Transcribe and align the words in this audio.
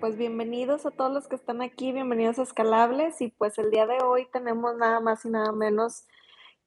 Pues 0.00 0.16
bienvenidos 0.16 0.86
a 0.86 0.90
todos 0.90 1.12
los 1.12 1.28
que 1.28 1.36
están 1.36 1.60
aquí, 1.60 1.92
bienvenidos 1.92 2.38
a 2.38 2.44
Escalables 2.44 3.20
y 3.20 3.28
pues 3.28 3.58
el 3.58 3.70
día 3.70 3.86
de 3.86 4.02
hoy 4.02 4.26
tenemos 4.32 4.74
nada 4.78 4.98
más 5.00 5.26
y 5.26 5.28
nada 5.28 5.52
menos 5.52 6.06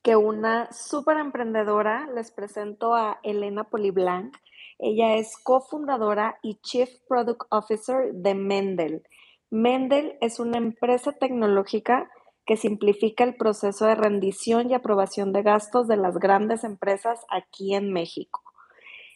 que 0.03 0.15
una 0.15 0.71
súper 0.71 1.17
emprendedora. 1.17 2.07
Les 2.13 2.29
presento 2.29 2.93
a 2.93 3.19
Elena 3.23 3.63
Poliblanc. 3.63 4.35
Ella 4.77 5.15
es 5.15 5.35
cofundadora 5.41 6.37
y 6.43 6.59
Chief 6.61 6.87
Product 7.09 7.41
Officer 7.49 8.13
de 8.13 8.35
Mendel. 8.35 9.01
Mendel 9.49 10.15
es 10.21 10.39
una 10.39 10.59
empresa 10.59 11.13
tecnológica 11.13 12.11
que 12.45 12.55
simplifica 12.55 13.23
el 13.23 13.35
proceso 13.35 13.87
de 13.87 13.95
rendición 13.95 14.69
y 14.69 14.75
aprobación 14.75 15.33
de 15.33 15.41
gastos 15.41 15.87
de 15.87 15.97
las 15.97 16.19
grandes 16.19 16.63
empresas 16.63 17.25
aquí 17.31 17.73
en 17.73 17.91
México. 17.91 18.42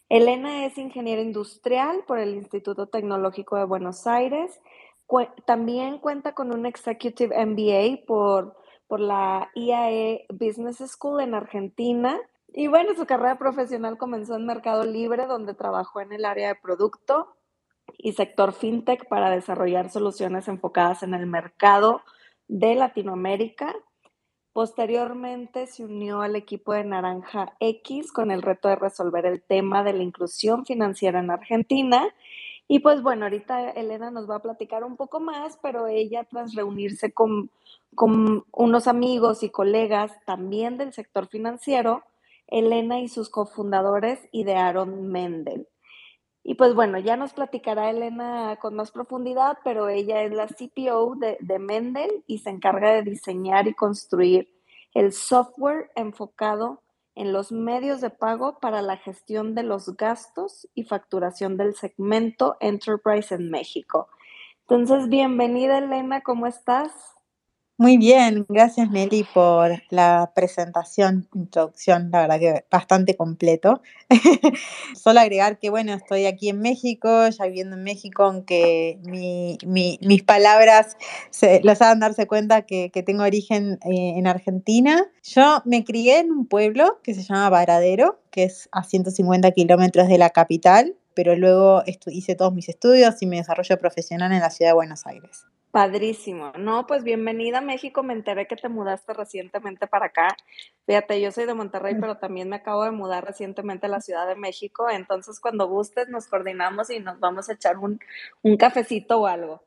Elena 0.09 0.65
es 0.65 0.77
ingeniera 0.77 1.21
industrial 1.21 2.03
por 2.07 2.19
el 2.19 2.35
Instituto 2.35 2.87
Tecnológico 2.87 3.57
de 3.57 3.65
Buenos 3.65 4.07
Aires. 4.07 4.59
también 5.45 5.99
cuenta 5.99 6.33
con 6.33 6.53
un 6.53 6.65
Executive 6.65 7.45
MBA 7.45 8.05
por, 8.05 8.55
por 8.87 9.01
la 9.01 9.49
IAE 9.53 10.25
Business 10.29 10.77
School 10.77 11.21
en 11.21 11.33
Argentina. 11.33 12.17
Y 12.53 12.67
bueno, 12.67 12.95
su 12.95 13.05
carrera 13.05 13.37
profesional 13.37 13.97
comenzó 13.97 14.35
en 14.35 14.45
Mercado 14.45 14.85
Libre, 14.85 15.25
donde 15.27 15.53
trabajó 15.53 15.99
en 15.99 16.13
el 16.13 16.23
área 16.23 16.49
de 16.49 16.55
producto 16.55 17.35
y 17.97 18.13
sector 18.13 18.53
fintech 18.53 19.07
para 19.09 19.29
desarrollar 19.29 19.89
soluciones 19.89 20.47
enfocadas 20.47 21.03
en 21.03 21.13
el 21.13 21.25
mercado 21.25 22.01
de 22.47 22.75
Latinoamérica 22.75 23.75
Posteriormente 24.57 25.67
se 25.67 25.85
unió 25.85 26.21
al 26.23 26.35
equipo 26.35 26.73
de 26.73 26.83
Naranja 26.83 27.53
X 27.59 28.11
con 28.11 28.31
el 28.31 28.41
reto 28.41 28.69
de 28.69 28.75
resolver 28.75 29.27
el 29.27 29.39
tema 29.39 29.83
de 29.83 29.93
la 29.93 30.01
inclusión 30.01 30.65
financiera 30.65 31.19
en 31.19 31.29
Argentina. 31.29 32.07
Y 32.67 32.79
pues 32.79 33.03
bueno, 33.03 33.25
ahorita 33.25 33.69
Elena 33.69 34.09
nos 34.09 34.27
va 34.27 34.37
a 34.37 34.41
platicar 34.41 34.83
un 34.83 34.97
poco 34.97 35.19
más, 35.19 35.59
pero 35.61 35.85
ella 35.85 36.23
tras 36.23 36.55
reunirse 36.55 37.11
con, 37.11 37.51
con 37.93 38.45
unos 38.51 38.87
amigos 38.87 39.43
y 39.43 39.51
colegas 39.51 40.11
también 40.25 40.79
del 40.79 40.91
sector 40.91 41.27
financiero, 41.27 42.01
Elena 42.47 42.99
y 42.99 43.09
sus 43.09 43.29
cofundadores 43.29 44.27
idearon 44.31 45.07
Mendel. 45.11 45.67
Y 46.49 46.55
pues 46.55 46.73
bueno, 46.73 46.97
ya 46.97 47.17
nos 47.17 47.33
platicará 47.33 47.89
Elena 47.89 48.57
con 48.61 48.73
más 48.73 48.91
profundidad, 48.91 49.57
pero 49.65 49.89
ella 49.89 50.23
es 50.23 50.31
la 50.31 50.47
CPO 50.47 51.15
de, 51.17 51.37
de 51.41 51.59
Mendel 51.59 52.23
y 52.25 52.37
se 52.37 52.49
encarga 52.49 52.93
de 52.93 53.01
diseñar 53.01 53.67
y 53.67 53.73
construir 53.73 54.47
el 54.93 55.11
software 55.11 55.91
enfocado 55.97 56.81
en 57.15 57.33
los 57.33 57.51
medios 57.51 57.99
de 57.99 58.11
pago 58.11 58.59
para 58.61 58.81
la 58.81 58.95
gestión 58.95 59.55
de 59.55 59.63
los 59.63 59.97
gastos 59.97 60.69
y 60.73 60.85
facturación 60.85 61.57
del 61.57 61.75
segmento 61.75 62.55
Enterprise 62.61 63.35
en 63.35 63.51
México. 63.51 64.07
Entonces, 64.61 65.09
bienvenida 65.09 65.79
Elena, 65.79 66.21
¿cómo 66.21 66.47
estás? 66.47 67.16
Muy 67.79 67.99
bien, 67.99 68.43
gracias 68.49 68.89
Nelly 68.89 69.23
por 69.35 69.83
la 69.91 70.31
presentación, 70.33 71.27
introducción, 71.35 72.09
la 72.11 72.21
verdad 72.21 72.39
que 72.39 72.65
bastante 72.71 73.15
completo. 73.15 73.83
Solo 74.95 75.19
agregar 75.19 75.59
que 75.59 75.69
bueno, 75.69 75.93
estoy 75.93 76.25
aquí 76.25 76.49
en 76.49 76.59
México, 76.59 77.29
ya 77.29 77.45
viviendo 77.45 77.75
en 77.75 77.83
México, 77.83 78.23
aunque 78.23 78.97
mis 79.03 80.23
palabras 80.23 80.97
se, 81.29 81.61
los 81.63 81.79
hagan 81.83 81.99
darse 81.99 82.25
cuenta 82.25 82.63
que, 82.63 82.89
tengo 83.05 83.21
origen 83.21 83.77
eh, 83.85 84.13
en 84.17 84.25
Argentina. 84.25 85.05
Yo 85.21 85.61
me 85.63 85.83
crié 85.83 86.21
en 86.21 86.31
un 86.31 86.47
pueblo 86.47 86.99
que 87.03 87.13
se 87.13 87.21
llama 87.21 87.47
Varadero, 87.51 88.19
que 88.31 88.45
es 88.45 88.69
a 88.71 88.81
150 88.81 89.51
kilómetros 89.51 90.07
de 90.07 90.17
la 90.17 90.31
capital, 90.31 90.95
pero 91.13 91.35
luego 91.35 91.83
hice 92.07 92.33
todos 92.33 92.55
mis 92.55 92.69
estudios 92.69 93.21
y 93.21 93.27
mi 93.27 93.37
desarrollo 93.37 93.77
profesional 93.77 94.31
en 94.31 94.39
la 94.39 94.49
ciudad 94.49 94.71
de 94.71 94.75
Buenos 94.75 95.05
Aires. 95.05 95.45
Padrísimo. 95.71 96.53
No, 96.57 96.87
pues 96.87 97.03
bienvenida 97.03 97.57
a 97.57 97.61
México. 97.61 98.01
Me 98.01 98.13
enteré 98.13 98.47
que 98.47 98.55
te 98.55 98.69
mudaste 98.69 99.13
recientemente 99.13 99.85
para 99.85 100.07
acá. 100.07 100.35
Fíjate, 100.85 101.19
yo 101.19 101.31
soy 101.31 101.45
de 101.45 101.53
Monterrey, 101.53 101.95
mm. 101.95 101.99
pero 101.99 102.17
también 102.17 102.49
me 102.49 102.55
acabo 102.55 102.83
de 102.83 102.91
mudar 102.91 103.25
recientemente 103.25 103.87
a 103.87 103.89
la 103.89 104.01
Ciudad 104.01 104.27
de 104.27 104.35
México. 104.35 104.89
Entonces, 104.89 105.39
cuando 105.39 105.67
gustes, 105.67 106.07
nos 106.07 106.27
coordinamos 106.27 106.89
y 106.89 106.99
nos 106.99 107.19
vamos 107.19 107.49
a 107.49 107.53
echar 107.53 107.77
un, 107.77 107.99
cafecito 108.57 109.19
o 109.19 109.27
algo. 109.27 109.61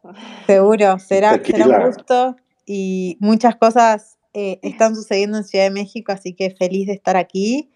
Seguro, 0.46 0.98
será, 0.98 1.42
será 1.44 1.66
un 1.66 1.86
gusto. 1.86 2.36
Y 2.64 3.18
muchas 3.20 3.56
cosas 3.56 4.18
eh, 4.32 4.58
están 4.62 4.96
sucediendo 4.96 5.38
en 5.38 5.44
Ciudad 5.44 5.64
de 5.64 5.70
México, 5.70 6.12
así 6.12 6.34
que 6.34 6.50
feliz 6.50 6.86
de 6.86 6.94
estar 6.94 7.16
aquí. 7.16 7.70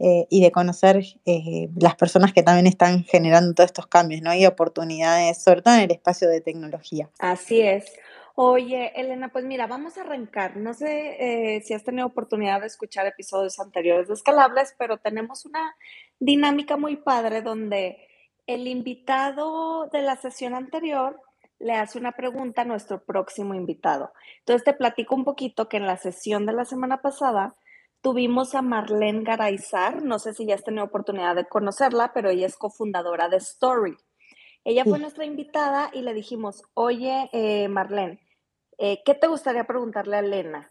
Eh, 0.00 0.26
y 0.28 0.42
de 0.42 0.50
conocer 0.50 1.04
eh, 1.24 1.68
las 1.76 1.94
personas 1.94 2.32
que 2.32 2.42
también 2.42 2.66
están 2.66 3.04
generando 3.04 3.54
todos 3.54 3.68
estos 3.68 3.86
cambios, 3.86 4.22
¿no? 4.22 4.34
Y 4.34 4.44
oportunidades, 4.44 5.40
sobre 5.40 5.62
todo 5.62 5.74
en 5.74 5.82
el 5.82 5.92
espacio 5.92 6.28
de 6.28 6.40
tecnología. 6.40 7.08
Así 7.20 7.60
es. 7.60 7.92
Oye, 8.34 8.90
Elena, 9.00 9.28
pues 9.28 9.44
mira, 9.44 9.68
vamos 9.68 9.96
a 9.96 10.00
arrancar. 10.00 10.56
No 10.56 10.74
sé 10.74 11.56
eh, 11.56 11.60
si 11.60 11.74
has 11.74 11.84
tenido 11.84 12.08
oportunidad 12.08 12.60
de 12.60 12.66
escuchar 12.66 13.06
episodios 13.06 13.60
anteriores 13.60 14.08
de 14.08 14.14
Escalables, 14.14 14.74
pero 14.76 14.98
tenemos 14.98 15.44
una 15.44 15.76
dinámica 16.18 16.76
muy 16.76 16.96
padre 16.96 17.42
donde 17.42 18.08
el 18.48 18.66
invitado 18.66 19.88
de 19.92 20.02
la 20.02 20.16
sesión 20.16 20.54
anterior 20.54 21.20
le 21.60 21.74
hace 21.74 21.98
una 22.00 22.12
pregunta 22.12 22.62
a 22.62 22.64
nuestro 22.64 23.04
próximo 23.04 23.54
invitado. 23.54 24.12
Entonces 24.40 24.64
te 24.64 24.74
platico 24.74 25.14
un 25.14 25.24
poquito 25.24 25.68
que 25.68 25.76
en 25.76 25.86
la 25.86 25.96
sesión 25.96 26.46
de 26.46 26.52
la 26.52 26.64
semana 26.64 27.00
pasada 27.00 27.54
tuvimos 28.04 28.54
a 28.54 28.60
Marlene 28.60 29.24
Garaizar, 29.24 30.02
no 30.02 30.18
sé 30.18 30.34
si 30.34 30.44
ya 30.44 30.56
has 30.56 30.62
tenido 30.62 30.84
oportunidad 30.84 31.34
de 31.34 31.46
conocerla, 31.46 32.12
pero 32.12 32.28
ella 32.28 32.46
es 32.46 32.56
cofundadora 32.58 33.30
de 33.30 33.38
Story. 33.38 33.96
Ella 34.62 34.84
fue 34.84 34.98
nuestra 34.98 35.24
invitada 35.24 35.90
y 35.90 36.02
le 36.02 36.12
dijimos, 36.12 36.64
oye, 36.74 37.30
eh, 37.32 37.66
Marlene, 37.68 38.20
eh, 38.76 39.02
¿qué 39.06 39.14
te 39.14 39.26
gustaría 39.26 39.64
preguntarle 39.64 40.16
a 40.16 40.18
Elena? 40.18 40.70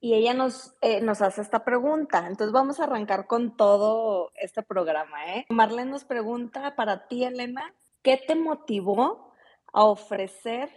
Y 0.00 0.14
ella 0.14 0.34
nos, 0.34 0.74
eh, 0.80 1.00
nos 1.00 1.22
hace 1.22 1.42
esta 1.42 1.64
pregunta. 1.64 2.26
Entonces 2.26 2.52
vamos 2.52 2.80
a 2.80 2.84
arrancar 2.84 3.28
con 3.28 3.56
todo 3.56 4.32
este 4.34 4.64
programa. 4.64 5.32
¿eh? 5.32 5.46
Marlene 5.50 5.92
nos 5.92 6.04
pregunta 6.04 6.74
para 6.74 7.06
ti, 7.06 7.22
Elena, 7.22 7.72
¿qué 8.02 8.16
te 8.16 8.34
motivó 8.34 9.32
a 9.72 9.84
ofrecer 9.84 10.70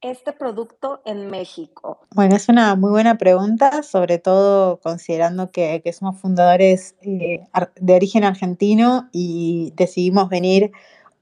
este 0.00 0.32
producto 0.32 1.02
en 1.04 1.28
México? 1.28 2.00
Bueno, 2.14 2.36
es 2.36 2.48
una 2.48 2.74
muy 2.76 2.90
buena 2.90 3.18
pregunta, 3.18 3.82
sobre 3.82 4.18
todo 4.18 4.80
considerando 4.80 5.50
que, 5.50 5.82
somos 5.92 6.20
fundadores 6.20 6.94
eh, 7.02 7.40
de 7.80 7.94
origen 7.94 8.24
argentino 8.24 9.08
y 9.12 9.72
decidimos 9.76 10.28
venir 10.28 10.70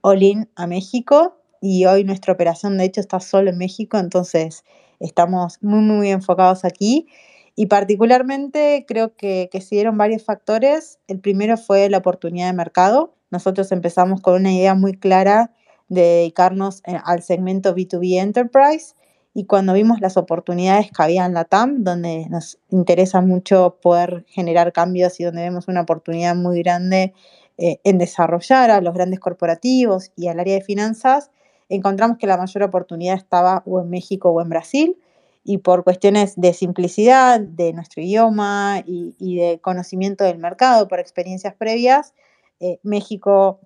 all 0.03 0.22
in 0.22 0.48
a 0.56 0.66
México 0.66 1.37
y 1.60 1.87
hoy 1.87 2.04
nuestra 2.04 2.32
operación 2.32 2.76
de 2.78 2.84
hecho 2.84 3.00
está 3.00 3.20
solo 3.20 3.50
en 3.50 3.59
México, 3.59 3.98
entonces 3.98 4.64
estamos 5.00 5.58
muy, 5.62 5.81
muy 5.81 6.11
enfocados 6.11 6.64
aquí. 6.64 7.06
Y 7.58 7.67
particularmente 7.67 8.84
creo 8.87 9.17
que, 9.17 9.49
que 9.50 9.62
se 9.62 9.76
dieron 9.76 9.96
varios 9.96 10.22
factores. 10.22 10.99
El 11.08 11.20
primero 11.20 11.56
fue 11.56 11.88
la 11.88 11.99
oportunidad 11.99 12.49
de 12.49 12.52
mercado. 12.52 13.14
Nosotros 13.31 13.72
empezamos 13.72 14.20
con 14.20 14.34
una 14.34 14.52
idea 14.52 14.75
muy 14.75 14.93
clara 14.93 15.52
de 15.88 16.03
dedicarnos 16.03 16.83
eh, 16.87 16.99
al 17.05 17.23
segmento 17.23 17.75
B2B 17.75 18.21
Enterprise 18.21 18.94
y 19.35 19.44
cuando 19.44 19.75
vimos 19.75 20.00
las 20.00 20.17
oportunidades 20.17 20.91
que 20.91 21.03
había 21.03 21.27
en 21.27 21.35
la 21.35 21.44
TAM, 21.44 21.85
donde 21.85 22.27
nos 22.31 22.59
interesa 22.71 23.21
mucho 23.21 23.77
poder 23.83 24.25
generar 24.29 24.73
cambios 24.73 25.21
y 25.21 25.25
donde 25.25 25.43
vemos 25.43 25.69
una 25.69 25.83
oportunidad 25.83 26.35
muy 26.35 26.62
grande 26.62 27.12
eh, 27.59 27.79
en 27.85 27.99
desarrollar 27.99 28.71
a 28.71 28.81
los 28.81 28.94
grandes 28.94 29.21
corporativos 29.21 30.11
y 30.17 30.29
al 30.29 30.41
área 30.41 30.55
de 30.55 30.62
finanzas, 30.62 31.31
encontramos 31.69 32.17
que 32.17 32.27
la 32.27 32.39
mayor 32.39 32.62
oportunidad 32.62 33.17
estaba 33.17 33.62
o 33.67 33.81
en 33.81 33.91
México 33.91 34.31
o 34.31 34.41
en 34.41 34.49
Brasil 34.49 34.97
y 35.44 35.59
por 35.59 35.85
cuestiones 35.85 36.35
de 36.37 36.55
simplicidad 36.55 37.39
de 37.39 37.73
nuestro 37.75 38.03
idioma 38.03 38.82
y, 38.87 39.37
de 39.37 39.61
conocimiento 39.61 40.25
del 40.25 40.39
mercado 40.39 40.89
por 40.89 40.99
experiencias 40.99 41.55
previas, 41.55 42.15
eh, 42.59 42.81
México 42.82 43.61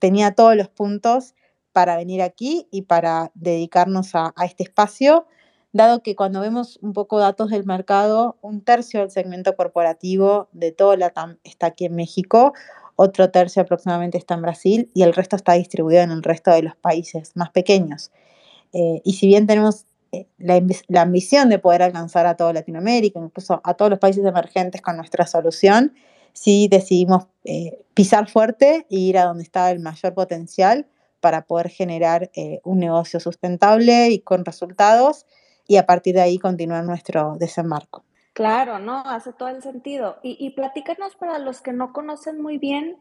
tenía 0.00 0.32
todos 0.32 0.56
los 0.56 0.68
puntos 0.68 1.34
para 1.76 1.94
venir 1.98 2.22
aquí 2.22 2.68
y 2.70 2.82
para 2.82 3.32
dedicarnos 3.34 4.14
a, 4.14 4.32
este 4.46 4.62
espacio, 4.62 5.26
dado 5.74 6.02
que 6.02 6.16
cuando 6.16 6.40
vemos 6.40 6.78
un 6.80 6.94
poco 6.94 7.18
datos 7.18 7.50
del 7.50 7.66
mercado, 7.66 8.38
un 8.40 8.62
tercio 8.62 9.00
del 9.00 9.10
segmento 9.10 9.54
corporativo 9.56 10.48
de 10.52 10.72
todo 10.72 10.96
la 10.96 11.10
TAM 11.10 11.36
está 11.44 11.66
aquí 11.66 11.84
en 11.84 11.94
México, 11.94 12.54
otro 12.96 13.30
tercio 13.30 13.60
aproximadamente 13.60 14.16
está 14.16 14.36
en 14.36 14.40
Brasil 14.40 14.90
y 14.94 15.02
el 15.02 15.12
resto 15.12 15.36
está 15.36 15.52
distribuido 15.52 16.00
en 16.00 16.12
el 16.12 16.22
resto 16.22 16.50
de 16.50 16.62
los 16.62 16.76
países 16.76 17.32
más 17.34 17.50
pequeños. 17.50 18.10
Eh, 18.72 19.02
y 19.04 19.12
si 19.12 19.26
bien 19.26 19.46
tenemos 19.46 19.84
eh, 20.12 20.26
la, 20.38 21.02
ambición 21.02 21.50
de 21.50 21.58
poder 21.58 21.82
alcanzar 21.82 22.24
a 22.24 22.38
toda 22.38 22.54
Latinoamérica, 22.54 23.20
incluso 23.20 23.60
a 23.62 23.74
todos 23.74 23.90
los 23.90 23.98
países 23.98 24.24
emergentes 24.24 24.80
con 24.80 24.96
nuestra 24.96 25.26
solución, 25.26 25.92
sí 26.32 26.68
decidimos 26.70 27.26
eh, 27.44 27.84
pisar 27.92 28.30
fuerte 28.30 28.86
e 28.88 28.96
ir 28.96 29.18
a 29.18 29.26
donde 29.26 29.42
estaba 29.42 29.70
el 29.70 29.80
mayor 29.80 30.14
potencial 30.14 30.86
para 31.20 31.42
poder 31.42 31.68
generar 31.68 32.30
eh, 32.34 32.60
un 32.64 32.78
negocio 32.78 33.20
sustentable 33.20 34.10
y 34.10 34.20
con 34.20 34.44
resultados 34.44 35.26
y 35.66 35.76
a 35.76 35.86
partir 35.86 36.14
de 36.14 36.22
ahí 36.22 36.38
continuar 36.38 36.84
nuestro 36.84 37.36
desembarco. 37.36 38.04
Claro, 38.32 38.78
no, 38.78 39.02
hace 39.06 39.32
todo 39.32 39.48
el 39.48 39.62
sentido. 39.62 40.18
Y, 40.22 40.36
y 40.38 40.50
platícanos 40.50 41.16
para 41.16 41.38
los 41.38 41.62
que 41.62 41.72
no 41.72 41.92
conocen 41.92 42.40
muy 42.40 42.58
bien 42.58 42.98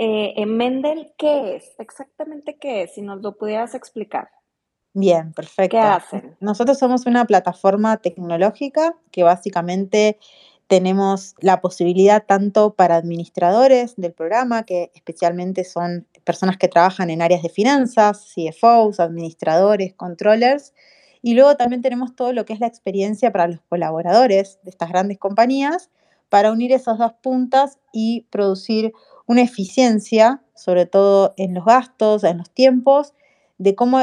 eh, 0.00 0.34
en 0.40 0.56
Mendel, 0.56 1.12
¿qué 1.18 1.56
es? 1.56 1.74
Exactamente 1.78 2.56
qué 2.60 2.84
es, 2.84 2.94
si 2.94 3.02
nos 3.02 3.20
lo 3.20 3.36
pudieras 3.36 3.74
explicar. 3.74 4.30
Bien, 4.94 5.32
perfecto. 5.32 5.76
¿Qué 5.76 5.80
hacen? 5.80 6.36
Nosotros 6.38 6.78
somos 6.78 7.04
una 7.06 7.24
plataforma 7.24 7.96
tecnológica 7.96 8.94
que 9.10 9.24
básicamente 9.24 10.20
tenemos 10.68 11.34
la 11.40 11.60
posibilidad 11.60 12.24
tanto 12.24 12.74
para 12.74 12.94
administradores 12.94 13.96
del 13.96 14.12
programa, 14.12 14.62
que 14.62 14.92
especialmente 14.94 15.64
son 15.64 16.06
personas 16.28 16.58
que 16.58 16.68
trabajan 16.68 17.08
en 17.08 17.22
áreas 17.22 17.42
de 17.42 17.48
finanzas, 17.48 18.34
CFOs, 18.34 19.00
administradores, 19.00 19.94
controllers, 19.94 20.74
y 21.22 21.32
luego 21.32 21.56
también 21.56 21.80
tenemos 21.80 22.14
todo 22.14 22.34
lo 22.34 22.44
que 22.44 22.52
es 22.52 22.60
la 22.60 22.66
experiencia 22.66 23.32
para 23.32 23.48
los 23.48 23.60
colaboradores 23.66 24.58
de 24.62 24.68
estas 24.68 24.90
grandes 24.90 25.18
compañías 25.18 25.88
para 26.28 26.52
unir 26.52 26.70
esas 26.72 26.98
dos 26.98 27.14
puntas 27.22 27.78
y 27.94 28.26
producir 28.28 28.92
una 29.26 29.40
eficiencia, 29.40 30.42
sobre 30.54 30.84
todo 30.84 31.32
en 31.38 31.54
los 31.54 31.64
gastos, 31.64 32.24
en 32.24 32.36
los 32.36 32.50
tiempos, 32.50 33.14
de 33.56 33.74
cómo 33.74 33.98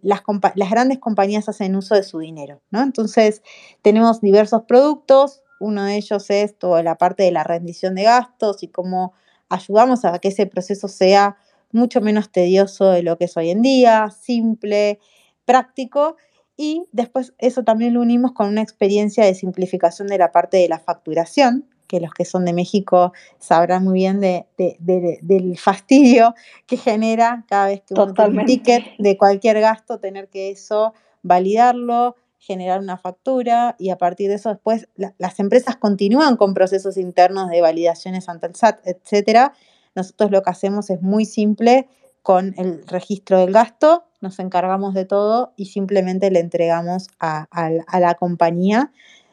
las, 0.00 0.22
grandes 0.70 0.98
compañías 0.98 1.50
hacen 1.50 1.76
uso 1.76 1.94
de 1.94 2.04
su 2.04 2.20
dinero. 2.20 2.62
Entonces, 2.72 3.42
tenemos 3.82 4.22
diversos 4.22 4.62
productos, 4.66 5.42
uno 5.60 5.84
de 5.84 5.96
ellos 5.96 6.30
es 6.30 6.58
toda 6.58 6.82
la 6.82 6.96
parte 6.96 7.24
de 7.24 7.32
la 7.32 7.44
rendición 7.44 7.94
de 7.94 8.04
gastos 8.04 8.62
y 8.62 8.68
cómo 8.68 9.12
ayudamos 9.50 10.06
a 10.06 10.18
que 10.20 10.28
ese 10.28 10.46
proceso 10.46 10.88
sea 10.88 11.36
mucho 11.72 12.00
menos 12.00 12.30
tedioso 12.30 12.90
de 12.90 13.02
lo 13.02 13.18
que 13.18 13.24
es 13.24 13.36
hoy 13.36 13.50
en 13.50 13.62
día, 13.62 14.10
simple, 14.10 14.98
práctico 15.44 16.16
y 16.56 16.86
después 16.92 17.34
eso 17.38 17.64
también 17.64 17.94
lo 17.94 18.00
unimos 18.00 18.32
con 18.32 18.48
una 18.48 18.62
experiencia 18.62 19.24
de 19.24 19.34
simplificación 19.34 20.08
de 20.08 20.18
la 20.18 20.32
parte 20.32 20.56
de 20.56 20.68
la 20.68 20.78
facturación, 20.78 21.68
que 21.86 22.00
los 22.00 22.12
que 22.12 22.24
son 22.24 22.44
de 22.44 22.52
México 22.52 23.12
sabrán 23.38 23.84
muy 23.84 23.94
bien 23.94 24.20
de, 24.20 24.46
de, 24.58 24.76
de, 24.80 25.18
del 25.22 25.56
fastidio 25.58 26.34
que 26.66 26.76
genera 26.76 27.44
cada 27.48 27.66
vez 27.66 27.82
que 27.82 27.94
uno 27.94 28.12
tiene 28.12 28.40
un 28.40 28.46
ticket 28.46 28.84
de 28.98 29.16
cualquier 29.16 29.60
gasto, 29.60 30.00
tener 30.00 30.28
que 30.28 30.50
eso 30.50 30.94
validarlo, 31.22 32.16
generar 32.38 32.80
una 32.80 32.96
factura 32.96 33.76
y 33.78 33.90
a 33.90 33.98
partir 33.98 34.28
de 34.28 34.36
eso 34.36 34.50
después 34.50 34.88
la, 34.96 35.14
las 35.18 35.38
empresas 35.40 35.76
continúan 35.76 36.36
con 36.36 36.54
procesos 36.54 36.96
internos 36.96 37.50
de 37.50 37.60
validaciones 37.60 38.28
ante 38.28 38.46
el 38.46 38.54
SAT, 38.54 38.80
etcétera. 38.84 39.52
Nosotros 39.96 40.30
lo 40.30 40.42
que 40.42 40.50
hacemos 40.50 40.90
es 40.90 41.02
muy 41.02 41.24
simple, 41.24 41.88
con 42.26 42.54
el 42.58 42.84
registro 42.88 43.38
del 43.38 43.52
gasto, 43.52 44.02
nos 44.20 44.40
encargamos 44.40 44.94
de 44.94 45.04
todo 45.04 45.52
y 45.54 45.66
simplemente 45.66 46.28
le 46.32 46.40
entregamos 46.40 47.06
a, 47.20 47.46
a, 47.52 48.00
la 48.00 48.14
compañía 48.14 48.90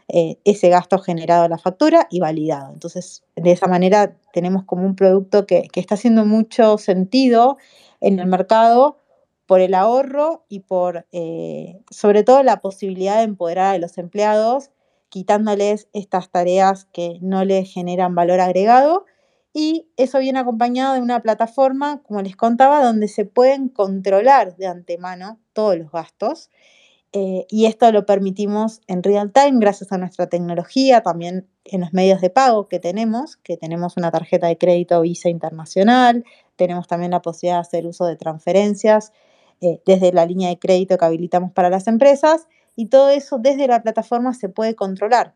eh, 0.10 0.38
ese 0.44 0.70
gasto 0.70 1.00
generado 1.00 1.46
a 1.46 1.50
la 1.50 1.58
factura 1.58 2.08
y 2.12 2.20
validado. 2.20 2.72
Entonces, 2.72 3.24
de 3.36 3.52
esa 3.52 3.66
manera 3.66 4.16
tenemos 4.32 4.64
como 4.66 4.86
un 4.86 4.96
producto 4.96 5.48
que, 5.48 5.68
que 5.72 5.80
está 5.80 5.96
haciendo 5.96 6.24
mucho 6.24 6.78
sentido 6.78 7.58
en 8.00 8.20
el 8.20 8.28
mercado 8.28 8.98
por 9.48 9.60
el 9.60 9.74
ahorro 9.74 10.46
y 10.48 10.60
por, 10.60 11.08
eh, 11.12 11.82
sobre 11.90 12.24
todo, 12.24 12.44
la 12.44 12.62
posibilidad 12.62 13.18
de 13.18 13.24
empoderar 13.24 13.74
a 13.74 13.80
los 13.80 13.98
empleados, 13.98 14.70
quitándoles 15.10 15.88
estas 15.94 16.30
tareas 16.30 16.86
que 16.94 17.18
no 17.22 17.44
les 17.44 17.74
generan 17.74 18.14
valor 18.14 18.40
agregado 18.40 19.06
y 19.54 19.88
eso 19.98 20.18
viene 20.20 20.40
acompañado 20.40 20.96
de 20.96 21.02
una 21.02 21.22
plataforma, 21.22 22.02
como 22.04 22.22
les 22.22 22.36
contaba, 22.36 22.84
donde 22.84 23.08
se 23.08 23.26
pueden 23.26 23.70
controlar 23.70 24.56
de 24.58 24.66
antemano 24.66 25.40
todos 25.54 25.78
los 25.78 25.92
gastos. 25.92 26.50
Eh, 27.16 27.46
y 27.48 27.68
esto 27.68 27.92
lo 27.92 28.08
permitimos 28.08 28.82
en 28.88 29.04
real 29.04 29.32
time 29.32 29.60
gracias 29.60 29.92
a 29.92 30.00
nuestra 30.00 30.28
tecnología, 30.28 31.02
también 31.02 31.48
en 31.64 31.82
los 31.82 31.94
medios 31.94 32.22
de 32.22 32.32
pago 32.32 32.68
que 32.68 32.80
tenemos, 32.80 33.38
que 33.38 33.56
tenemos 33.56 33.98
una 33.98 34.10
tarjeta 34.10 34.48
de 34.48 34.58
crédito 34.58 35.00
Visa 35.02 35.30
Internacional, 35.30 36.26
tenemos 36.56 36.88
también 36.88 37.12
la 37.12 37.22
posibilidad 37.22 37.58
de 37.58 37.62
hacer 37.62 37.86
uso 37.86 38.08
de 38.08 38.16
transferencias 38.16 39.14
eh, 39.62 39.80
desde 39.86 40.12
la 40.12 40.26
línea 40.26 40.50
de 40.50 40.58
crédito 40.58 40.98
que 40.98 41.06
habilitamos 41.06 41.52
para 41.52 41.70
las 41.70 41.86
empresas 41.88 42.48
y 42.76 42.88
todo 42.88 43.10
eso 43.10 43.38
desde 43.38 43.68
la 43.68 43.84
plataforma 43.84 44.34
se 44.34 44.50
puede 44.50 44.76
controlar. 44.76 45.36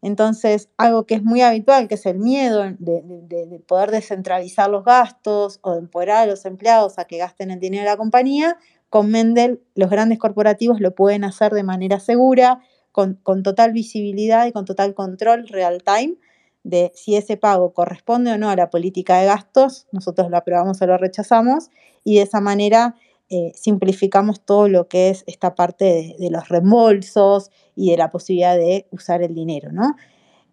Entonces, 0.00 0.68
algo 0.76 1.06
que 1.06 1.16
es 1.16 1.22
muy 1.22 1.40
habitual, 1.40 1.88
que 1.88 1.96
es 1.96 2.06
el 2.06 2.18
miedo 2.18 2.62
de, 2.62 3.02
de, 3.02 3.46
de, 3.46 3.58
poder 3.60 3.90
descentralizar 3.90 4.70
los 4.70 4.84
gastos 4.84 5.58
o 5.62 5.72
de 5.72 5.80
empoderar 5.80 6.22
a 6.22 6.26
los 6.26 6.44
empleados 6.44 6.98
a 6.98 7.04
que 7.04 7.18
gasten 7.18 7.50
el 7.50 7.58
dinero 7.58 7.82
de 7.82 7.90
la 7.90 7.96
compañía, 7.96 8.56
con 8.90 9.10
Mendel 9.10 9.60
los 9.74 9.90
grandes 9.90 10.18
corporativos 10.18 10.80
lo 10.80 10.94
pueden 10.94 11.24
hacer 11.24 11.52
de 11.52 11.64
manera 11.64 11.98
segura, 11.98 12.60
con, 12.92 13.14
con 13.22 13.42
total 13.42 13.72
visibilidad 13.72 14.46
y 14.46 14.52
con 14.52 14.64
total 14.64 14.94
control 14.94 15.46
real 15.48 15.82
time 15.84 16.16
de 16.62 16.92
si 16.94 17.16
ese 17.16 17.36
pago 17.36 17.72
corresponde 17.72 18.32
o 18.32 18.38
no 18.38 18.50
a 18.50 18.56
la 18.56 18.70
política 18.70 19.18
de 19.18 19.26
gastos, 19.26 19.86
nosotros 19.92 20.30
lo 20.30 20.36
aprobamos 20.36 20.80
o 20.82 20.86
lo 20.86 20.98
rechazamos, 20.98 21.70
y 22.04 22.16
de 22.16 22.22
esa 22.22 22.40
manera 22.40 22.94
eh, 23.30 23.52
simplificamos 23.54 24.40
todo 24.40 24.68
lo 24.68 24.88
que 24.88 25.10
es 25.10 25.24
esta 25.26 25.54
parte 25.54 26.16
de, 26.18 26.30
los 26.30 26.48
reembolsos 26.48 27.50
y 27.76 27.90
de 27.90 27.98
la 27.98 28.10
posibilidad 28.10 28.56
de 28.56 28.86
usar 28.90 29.22
el 29.22 29.34
dinero, 29.34 29.70
¿no? 29.70 29.96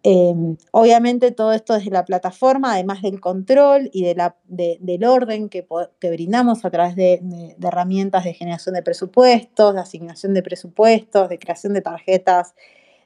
Eh, 0.02 0.34
obviamente 0.70 1.32
todo 1.32 1.52
esto 1.52 1.74
desde 1.74 1.90
la 1.90 2.04
plataforma, 2.04 2.74
además 2.74 3.02
del 3.02 3.18
control 3.18 3.90
y 3.92 4.04
de 4.04 4.14
la, 4.14 4.36
de, 4.44 4.78
del 4.80 5.04
orden 5.04 5.48
que, 5.48 5.66
que, 5.98 6.10
brindamos 6.10 6.64
a 6.64 6.70
través 6.70 6.94
de, 6.94 7.20
de, 7.22 7.66
herramientas 7.66 8.24
de 8.24 8.34
generación 8.34 8.74
de 8.74 8.82
presupuestos, 8.82 9.74
de 9.74 9.80
asignación 9.80 10.34
de 10.34 10.42
presupuestos, 10.42 11.28
de 11.28 11.38
creación 11.38 11.72
de 11.72 11.80
tarjetas 11.80 12.54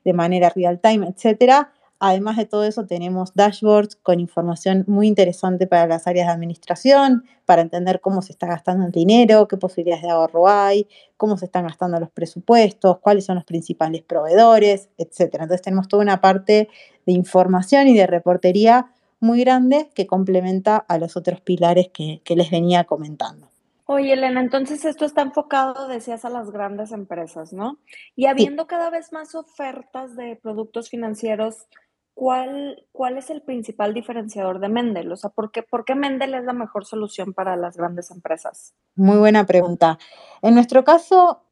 de 0.05 0.13
manera 0.13 0.51
real 0.51 0.81
time, 0.81 1.07
etcétera, 1.07 1.73
Además 2.03 2.39
de 2.39 2.47
todo 2.47 2.65
eso, 2.65 2.87
tenemos 2.87 3.35
dashboards 3.35 3.95
con 3.97 4.21
información 4.21 4.85
muy 4.87 5.07
interesante 5.07 5.67
para 5.67 5.87
las 5.87 6.07
áreas 6.07 6.29
de 6.29 6.33
administración, 6.33 7.25
para 7.45 7.61
entender 7.61 8.01
cómo 8.01 8.23
se 8.23 8.33
está 8.33 8.47
gastando 8.47 8.87
el 8.87 8.91
dinero, 8.91 9.47
qué 9.47 9.59
posibilidades 9.59 10.05
de 10.05 10.11
ahorro 10.11 10.49
hay, 10.49 10.89
cómo 11.19 11.37
se 11.37 11.45
están 11.45 11.67
gastando 11.67 12.01
los 12.01 12.11
presupuestos, 12.11 13.01
cuáles 13.01 13.27
son 13.27 13.35
los 13.35 13.45
principales 13.45 14.03
proveedores, 14.03 14.89
etc. 14.97 15.35
Entonces 15.35 15.61
tenemos 15.61 15.89
toda 15.89 16.03
una 16.03 16.23
parte 16.23 16.71
de 17.05 17.13
información 17.13 17.87
y 17.87 17.95
de 17.95 18.07
reportería 18.07 18.93
muy 19.21 19.41
grande 19.41 19.91
que 19.95 20.07
complementa 20.07 20.79
a 20.79 20.97
los 20.97 21.19
otros 21.19 21.43
pilares 21.43 21.91
que, 21.93 22.23
que 22.25 22.35
les 22.35 22.51
venía 22.51 22.85
comentando. 22.85 23.51
Oye, 23.85 24.13
Elena, 24.13 24.41
entonces 24.41 24.85
esto 24.85 25.05
está 25.05 25.23
enfocado, 25.23 25.89
decías, 25.89 26.25
a 26.25 26.31
las 26.31 26.53
grandes 26.53 26.93
empresas, 26.93 27.53
¿no? 27.53 27.77
Y 28.15 28.27
habiendo 28.27 28.63
sí. 28.63 28.69
cada 28.69 28.89
vez 28.89 29.13
más 29.13 29.35
ofertas 29.35 30.15
de 30.15 30.37
productos 30.37 30.89
financieros, 30.89 31.67
¿cuál, 32.15 32.85
¿cuál 32.93 33.19
es 33.19 33.31
el 33.31 33.43
principal 33.43 33.95
diferenciador 33.95 34.61
de 34.61 34.69
Mendel? 34.69 35.11
O 35.13 35.17
sea, 35.17 35.31
¿por 35.31 35.51
qué, 35.51 35.63
¿por 35.63 35.85
qué 35.85 35.95
Mendel 35.95 36.35
es 36.35 36.45
la 36.45 36.53
mejor 36.53 36.85
solución 36.85 37.33
para 37.33 37.57
las 37.57 37.77
grandes 37.77 38.11
empresas? 38.11 38.75
Muy 38.95 39.19
buena 39.19 39.47
pregunta. 39.47 39.99
En 40.43 40.55
nuestro 40.55 40.85
caso, 40.85 41.43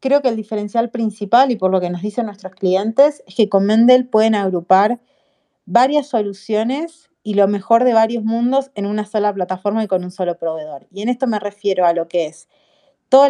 creo 0.00 0.22
que 0.22 0.28
el 0.28 0.36
diferencial 0.36 0.90
principal, 0.90 1.50
y 1.50 1.56
por 1.56 1.70
lo 1.70 1.80
que 1.80 1.90
nos 1.90 2.02
dicen 2.02 2.26
nuestros 2.26 2.54
clientes, 2.54 3.22
es 3.26 3.34
que 3.34 3.48
con 3.48 3.66
Mendel 3.66 4.08
pueden 4.08 4.34
agrupar 4.34 5.00
varias 5.66 6.08
soluciones 6.08 7.10
y 7.22 7.34
lo 7.34 7.48
mejor 7.48 7.84
de 7.84 7.92
varios 7.92 8.24
mundos 8.24 8.70
en 8.74 8.86
una 8.86 9.04
sola 9.04 9.32
plataforma 9.32 9.84
y 9.84 9.86
con 9.86 10.04
un 10.04 10.10
solo 10.10 10.38
proveedor. 10.38 10.86
Y 10.90 11.02
en 11.02 11.08
esto 11.08 11.26
me 11.26 11.38
refiero 11.38 11.86
a 11.86 11.92
lo 11.92 12.08
que 12.08 12.26
es 12.26 12.48
todo, 13.10 13.26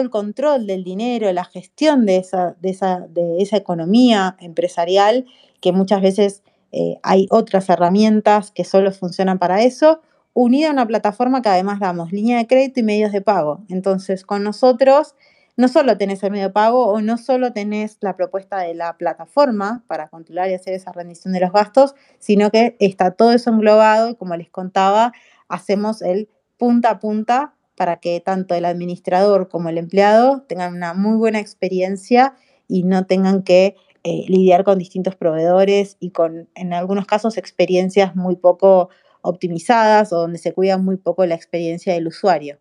el 0.00 0.10
control 0.10 0.66
del 0.66 0.84
dinero, 0.84 1.32
la 1.32 1.44
gestión 1.44 2.06
de 2.06 2.18
esa, 2.18 2.54
de 2.60 2.70
esa, 2.70 3.00
de 3.08 3.38
esa 3.38 3.56
economía 3.56 4.36
empresarial 4.40 5.26
que 5.64 5.72
muchas 5.72 6.02
veces 6.02 6.42
eh, 6.72 6.98
hay 7.02 7.26
otras 7.30 7.70
herramientas 7.70 8.50
que 8.50 8.64
solo 8.64 8.92
funcionan 8.92 9.38
para 9.38 9.62
eso, 9.62 10.02
unida 10.34 10.68
a 10.68 10.72
una 10.72 10.86
plataforma 10.86 11.40
que 11.40 11.48
además 11.48 11.80
damos 11.80 12.12
línea 12.12 12.36
de 12.36 12.46
crédito 12.46 12.80
y 12.80 12.82
medios 12.82 13.12
de 13.12 13.22
pago. 13.22 13.64
Entonces, 13.70 14.26
con 14.26 14.42
nosotros 14.42 15.14
no 15.56 15.68
solo 15.68 15.96
tenés 15.96 16.22
el 16.22 16.32
medio 16.32 16.48
de 16.48 16.52
pago 16.52 16.88
o 16.88 17.00
no 17.00 17.16
solo 17.16 17.54
tenés 17.54 17.96
la 18.02 18.14
propuesta 18.14 18.58
de 18.58 18.74
la 18.74 18.98
plataforma 18.98 19.84
para 19.86 20.08
controlar 20.08 20.50
y 20.50 20.52
hacer 20.52 20.74
esa 20.74 20.92
rendición 20.92 21.32
de 21.32 21.40
los 21.40 21.50
gastos, 21.50 21.94
sino 22.18 22.50
que 22.50 22.76
está 22.78 23.12
todo 23.12 23.32
eso 23.32 23.48
englobado 23.48 24.10
y 24.10 24.16
como 24.16 24.36
les 24.36 24.50
contaba, 24.50 25.14
hacemos 25.48 26.02
el 26.02 26.28
punta 26.58 26.90
a 26.90 26.98
punta 26.98 27.54
para 27.74 28.00
que 28.00 28.20
tanto 28.20 28.54
el 28.54 28.66
administrador 28.66 29.48
como 29.48 29.70
el 29.70 29.78
empleado 29.78 30.42
tengan 30.42 30.74
una 30.74 30.92
muy 30.92 31.16
buena 31.16 31.40
experiencia 31.40 32.34
y 32.68 32.82
no 32.82 33.06
tengan 33.06 33.44
que 33.44 33.76
eh, 34.06 34.26
lidiar 34.28 34.64
con 34.64 34.78
distintos 34.78 35.16
proveedores 35.16 35.96
y 35.98 36.10
con, 36.10 36.50
en 36.54 36.74
algunos 36.74 37.06
casos, 37.06 37.38
experiencias 37.38 38.14
muy 38.14 38.36
poco 38.36 38.90
optimizadas 39.22 40.12
o 40.12 40.18
donde 40.18 40.38
se 40.38 40.52
cuida 40.52 40.76
muy 40.76 40.98
poco 40.98 41.24
la 41.24 41.34
experiencia 41.34 41.94
del 41.94 42.06
usuario. 42.06 42.58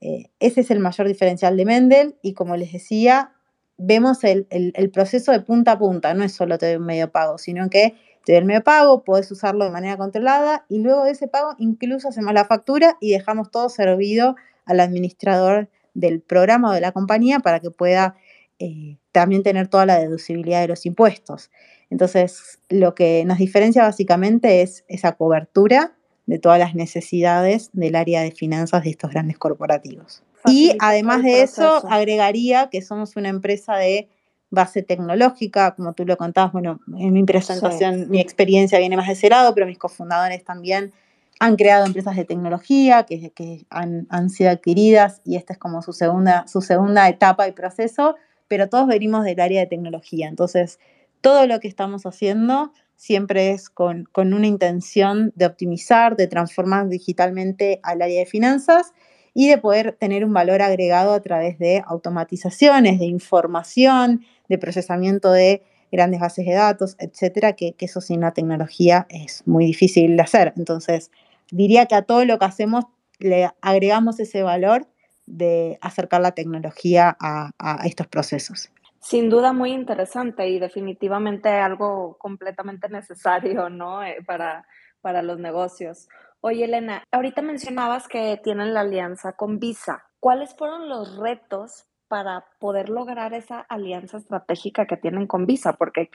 Eh, 0.00 0.30
ese 0.38 0.60
es 0.60 0.70
el 0.70 0.78
mayor 0.78 1.08
diferencial 1.08 1.56
de 1.56 1.64
Mendel 1.64 2.14
y 2.22 2.34
como 2.34 2.56
les 2.56 2.72
decía, 2.72 3.32
vemos 3.78 4.22
el, 4.22 4.46
proceso 4.92 5.32
de 5.32 5.40
punta 5.40 5.72
a 5.72 5.78
punta, 5.80 6.14
no 6.14 6.22
es 6.22 6.32
solo 6.32 6.56
te 6.56 6.66
doy 6.66 6.76
un 6.76 6.86
medio 6.86 7.10
pago, 7.10 7.38
sino 7.38 7.68
que 7.68 7.96
te 8.24 8.32
doy 8.32 8.38
el 8.38 8.44
medio 8.44 8.62
pago, 8.62 9.02
puedes 9.02 9.28
usarlo 9.32 9.64
de 9.64 9.72
manera 9.72 9.96
controlada 9.96 10.66
y 10.68 10.78
luego 10.78 11.04
de 11.04 11.10
ese 11.10 11.26
pago 11.26 11.56
incluso 11.58 12.08
hacemos 12.08 12.32
la 12.32 12.44
factura 12.44 12.96
y 13.00 13.10
dejamos 13.10 13.50
todo 13.50 13.68
servido 13.70 14.36
al 14.66 14.78
administrador 14.78 15.68
del 15.94 16.20
programa 16.20 16.70
o 16.70 16.72
de 16.74 16.80
la 16.80 16.92
compañía 16.92 17.40
para 17.40 17.58
que 17.58 17.70
pueda 17.72 18.14
eh, 18.58 18.98
también 19.12 19.42
tener 19.42 19.68
toda 19.68 19.86
la 19.86 19.98
deducibilidad 19.98 20.60
de 20.60 20.68
los 20.68 20.86
impuestos. 20.86 21.50
Entonces, 21.90 22.58
lo 22.68 22.94
que 22.94 23.24
nos 23.24 23.38
diferencia 23.38 23.82
básicamente 23.82 24.62
es 24.62 24.84
esa 24.88 25.12
cobertura 25.12 25.94
de 26.26 26.38
todas 26.38 26.58
las 26.58 26.74
necesidades 26.74 27.70
del 27.72 27.94
área 27.94 28.22
de 28.22 28.32
finanzas 28.32 28.82
de 28.82 28.90
estos 28.90 29.10
grandes 29.10 29.38
corporativos. 29.38 30.22
Y 30.46 30.76
además 30.80 31.22
de 31.22 31.42
eso, 31.42 31.86
agregaría 31.88 32.68
que 32.70 32.82
somos 32.82 33.16
una 33.16 33.28
empresa 33.28 33.76
de 33.76 34.08
base 34.50 34.82
tecnológica, 34.82 35.74
como 35.74 35.92
tú 35.92 36.04
lo 36.04 36.16
contabas, 36.16 36.52
bueno, 36.52 36.80
en 36.96 37.12
mi 37.12 37.24
presentación, 37.24 38.08
mi 38.10 38.20
experiencia 38.20 38.78
viene 38.78 38.96
más 38.96 39.06
de 39.06 39.14
ese 39.14 39.28
lado, 39.28 39.54
pero 39.54 39.66
mis 39.66 39.78
cofundadores 39.78 40.44
también 40.44 40.92
han 41.40 41.56
creado 41.56 41.84
empresas 41.84 42.16
de 42.16 42.24
tecnología 42.24 43.04
que, 43.04 43.30
que 43.30 43.66
han, 43.70 44.06
han, 44.08 44.30
sido 44.30 44.50
adquiridas 44.50 45.20
y 45.24 45.36
esta 45.36 45.52
es 45.52 45.58
como 45.58 45.82
su 45.82 45.92
segunda, 45.92 46.46
su 46.46 46.62
segunda 46.62 47.08
etapa 47.08 47.46
y 47.46 47.52
proceso, 47.52 48.16
pero 48.48 48.68
todos 48.68 48.86
venimos 48.86 49.24
del 49.24 49.40
área 49.40 49.60
de 49.60 49.66
tecnología. 49.66 50.28
Entonces, 50.28 50.78
todo 51.20 51.46
lo 51.46 51.60
que 51.60 51.68
estamos 51.68 52.06
haciendo 52.06 52.72
siempre 52.96 53.50
es 53.50 53.68
con, 53.68 54.04
con 54.12 54.32
una 54.32 54.46
intención 54.46 55.32
de 55.36 55.46
optimizar, 55.46 56.16
de 56.16 56.26
transformar 56.26 56.88
digitalmente 56.88 57.80
al 57.82 58.02
área 58.02 58.20
de 58.20 58.26
finanzas 58.26 58.92
y 59.34 59.48
de 59.48 59.58
poder 59.58 59.92
tener 59.92 60.24
un 60.24 60.32
valor 60.32 60.62
agregado 60.62 61.12
a 61.12 61.20
través 61.20 61.58
de 61.58 61.82
automatizaciones, 61.86 62.98
de 62.98 63.04
información, 63.04 64.24
de 64.48 64.56
procesamiento 64.56 65.30
de 65.30 65.62
grandes 65.92 66.20
bases 66.20 66.46
de 66.46 66.54
datos, 66.54 66.96
etcétera, 66.98 67.54
que, 67.54 67.74
eso 67.78 68.00
sin 68.00 68.20
la 68.20 68.32
tecnología 68.32 69.06
es 69.10 69.42
muy 69.46 69.66
difícil 69.66 70.16
de 70.16 70.22
hacer. 70.22 70.52
Entonces, 70.56 71.10
diría 71.50 71.86
que 71.86 71.94
a 71.94 72.02
todo 72.02 72.24
lo 72.24 72.38
que 72.38 72.44
hacemos 72.46 72.84
le 73.18 73.50
agregamos 73.60 74.20
ese 74.20 74.42
valor 74.42 74.86
de 75.26 75.78
acercar 75.80 76.20
la 76.20 76.32
tecnología 76.32 77.16
a, 77.20 77.50
estos 77.84 78.06
procesos. 78.06 78.70
Sin 79.00 79.28
duda 79.28 79.52
muy 79.52 79.72
interesante 79.72 80.48
y 80.48 80.58
definitivamente 80.58 81.48
algo 81.48 82.16
completamente 82.18 82.88
necesario, 82.88 83.68
¿no? 83.68 84.02
Eh, 84.02 84.18
para, 84.26 84.66
para 85.00 85.22
los 85.22 85.38
negocios. 85.38 86.08
Oye, 86.40 86.64
Elena, 86.64 87.04
ahorita 87.10 87.42
mencionabas 87.42 88.08
que 88.08 88.40
tienen 88.42 88.74
la 88.74 88.80
alianza 88.80 89.32
con 89.32 89.58
Visa. 89.58 90.04
¿Cuáles 90.20 90.54
fueron 90.56 90.88
los 90.88 91.16
retos 91.18 91.86
para 92.08 92.44
poder 92.58 92.88
lograr 92.88 93.34
esa 93.34 93.60
alianza 93.60 94.18
estratégica 94.18 94.86
que 94.86 94.96
tienen 94.96 95.26
con 95.26 95.46
Visa? 95.46 95.74
Porque 95.74 96.08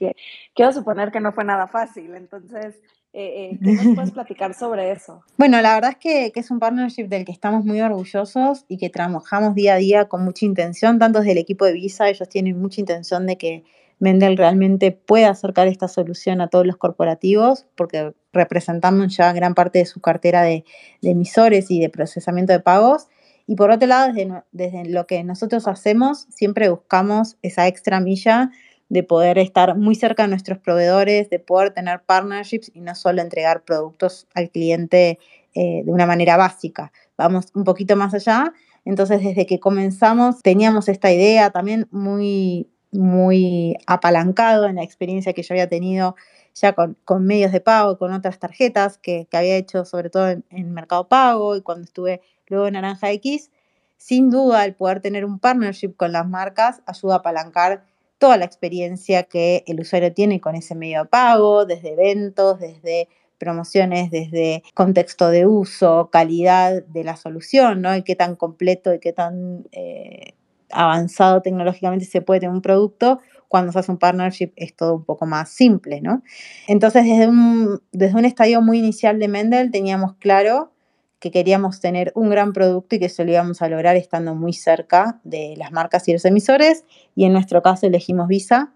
quiero 0.54 0.72
suponer 0.72 1.12
que 1.12 1.20
no 1.20 1.32
fue 1.32 1.44
nada 1.44 1.68
fácil. 1.68 2.16
Entonces, 2.16 2.76
eh, 3.14 3.52
eh, 3.52 3.60
¿qué 3.64 3.74
nos 3.74 3.96
puedes 3.96 4.12
platicar 4.14 4.54
sobre 4.54 4.92
eso? 4.92 5.24
Bueno, 5.38 5.62
la 5.62 5.76
verdad 5.76 5.92
es 5.92 5.98
que, 5.98 6.32
que, 6.32 6.40
es 6.40 6.52
un 6.52 6.60
partnership 6.60 7.08
del 7.08 7.26
que 7.26 7.32
estamos 7.32 7.66
muy 7.66 7.82
orgullosos 7.82 8.66
y 8.68 8.78
que 8.78 8.90
trabajamos 8.90 9.56
día 9.56 9.74
a 9.74 9.78
día 9.78 10.08
con 10.08 10.24
mucha 10.24 10.46
intención, 10.46 11.00
tanto 11.00 11.20
desde 11.20 11.34
el 11.34 11.38
equipo 11.38 11.66
de 11.66 11.74
Visa, 11.74 12.10
ellos 12.10 12.30
tienen 12.30 12.60
mucha 12.62 12.80
intención 12.80 13.28
de 13.28 13.38
que 13.38 13.64
Mendel 14.02 14.36
realmente 14.36 14.92
puede 14.92 15.26
acercar 15.26 15.68
esta 15.68 15.88
solución 15.88 16.42
a 16.42 16.48
todos 16.48 16.66
los 16.66 16.76
corporativos, 16.76 17.68
porque 17.76 18.14
representamos 18.34 19.16
ya 19.16 19.32
gran 19.32 19.54
parte 19.54 19.78
de 19.78 19.86
su 19.86 20.02
cartera 20.02 20.42
de, 20.42 20.66
emisores 21.04 21.70
y 21.70 21.80
de 21.80 21.90
procesamiento 21.90 22.52
de 22.52 22.60
pagos. 22.60 23.08
Y 23.48 23.56
por 23.56 23.72
otro 23.72 23.88
lado, 23.88 24.14
desde, 24.14 24.44
desde, 24.52 24.86
lo 24.90 25.08
que 25.08 25.24
nosotros 25.24 25.68
hacemos, 25.68 26.28
siempre 26.30 26.70
buscamos 26.70 27.38
esa 27.42 27.68
extra 27.68 28.00
milla 28.00 28.52
de 28.90 29.04
poder 29.04 29.38
estar 29.38 29.78
muy 29.78 29.96
cerca 29.96 30.24
de 30.24 30.30
nuestros 30.30 30.58
proveedores, 30.60 31.30
de 31.30 31.40
poder 31.40 31.74
tener 31.74 32.02
partnerships 32.02 32.72
y 32.74 32.82
no 32.82 32.94
solo 32.94 33.22
entregar 33.22 33.64
productos 33.64 34.28
al 34.34 34.50
cliente 34.50 35.18
eh, 35.54 35.84
de 35.86 35.92
una 35.92 36.06
manera 36.06 36.36
básica. 36.38 36.92
Vamos 37.18 37.48
un 37.56 37.64
poquito 37.64 37.96
más 37.96 38.14
allá. 38.14 38.54
Entonces, 38.84 39.24
desde 39.24 39.46
que 39.46 39.60
comenzamos, 39.60 40.42
teníamos 40.42 40.90
esta 40.90 41.12
idea 41.12 41.52
también 41.52 41.88
muy, 41.92 42.70
muy 42.92 43.78
apalancado 43.88 44.66
en 44.66 44.76
la 44.76 44.84
experiencia 44.84 45.34
que 45.34 45.44
yo 45.44 45.54
había 45.54 45.70
tenido 45.70 46.16
ya 46.54 46.74
con, 46.74 47.26
medios 47.26 47.52
de 47.52 47.62
pago, 47.62 47.98
con 47.98 48.12
otras 48.12 48.40
tarjetas 48.40 48.98
que, 48.98 49.28
había 49.32 49.56
hecho 49.56 49.86
sobre 49.86 50.10
todo 50.10 50.30
en, 50.30 50.74
Mercado 50.74 51.08
Pago 51.08 51.56
y 51.56 51.62
cuando 51.62 51.86
estuve 51.86 52.22
luego 52.52 52.70
Naranja 52.70 53.12
X. 53.12 53.50
Sin 53.98 54.30
duda, 54.30 54.66
el 54.66 54.76
poder 54.76 55.02
tener 55.02 55.26
un 55.26 55.40
partnership 55.40 55.96
con 55.96 56.12
las 56.12 56.28
marcas 56.28 56.82
ayuda 56.86 57.16
a 57.16 57.18
apalancar 57.18 57.86
toda 58.18 58.38
la 58.38 58.46
experiencia 58.46 59.24
que 59.24 59.64
el 59.66 59.80
usuario 59.80 60.14
tiene 60.14 60.40
con 60.40 60.56
ese 60.56 60.76
medio 60.76 61.04
de 61.04 61.10
pago, 61.10 61.66
desde 61.66 61.94
eventos, 61.94 62.60
desde 62.60 63.08
promociones, 63.40 64.12
desde 64.12 64.62
contexto 64.76 65.30
de 65.30 65.48
uso, 65.48 66.10
calidad 66.12 66.84
de 66.84 67.04
la 67.04 67.16
solución, 67.16 67.82
¿no? 67.82 67.96
Y 67.96 68.04
qué 68.04 68.16
tan 68.16 68.36
completo 68.36 68.94
y 68.94 69.00
qué 69.00 69.14
tan 69.14 69.68
eh, 69.72 70.36
avanzado 70.70 71.42
tecnológicamente 71.42 72.06
se 72.06 72.22
puede 72.22 72.42
tener 72.42 72.54
un 72.54 72.62
producto, 72.62 73.20
cuando 73.52 73.74
se 73.74 73.80
hace 73.80 73.92
un 73.92 73.98
partnership 73.98 74.54
es 74.56 74.74
todo 74.76 74.96
un 74.96 75.04
poco 75.04 75.26
más 75.26 75.50
simple, 75.50 76.00
¿no? 76.00 76.24
Entonces, 76.68 77.04
desde 77.04 77.28
un, 77.28 77.82
desde 77.92 78.18
un 78.18 78.24
estadio 78.24 78.62
muy 78.62 78.80
inicial 78.80 79.20
de 79.20 79.28
Mendel 79.28 79.72
teníamos 79.72 80.14
claro 80.16 80.72
que 81.22 81.30
queríamos 81.30 81.80
tener 81.80 82.12
un 82.16 82.32
gran 82.32 82.52
producto 82.52 82.96
y 82.96 83.00
que 83.00 83.06
eso 83.06 83.24
lo 83.24 83.32
íbamos 83.32 83.62
a 83.62 83.70
lograr 83.70 83.96
estando 83.96 84.34
muy 84.34 84.54
cerca 84.54 85.22
de 85.24 85.54
las 85.56 85.72
marcas 85.72 86.08
y 86.08 86.14
los 86.14 86.26
emisores, 86.26 86.84
y 87.16 87.26
en 87.26 87.32
nuestro 87.32 87.62
caso 87.62 87.86
elegimos 87.86 88.28
Visa 88.28 88.74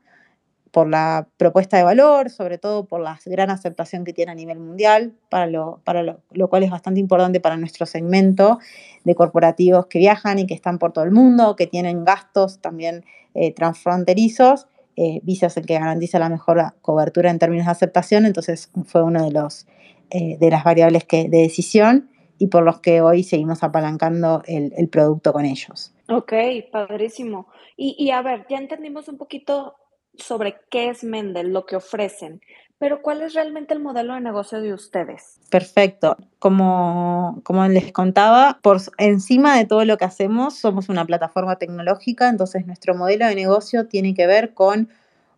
por 0.70 0.88
la 0.88 1.28
propuesta 1.38 1.76
de 1.78 1.84
valor, 1.84 2.30
sobre 2.30 2.60
todo 2.60 2.86
por 2.86 3.02
la 3.02 3.18
gran 3.26 3.50
aceptación 3.50 4.04
que 4.04 4.14
tiene 4.14 4.32
a 4.32 4.36
nivel 4.36 4.60
mundial, 4.60 5.14
para 5.30 5.48
lo, 5.48 5.82
para 5.84 6.04
lo, 6.04 6.48
cual 6.48 6.62
es 6.62 6.70
bastante 6.70 7.00
importante 7.00 7.40
para 7.40 7.58
nuestro 7.58 7.88
segmento 7.88 8.60
de 9.06 9.16
corporativos 9.16 9.88
que 9.88 9.98
viajan 9.98 10.38
y 10.38 10.46
que 10.46 10.54
están 10.54 10.78
por 10.78 10.94
todo 10.94 11.04
el 11.04 11.12
mundo, 11.12 11.56
que 11.56 11.66
tienen 11.66 12.06
gastos 12.06 12.60
también 12.60 13.06
eh, 13.34 13.54
transfronterizos. 13.54 14.68
Eh, 14.98 15.20
Visa 15.24 15.48
es 15.48 15.58
el 15.58 15.66
que 15.66 15.80
garantiza 15.80 16.20
la 16.20 16.30
mejor 16.30 16.62
cobertura 16.82 17.32
en 17.32 17.40
términos 17.40 17.66
de 17.66 17.72
aceptación, 17.72 18.26
entonces 18.26 18.70
fue 18.86 19.02
uno 19.02 19.24
de, 19.24 19.32
los, 19.32 19.66
eh, 20.12 20.38
de 20.40 20.50
las 20.52 20.64
variables 20.64 21.06
que, 21.06 21.28
de 21.28 21.40
decisión 21.40 22.10
y 22.38 22.48
por 22.48 22.64
los 22.64 22.80
que 22.80 23.02
hoy 23.02 23.24
seguimos 23.24 23.64
apalancando 23.64 24.42
el, 24.46 24.74
el 24.78 24.90
producto 24.90 25.34
con 25.34 25.46
ellos. 25.46 25.94
Ok, 26.10 26.34
padrísimo. 26.72 27.48
Y, 27.78 27.96
y 27.98 28.12
a 28.12 28.22
ver, 28.22 28.46
ya 28.50 28.58
entendimos 28.58 29.08
un 29.08 29.18
poquito 29.18 29.76
sobre 30.18 30.56
qué 30.70 30.90
es 30.90 31.04
Mendel, 31.04 31.52
lo 31.52 31.66
que 31.66 31.76
ofrecen, 31.76 32.42
pero 32.78 33.02
¿cuál 33.02 33.22
es 33.22 33.34
realmente 33.34 33.74
el 33.74 33.80
modelo 33.80 34.14
de 34.16 34.22
negocio 34.22 34.62
de 34.62 34.74
ustedes? 34.74 35.40
Perfecto. 35.50 36.18
Como, 36.40 37.42
como 37.44 37.66
les 37.68 37.92
contaba, 37.94 38.60
por 38.62 38.82
encima 38.98 39.58
de 39.58 39.66
todo 39.66 39.86
lo 39.86 39.98
que 39.98 40.06
hacemos, 40.06 40.56
somos 40.56 40.90
una 40.90 41.06
plataforma 41.06 41.56
tecnológica, 41.56 42.28
entonces 42.30 42.68
nuestro 42.68 42.94
modelo 42.96 43.28
de 43.28 43.36
negocio 43.36 43.88
tiene 43.88 44.14
que 44.14 44.28
ver 44.28 44.54
con 44.54 44.90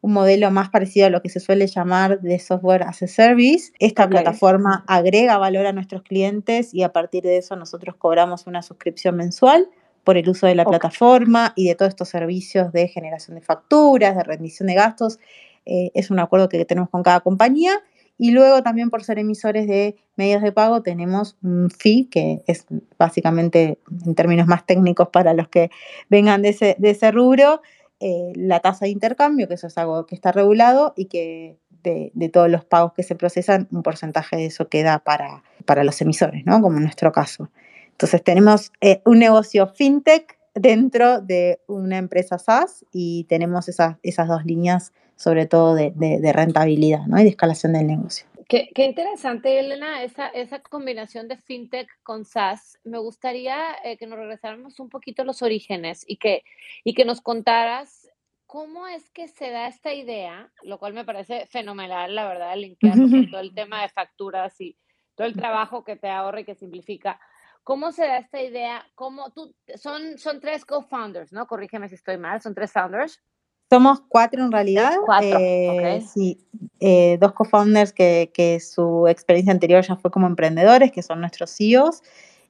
un 0.01 0.13
modelo 0.13 0.51
más 0.51 0.69
parecido 0.69 1.07
a 1.07 1.09
lo 1.09 1.21
que 1.21 1.29
se 1.29 1.39
suele 1.39 1.67
llamar 1.67 2.21
de 2.21 2.39
software 2.39 2.83
as 2.83 3.01
a 3.03 3.07
service. 3.07 3.71
Esta 3.79 4.07
plataforma 4.07 4.83
agrega 4.87 5.37
valor 5.37 5.65
a 5.65 5.73
nuestros 5.73 6.03
clientes 6.03 6.73
y 6.73 6.83
a 6.83 6.93
partir 6.93 7.23
de 7.23 7.37
eso 7.37 7.55
nosotros 7.55 7.95
cobramos 7.97 8.47
una 8.47 8.61
suscripción 8.61 9.15
mensual 9.15 9.69
por 10.03 10.17
el 10.17 10.29
uso 10.29 10.47
de 10.47 10.55
la 10.55 10.63
plataforma 10.63 11.51
y 11.55 11.67
de 11.67 11.75
todos 11.75 11.89
estos 11.89 12.07
servicios 12.09 12.71
de 12.71 12.87
generación 12.87 13.35
de 13.35 13.41
facturas, 13.41 14.15
de 14.15 14.23
rendición 14.23 14.67
de 14.67 14.75
gastos. 14.75 15.19
Eh, 15.65 15.91
es 15.93 16.09
un 16.09 16.19
acuerdo 16.19 16.47
que 16.47 16.63
tenemos 16.63 16.89
con 16.89 17.03
cada 17.03 17.19
compañía. 17.19 17.73
Y 18.17 18.31
luego 18.31 18.63
también 18.63 18.89
por 18.89 19.03
ser 19.03 19.19
emisores 19.19 19.67
de 19.67 19.95
medios 20.15 20.41
de 20.41 20.51
pago 20.51 20.81
tenemos 20.81 21.37
un 21.43 21.69
fee, 21.69 22.07
que 22.09 22.41
es 22.47 22.65
básicamente 22.97 23.79
en 24.05 24.15
términos 24.15 24.47
más 24.47 24.65
técnicos 24.65 25.09
para 25.09 25.33
los 25.33 25.49
que 25.49 25.69
vengan 26.09 26.41
de 26.41 26.49
ese, 26.49 26.75
de 26.79 26.91
ese 26.91 27.11
rubro, 27.11 27.61
eh, 27.99 28.33
la 28.35 28.59
tasa 28.59 28.85
de 28.85 28.91
intercambio, 28.91 29.47
que 29.47 29.55
eso 29.55 29.67
es 29.67 29.77
algo 29.77 30.05
que 30.05 30.15
está 30.15 30.31
regulado 30.31 30.93
y 30.95 31.05
que 31.05 31.57
de, 31.83 32.11
de, 32.13 32.29
todos 32.29 32.49
los 32.49 32.65
pagos 32.65 32.93
que 32.93 33.03
se 33.03 33.15
procesan, 33.15 33.67
un 33.71 33.83
porcentaje 33.83 34.35
de 34.35 34.45
eso 34.45 34.67
queda 34.67 34.99
para, 34.99 35.43
para 35.65 35.83
los 35.83 36.01
emisores, 36.01 36.45
¿no? 36.45 36.61
Como 36.61 36.77
en 36.77 36.83
nuestro 36.83 37.11
caso. 37.11 37.49
Entonces 37.91 38.23
tenemos 38.23 38.71
eh, 38.81 39.01
un 39.05 39.19
negocio 39.19 39.67
fintech 39.67 40.37
dentro 40.53 41.21
de 41.21 41.59
una 41.67 41.97
empresa 41.97 42.37
SaaS 42.37 42.85
y 42.91 43.25
tenemos 43.29 43.69
esas, 43.69 43.97
esas 44.03 44.27
dos 44.27 44.45
líneas 44.45 44.93
sobre 45.15 45.47
todo 45.47 45.73
de, 45.73 46.31
rentabilidad 46.33 47.07
¿no? 47.07 47.19
y 47.19 47.23
de 47.23 47.29
escalación 47.29 47.73
del 47.73 47.87
negocio. 47.87 48.27
Qué, 48.49 48.69
qué, 48.73 48.85
interesante, 48.85 49.59
Elena, 49.59 50.03
esa, 50.03 50.27
esa 50.29 50.61
combinación 50.61 51.27
de 51.27 51.35
fintech 51.37 51.89
con 52.03 52.23
SaaS. 52.23 52.79
Me 52.85 52.97
gustaría 52.97 53.75
eh, 53.83 53.97
que 53.97 54.07
nos 54.07 54.17
regresáramos 54.17 54.79
un 54.79 54.89
poquito 54.89 55.21
a 55.21 55.25
los 55.25 55.41
orígenes 55.41 56.05
y 56.07 56.15
que, 56.15 56.43
y 56.85 56.93
que 56.93 57.03
nos 57.03 57.19
contaras 57.19 58.09
cómo 58.45 58.87
es 58.87 59.09
que 59.11 59.27
se 59.27 59.51
da 59.51 59.67
esta 59.67 59.93
idea, 59.93 60.49
lo 60.63 60.79
cual 60.79 60.93
me 60.93 61.03
parece 61.03 61.45
fenomenal, 61.47 62.15
la 62.15 62.25
verdad, 62.25 62.55
linkearlo 62.55 63.09
con 63.09 63.29
todo 63.29 63.41
el 63.41 63.53
tema 63.53 63.81
de 63.81 63.89
facturas 63.89 64.59
y 64.61 64.77
todo 65.15 65.27
el 65.27 65.35
trabajo 65.35 65.83
que 65.83 65.97
te 65.97 66.09
ahorra 66.09 66.39
y 66.39 66.45
que 66.45 66.55
simplifica. 66.55 67.19
¿Cómo 67.63 67.91
se 67.91 68.07
da 68.07 68.19
esta 68.19 68.41
idea? 68.41 68.87
¿Cómo 68.95 69.33
tú, 69.33 69.53
son, 69.75 70.17
son 70.17 70.39
tres 70.39 70.63
co-founders, 70.63 71.33
¿no? 71.33 71.47
Corrígeme 71.47 71.89
si 71.89 71.95
estoy 71.95 72.17
mal, 72.17 72.41
son 72.41 72.55
tres 72.55 72.71
founders. 72.71 73.21
Somos 73.69 74.01
cuatro 74.07 74.43
en 74.43 74.51
realidad. 74.51 74.93
Cuatro, 75.05 75.39
eh, 75.39 75.69
okay. 75.71 76.01
Sí, 76.01 76.39
eh, 76.79 77.17
dos 77.19 77.33
co-founders 77.33 77.91
que, 77.91 78.31
que, 78.33 78.59
su 78.59 79.07
experiencia 79.07 79.51
anterior 79.51 79.83
ya 79.85 79.97
fue 79.97 80.09
como 80.09 80.27
emprendedores, 80.27 80.91
que 80.91 81.03
son 81.03 81.19
nuestros 81.19 81.55
CEOs, 81.55 82.01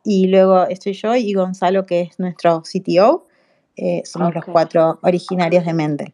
y 0.04 0.28
luego 0.28 0.68
estoy 0.68 0.94
yo 0.94 1.16
y 1.16 1.34
Gonzalo, 1.34 1.86
que 1.86 2.02
es 2.02 2.20
nuestro 2.20 2.62
CTO. 2.62 3.26
Eh, 3.76 4.04
somos 4.06 4.30
okay. 4.30 4.42
los 4.42 4.52
cuatro 4.52 5.00
originarios 5.02 5.66
de 5.66 5.74
Mendel. 5.74 6.14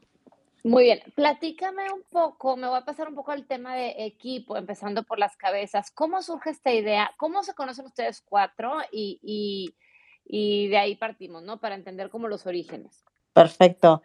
Muy 0.64 0.86
bien, 0.86 1.02
platícame 1.14 1.92
un 1.92 2.04
poco, 2.10 2.56
me 2.56 2.68
voy 2.68 2.78
a 2.78 2.86
pasar 2.86 3.10
un 3.10 3.16
poco 3.16 3.32
al 3.32 3.46
tema 3.46 3.76
de 3.76 4.06
equipo, 4.06 4.56
empezando 4.56 5.04
por 5.04 5.20
las 5.20 5.36
cabezas. 5.36 5.92
¿Cómo 5.92 6.22
surge 6.22 6.52
esta 6.52 6.72
idea? 6.72 7.12
¿Cómo 7.18 7.44
se 7.44 7.54
conocen 7.54 7.86
ustedes 7.86 8.22
cuatro? 8.22 8.78
Y, 8.90 9.20
y, 9.22 9.76
y 10.26 10.70
de 10.70 10.78
ahí 10.78 10.96
partimos, 10.96 11.44
¿no? 11.44 11.60
Para 11.60 11.76
entender 11.76 12.10
como 12.10 12.30
los 12.30 12.46
orígenes. 12.46 13.04
Perfecto. 13.34 14.02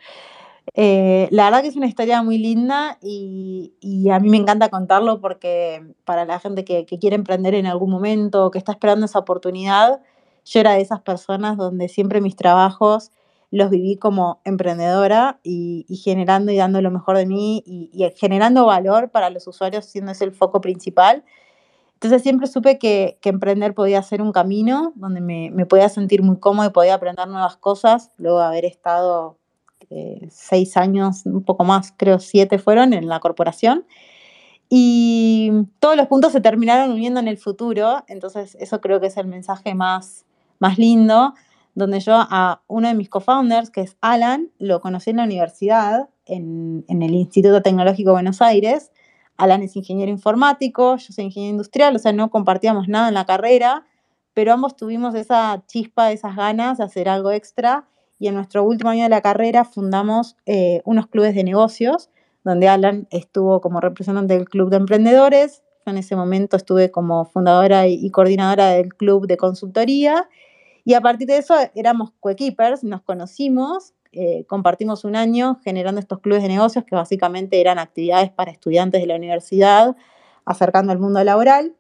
Eh, 0.75 1.29
la 1.31 1.45
verdad 1.45 1.63
que 1.63 1.69
es 1.69 1.77
una 1.77 1.87
historia 1.87 2.23
muy 2.23 2.39
linda 2.39 2.99
y, 3.03 3.75
y, 3.81 4.11
a 4.11 4.21
mí 4.21 4.29
me 4.29 4.37
encanta 4.37 4.69
contarlo 4.69 5.21
porque 5.21 5.95
para 6.05 6.25
la 6.25 6.39
gente 6.39 6.65
que, 6.65 6.87
que, 6.87 6.99
quiere 6.99 7.17
emprender 7.17 7.55
en 7.55 7.67
algún 7.67 7.91
momento, 7.91 8.51
que 8.51 8.59
está 8.59 8.73
esperando 8.73 9.07
esa 9.07 9.19
oportunidad, 9.19 10.01
yo 10.45 10.61
era 10.61 10.73
de 10.73 10.81
esas 10.81 11.01
personas 11.01 11.57
donde 11.57 11.89
siempre 11.89 12.21
mis 12.21 12.37
trabajos 12.37 13.11
los 13.51 13.71
viví 13.71 13.97
como 13.97 14.41
emprendedora 14.45 15.41
y, 15.43 15.87
generando 16.05 16.53
y 16.53 16.57
dando 16.57 16.81
lo 16.83 16.91
mejor 16.91 17.17
de 17.17 17.27
mí 17.27 17.63
y, 17.67 18.07
generando 18.17 18.67
valor 18.67 19.11
para 19.11 19.31
los 19.31 19.47
usuarios, 19.47 19.87
siendo 19.87 20.13
ese 20.13 20.25
el 20.25 20.33
foco 20.33 20.61
principal. 20.61 21.25
Entonces 21.95 22.23
siempre 22.23 22.47
supe 22.47 22.79
que, 22.79 23.19
que 23.21 23.31
emprender 23.31 23.75
podía 23.75 24.03
ser 24.03 24.23
un 24.23 24.33
camino 24.33 24.93
donde 24.97 25.21
me, 25.21 25.51
me, 25.51 25.67
podía 25.67 25.89
sentir 25.89 26.23
muy 26.23 26.39
cómodo 26.39 26.69
y 26.69 26.73
podía 26.73 26.95
aprender 26.95 27.27
nuevas 27.29 27.57
cosas, 27.57 28.11
luego 28.19 28.39
de 28.39 28.47
haber 28.47 28.65
estado 28.65 29.39
eh, 29.91 30.29
seis 30.31 30.77
años, 30.77 31.25
un 31.27 31.43
poco 31.45 31.65
más, 31.65 31.93
creo 31.97 32.19
siete 32.19 32.59
fueron 32.59 32.93
en 32.93 33.09
la 33.09 33.21
corporación. 33.21 33.87
Y 34.69 35.51
todos 35.81 35.97
los 35.97 36.09
puntos 36.09 36.33
se 36.33 36.41
terminaron 36.41 36.91
uniendo 36.91 37.21
en 37.21 37.29
el 37.29 37.39
futuro, 37.39 38.05
entonces 38.07 38.57
eso 38.61 38.81
creo 38.81 39.01
que 39.01 39.07
es 39.07 39.17
el 39.17 39.27
mensaje 39.27 39.75
más, 39.75 40.27
más 40.59 40.79
lindo, 40.79 41.35
donde 41.75 42.01
yo 42.01 42.15
a 42.17 42.63
uno 42.67 42.89
de 42.89 42.95
mis 42.95 43.09
co-founders, 43.09 43.71
que 43.71 43.81
es 43.81 43.97
Alan, 44.01 44.51
lo 44.59 44.81
conocí 44.81 45.11
en 45.11 45.17
la 45.17 45.25
universidad, 45.25 46.11
en, 46.27 46.85
en, 46.89 47.03
el 47.03 47.15
Instituto 47.15 47.63
Tecnológico 47.63 48.13
Buenos 48.13 48.43
Aires. 48.43 48.93
Alan 49.39 49.63
es 49.63 49.77
ingeniero 49.77 50.11
informático, 50.11 50.97
yo 50.97 51.13
soy 51.13 51.27
ingeniero 51.27 51.53
industrial, 51.53 51.97
o 51.97 51.99
sea, 51.99 52.13
no 52.13 52.29
compartíamos 52.31 52.89
nada 52.89 53.09
en 53.09 53.15
la 53.15 53.25
carrera, 53.25 53.87
pero 54.35 54.53
ambos 54.53 54.77
tuvimos 54.77 55.15
esa 55.15 55.63
chispa, 55.67 56.13
esas 56.13 56.37
ganas 56.37 56.79
de 56.79 56.85
hacer 56.85 57.09
algo 57.09 57.31
extra 57.31 57.87
y 58.19 58.29
en 58.29 58.35
nuestro 58.35 58.65
último 58.65 58.91
año 58.91 59.05
de 59.05 59.09
la 59.09 59.21
carrera 59.21 59.65
fundamos 59.65 60.37
eh, 60.47 60.83
unos 60.85 61.07
clubes 61.07 61.35
de 61.35 61.45
negocios, 61.45 62.11
donde 62.45 62.69
Alan 62.69 63.07
estuvo 63.11 63.61
como 63.61 63.81
representante 63.81 64.35
del 64.35 64.49
Club 64.49 64.71
de 64.71 64.77
Emprendedores, 64.77 65.63
en 65.87 65.97
ese 65.97 66.17
momento 66.17 66.57
estuve 66.57 66.91
como 66.91 67.25
fundadora 67.25 67.87
y 67.87 68.11
coordinadora 68.11 68.71
del 68.71 68.95
Club 68.95 69.27
de 69.27 69.37
Consultoría, 69.37 70.29
y 70.85 70.95
a 70.95 71.01
partir 71.01 71.29
de 71.29 71.39
eso 71.39 71.55
éramos 71.75 72.13
coequippers, 72.21 72.83
nos 72.83 73.03
conocimos, 73.03 73.93
eh, 74.13 74.47
compartimos 74.47 75.05
un 75.05 75.17
año 75.17 75.61
generando 75.63 76.01
estos 76.01 76.21
clubes 76.21 76.43
de 76.43 76.49
negocios 76.49 76.85
que 76.85 76.97
básicamente 76.97 77.61
eran 77.61 77.79
actividades 77.79 78.31
para 78.31 78.51
estudiantes 78.51 79.03
de 79.03 79.07
la 79.07 79.17
universidad, 79.17 79.97
acercando 80.47 80.93
al 80.93 80.99
mundo 80.99 81.23
laboral. 81.23 81.77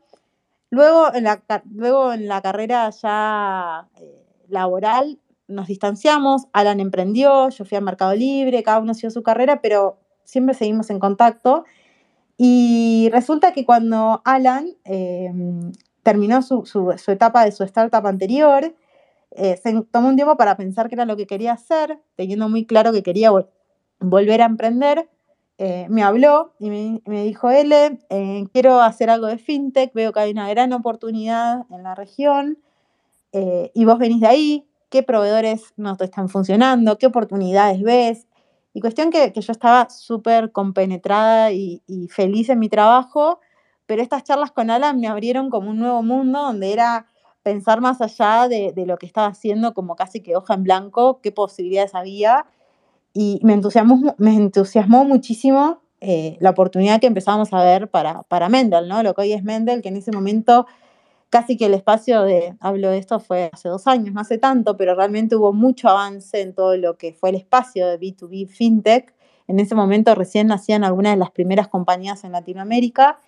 Luego 0.70 1.14
en 1.14 1.24
la, 1.24 1.42
luego 1.72 2.12
en 2.12 2.28
la 2.28 2.42
carrera 2.42 2.90
ya 2.90 3.88
eh, 3.96 4.26
laboral 4.48 5.18
nos 5.48 5.66
distanciamos, 5.66 6.46
Alan 6.52 6.80
emprendió, 6.80 7.48
yo 7.48 7.64
fui 7.64 7.76
al 7.76 7.84
Mercado 7.84 8.14
Libre, 8.14 8.62
cada 8.62 8.80
uno 8.80 8.94
siguió 8.94 9.10
su 9.10 9.22
carrera, 9.22 9.60
pero 9.60 9.98
siempre 10.24 10.54
seguimos 10.54 10.90
en 10.90 11.00
contacto. 11.00 11.64
Y 12.36 13.08
resulta 13.12 13.52
que 13.52 13.64
cuando 13.64 14.22
Alan 14.24 14.68
eh, 14.84 15.32
terminó 16.02 16.42
su, 16.42 16.64
su, 16.66 16.94
su, 16.96 17.10
etapa 17.10 17.44
de 17.44 17.52
su 17.52 17.64
startup 17.64 18.06
anterior, 18.06 18.74
eh, 19.32 19.56
se 19.62 19.82
tomó 19.90 20.08
un 20.08 20.16
tiempo 20.16 20.36
para 20.36 20.56
pensar 20.56 20.88
qué 20.88 20.94
era 20.94 21.04
lo 21.04 21.16
que 21.16 21.26
quería 21.26 21.52
hacer, 21.52 22.00
teniendo 22.16 22.48
muy 22.48 22.64
claro 22.66 22.92
que 22.92 23.02
quería 23.02 23.30
vol 23.30 23.48
volver 24.00 24.42
a 24.42 24.46
emprender. 24.46 25.08
Eh, 25.58 25.86
me 25.90 26.02
habló 26.02 26.54
y 26.60 26.70
me, 26.70 27.02
me 27.04 27.24
dijo, 27.24 27.50
L, 27.50 27.98
eh, 28.10 28.44
quiero 28.52 28.80
hacer 28.80 29.10
algo 29.10 29.26
de 29.26 29.38
fintech, 29.38 29.92
veo 29.92 30.12
que 30.12 30.20
hay 30.20 30.30
una 30.30 30.48
gran 30.48 30.72
oportunidad 30.72 31.66
en 31.70 31.82
la 31.82 31.94
región 31.94 32.58
y 33.74 33.84
vos 33.84 33.98
venís 33.98 34.20
de 34.20 34.26
ahí, 34.26 34.67
qué 34.90 35.02
proveedores 35.02 35.72
no 35.76 35.96
te 35.96 36.04
están 36.04 36.28
funcionando, 36.28 36.98
qué 36.98 37.06
oportunidades 37.06 37.82
ves. 37.82 38.26
Y 38.74 38.80
cuestión 38.80 39.10
que, 39.10 39.32
que 39.32 39.40
yo 39.40 39.52
estaba 39.52 39.88
súper 39.90 40.52
compenetrada 40.52 41.52
y, 41.52 41.82
y, 41.86 42.08
feliz 42.08 42.48
en 42.48 42.58
mi 42.58 42.68
trabajo, 42.68 43.40
pero 43.86 44.02
estas 44.02 44.24
charlas 44.24 44.52
con 44.52 44.70
Alan 44.70 45.00
me 45.00 45.08
abrieron 45.08 45.50
como 45.50 45.70
un 45.70 45.78
nuevo 45.78 46.02
mundo 46.02 46.40
donde 46.40 46.72
era 46.72 47.06
pensar 47.42 47.80
más 47.80 48.00
allá 48.00 48.48
de, 48.48 48.72
de, 48.72 48.86
lo 48.86 48.98
que 48.98 49.06
estaba 49.06 49.28
haciendo 49.28 49.72
como 49.74 49.96
casi 49.96 50.20
que 50.20 50.36
hoja 50.36 50.54
en 50.54 50.64
blanco, 50.64 51.20
qué 51.22 51.32
posibilidades 51.32 51.94
había. 51.94 52.46
Y 53.14 53.40
me 53.42 53.54
entusiasmó, 53.54 54.14
me 54.18 54.34
entusiasmó 54.34 55.04
muchísimo 55.04 55.80
eh, 56.00 56.36
la 56.40 56.50
oportunidad 56.50 57.00
que 57.00 57.08
empezamos 57.08 57.52
a 57.52 57.64
ver 57.64 57.90
para, 57.90 58.22
para 58.24 58.48
Mendel, 58.48 58.86
¿no? 58.86 59.02
lo 59.02 59.14
que 59.14 59.22
hoy 59.22 59.32
es 59.32 59.42
Mendel, 59.42 59.82
que 59.82 59.88
en 59.88 59.96
ese 59.96 60.12
momento 60.12 60.66
casi 61.30 61.56
que 61.56 61.66
el 61.66 61.74
espacio 61.74 62.22
de, 62.22 62.56
hablo 62.60 62.90
de 62.90 62.98
esto 62.98 63.20
fue 63.20 63.50
hace 63.52 63.68
dos 63.68 63.86
años, 63.86 64.14
no 64.14 64.20
hace 64.20 64.38
tanto, 64.38 64.76
pero 64.76 64.94
realmente 64.94 65.36
hubo 65.36 65.52
mucho 65.52 65.88
avance 65.88 66.40
en 66.40 66.54
todo 66.54 66.76
lo 66.76 66.96
que 66.96 67.12
fue 67.12 67.30
el 67.30 67.36
espacio 67.36 67.86
de 67.86 67.98
B2B 67.98 68.48
FinTech. 68.48 69.14
En 69.46 69.60
ese 69.60 69.74
momento 69.74 70.14
recién 70.14 70.46
nacían 70.46 70.84
algunas 70.84 71.12
de 71.12 71.18
las 71.18 71.30
primeras 71.30 71.68
compañías 71.68 72.24
en 72.24 72.32
Latinoamérica. 72.32 73.18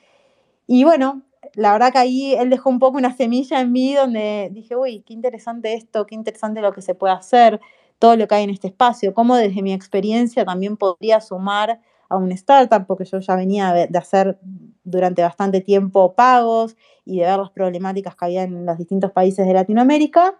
Y 0.66 0.84
bueno, 0.84 1.22
la 1.54 1.72
verdad 1.72 1.92
que 1.92 1.98
ahí 1.98 2.34
él 2.34 2.50
dejó 2.50 2.70
un 2.70 2.78
poco 2.78 2.98
una 2.98 3.14
semilla 3.14 3.60
en 3.60 3.72
mí 3.72 3.94
donde 3.94 4.50
dije, 4.52 4.76
uy, 4.76 5.02
qué 5.06 5.12
interesante 5.12 5.74
esto, 5.74 6.06
qué 6.06 6.14
interesante 6.14 6.60
lo 6.60 6.72
que 6.72 6.82
se 6.82 6.94
puede 6.94 7.14
hacer, 7.14 7.60
todo 7.98 8.16
lo 8.16 8.28
que 8.28 8.34
hay 8.36 8.44
en 8.44 8.50
este 8.50 8.68
espacio, 8.68 9.14
cómo 9.14 9.36
desde 9.36 9.62
mi 9.62 9.72
experiencia 9.72 10.44
también 10.44 10.76
podría 10.76 11.20
sumar 11.20 11.80
a 12.10 12.16
un 12.16 12.32
startup, 12.32 12.86
porque 12.86 13.04
yo 13.04 13.20
ya 13.20 13.36
venía 13.36 13.72
de 13.72 13.98
hacer 13.98 14.38
durante 14.84 15.22
bastante 15.22 15.60
tiempo 15.60 16.14
pagos 16.14 16.76
y 17.04 17.20
de 17.20 17.26
ver 17.26 17.38
las 17.38 17.50
problemáticas 17.50 18.14
que 18.14 18.24
había 18.26 18.42
en 18.42 18.66
los 18.66 18.76
distintos 18.76 19.12
países 19.12 19.46
de 19.46 19.54
Latinoamérica. 19.54 20.38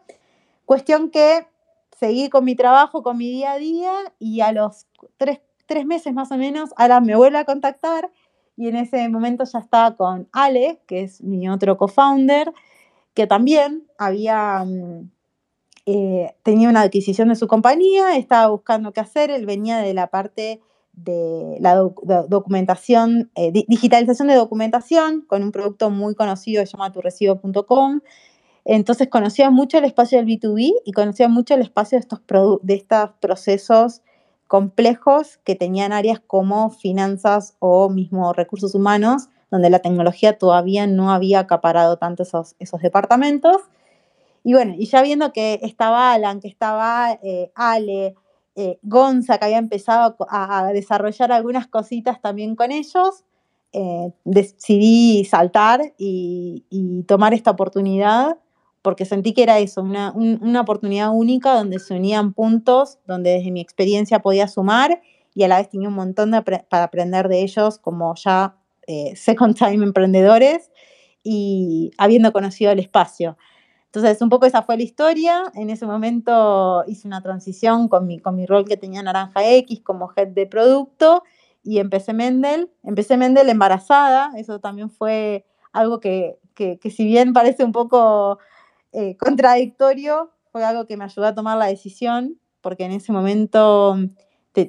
Cuestión 0.66 1.11
que 1.11 1.46
seguí 1.98 2.28
con 2.28 2.44
mi 2.44 2.54
trabajo, 2.54 3.02
con 3.02 3.16
mi 3.16 3.30
día 3.30 3.52
a 3.52 3.59
día 3.59 3.92
y 4.18 4.40
a 4.40 4.52
los 4.52 4.87
tres, 5.16 5.40
tres 5.66 5.87
meses 5.87 6.12
más 6.12 6.30
o 6.33 6.37
menos, 6.37 6.70
ahora 6.76 7.00
me 7.00 7.16
vuelve 7.16 7.38
a 7.38 7.44
contactar 7.44 8.11
y 8.56 8.68
en 8.68 8.76
ese 8.76 9.09
momento 9.09 9.44
ya 9.44 9.59
estaba 9.61 9.96
con 9.96 10.28
Ale, 10.33 10.80
que 10.87 11.02
es 11.02 11.22
mi 11.22 11.48
otro 11.48 11.76
co-founder, 11.76 12.52
que 13.14 13.26
también 13.26 13.87
había 13.98 14.64
eh, 15.87 16.35
tenía 16.42 16.68
una 16.68 16.83
adquisición 16.83 17.28
de 17.28 17.37
su 17.37 17.48
compañía, 17.48 18.16
estaba 18.16 18.48
buscando 18.48 18.92
qué 18.92 19.00
hacer, 19.00 19.30
él 19.30 19.46
venía 19.46 19.78
de 19.78 19.94
la 19.94 20.09
parte 20.09 20.61
de 20.92 21.57
la 21.61 21.76
documentación, 21.76 23.31
eh, 23.35 23.53
digitalización 23.53 24.29
de 24.29 24.35
documentación 24.35 25.22
con 25.22 25.42
un 25.42 25.53
producto 25.53 25.90
muy 25.90 26.14
conocido 26.14 26.62
que 26.62 26.66
se 26.66 26.72
llama 26.72 26.92
turrecibo.com. 26.92 28.00
Entonces 28.64 29.09
conocía 29.09 29.50
mucho 29.50 29.79
el 29.79 29.85
espacio 29.85 30.18
del 30.18 30.26
B2B 30.26 30.72
y 30.85 30.92
conocía 30.92 31.29
mucho 31.29 31.55
el 31.55 31.62
espacio 31.62 31.96
de 31.98 32.00
estos, 32.00 32.20
de 32.62 32.74
estos 32.74 33.11
procesos 33.20 34.03
complejos 34.46 35.38
que 35.44 35.55
tenían 35.55 35.92
áreas 35.92 36.20
como 36.26 36.70
finanzas 36.70 37.55
o 37.61 37.88
mismo 37.88 38.33
recursos 38.33 38.74
humanos, 38.74 39.29
donde 39.50 39.70
la 39.70 39.79
tecnología 39.79 40.38
todavía 40.38 40.87
no 40.87 41.12
había 41.12 41.40
acaparado 41.40 41.96
tanto 41.98 42.24
esos, 42.24 42.57
esos 42.59 42.83
departamentos. 42.83 43.57
Y 44.42 44.55
bueno, 44.55 44.74
y 44.76 44.87
ya 44.87 45.03
viendo 45.03 45.33
que 45.33 45.61
estaba 45.62 46.12
Alan, 46.12 46.40
que 46.40 46.48
estaba 46.48 47.18
eh, 47.22 47.53
Ale, 47.55 48.16
eh, 48.60 48.78
Gonza, 48.82 49.38
que 49.38 49.46
había 49.46 49.56
empezado 49.56 50.16
a, 50.28 50.58
a, 50.58 50.72
desarrollar 50.74 51.32
algunas 51.32 51.66
cositas 51.66 52.20
también 52.20 52.56
con 52.56 52.72
ellos, 52.72 53.24
eh, 53.72 54.12
decidí 54.24 55.24
saltar 55.24 55.94
y, 55.96 56.66
y, 56.68 57.04
tomar 57.04 57.32
esta 57.32 57.52
oportunidad 57.52 58.36
porque 58.82 59.06
sentí 59.06 59.32
que 59.32 59.44
era 59.44 59.58
eso, 59.58 59.80
una, 59.80 60.12
un, 60.12 60.38
una 60.42 60.60
oportunidad 60.60 61.10
única 61.10 61.54
donde 61.54 61.78
se 61.78 61.94
unían 61.94 62.34
puntos, 62.34 62.98
donde 63.06 63.30
desde 63.30 63.50
mi 63.50 63.62
experiencia 63.62 64.20
podía 64.20 64.46
sumar 64.46 65.00
y 65.34 65.44
a 65.44 65.48
la 65.48 65.56
vez 65.58 65.70
tenía 65.70 65.88
un 65.88 65.94
montón 65.94 66.30
de, 66.30 66.42
para 66.42 66.84
aprender 66.84 67.28
de 67.28 67.42
ellos 67.42 67.78
como 67.78 68.14
ya 68.16 68.56
eh, 68.86 69.14
second 69.16 69.56
time 69.56 69.84
emprendedores 69.84 70.70
y 71.22 71.92
habiendo 71.96 72.32
conocido 72.32 72.72
el 72.72 72.78
espacio. 72.78 73.38
Entonces, 73.92 74.22
un 74.22 74.29
poco 74.29 74.46
esa 74.46 74.62
fue 74.62 74.76
la 74.76 74.85
historia. 74.85 75.42
En 75.55 75.68
ese 75.68 75.85
momento 75.85 76.85
hice 76.87 77.09
una 77.09 77.22
transición 77.22 77.88
con 77.88 78.07
mi, 78.07 78.20
con 78.20 78.37
mi 78.37 78.46
rol 78.46 78.64
que 78.64 78.76
tenía 78.76 79.03
Naranja 79.03 79.44
X 79.44 79.81
como 79.83 80.12
head 80.16 80.29
de 80.29 80.46
producto 80.46 81.24
y 81.64 81.79
empecé 81.79 82.12
Mendel. 82.12 82.70
Empecé 82.85 83.16
Mendel 83.16 83.48
embarazada, 83.48 84.31
eso 84.37 84.61
también 84.61 84.90
fue 84.90 85.44
algo 85.72 85.98
que, 85.98 86.38
que, 86.55 86.79
si 86.88 87.05
bien 87.05 87.33
parece 87.33 87.64
un 87.64 87.72
poco 87.72 88.38
eh, 88.92 89.16
contradictorio, 89.16 90.31
fue 90.53 90.64
algo 90.64 90.87
que 90.87 90.96
me 90.96 91.05
ayudó 91.05 91.26
a 91.26 91.35
tomar 91.35 91.59
la 91.59 91.66
decisión, 91.66 92.38
porque 92.61 92.85
en 92.85 92.92
ese 92.92 93.11
momento 93.11 93.96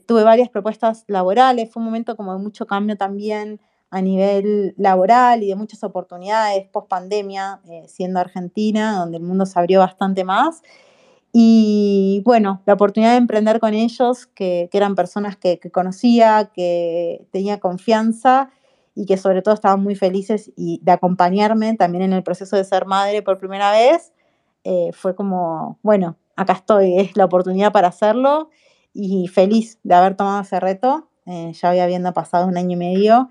tuve 0.07 0.23
varias 0.23 0.49
propuestas 0.49 1.03
laborales, 1.07 1.71
fue 1.71 1.81
un 1.81 1.85
momento 1.85 2.15
como 2.15 2.33
de 2.33 2.41
mucho 2.41 2.65
cambio 2.65 2.97
también 2.97 3.61
a 3.91 4.01
nivel 4.01 4.73
laboral 4.77 5.43
y 5.43 5.49
de 5.49 5.55
muchas 5.55 5.83
oportunidades 5.83 6.65
post 6.71 6.87
pandemia, 6.87 7.59
eh, 7.69 7.83
siendo 7.87 8.21
Argentina, 8.21 8.97
donde 8.97 9.17
el 9.17 9.23
mundo 9.23 9.45
se 9.45 9.59
abrió 9.59 9.81
bastante 9.81 10.23
más. 10.23 10.61
Y 11.33 12.21
bueno, 12.25 12.61
la 12.65 12.73
oportunidad 12.73 13.11
de 13.11 13.17
emprender 13.17 13.59
con 13.59 13.73
ellos, 13.73 14.27
que, 14.27 14.69
eran 14.71 14.95
personas 14.95 15.35
que, 15.35 15.59
conocía, 15.71 16.51
que 16.53 17.27
tenía 17.31 17.59
confianza 17.59 18.49
y 18.95 19.05
que 19.05 19.17
sobre 19.17 19.41
todo 19.41 19.53
estaban 19.53 19.83
muy 19.83 19.95
felices 19.95 20.51
y 20.55 20.79
de 20.83 20.91
acompañarme 20.93 21.75
también 21.75 22.03
en 22.03 22.13
el 22.13 22.23
proceso 22.23 22.55
de 22.55 22.63
ser 22.63 22.85
madre 22.85 23.21
por 23.21 23.39
primera 23.39 23.71
vez, 23.71 24.13
eh, 24.63 24.91
fue 24.93 25.15
como, 25.15 25.79
bueno, 25.81 26.17
acá 26.35 26.53
estoy, 26.53 26.97
es 26.97 27.17
la 27.17 27.25
oportunidad 27.25 27.71
para 27.71 27.89
hacerlo 27.89 28.49
y 28.93 29.27
feliz 29.27 29.79
de 29.83 29.95
haber 29.95 30.15
tomado 30.15 30.41
ese 30.41 30.59
reto. 30.59 31.09
Eh, 31.25 31.53
ya 31.53 31.69
había 31.69 31.83
habiendo 31.83 32.13
pasado 32.13 32.47
un 32.47 32.57
año 32.57 32.71
y 32.71 32.75
medio 32.77 33.29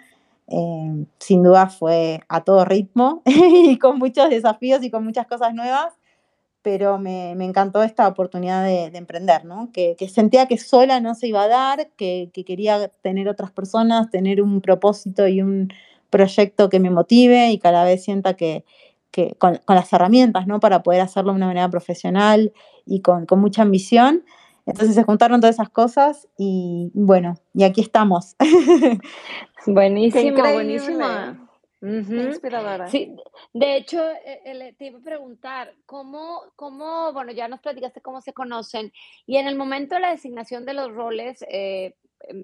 eh, 0.51 1.07
sin 1.19 1.43
duda 1.43 1.69
fue 1.69 2.21
a 2.29 2.43
todo 2.43 2.65
ritmo 2.65 3.23
y 3.25 3.79
con 3.79 3.99
muchos 3.99 4.29
desafíos 4.31 4.83
y 4.83 4.91
con 4.91 5.05
muchas 5.05 5.27
cosas 5.27 5.55
nuevas, 5.55 5.95
pero 6.63 6.99
me, 6.99 7.35
me 7.37 7.45
encantó 7.45 7.83
esta 7.83 8.07
oportunidad 8.09 8.65
de, 8.65 8.87
emprender, 8.97 9.45
¿no? 9.45 9.71
Que, 9.73 9.97
que, 9.99 10.09
sentía 10.09 10.47
que 10.47 10.59
sola 10.59 11.01
no 11.01 11.15
se 11.15 11.29
iba 11.29 11.45
a 11.45 11.49
dar, 11.49 11.91
que, 11.97 12.31
que, 12.35 12.45
quería 12.45 12.89
tener 13.03 13.29
otras 13.29 13.51
personas, 13.51 14.11
tener 14.11 14.43
un 14.43 14.61
propósito 14.61 15.27
y 15.29 15.41
un 15.41 15.73
proyecto 16.11 16.69
que 16.69 16.81
me 16.81 16.91
motive 16.91 17.51
y 17.51 17.59
cada 17.59 17.85
vez 17.85 18.05
sienta 18.05 18.35
que, 18.35 18.65
con, 19.39 19.61
con, 19.65 19.77
las 19.77 19.93
herramientas, 19.93 20.47
¿no? 20.47 20.61
Para 20.61 20.83
poder 20.83 21.01
hacerlo 21.01 21.33
de 21.33 21.37
una 21.37 21.47
manera 21.47 21.69
profesional 21.71 22.53
y 22.85 23.01
con, 23.01 23.25
con 23.27 23.41
mucha 23.41 23.63
ambición. 23.63 24.25
Entonces 24.71 24.95
se 24.95 25.03
juntaron 25.03 25.41
todas 25.41 25.57
esas 25.57 25.69
cosas 25.69 26.29
y 26.39 26.91
bueno, 26.95 27.35
y 27.55 27.65
aquí 27.65 27.81
estamos. 27.81 28.37
Buenísimo, 29.67 30.41
buenísimo. 30.41 31.50
Inspiradora. 31.83 32.89
Sí, 32.89 33.17
de 33.55 33.77
hecho, 33.77 34.05
eh, 34.25 34.75
te 34.77 34.87
iba 34.87 34.99
a 34.99 35.03
preguntar, 35.03 35.75
¿cómo, 35.87 36.43
¿cómo, 36.57 37.13
bueno, 37.13 37.33
ya 37.33 37.49
nos 37.49 37.61
platicaste 37.61 38.03
cómo 38.03 38.21
se 38.21 38.35
conocen 38.35 38.93
y 39.27 39.37
en 39.37 39.47
el 39.47 39.57
momento 39.57 39.95
de 39.95 40.03
la 40.03 40.11
designación 40.11 40.67
de 40.67 40.75
los 40.75 40.93
roles, 40.93 41.45
eh, 41.49 41.95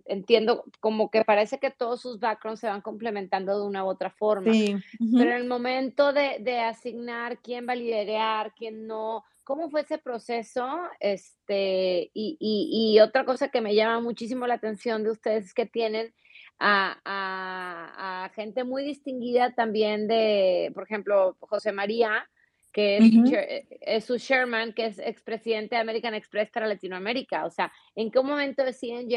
entiendo 0.07 0.65
como 0.81 1.11
que 1.11 1.25
parece 1.25 1.59
que 1.59 1.71
todos 1.71 2.01
sus 2.01 2.19
backgrounds 2.19 2.61
se 2.61 2.67
van 2.67 2.81
complementando 2.81 3.59
de 3.59 3.67
una 3.67 3.85
u 3.85 3.89
otra 3.89 4.11
forma, 4.11 4.53
sí. 4.53 4.75
pero 4.99 5.31
en 5.31 5.37
el 5.37 5.47
momento 5.47 6.15
de, 6.15 6.39
de, 6.41 6.61
asignar 6.61 7.39
quién 7.39 7.69
va 7.69 7.73
a 7.73 7.77
liderar, 7.77 8.55
quién 8.55 8.87
no, 8.87 9.23
¿cómo 9.45 9.69
fue 9.69 9.83
ese 9.83 9.99
proceso? 9.99 10.67
Este, 10.99 12.11
y, 12.15 12.39
y, 12.41 12.95
y 12.95 13.01
otra 13.01 13.27
cosa 13.27 13.49
que 13.49 13.61
me 13.61 13.75
llama 13.75 14.01
muchísimo 14.01 14.47
la 14.47 14.55
atención 14.55 15.05
de 15.05 15.11
ustedes 15.11 15.47
es 15.47 15.55
que 15.55 15.67
tienen 15.67 16.15
a, 16.59 18.31
gente 18.35 18.65
muy 18.65 18.85
distinguida 18.85 19.55
también 19.55 20.09
de, 20.09 20.71
por 20.75 20.85
ejemplo, 20.85 21.37
José 21.41 21.73
María, 21.73 22.29
que 22.73 22.99
es, 23.81 24.05
su 24.05 24.19
chairman, 24.19 24.75
que 24.75 24.87
es 24.87 24.99
expresidente 24.99 25.77
de 25.77 25.81
American 25.81 26.13
Express 26.13 26.51
para 26.51 26.67
Latinoamérica. 26.67 27.47
O 27.47 27.51
sea, 27.51 27.73
¿en 27.95 28.11
qué 28.11 28.21
momento 28.21 28.63
deciden 28.63 29.09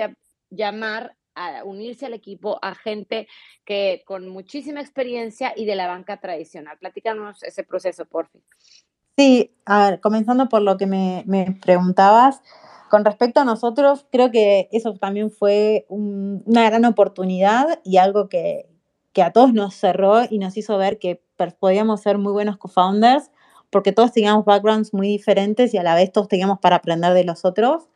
llamar 0.50 1.18
a 1.36 1.64
unirse 1.66 2.06
al 2.06 2.14
equipo 2.14 2.60
a 2.62 2.76
gente 2.76 3.28
que 3.66 4.04
con 4.06 4.30
muchísima 4.30 4.80
experiencia 4.80 5.54
y 5.56 5.66
de 5.66 5.76
la 5.76 5.88
banca 5.88 6.22
tradicional? 6.22 6.78
Platícanos 6.80 7.44
ese 7.44 7.64
proceso, 7.64 8.06
por 8.06 8.30
fin. 8.30 8.42
Sí, 9.18 9.54
a 9.66 9.90
ver, 9.90 10.00
comenzando 10.00 10.48
por 10.48 10.62
lo 10.62 10.78
que 10.78 10.88
me, 10.88 11.24
me 11.28 11.58
preguntabas, 11.62 12.42
con 12.90 13.06
respecto 13.06 13.40
a 13.40 13.46
nosotros, 13.46 14.06
creo 14.12 14.32
que 14.32 14.68
eso 14.72 14.94
también 14.96 15.32
fue 15.32 15.86
una 15.90 16.70
gran 16.70 16.86
oportunidad 16.86 17.80
y 17.84 17.98
algo 17.98 18.30
que, 18.30 18.68
a 19.22 19.32
todos 19.32 19.54
nos 19.54 19.76
cerró 19.76 20.22
y 20.30 20.38
nos 20.38 20.56
hizo 20.56 20.78
ver 20.78 20.98
que 20.98 21.22
podíamos 21.60 22.00
ser 22.00 22.18
muy 22.18 22.32
buenos 22.32 22.56
co-founders 22.56 23.32
porque 23.70 23.92
todos 23.92 24.14
teníamos 24.14 24.46
backgrounds 24.46 24.94
muy 24.94 25.10
diferentes 25.10 25.74
y 25.74 25.78
a 25.78 25.84
la 25.84 25.94
vez 25.94 26.14
todos 26.14 26.30
teníamos 26.30 26.60
para 26.60 26.78
aprender 26.78 27.14
de 27.14 27.26
los 27.26 27.44
otros. 27.44 27.90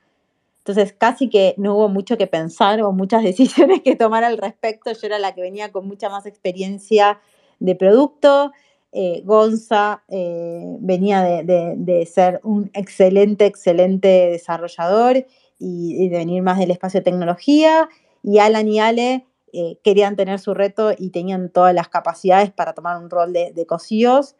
Entonces 0.58 0.92
casi 0.92 1.30
que 1.30 1.56
no 1.58 1.76
hubo 1.76 1.88
mucho 1.88 2.18
que 2.18 2.28
pensar 2.28 2.82
o 2.82 2.92
muchas 2.92 3.24
decisiones 3.24 3.82
que 3.82 3.96
tomar 3.96 4.26
al 4.26 4.38
respecto. 4.38 4.92
Yo 4.92 5.00
era 5.04 5.18
la 5.18 5.34
que 5.34 5.42
venía 5.42 5.72
con 5.72 5.88
mucha 5.88 6.10
más 6.10 6.26
experiencia 6.26 7.22
de 7.60 7.76
producto 7.76 8.52
eh, 8.96 9.24
Gonza 9.26 10.04
eh, 10.08 10.78
venía 10.80 11.24
de, 11.24 12.06
ser 12.06 12.40
un 12.44 12.70
excelente, 12.76 13.48
excelente 13.48 14.30
desarrollador 14.30 15.26
y, 15.58 16.10
de 16.10 16.18
venir 16.18 16.44
más 16.44 16.60
del 16.60 16.70
espacio 16.70 17.00
de 17.00 17.06
tecnología. 17.06 17.90
Y 18.22 18.38
Alan 18.38 18.68
y 18.68 18.80
Ale 18.80 19.26
eh, 19.52 19.80
querían 19.84 20.16
tener 20.16 20.40
su 20.40 20.54
reto 20.54 20.92
y 20.96 21.10
tenían 21.10 21.50
todas 21.50 21.74
las 21.74 21.90
capacidades 21.90 22.52
para 22.52 22.74
tomar 22.74 23.02
un 23.02 23.10
rol 23.10 23.34
de, 23.34 23.52
de 23.52 23.66
cosíos, 23.66 24.36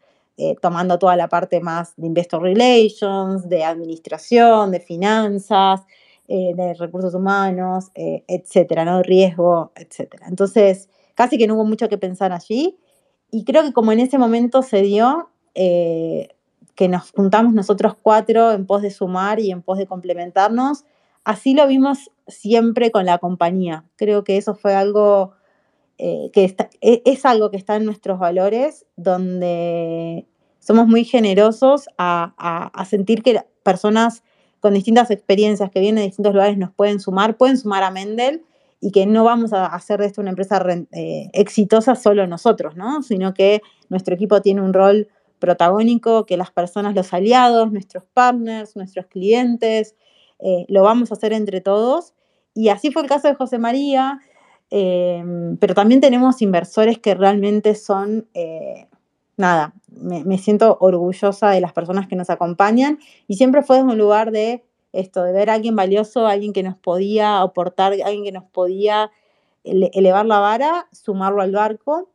tomando 0.64 0.98
toda 0.98 1.16
la 1.16 1.30
parte 1.30 1.62
más 1.62 1.94
de 1.96 2.08
investor 2.08 2.42
relations, 2.42 3.48
de 3.48 3.64
administración, 3.64 4.72
de 4.72 4.80
finanzas, 4.80 5.82
de 6.28 6.74
recursos 6.74 7.14
humanos, 7.14 7.92
etcétera, 7.94 8.84
¿no? 8.84 9.04
Riesgo, 9.04 9.72
etcétera. 9.76 10.26
Entonces, 10.28 10.90
casi 11.14 11.38
que 11.38 11.46
no 11.46 11.54
hubo 11.54 11.66
mucho 11.66 11.88
que 11.88 12.00
pensar 12.00 12.32
allí 12.32 12.80
y 13.34 13.46
creo 13.46 13.64
que 13.64 13.74
como 13.74 13.92
en 13.92 14.00
ese 14.00 14.20
momento 14.20 14.62
se 14.62 14.84
dio, 14.84 15.32
eh, 15.56 16.30
que 16.76 16.88
nos 16.88 17.12
juntamos 17.12 17.54
nosotros 17.54 17.96
cuatro 18.00 18.52
en 18.52 18.68
pos 18.68 18.84
de 18.84 18.92
sumar 18.92 19.40
y 19.40 19.50
en 19.50 19.64
pos 19.64 19.80
de 19.80 19.88
complementarnos, 19.88 20.86
así 21.24 21.56
lo 21.56 21.66
vimos 21.66 22.12
siempre 22.28 22.92
con 22.92 23.08
la 23.08 23.18
compañía. 23.18 23.86
Creo 23.96 24.24
que 24.24 24.38
eso 24.38 24.54
fue 24.54 24.76
algo 24.76 25.32
eh, 25.98 26.30
que 26.32 26.56
e, 26.82 27.02
es 27.06 27.26
algo 27.26 27.50
que 27.50 27.58
está 27.58 27.76
en 27.76 27.86
nuestros 27.86 28.20
valores, 28.20 28.86
donde 28.98 30.28
somos 30.60 30.88
muy 30.88 31.04
generosos 31.04 31.88
a, 31.98 32.36
a 32.72 32.86
sentir 32.86 33.24
que 33.24 33.42
personas 33.64 34.24
con 34.60 34.76
distintas 34.76 35.10
experiencias 35.10 35.72
que 35.72 35.80
vienen 35.80 36.04
de 36.04 36.08
distintos 36.10 36.36
lugares 36.36 36.60
nos 36.60 36.72
pueden 36.72 37.00
sumar, 37.00 37.36
pueden 37.36 37.58
sumar 37.58 37.82
a 37.82 37.90
Mendel 37.90 38.44
y 38.84 38.92
que 38.92 39.06
no 39.06 39.24
vamos 39.24 39.54
a 39.54 39.66
hacer 39.68 40.02
de 40.02 40.08
esto 40.08 40.20
una 40.20 40.32
empresa 40.32 40.62
eh, 40.92 41.30
exitosa 41.32 41.96
solo 41.96 42.28
nosotros, 42.28 42.76
¿no? 42.76 43.02
Sino 43.02 43.34
que 43.34 43.62
nuestro 43.88 44.14
equipo 44.14 44.42
tiene 44.42 44.62
un 44.62 44.74
rol 44.74 45.08
protagónico, 45.40 46.26
que 46.26 46.36
las 46.36 46.52
personas, 46.52 46.94
los 46.94 47.14
aliados, 47.14 47.72
nuestros 47.72 48.04
partners, 48.14 48.76
nuestros 48.76 49.06
clientes, 49.06 49.96
eh, 50.40 50.66
lo 50.68 50.84
vamos 50.84 51.12
a 51.12 51.14
hacer 51.14 51.32
entre 51.32 51.62
todos. 51.62 52.14
Y 52.54 52.68
así 52.68 52.92
fue 52.92 53.04
el 53.04 53.08
caso 53.08 53.30
de 53.30 53.36
José 53.36 53.58
María, 53.58 54.20
em, 54.70 55.56
pero 55.58 55.74
también 55.76 56.02
tenemos 56.02 56.42
inversores 56.42 57.00
que 57.00 57.16
realmente 57.16 57.76
son, 57.76 58.28
eh, 58.34 58.90
nada, 59.38 59.74
me, 59.88 60.26
me 60.26 60.38
siento 60.38 60.78
orgullosa 60.82 61.52
de 61.52 61.62
las 61.62 61.72
personas 61.72 62.10
que 62.10 62.18
nos 62.18 62.30
acompañan 62.30 63.00
y 63.28 63.36
siempre 63.36 63.64
fue 63.64 63.78
desde 63.78 63.92
un 63.92 63.98
lugar 63.98 64.32
de 64.32 64.66
esto, 64.94 65.24
de 65.24 65.34
ver 65.34 65.50
a 65.50 65.56
alguien 65.56 65.76
valioso, 65.76 66.28
alguien 66.28 66.54
que 66.54 66.64
nos 66.64 66.78
podía 66.78 67.42
aportar, 67.42 67.94
alguien 67.94 68.24
que 68.24 68.32
nos 68.32 68.46
podía 68.46 69.12
elevar 69.64 70.26
la 70.26 70.40
vara, 70.40 70.88
sumarlo 70.92 71.42
al 71.42 71.52
barco. 71.52 72.10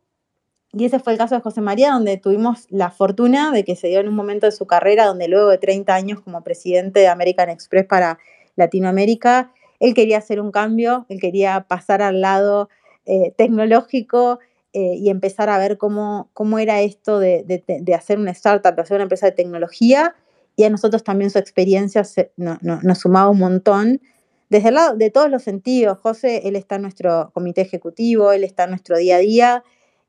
Y 0.71 0.85
ese 0.85 0.99
fue 0.99 1.13
el 1.13 1.19
caso 1.19 1.35
de 1.35 1.41
José 1.41 1.61
María, 1.61 1.91
donde 1.91 2.17
tuvimos 2.17 2.67
la 2.69 2.91
fortuna 2.91 3.51
de 3.51 3.63
que 3.63 3.75
se 3.75 3.87
dio 3.87 3.99
en 3.99 4.07
un 4.07 4.15
momento 4.15 4.45
de 4.45 4.51
su 4.51 4.65
carrera, 4.67 5.05
donde 5.05 5.27
luego 5.27 5.49
de 5.49 5.57
30 5.57 5.93
años 5.93 6.21
como 6.21 6.43
presidente 6.43 6.99
de 6.99 7.07
American 7.07 7.49
Express 7.49 7.85
para 7.85 8.19
Latinoamérica, 8.55 9.51
él 9.79 9.93
quería 9.93 10.19
hacer 10.19 10.39
un 10.39 10.51
cambio, 10.51 11.05
él 11.09 11.19
quería 11.19 11.65
pasar 11.67 12.01
al 12.01 12.21
lado 12.21 12.69
eh, 13.05 13.33
tecnológico 13.35 14.39
eh, 14.73 14.95
y 14.95 15.09
empezar 15.09 15.49
a 15.49 15.57
ver 15.57 15.77
cómo, 15.77 16.29
cómo 16.33 16.59
era 16.59 16.81
esto 16.81 17.17
de, 17.19 17.43
de, 17.43 17.95
hacer 17.95 18.19
una 18.19 18.31
startup, 18.31 18.75
de 18.75 18.81
hacer 18.81 18.95
una 18.95 19.03
empresa 19.03 19.25
de 19.25 19.31
tecnología 19.31 20.15
y 20.59 20.65
a 20.65 20.69
nosotros 20.69 21.05
también 21.05 21.29
su 21.29 21.39
experiencia 21.39 22.03
nos 22.35 22.99
sumaba 22.99 23.29
un 23.29 23.39
montón. 23.39 24.01
Desde 24.49 24.67
el 24.67 24.75
lado 24.75 24.97
de 24.97 25.09
todos 25.09 25.29
los 25.29 25.41
sentidos, 25.41 25.97
José, 25.99 26.41
él 26.49 26.57
está 26.57 26.75
en 26.75 26.81
nuestro 26.81 27.31
comité 27.33 27.61
ejecutivo, 27.61 28.33
él 28.33 28.43
está 28.43 28.65
en 28.65 28.71
nuestro 28.71 28.97
día 28.97 29.15
a 29.15 29.19
día, 29.19 29.63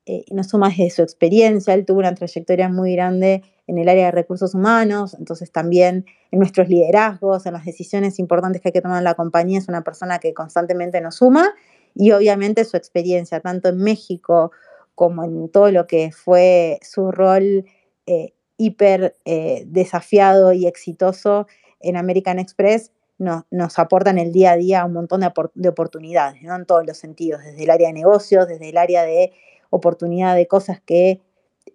eh, 0.07 0.25
nos 0.33 0.49
suma 0.49 0.71
desde 0.71 0.91
su 0.91 1.03
experiencia, 1.03 1.73
él 1.73 1.87
tuvo 1.87 2.01
una 2.01 2.17
trayectoria 2.17 2.69
muy 2.69 2.95
grande 2.95 3.45
en 3.69 3.79
el 3.79 3.89
área 3.89 4.07
de 4.07 4.11
recursos 4.11 4.53
humanos, 4.57 5.15
entonces 5.17 5.53
también 5.53 6.05
en 6.33 6.41
nuestros 6.41 6.69
liderazgos, 6.69 7.47
en 7.47 7.53
las 7.53 7.65
decisiones 7.65 8.19
importantes 8.19 8.61
que 8.61 8.71
hay 8.71 8.73
que 8.73 8.83
tomar 8.83 8.99
en 8.99 9.05
la 9.05 9.15
compañía, 9.15 9.61
es 9.61 9.69
una 9.69 9.85
persona 9.85 10.19
que 10.19 10.35
constantemente 10.35 11.01
nos 11.01 11.15
suma. 11.15 11.55
y 11.95 12.11
obviamente 12.11 12.65
su 12.65 12.77
experiencia, 12.77 13.39
tanto 13.39 13.69
en 13.69 13.79
México 13.79 14.51
como 14.97 15.23
en 15.23 15.49
todo 15.49 15.71
lo 15.71 15.87
que 15.87 16.11
fue 16.11 16.81
su 16.83 17.13
rol 17.13 17.67
eh, 18.07 18.33
hiper 18.61 19.17
eh, 19.25 19.65
desafiado 19.67 20.53
y 20.53 20.67
exitoso 20.67 21.47
en 21.81 21.97
American 21.97 22.39
Express, 22.39 22.93
nos 23.19 23.79
aportan 23.79 24.19
el 24.19 24.33
día 24.33 24.53
a 24.53 24.57
día 24.57 24.85
un 24.85 24.93
montón 24.95 25.21
de, 25.21 25.69
oportunidades, 25.69 26.43
¿no? 26.43 26.57
en 26.57 26.65
todos 26.65 26.87
los 26.87 26.97
sentidos, 26.97 27.43
desde 27.43 27.65
el 27.65 27.71
área 27.71 27.89
de 27.89 27.95
negocios, 27.95 28.49
desde 28.49 28.71
el 28.71 28.79
área 28.79 29.03
de 29.05 29.33
oportunidad 29.71 30.35
de 30.37 30.47
cosas 30.47 30.81
que 30.81 31.21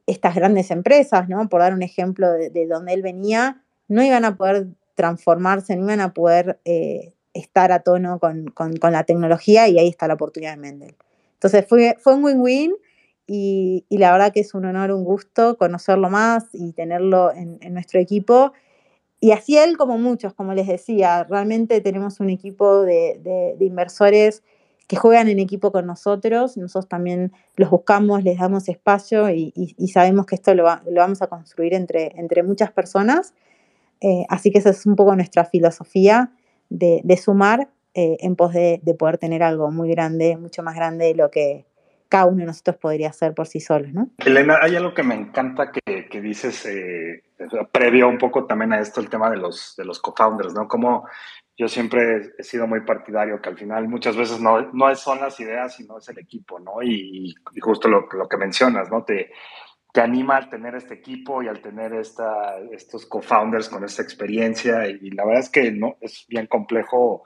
estas 0.08 0.36
grandes 0.36 0.72
empresas, 0.72 1.30
¿no? 1.30 1.48
por 1.50 1.62
dar 1.62 1.74
un 1.74 1.84
ejemplo 1.84 2.32
de, 2.32 2.68
donde 2.68 2.94
él 2.94 3.02
venía, 3.02 3.64
no 3.88 4.04
iban 4.04 4.26
a 4.26 4.38
poder 4.38 4.68
transformarse, 4.96 5.76
no 5.76 5.84
iban 5.84 6.02
a 6.02 6.14
poder 6.14 6.60
eh, 6.66 7.14
estar 7.34 7.72
a 7.72 7.80
tono 7.80 8.20
con, 8.20 8.54
la 8.82 9.04
tecnología 9.04 9.68
y 9.68 9.78
ahí 9.78 9.88
está 9.88 10.08
la 10.08 10.16
oportunidad 10.16 10.52
de 10.52 10.58
Mendel. 10.58 10.96
Entonces 11.34 11.66
fue, 11.68 11.96
fue 12.00 12.16
un 12.16 12.24
win-win 12.24 12.76
y, 13.28 13.86
la 13.90 14.12
verdad 14.12 14.32
que 14.32 14.42
es 14.42 14.54
un 14.54 14.66
honor, 14.66 14.92
un 14.92 15.04
gusto 15.04 15.58
conocerlo 15.58 16.10
más 16.10 16.46
y 16.54 16.74
tenerlo 16.74 17.32
en, 17.34 17.60
nuestro 17.74 18.00
equipo. 18.00 18.54
Y 19.20 19.32
así 19.32 19.58
él 19.58 19.78
como 19.78 19.98
muchos, 19.98 20.34
como 20.34 20.54
les 20.54 20.68
decía, 20.68 21.24
realmente 21.24 21.82
tenemos 21.82 22.20
un 22.20 22.30
equipo 22.30 22.82
de, 22.82 23.56
inversores 23.60 24.44
que 24.88 24.98
juegan 24.98 25.28
en 25.30 25.40
equipo 25.40 25.72
con 25.72 25.88
nosotros, 25.88 26.58
nosotros 26.58 26.88
también 26.88 27.32
los 27.56 27.72
buscamos, 27.72 28.24
les 28.24 28.38
damos 28.38 28.70
espacio 28.70 29.30
y, 29.32 29.52
sabemos 29.92 30.28
que 30.28 30.36
esto 30.36 30.54
lo, 30.54 30.64
vamos 30.64 31.22
a 31.22 31.28
construir 31.28 31.74
entre, 31.74 32.12
entre 32.18 32.44
muchas 32.44 32.72
personas. 32.72 33.34
Eh, 34.02 34.26
así 34.30 34.52
que 34.52 34.60
esa 34.60 34.70
es 34.70 34.86
un 34.86 34.96
poco 34.96 35.16
nuestra 35.16 35.46
filosofía 35.46 36.32
de, 36.70 37.18
sumar 37.18 37.70
eh, 37.96 38.18
en 38.20 38.36
pos 38.36 38.54
de, 38.54 38.80
poder 39.00 39.18
tener 39.18 39.42
algo 39.42 39.72
muy 39.72 39.90
grande, 39.90 40.38
mucho 40.38 40.62
más 40.62 40.76
grande 40.76 41.06
de 41.06 41.16
lo 41.16 41.32
que 41.32 41.66
cada 42.10 42.26
uno 42.26 42.38
de 42.38 42.46
nosotros 42.46 42.78
podría 42.78 43.10
hacer 43.10 43.34
por 43.34 43.48
sí 43.48 43.60
solos, 43.60 43.94
¿no? 43.94 44.10
Elena, 44.18 44.60
hay 44.62 44.76
algo 44.76 44.94
que 44.94 45.04
me 45.04 45.16
encanta 45.16 45.72
que, 45.72 46.08
que 46.08 46.22
dices 46.22 46.66
eh, 46.66 47.24
previo 47.72 48.08
un 48.08 48.18
poco 48.18 48.46
también 48.46 48.74
a 48.74 48.80
esto, 48.80 49.02
el 49.02 49.10
tema 49.10 49.30
de 49.30 49.38
los, 49.38 49.76
de 49.78 49.86
los 49.86 50.00
co-founders, 50.00 50.54
¿no? 50.54 50.68
Como 50.68 51.06
yo 51.58 51.68
siempre 51.68 52.34
he 52.38 52.44
sido 52.44 52.68
muy 52.68 52.82
partidario 52.82 53.42
que 53.42 53.50
al 53.50 53.58
final 53.58 53.88
muchas 53.88 54.18
veces 54.18 54.42
no, 54.42 54.62
no 54.74 54.94
son 54.96 55.22
las 55.22 55.40
ideas, 55.40 55.76
sino 55.76 55.98
es 55.98 56.10
el 56.10 56.20
equipo, 56.20 56.60
¿no? 56.60 56.84
Y, 56.84 57.34
justo 57.62 57.88
lo, 57.88 58.08
lo, 58.12 58.28
que 58.28 58.38
mencionas, 58.38 58.92
¿no? 58.92 59.04
Te, 59.04 59.32
te 59.94 60.02
anima 60.02 60.36
al 60.36 60.50
tener 60.50 60.76
este 60.76 60.96
equipo 60.96 61.42
y 61.42 61.48
al 61.48 61.62
tener 61.62 61.94
esta, 61.94 62.60
estos 62.72 63.06
co-founders 63.06 63.70
con 63.70 63.86
esta 63.86 64.02
experiencia. 64.02 64.88
Y, 64.88 65.12
la 65.12 65.24
verdad 65.26 65.44
es 65.44 65.50
que 65.50 65.72
no, 65.72 65.96
es 66.02 66.26
bien 66.28 66.48
complejo 66.48 67.24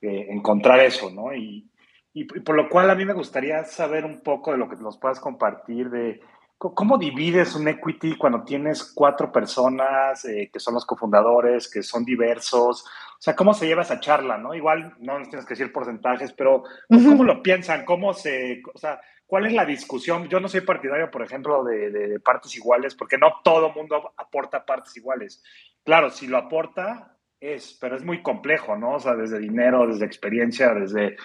eh, 0.00 0.28
encontrar 0.30 0.78
eso, 0.78 1.10
¿no? 1.10 1.34
Y, 1.34 1.68
y, 2.14 2.24
por 2.24 2.54
lo 2.54 2.68
cual 2.68 2.90
a 2.90 2.94
mí 2.94 3.04
me 3.04 3.12
gustaría 3.12 3.64
saber 3.64 4.04
un 4.04 4.20
poco 4.20 4.52
de 4.52 4.58
lo 4.58 4.68
que 4.68 4.76
nos 4.76 4.98
puedas 4.98 5.20
compartir 5.20 5.90
de 5.90 6.20
cómo 6.58 6.96
divides 6.96 7.56
un 7.56 7.66
equity 7.66 8.16
cuando 8.16 8.44
tienes 8.44 8.92
cuatro 8.94 9.32
personas 9.32 10.24
eh, 10.24 10.48
que 10.52 10.60
son 10.60 10.74
los 10.74 10.86
cofundadores, 10.86 11.68
que 11.68 11.82
son 11.82 12.04
diversos. 12.04 12.84
O 12.84 13.20
sea, 13.20 13.34
¿cómo 13.34 13.52
se 13.52 13.66
lleva 13.66 13.82
esa 13.82 13.98
charla, 13.98 14.38
no? 14.38 14.54
Igual 14.54 14.94
no 15.00 15.18
nos 15.18 15.28
tienes 15.28 15.44
que 15.44 15.54
decir 15.54 15.72
porcentajes, 15.72 16.32
pero 16.32 16.62
¿cómo 16.88 17.24
lo 17.24 17.42
piensan? 17.42 17.84
¿Cómo 17.84 18.12
se...? 18.14 18.62
O 18.72 18.78
sea, 18.78 19.00
¿Cuál 19.32 19.46
es 19.46 19.54
la 19.54 19.64
discusión? 19.64 20.28
Yo 20.28 20.40
no 20.40 20.48
soy 20.48 20.60
partidario, 20.60 21.10
por 21.10 21.22
ejemplo, 21.22 21.64
de, 21.64 22.20
partes 22.20 22.54
iguales, 22.54 22.94
porque 22.94 23.16
no 23.16 23.40
todo 23.42 23.72
mundo 23.72 24.12
aporta 24.18 24.66
partes 24.66 24.94
iguales. 24.98 25.42
Claro, 25.82 26.10
si 26.10 26.26
lo 26.26 26.36
aporta, 26.36 27.16
es, 27.40 27.78
pero 27.80 27.96
es 27.96 28.04
muy 28.04 28.22
complejo, 28.22 28.76
¿no? 28.76 28.96
O 28.96 29.00
sea, 29.00 29.14
desde 29.14 29.38
dinero, 29.38 29.86
desde 29.86 30.04
experiencia, 30.04 30.74
desde 30.74 31.16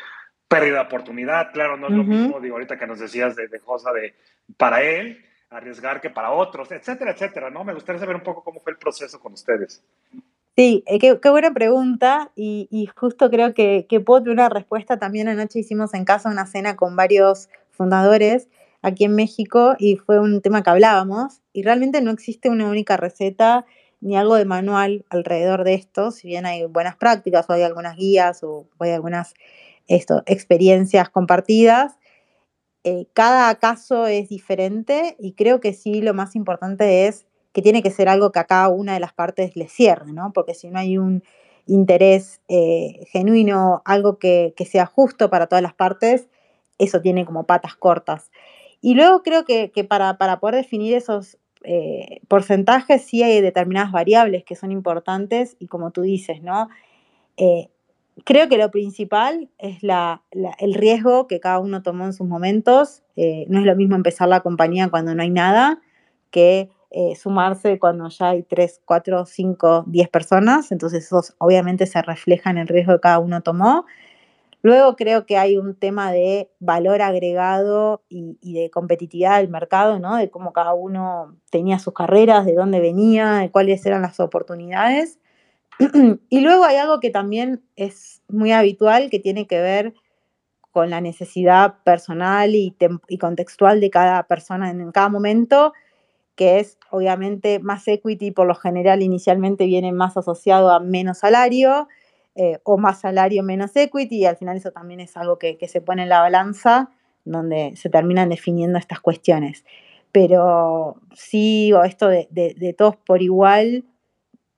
pérdida 0.47 0.75
de 0.75 0.85
oportunidad. 0.85 1.51
Claro, 1.51 1.77
no 1.77 1.87
es 1.87 1.93
lo 1.93 2.03
mismo, 2.03 2.39
digo, 2.39 2.55
ahorita 2.55 2.77
que 2.77 2.87
nos 2.87 2.99
decías 2.99 3.35
de, 3.35 3.47
de 3.47 3.59
Josa, 3.59 3.91
de 3.91 4.13
para 4.57 4.81
él, 4.81 5.23
arriesgar 5.49 6.01
que 6.01 6.09
para 6.09 6.31
otros, 6.31 6.71
etcétera, 6.71 7.11
etcétera, 7.11 7.49
¿no? 7.49 7.63
Me 7.63 7.73
gustaría 7.73 7.99
saber 7.99 8.15
un 8.15 8.23
poco 8.23 8.43
cómo 8.43 8.59
fue 8.59 8.71
el 8.73 8.77
proceso 8.77 9.19
con 9.19 9.33
ustedes. 9.33 9.83
Sí, 10.55 10.83
eh, 10.87 10.97
qué, 10.99 11.29
buena 11.29 11.53
pregunta 11.53 12.31
y, 12.35 12.89
justo 12.95 13.29
creo 13.29 13.53
que, 13.53 13.85
que 13.87 13.99
puedo 13.99 14.23
tener 14.23 14.33
una 14.33 14.49
respuesta. 14.49 14.97
También 14.97 15.27
anoche 15.27 15.59
hicimos 15.59 15.93
en 15.93 16.03
casa 16.03 16.29
una 16.29 16.47
cena 16.47 16.75
con 16.75 16.95
varios 16.95 17.49
fundadores 17.69 18.47
aquí 18.81 19.05
en 19.05 19.15
México 19.15 19.75
y 19.77 19.97
fue 19.97 20.19
un 20.19 20.41
tema 20.41 20.63
que 20.63 20.69
hablábamos 20.69 21.41
y 21.53 21.63
realmente 21.63 22.01
no 22.01 22.11
existe 22.11 22.49
una 22.49 22.69
única 22.69 22.97
receta 22.97 23.65
ni 24.01 24.17
algo 24.17 24.35
de 24.35 24.45
manual 24.45 25.05
alrededor 25.09 25.63
de 25.63 25.73
esto, 25.73 26.11
si 26.11 26.27
bien 26.27 26.45
hay 26.45 26.65
buenas 26.65 26.95
prácticas 26.95 27.49
o 27.49 27.53
hay 27.53 27.63
algunas 27.63 27.95
guías 27.95 28.43
o 28.43 28.67
hay 28.79 28.91
algunas 28.91 29.33
esto, 29.87 30.23
experiencias 30.25 31.09
compartidas, 31.09 31.97
eh, 32.83 33.07
cada 33.13 33.53
caso 33.55 34.07
es 34.07 34.29
diferente 34.29 35.15
y 35.19 35.33
creo 35.33 35.59
que 35.59 35.73
sí 35.73 36.01
lo 36.01 36.13
más 36.13 36.35
importante 36.35 37.07
es 37.07 37.25
que 37.53 37.61
tiene 37.61 37.81
que 37.81 37.91
ser 37.91 38.07
algo 38.07 38.31
que 38.31 38.39
a 38.39 38.45
cada 38.45 38.69
una 38.69 38.93
de 38.93 38.99
las 38.99 39.13
partes 39.13 39.55
le 39.55 39.67
cierre, 39.67 40.13
¿no? 40.13 40.31
Porque 40.33 40.53
si 40.53 40.69
no 40.69 40.79
hay 40.79 40.97
un 40.97 41.23
interés 41.65 42.41
eh, 42.47 43.05
genuino, 43.11 43.81
algo 43.83 44.19
que, 44.19 44.53
que, 44.55 44.65
sea 44.65 44.85
justo 44.85 45.29
para 45.29 45.47
todas 45.47 45.63
las 45.63 45.73
partes, 45.73 46.29
eso 46.77 47.01
tiene 47.01 47.25
como 47.25 47.45
patas 47.45 47.75
cortas. 47.75 48.31
Y 48.81 48.93
luego 48.93 49.23
creo 49.23 49.45
que, 49.45 49.71
para, 49.87 50.17
poder 50.39 50.55
definir 50.55 50.95
esos 50.95 51.37
eh, 51.63 52.21
porcentajes 52.27 53.01
sí 53.01 53.23
hay 53.23 53.41
determinadas 53.41 53.91
variables 53.91 54.43
que 54.43 54.55
son 54.55 54.71
importantes 54.71 55.55
y 55.59 55.67
como 55.67 55.91
tú 55.91 56.01
dices, 56.01 56.41
¿no? 56.41 56.69
Eh, 57.37 57.69
creo 58.23 58.49
que 58.49 58.57
lo 58.57 58.71
principal 58.71 59.49
es 59.57 59.79
el 59.83 60.73
riesgo 60.73 61.27
que 61.27 61.39
cada 61.39 61.59
uno 61.59 61.83
tomó 61.83 62.05
en 62.05 62.13
sus 62.13 62.27
momentos. 62.27 63.03
Eh, 63.15 63.45
no 63.49 63.59
es 63.59 63.65
lo 63.65 63.75
mismo 63.75 63.95
empezar 63.95 64.27
la 64.27 64.41
compañía 64.41 64.89
cuando 64.89 65.15
no 65.15 65.21
hay 65.21 65.29
nada 65.29 65.81
que 66.31 66.69
sumarse 67.15 67.77
cuando 67.79 68.09
ya 68.09 68.29
hay 68.29 68.43
3, 68.43 68.81
4, 68.83 69.25
5, 69.25 69.83
10 69.87 70.09
personas. 70.09 70.71
Entonces 70.71 71.05
eso 71.05 71.21
obviamente 71.37 71.85
se 71.85 72.01
refleja 72.01 72.49
en 72.49 72.57
el 72.57 72.67
riesgo 72.67 72.93
que 72.93 73.01
cada 73.01 73.19
uno 73.19 73.41
tomó. 73.41 73.85
Luego 74.63 74.95
creo 74.95 75.25
que 75.25 75.37
hay 75.37 75.57
un 75.57 75.75
tema 75.75 76.11
de 76.11 76.49
valor 76.59 77.01
agregado 77.01 78.01
y, 78.09 78.37
de 78.41 78.69
competitividad 78.71 79.37
del 79.37 79.49
mercado, 79.49 79.99
¿no? 79.99 80.17
De 80.17 80.29
cómo 80.29 80.51
cada 80.51 80.73
uno 80.73 81.37
tenía 81.51 81.79
sus 81.79 81.93
carreras, 81.93 82.45
de 82.45 82.53
dónde 82.53 82.79
venía, 82.79 83.35
de 83.35 83.51
cuáles 83.51 83.85
eran 83.85 84.01
las 84.01 84.19
oportunidades. 84.19 85.19
y 86.29 86.41
luego 86.41 86.63
hay 86.63 86.77
algo 86.77 86.99
que 86.99 87.09
también 87.09 87.63
es 87.75 88.21
muy 88.27 88.51
habitual, 88.51 89.09
que 89.09 89.19
tiene 89.19 89.47
que 89.47 89.59
ver 89.59 89.93
con 90.71 90.89
la 90.89 91.01
necesidad 91.01 91.75
personal 91.83 92.55
y, 92.55 92.75
y 93.07 93.17
contextual 93.17 93.81
de 93.81 93.89
cada 93.89 94.23
persona 94.23 94.69
en 94.69 94.91
cada 94.91 95.09
momento, 95.09 95.73
que 96.35 96.59
es 96.59 96.77
obviamente 96.91 97.59
más 97.59 97.87
equity, 97.87 98.31
por 98.31 98.47
lo 98.47 98.55
general 98.55 99.01
inicialmente 99.01 99.65
viene 99.65 99.91
más 99.91 100.17
asociado 100.17 100.71
a 100.71 100.79
menos 100.79 101.19
salario 101.19 101.87
eh, 102.39 102.59
o 102.61 102.77
más 102.77 102.99
salario 102.99 103.41
menos 103.41 103.75
equity, 103.75 104.17
y 104.19 104.25
al 104.25 104.37
final 104.37 104.57
eso 104.57 104.71
también 104.71 104.99
es 104.99 105.17
algo 105.17 105.39
que, 105.39 105.57
se 105.67 105.81
pone 105.81 106.03
en 106.03 106.09
la 106.09 106.21
balanza, 106.21 106.91
donde 107.25 107.73
se 107.75 107.89
terminan 107.89 108.29
definiendo 108.29 108.77
estas 108.77 108.99
cuestiones. 108.99 109.65
Pero 110.11 111.01
sí, 111.15 111.73
o 111.73 111.83
esto 111.83 112.07
de, 112.07 112.75
todos 112.77 112.95
por 112.95 113.23
igual, 113.23 113.85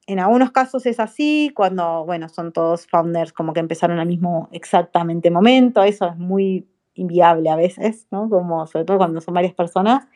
en 0.10 0.20
algunos 0.20 0.52
casos 0.52 0.88
es 0.88 1.00
así, 1.00 1.52
cuando, 1.56 2.04
bueno, 2.04 2.30
son 2.30 2.52
todos 2.52 2.88
founders 2.88 3.32
como 3.32 3.54
que 3.54 3.60
empezaron 3.60 4.00
al 4.00 4.08
mismo 4.08 4.50
exactamente 4.52 5.30
momento, 5.30 5.84
eso 5.84 6.08
es 6.08 6.18
muy 6.18 6.68
inviable 6.96 7.50
a 7.50 7.56
veces, 7.56 8.08
¿no? 8.10 8.28
Como 8.28 8.66
sobre 8.66 8.86
todo 8.86 8.98
cuando 8.98 9.22
son 9.22 9.36
varias 9.36 9.54
personas. 9.54 10.08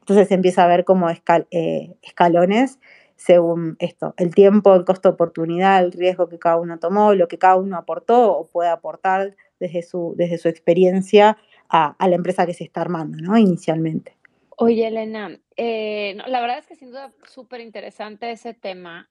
Entonces 0.00 0.28
se 0.28 0.34
empieza 0.34 0.64
a 0.64 0.66
ver 0.66 0.84
como 0.84 1.08
eh, 1.08 1.96
escalones 2.02 2.78
según 3.16 3.76
esto, 3.80 4.14
el 4.18 4.34
tiempo, 4.34 4.74
el 4.74 4.84
costo 4.84 5.08
de 5.08 5.14
oportunidad, 5.14 5.82
el 5.82 5.92
riesgo 5.92 6.28
que 6.28 6.38
cada 6.38 6.56
uno 6.56 6.78
tomó, 6.78 7.14
lo 7.14 7.26
que 7.26 7.38
cada 7.38 7.56
uno 7.56 7.76
aportó 7.76 8.32
o 8.38 8.46
puede 8.46 8.68
aportar 8.68 9.34
desde 9.58 9.82
su, 9.82 10.14
desde 10.16 10.38
su 10.38 10.48
experiencia 10.48 11.38
a, 11.70 11.96
la 11.98 12.14
empresa 12.14 12.46
que 12.46 12.54
se 12.54 12.64
está 12.64 12.82
armando, 12.82 13.18
¿no? 13.18 13.36
Inicialmente. 13.36 14.16
Oye, 14.56 14.86
Elena, 14.86 15.36
eh, 15.56 16.16
la 16.26 16.40
verdad 16.40 16.58
es 16.58 16.66
que 16.66 16.76
sin 16.76 16.90
duda 16.90 17.12
súper 17.24 17.60
interesante 17.60 18.30
ese 18.30 18.54
tema. 18.54 19.08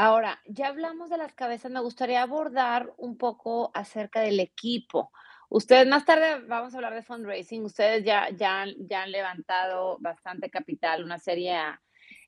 Ahora, 0.00 0.38
ya 0.46 0.68
hablamos 0.68 1.10
de 1.10 1.18
las 1.18 1.32
cabezas, 1.32 1.72
me 1.72 1.80
gustaría 1.80 2.22
abordar 2.22 2.92
un 2.98 3.16
poco 3.16 3.72
acerca 3.74 4.20
del 4.20 4.38
equipo. 4.38 5.10
Ustedes 5.48 5.88
más 5.88 6.04
tarde 6.04 6.40
vamos 6.46 6.72
a 6.72 6.76
hablar 6.76 6.94
de 6.94 7.02
fundraising. 7.02 7.64
Ustedes 7.64 8.04
ya, 8.04 8.28
ya, 8.30 8.64
ya 8.78 9.02
han 9.02 9.10
levantado 9.10 9.98
bastante 9.98 10.50
capital, 10.50 11.02
una 11.02 11.18
serie 11.18 11.56
A 11.56 11.80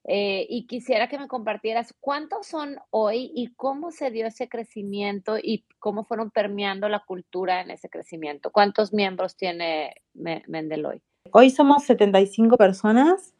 eh, 0.02 0.48
y 0.50 0.66
quisiera 0.66 1.08
que 1.08 1.16
me 1.16 1.28
compartieras 1.28 1.94
cuántos 2.00 2.48
son 2.48 2.76
hoy 2.90 3.30
y 3.36 3.54
cómo 3.54 3.92
se 3.92 4.10
dio 4.10 4.26
ese 4.26 4.48
crecimiento 4.48 5.38
y 5.40 5.64
cómo 5.78 6.04
fueron 6.04 6.32
permeando 6.32 6.88
la 6.88 7.04
cultura 7.04 7.60
en 7.60 7.70
ese 7.70 7.88
crecimiento. 7.88 8.50
¿Cuántos 8.50 8.92
miembros 8.92 9.36
tiene 9.36 9.94
Mendel 10.14 10.86
hoy? 10.86 11.02
Hoy 11.30 11.50
somos 11.50 11.84
75 11.84 12.56
personas. 12.56 13.32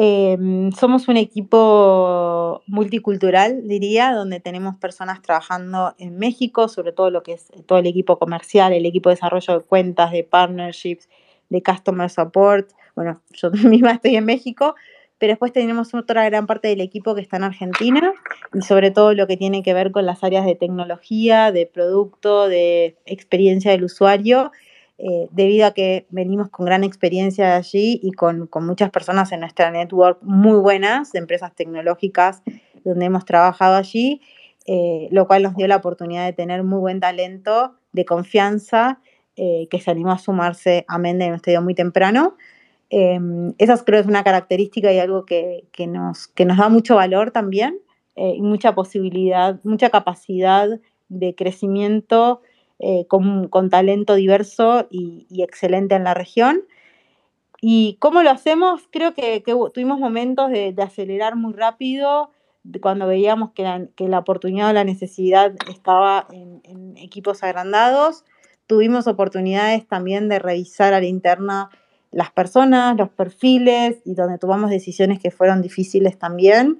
Em, 0.00 0.70
somos 0.70 1.08
un 1.08 1.16
equipo 1.16 2.57
multicultural, 2.78 3.66
diría, 3.66 4.12
donde 4.12 4.38
tenemos 4.38 4.76
personas 4.76 5.20
trabajando 5.20 5.96
en 5.98 6.16
México, 6.16 6.68
sobre 6.68 6.92
todo 6.92 7.10
lo 7.10 7.24
que 7.24 7.32
es 7.32 7.48
todo 7.66 7.78
el 7.80 7.86
equipo 7.86 8.20
comercial, 8.20 8.72
el 8.72 8.86
equipo 8.86 9.08
de 9.08 9.16
desarrollo 9.16 9.58
de 9.58 9.64
cuentas, 9.64 10.12
de 10.12 10.22
partnerships, 10.22 11.08
de 11.48 11.60
customer 11.60 12.08
support. 12.08 12.70
Bueno, 12.94 13.20
yo 13.32 13.50
misma 13.68 13.92
estoy 13.92 14.14
en 14.14 14.26
México, 14.26 14.76
pero 15.18 15.32
después 15.32 15.52
tenemos 15.52 15.92
otra 15.92 16.24
gran 16.26 16.46
parte 16.46 16.68
del 16.68 16.80
equipo 16.80 17.16
que 17.16 17.20
está 17.20 17.36
en 17.38 17.44
Argentina 17.44 18.12
y 18.54 18.62
sobre 18.62 18.92
todo 18.92 19.12
lo 19.12 19.26
que 19.26 19.36
tiene 19.36 19.64
que 19.64 19.74
ver 19.74 19.90
con 19.90 20.06
las 20.06 20.22
áreas 20.22 20.46
de 20.46 20.54
tecnología, 20.54 21.50
de 21.50 21.66
producto, 21.66 22.48
de 22.48 22.96
experiencia 23.06 23.72
del 23.72 23.82
usuario 23.82 24.52
eh, 25.00 25.28
debido 25.30 25.64
a 25.64 25.74
que 25.74 26.06
venimos 26.10 26.48
con 26.48 26.66
gran 26.66 26.82
experiencia 26.82 27.46
de 27.46 27.52
allí 27.52 28.00
y 28.02 28.10
con, 28.10 28.48
con, 28.48 28.66
muchas 28.66 28.90
personas 28.90 29.30
en 29.30 29.38
nuestra 29.38 29.70
network 29.70 30.18
muy 30.22 30.58
buenas 30.58 31.12
de 31.12 31.20
empresas 31.20 31.54
tecnológicas 31.54 32.42
donde 32.88 33.06
hemos 33.06 33.24
trabajado 33.24 33.76
allí, 33.76 34.20
eh, 34.66 35.08
lo 35.10 35.26
cual 35.26 35.42
nos 35.42 35.56
dio 35.56 35.66
la 35.68 35.76
oportunidad 35.76 36.26
de 36.26 36.32
tener 36.32 36.62
muy 36.64 36.78
buen 36.78 37.00
talento, 37.00 37.74
de 37.92 38.04
confianza, 38.04 39.00
eh, 39.36 39.68
que 39.70 39.80
se 39.80 39.90
animó 39.90 40.12
a 40.12 40.18
sumarse 40.18 40.84
a 40.88 40.98
Mende 40.98 41.24
en 41.24 41.30
un 41.32 41.36
estadio 41.36 41.62
muy 41.62 41.74
temprano. 41.74 42.36
Em, 42.90 43.54
esa 43.58 43.76
creo 43.84 44.00
es 44.00 44.06
una 44.06 44.24
característica 44.24 44.92
y 44.92 44.98
algo 44.98 45.24
que, 45.24 45.64
que, 45.72 45.86
nos, 45.86 46.28
que 46.28 46.44
nos 46.44 46.58
da 46.58 46.68
mucho 46.68 46.96
valor 46.96 47.30
también 47.30 47.78
y 48.16 48.42
mucha 48.42 48.74
posibilidad, 48.74 49.60
mucha 49.62 49.90
capacidad 49.90 50.80
de 51.08 51.34
crecimiento 51.36 52.40
eh, 52.80 53.06
con, 53.08 53.70
talento 53.70 54.14
diverso 54.14 54.86
y, 54.88 55.26
excelente 55.42 55.96
en 55.96 56.04
la 56.04 56.14
región. 56.14 56.62
¿Y 57.60 57.96
cómo 57.98 58.22
lo 58.22 58.30
hacemos? 58.30 58.82
Creo 58.92 59.14
que, 59.14 59.42
tuvimos 59.74 59.98
momentos 59.98 60.50
de, 60.50 60.74
acelerar 60.78 61.34
muy 61.34 61.54
rápido 61.54 62.30
cuando 62.80 63.06
veíamos 63.06 63.52
que 63.52 63.62
la, 63.62 64.18
oportunidad 64.18 64.70
o 64.70 64.72
la 64.72 64.84
necesidad 64.84 65.54
estaba 65.70 66.26
en, 66.32 66.96
equipos 66.96 67.42
agrandados. 67.42 68.24
Tuvimos 68.66 69.06
oportunidades 69.06 69.86
también 69.86 70.28
de 70.28 70.38
revisar 70.38 70.94
a 70.94 71.00
la 71.00 71.06
interna 71.06 71.70
las 72.10 72.30
personas, 72.30 72.96
los 72.96 73.10
perfiles 73.10 73.98
y 74.04 74.14
donde 74.14 74.38
tomamos 74.38 74.70
decisiones 74.70 75.20
que 75.20 75.30
fueron 75.30 75.62
difíciles 75.62 76.18
también. 76.18 76.78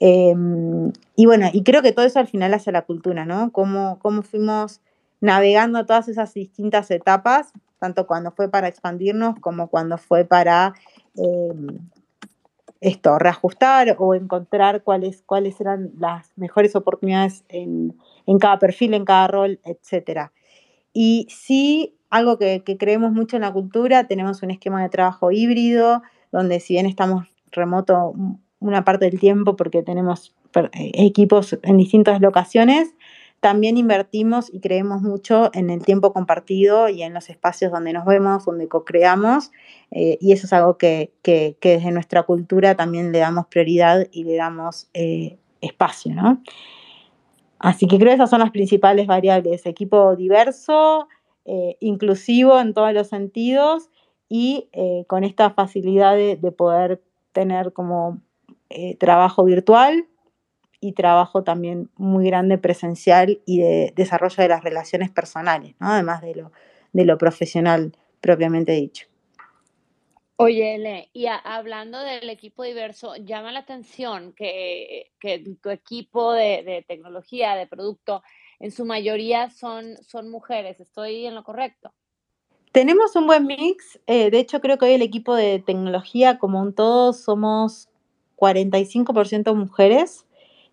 Em, 0.00 0.92
y 1.16 1.26
bueno, 1.26 1.48
y 1.52 1.62
creo 1.62 1.82
que 1.82 1.92
todo 1.92 2.06
eso 2.06 2.18
al 2.18 2.28
final 2.28 2.54
hace 2.54 2.72
la 2.72 2.82
cultura, 2.82 3.26
¿no? 3.26 3.52
Cómo, 3.52 3.98
cómo 4.00 4.22
fuimos 4.22 4.80
navegando 5.20 5.84
todas 5.84 6.08
esas 6.08 6.32
distintas 6.32 6.90
etapas, 6.90 7.52
tanto 7.78 8.06
cuando 8.06 8.30
fue 8.30 8.50
para 8.50 8.68
expandirnos 8.68 9.38
como 9.40 9.68
cuando 9.68 9.98
fue 9.98 10.24
para 10.24 10.74
em, 11.16 11.78
esto, 12.80 13.18
reajustar 13.18 13.96
o 13.98 14.14
encontrar 14.14 14.82
cuáles, 14.82 15.22
cuáles 15.22 15.60
eran 15.60 15.90
las 15.98 16.32
mejores 16.36 16.74
oportunidades 16.74 17.44
en, 17.48 17.94
cada 18.40 18.58
perfil, 18.58 18.94
en 18.94 19.04
cada 19.04 19.26
rol, 19.26 19.60
etc. 19.64 20.30
Y 20.92 21.26
sí, 21.28 21.96
algo 22.08 22.38
que, 22.38 22.62
creemos 22.78 23.12
mucho 23.12 23.36
en 23.36 23.42
la 23.42 23.52
cultura, 23.52 24.06
tenemos 24.06 24.42
un 24.42 24.50
esquema 24.50 24.82
de 24.82 24.88
trabajo 24.88 25.30
híbrido, 25.30 26.02
donde 26.32 26.60
si 26.60 26.74
bien 26.74 26.86
estamos 26.86 27.26
remoto 27.52 28.14
una 28.60 28.84
parte 28.84 29.06
del 29.06 29.20
tiempo 29.20 29.56
porque 29.56 29.82
tenemos 29.82 30.34
eh, 30.54 30.90
equipos 30.94 31.58
en 31.62 31.76
distintas 31.76 32.20
locaciones, 32.20 32.94
también 33.40 33.78
invertimos 33.78 34.52
y 34.52 34.60
creemos 34.60 35.00
mucho 35.00 35.50
en 35.54 35.70
el 35.70 35.82
tiempo 35.82 36.12
compartido 36.12 36.90
y 36.90 37.02
en 37.02 37.14
los 37.14 37.30
espacios 37.30 37.72
donde 37.72 37.94
nos 37.94 38.04
vemos, 38.04 38.44
donde 38.44 38.68
co-creamos, 38.68 39.50
eh, 39.90 40.18
y 40.20 40.32
eso 40.32 40.46
es 40.46 40.52
algo 40.52 40.76
que, 40.76 41.12
desde 41.24 41.90
nuestra 41.90 42.22
cultura 42.24 42.76
también 42.76 43.12
le 43.12 43.18
damos 43.18 43.46
prioridad 43.46 44.06
y 44.12 44.24
le 44.24 44.36
damos 44.36 44.88
eh, 44.92 45.38
espacio, 45.62 46.14
¿no? 46.14 46.42
Así 47.58 47.86
que 47.86 47.98
creo 47.98 48.10
que 48.10 48.14
esas 48.14 48.30
son 48.30 48.40
las 48.40 48.50
principales 48.50 49.06
variables, 49.06 49.66
equipo 49.66 50.16
diverso, 50.16 51.08
eh, 51.46 51.76
inclusivo 51.80 52.60
en 52.60 52.74
todos 52.74 52.92
los 52.92 53.08
sentidos 53.08 53.90
y 54.28 54.68
con 55.08 55.24
esta 55.24 55.50
facilidad 55.50 56.14
de 56.14 56.52
poder 56.52 57.02
tener 57.32 57.72
como 57.72 58.20
trabajo 59.00 59.42
virtual, 59.42 60.06
y 60.80 60.92
trabajo 60.92 61.44
también 61.44 61.90
muy 61.96 62.26
grande 62.26 62.58
presencial 62.58 63.40
y 63.44 63.60
de 63.60 63.92
desarrollo 63.94 64.42
de 64.42 64.48
las 64.48 64.64
relaciones 64.64 65.10
personales, 65.10 65.74
¿no? 65.78 65.92
además 65.92 66.22
de 66.22 66.34
lo, 66.34 66.52
de 66.92 67.04
lo 67.04 67.18
profesional 67.18 67.92
propiamente 68.20 68.72
dicho. 68.72 69.06
Oye, 70.36 70.76
Ele, 70.76 71.10
y 71.12 71.26
hablando 71.26 71.98
del 71.98 72.30
equipo 72.30 72.62
diverso, 72.62 73.14
llama 73.16 73.52
la 73.52 73.58
atención 73.58 74.32
que, 74.32 75.12
que 75.20 75.44
tu 75.60 75.68
equipo 75.68 76.32
de, 76.32 76.62
de, 76.62 76.82
tecnología, 76.88 77.54
de 77.56 77.66
producto, 77.66 78.22
en 78.58 78.70
su 78.70 78.86
mayoría 78.86 79.50
son, 79.50 79.98
son 80.02 80.30
mujeres. 80.30 80.80
¿Estoy 80.80 81.26
en 81.26 81.34
lo 81.34 81.44
correcto? 81.44 81.92
Tenemos 82.72 83.16
un 83.16 83.26
buen 83.26 83.46
mix. 83.46 84.00
Eh, 84.06 84.30
de 84.30 84.38
hecho, 84.38 84.62
creo 84.62 84.78
que 84.78 84.86
hoy 84.86 84.92
el 84.92 85.02
equipo 85.02 85.34
de 85.34 85.58
tecnología, 85.58 86.38
como 86.38 86.62
un 86.62 86.74
todo, 86.74 87.12
somos 87.12 87.90
45% 88.36 89.54
mujeres 89.54 90.24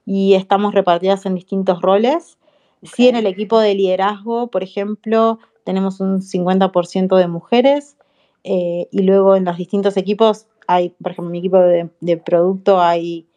y 0.07 0.35
estamos 0.35 0.73
repartidas 0.73 1.25
en 1.25 1.35
distintos 1.35 1.81
roles. 1.81 2.37
Sí, 2.81 3.09
en 3.09 3.17
el 3.17 3.27
equipo 3.27 3.59
de 3.59 3.75
liderazgo, 3.75 4.47
por 4.47 4.63
ejemplo, 4.63 5.39
tenemos 5.65 5.99
un 5.99 6.21
50% 6.21 7.17
de 7.17 7.27
mujeres 7.27 7.97
eh, 8.45 8.87
y 8.89 9.01
luego 9.01 9.35
en 9.35 9.43
los 9.43 9.57
distintos 9.57 9.97
equipos 9.97 10.47
hay, 10.65 10.91
por 11.01 11.11
ejemplo, 11.11 11.27
en 11.27 11.31
mi 11.33 11.39
equipo 11.39 11.59
de, 11.59 12.17
producto 12.17 12.81
hay 12.81 13.27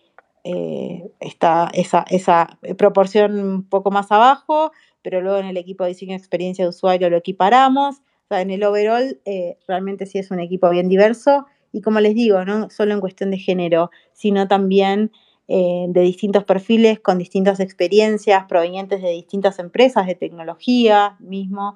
eh, 0.44 1.10
esa, 1.18 1.68
esa, 1.72 2.58
proporción 2.78 3.40
un 3.40 3.68
poco 3.68 3.90
más 3.90 4.12
abajo, 4.12 4.70
pero 5.02 5.20
luego 5.20 5.38
en 5.38 5.46
el 5.46 5.56
equipo 5.56 5.82
de 5.82 5.90
diseño 5.90 6.12
de 6.12 6.18
experiencia 6.18 6.64
de 6.64 6.68
usuario 6.68 7.10
lo 7.10 7.16
equiparamos. 7.16 7.96
O 7.96 8.28
sea, 8.28 8.42
en 8.42 8.52
el 8.52 8.62
overall 8.62 9.18
eh, 9.24 9.58
realmente 9.66 10.06
sí 10.06 10.18
es 10.18 10.30
un 10.30 10.38
equipo 10.38 10.70
bien 10.70 10.88
diverso 10.88 11.46
y 11.72 11.80
como 11.80 11.98
les 11.98 12.14
digo, 12.14 12.44
no 12.44 12.70
solo 12.70 12.94
en 12.94 13.00
cuestión 13.00 13.32
de 13.32 13.38
género, 13.38 13.90
sino 14.12 14.46
también 14.46 15.10
eh, 15.52 15.86
de 15.88 16.02
distintos 16.02 16.44
perfiles, 16.44 17.00
con 17.00 17.18
distintas 17.18 17.58
experiencias, 17.58 18.44
provenientes 18.44 19.02
de 19.02 19.10
distintas 19.10 19.58
empresas 19.58 20.06
de 20.06 20.14
tecnología, 20.14 21.16
mismo, 21.18 21.74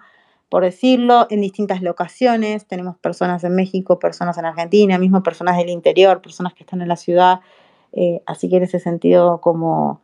por 0.49 0.63
decirlo, 0.63 1.27
en 1.29 1.41
distintas 1.41 1.83
locaciones. 1.83 2.69
Tenemos 2.69 2.97
personas 2.99 3.43
en 3.43 3.57
México, 3.57 3.99
personas 3.99 4.39
en 4.39 4.45
Argentina, 4.45 4.97
mismo 4.97 5.25
personas 5.25 5.57
del 5.57 5.71
interior, 5.71 6.23
personas 6.23 6.55
que 6.55 6.63
están 6.63 6.83
en 6.83 6.89
la 6.89 6.95
ciudad. 6.95 7.41
Eh, 7.91 8.23
así 8.27 8.49
que 8.49 8.59
en 8.59 8.63
ese 8.63 8.79
sentido, 8.79 9.41
como 9.41 10.01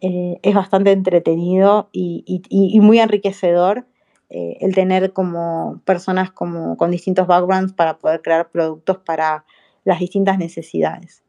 eh, 0.00 0.40
es 0.42 0.56
bastante 0.56 0.90
entretenido 0.90 1.90
y, 1.92 2.42
muy 2.80 2.98
enriquecedor 2.98 3.86
el 4.30 4.74
tener 4.74 5.12
como 5.12 5.80
personas 5.84 6.32
como, 6.32 6.76
con 6.76 6.90
distintos 6.90 7.28
backgrounds 7.28 7.72
para 7.72 7.98
poder 7.98 8.20
crear 8.20 8.50
productos 8.50 8.96
para 8.96 9.44
las 9.84 10.00
distintas 10.00 10.38
necesidades. 10.38 11.22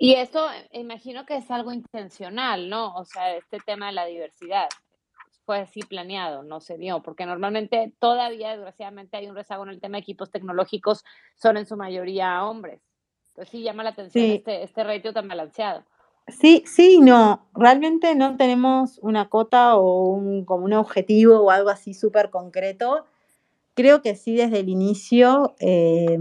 Y 0.00 0.14
eso 0.14 0.46
imagino 0.70 1.26
que 1.26 1.36
es 1.36 1.50
algo 1.50 1.72
intencional, 1.72 2.70
¿no? 2.70 2.94
O 2.94 3.04
sea, 3.04 3.34
este 3.34 3.58
tema 3.58 3.88
de 3.88 3.94
la 3.94 4.06
diversidad 4.06 4.68
fue 5.44 5.58
así 5.58 5.80
planeado, 5.80 6.44
no 6.44 6.60
se 6.60 6.78
dio, 6.78 7.02
porque 7.02 7.26
normalmente 7.26 7.92
todavía, 7.98 8.50
desgraciadamente, 8.50 9.16
hay 9.16 9.26
un 9.26 9.34
rezago 9.34 9.64
en 9.64 9.70
el 9.70 9.80
tema 9.80 9.96
de 9.96 10.02
equipos 10.02 10.30
tecnológicos, 10.30 11.04
son 11.34 11.56
en 11.56 11.66
su 11.66 11.76
mayoría 11.76 12.44
hombres. 12.44 12.80
Entonces 13.30 13.50
sí 13.50 13.62
llama 13.64 13.82
la 13.82 13.90
atención 13.90 14.24
este, 14.26 14.62
este 14.62 14.84
ratio 14.84 15.12
tan 15.12 15.26
balanceado. 15.26 15.82
Sí, 16.28 16.62
sí, 16.66 17.00
no, 17.00 17.48
realmente 17.52 18.14
no 18.14 18.36
tenemos 18.36 19.00
una 19.02 19.28
cota 19.28 19.74
o 19.74 20.10
un, 20.10 20.44
como 20.44 20.64
un 20.64 20.74
objetivo 20.74 21.40
o 21.40 21.50
algo 21.50 21.70
así 21.70 21.92
súper 21.92 22.30
concreto. 22.30 23.04
Creo 23.74 24.00
que 24.00 24.14
sí 24.14 24.36
desde 24.36 24.60
el 24.60 24.68
inicio 24.68 25.56
eh, 25.58 26.18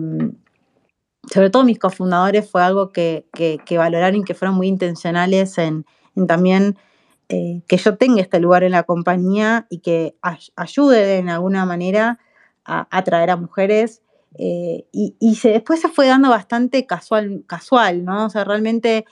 sobre 1.31 1.49
todo 1.49 1.63
mis 1.63 1.79
cofundadores, 1.79 2.49
fue 2.49 2.63
algo 2.63 2.91
que, 2.91 3.25
valoraron 3.69 4.21
y 4.21 4.23
que 4.23 4.33
fueron 4.33 4.55
muy 4.55 4.67
intencionales 4.67 5.57
en, 5.57 5.85
también 6.27 6.77
eh, 7.29 7.61
que 7.67 7.77
yo 7.77 7.97
tenga 7.97 8.21
este 8.21 8.39
lugar 8.39 8.63
en 8.63 8.71
la 8.71 8.83
compañía 8.83 9.67
y 9.69 9.79
que 9.79 10.15
ayude 10.55 11.05
de 11.05 11.17
en 11.17 11.29
alguna 11.29 11.65
manera 11.65 12.19
a 12.65 12.87
atraer 12.91 13.29
a 13.29 13.35
mujeres. 13.35 14.01
Eh, 14.39 14.85
y, 14.91 15.15
después 15.43 15.81
se 15.81 15.89
fue 15.89 16.07
dando 16.07 16.29
bastante 16.29 16.85
casual, 16.85 17.43
casual, 17.47 18.05
¿no? 18.05 18.25
O 18.25 18.29
sea, 18.29 18.43
realmente 18.43 19.05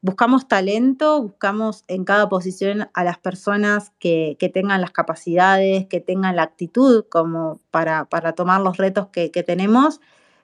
buscamos 0.00 0.48
talento, 0.48 1.22
buscamos 1.22 1.84
en 1.86 2.04
cada 2.04 2.28
posición 2.28 2.88
a 2.92 3.04
las 3.04 3.18
personas 3.18 3.92
que, 3.98 4.36
tengan 4.52 4.80
las 4.80 4.90
capacidades, 4.90 5.86
que 5.86 6.00
tengan 6.00 6.36
la 6.36 6.42
actitud 6.42 7.04
como 7.08 7.60
para, 7.70 8.06
tomar 8.34 8.60
los 8.60 8.76
retos 8.76 9.08
que, 9.08 9.30
que 9.30 9.42
tenemos 9.42 10.00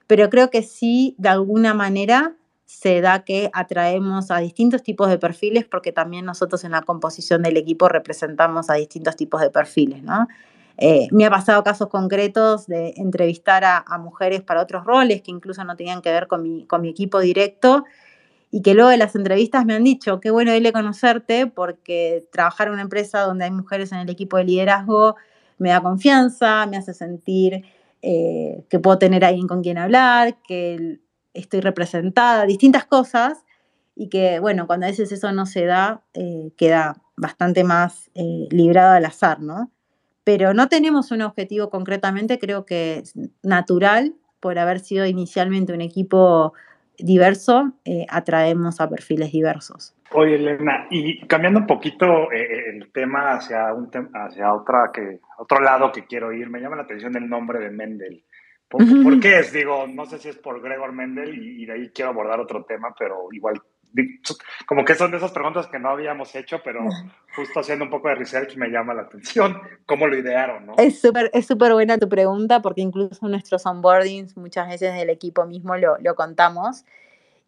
pero 0.09 0.31
creo 0.31 0.49
que 0.49 0.63
sí, 0.63 1.13
de 1.19 1.29
alguna 1.29 1.75
manera, 1.75 2.33
se 2.65 2.99
da 2.99 3.23
que 3.23 3.51
atraemos 3.53 4.31
a 4.31 4.39
distintos 4.39 4.81
tipos 4.81 5.07
de 5.07 5.19
perfiles 5.19 5.65
porque 5.65 5.91
también 5.91 6.25
nosotros 6.25 6.63
en 6.63 6.71
la 6.71 6.81
composición 6.81 7.43
del 7.43 7.57
equipo 7.57 7.87
representamos 7.87 8.71
a 8.71 8.73
distintos 8.73 9.15
tipos 9.15 9.39
de 9.39 9.51
perfiles, 9.51 10.01
¿no? 10.01 10.27
Eh, 10.79 11.09
me 11.11 11.27
ha 11.27 11.29
pasado 11.29 11.63
casos 11.63 11.89
concretos 11.89 12.65
de 12.65 12.95
entrevistar 12.97 13.63
a, 13.63 13.83
mujeres 13.99 14.41
para 14.41 14.63
otros 14.63 14.83
roles 14.83 15.21
que 15.21 15.29
incluso 15.29 15.63
no 15.63 15.75
tenían 15.75 16.01
que 16.01 16.11
ver 16.11 16.25
con 16.25 16.41
mi, 16.41 16.65
con 16.65 16.81
mi 16.81 16.89
equipo 16.89 17.19
directo 17.19 17.85
y 18.49 18.63
que 18.63 18.73
luego 18.73 18.89
de 18.89 18.97
las 18.97 19.15
entrevistas 19.15 19.63
me 19.63 19.75
han 19.75 19.83
dicho, 19.83 20.19
qué 20.19 20.31
bueno 20.31 20.55
irle 20.55 20.73
conocerte 20.73 21.45
porque 21.45 22.25
trabajar 22.31 22.69
en 22.69 22.73
una 22.73 22.81
empresa 22.81 23.19
donde 23.21 23.45
hay 23.45 23.51
mujeres 23.51 23.91
en 23.91 23.99
el 23.99 24.09
equipo 24.09 24.37
de 24.37 24.45
liderazgo 24.45 25.17
me 25.59 25.69
da 25.69 25.81
confianza, 25.81 26.65
me 26.65 26.77
hace 26.77 26.95
sentir 26.95 27.63
eh, 28.01 28.65
que 28.69 28.79
puedo 28.79 28.97
tener 28.97 29.25
alguien 29.25 29.47
con 29.47 29.61
quien 29.61 29.77
hablar, 29.77 30.37
que 30.47 30.99
estoy 31.33 31.61
representada, 31.61 32.45
distintas 32.45 32.85
cosas 32.85 33.45
y 33.95 34.09
que, 34.09 34.39
bueno, 34.39 34.67
cuando 34.67 34.85
a 34.85 34.89
veces 34.89 35.11
eso 35.11 35.31
no 35.31 35.45
se 35.45 35.65
da, 35.65 36.03
eh, 36.13 36.51
queda 36.57 37.01
bastante 37.17 37.63
más 37.63 38.09
eh, 38.15 38.47
librado 38.49 38.93
al 38.93 39.05
azar, 39.05 39.41
¿no? 39.41 39.71
Pero 40.23 40.53
no 40.53 40.69
tenemos 40.69 41.11
un 41.11 41.21
objetivo 41.21 41.69
concretamente, 41.69 42.39
creo 42.39 42.65
que 42.65 42.99
es 42.99 43.13
natural, 43.43 44.15
por 44.39 44.57
haber 44.57 44.79
sido 44.79 45.05
inicialmente 45.05 45.73
un 45.73 45.81
equipo 45.81 46.53
diverso, 46.99 47.73
eh, 47.85 48.05
atraemos 48.09 48.81
a 48.81 48.89
perfiles 48.89 49.31
diversos. 49.31 49.95
Oye, 50.11 50.35
Elena, 50.35 50.87
y 50.89 51.25
cambiando 51.27 51.59
un 51.59 51.67
poquito 51.67 52.31
el 52.31 52.91
tema 52.91 53.33
hacia, 53.33 53.73
un 53.73 53.89
hacia 54.13 54.53
otra 54.53 54.89
que, 54.91 55.19
otro 55.37 55.61
lado 55.61 55.91
que 55.91 56.05
quiero 56.05 56.33
ir, 56.33 56.49
me 56.49 56.59
llama 56.59 56.77
la 56.77 56.83
atención 56.83 57.15
el 57.15 57.29
nombre 57.29 57.59
de 57.59 57.69
Mendel. 57.69 58.23
¿Por, 58.69 59.19
qué 59.19 59.39
es? 59.39 59.51
Digo, 59.51 59.87
no 59.87 60.05
sé 60.05 60.19
si 60.19 60.29
es 60.29 60.37
por 60.37 60.61
Gregor 60.61 60.93
Mendel 60.93 61.33
y, 61.33 61.65
de 61.65 61.73
ahí 61.73 61.89
quiero 61.89 62.11
abordar 62.11 62.39
otro 62.39 62.65
tema, 62.65 62.93
pero 62.97 63.27
igual 63.31 63.59
como 64.65 64.85
que 64.85 64.95
son 64.95 65.11
de 65.11 65.17
esas 65.17 65.31
preguntas 65.31 65.67
que 65.67 65.79
no 65.79 65.89
habíamos 65.89 66.35
hecho, 66.35 66.61
pero 66.63 66.81
justo 67.35 67.59
haciendo 67.59 67.85
un 67.85 67.91
poco 67.91 68.07
de 68.09 68.15
research 68.15 68.55
me 68.55 68.69
llama 68.69 68.93
la 68.93 69.03
atención 69.03 69.59
cómo 69.85 70.07
lo 70.07 70.17
idearon, 70.17 70.67
¿no? 70.67 70.73
Es 70.77 71.01
súper 71.01 71.29
es 71.33 71.47
súper 71.47 71.73
buena 71.73 71.97
tu 71.97 72.07
pregunta 72.07 72.61
porque 72.61 72.81
incluso 72.81 73.27
nuestros 73.27 73.65
onboardings 73.65 74.37
muchas 74.37 74.67
veces 74.67 74.93
del 74.93 75.09
equipo 75.09 75.45
mismo 75.45 75.75
lo, 75.77 75.97
lo 75.99 76.15
contamos. 76.15 76.85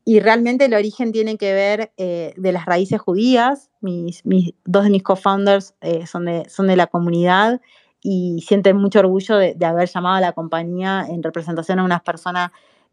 Y 0.03 0.19
realmente 0.19 0.65
el 0.65 0.73
origen 0.73 1.11
tiene 1.11 1.37
que 1.37 1.53
ver 1.53 1.91
eh, 1.97 2.33
de 2.35 2.51
las 2.51 2.65
raíces 2.65 2.99
judías. 2.99 3.69
Mis, 3.81 4.25
mis 4.25 4.55
dos 4.65 4.83
de 4.83 4.89
mis 4.89 5.03
co-founders 5.03 5.75
eh, 5.81 6.07
son, 6.07 6.25
de, 6.25 6.49
son 6.49 6.67
de 6.67 6.75
la 6.75 6.87
comunidad 6.87 7.61
y 8.01 8.43
sienten 8.47 8.77
mucho 8.77 8.99
orgullo 8.99 9.37
de, 9.37 9.53
de 9.53 9.65
haber 9.65 9.87
llamado 9.87 10.15
a 10.15 10.21
la 10.21 10.31
compañía 10.31 11.05
en 11.07 11.21
representación 11.21 11.77
a 11.77 11.83
unas 11.83 12.01
personas 12.01 12.51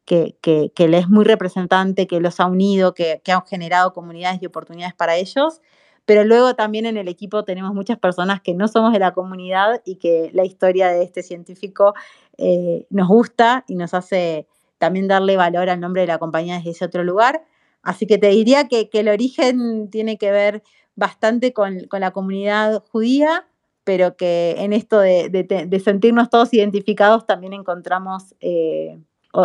que, 0.09 0.71
que, 0.75 0.89
le 0.89 0.99
es 0.99 1.09
muy 1.09 1.25
representante, 1.25 2.07
que 2.07 2.19
los 2.19 2.41
ha 2.41 2.47
unido, 2.47 2.95
que, 2.95 3.21
que 3.23 3.31
han 3.31 3.45
generado 3.45 3.93
comunidades 3.93 4.41
y 4.41 4.47
oportunidades 4.47 4.95
para 4.95 5.17
ellos. 5.17 5.61
Pero 6.07 6.25
luego 6.25 6.55
también 6.55 6.87
en 6.87 6.97
el 6.97 7.09
equipo 7.09 7.45
tenemos 7.45 7.75
muchas 7.75 7.99
personas 7.99 8.41
que 8.41 8.55
no 8.55 8.69
somos 8.69 8.95
de 8.95 8.99
la 8.99 9.13
comunidad 9.13 9.83
y 9.85 9.97
que 9.97 10.31
la 10.33 10.47
historia 10.47 10.89
de 10.89 11.03
este 11.03 11.23
científico 11.23 11.93
eh, 12.39 12.87
nos 12.89 13.07
gusta 13.07 13.65
y 13.69 13.75
nos 13.75 13.93
hace 13.93 14.47
también 14.79 15.09
darle 15.09 15.37
valor 15.37 15.69
al 15.69 15.81
nombre 15.81 16.01
de 16.03 16.09
la 16.09 16.19
compañía 16.19 16.57
desde 16.57 16.71
ese 16.71 16.87
otro 16.87 17.05
lugar. 17.05 17.45
Así 17.83 18.07
que 18.07 18.17
te 18.17 18.29
diría 18.29 18.67
que, 18.67 18.89
que 18.89 19.01
el 19.01 19.09
origen 19.09 19.91
tiene 19.91 20.17
que 20.17 20.31
ver 20.31 20.63
bastante 20.97 21.53
con, 21.53 21.81
con, 21.89 22.01
la 22.01 22.13
comunidad 22.13 22.83
judía, 22.91 23.47
pero 23.85 24.17
que 24.17 24.55
en 24.59 24.73
esto 24.73 25.01
de, 25.01 25.29
de, 25.29 25.81
sentirnos 25.81 26.31
todos 26.31 26.55
identificados 26.55 27.27
también 27.27 27.53
encontramos 27.53 28.35
eh, 28.41 28.99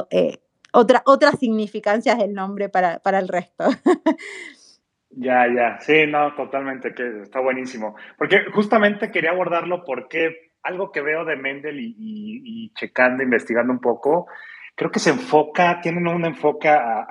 eh, 0.10 0.40
otra, 0.74 1.02
otras 1.06 1.40
significancias 1.40 2.18
del 2.18 2.34
nombre 2.34 2.70
para, 2.70 3.00
para 3.00 3.20
el 3.20 3.28
resto. 3.28 3.66
Ya, 5.16 5.46
ya, 5.46 5.80
sí, 5.80 6.08
no, 6.08 6.34
totalmente, 6.34 6.94
que 6.94 7.22
está 7.22 7.40
buenísimo. 7.40 7.96
Porque 8.18 8.46
justamente 8.52 9.12
quería 9.12 9.30
abordarlo 9.30 9.84
porque 9.86 10.54
algo 10.64 10.92
que 10.92 11.02
veo 11.02 11.24
de 11.24 11.36
Mendel 11.36 11.78
y, 11.80 12.72
checando, 12.74 13.22
investigando 13.22 13.72
un 13.72 13.80
poco, 13.80 14.26
creo 14.76 14.90
que 14.90 15.00
se 15.00 15.12
enfoca, 15.12 15.80
tienen 15.82 16.08
un 16.08 16.26
enfoque 16.26 16.68
a, 16.68 17.06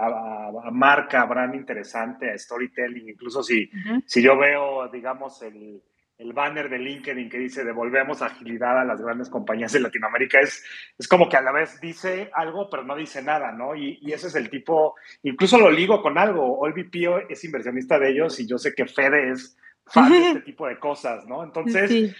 marca, 0.73 1.23
a 1.23 1.27
brand 1.27 1.55
interesante, 1.55 2.33
a 2.33 2.39
storytelling, 2.39 3.11
incluso 3.11 3.43
si, 3.43 3.71
si 4.05 4.21
yo 4.21 4.37
veo, 4.37 4.89
digamos, 4.89 5.41
el, 5.43 5.81
el 6.23 6.33
banner 6.33 6.69
de 6.69 6.79
LinkedIn 6.79 7.29
que 7.29 7.39
dice 7.39 7.65
devolvemos 7.65 8.23
agilidad 8.23 8.79
a 8.79 8.85
las 8.85 9.01
grandes 9.01 9.29
compañías 9.29 9.73
de 9.73 9.81
Latinoamérica 9.81 10.39
es, 10.41 10.65
es 10.97 11.09
como 11.09 11.29
que 11.29 11.37
a 11.37 11.43
la 11.43 11.53
vez 11.53 11.81
dice 11.81 12.31
algo, 12.33 12.71
pero 12.71 12.85
no 12.85 12.95
dice 12.95 13.23
nada, 13.23 13.53
¿no? 13.53 13.75
Y, 13.75 13.99
ese 14.13 14.29
es 14.29 14.35
el 14.35 14.49
tipo, 14.49 14.95
incluso 15.23 15.59
lo 15.59 15.71
ligo 15.71 16.03
con 16.03 16.19
algo. 16.19 16.59
Olvipio 16.59 17.29
es 17.29 17.43
inversionista 17.45 17.99
de 17.99 18.11
ellos 18.11 18.39
y 18.39 18.47
yo 18.47 18.59
sé 18.59 18.75
que 18.75 18.87
Fede 18.87 19.31
es 19.31 19.57
fan 19.87 20.11
de 20.11 20.29
este 20.29 20.41
tipo 20.41 20.67
de 20.67 20.79
cosas, 20.79 21.27
¿no? 21.27 21.43
Entonces, 21.43 22.15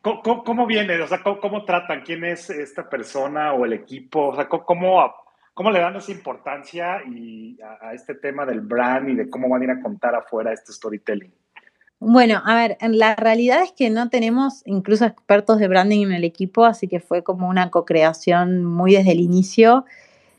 ¿cómo, 0.00 0.66
viene? 0.66 1.00
O 1.00 1.06
sea, 1.06 1.22
¿cómo, 1.22 1.64
tratan? 1.64 2.02
¿Quién 2.02 2.24
es 2.24 2.48
esta 2.48 2.88
persona 2.88 3.52
o 3.52 3.64
el 3.64 3.72
equipo? 3.72 4.28
O 4.28 4.36
sea, 4.36 4.48
¿cómo, 4.48 5.14
cómo 5.52 5.70
le 5.70 5.80
dan 5.80 5.96
esa 5.96 6.12
importancia 6.12 7.02
y 7.04 7.60
a, 7.60 7.88
a 7.88 7.94
este 7.94 8.14
tema 8.14 8.46
del 8.46 8.60
brand 8.60 9.10
y 9.10 9.16
de 9.16 9.28
cómo 9.28 9.48
van 9.48 9.62
a 9.62 9.64
ir 9.64 9.70
a 9.72 9.82
contar 9.82 10.14
afuera 10.14 10.52
este 10.52 10.72
storytelling? 10.72 11.32
Bueno, 12.04 12.42
a 12.44 12.56
ver, 12.56 12.78
la 12.80 13.14
realidad 13.14 13.62
es 13.62 13.70
que 13.70 13.88
no 13.88 14.08
tenemos 14.08 14.62
incluso 14.66 15.04
expertos 15.04 15.60
de 15.60 15.68
branding 15.68 16.06
en 16.06 16.12
el 16.12 16.24
equipo, 16.24 16.64
así 16.64 16.88
que 16.88 16.98
fue 16.98 17.22
como 17.22 17.48
una 17.48 17.70
co-creación 17.70 18.64
muy 18.64 18.94
desde 18.94 19.12
el 19.12 19.20
inicio. 19.20 19.84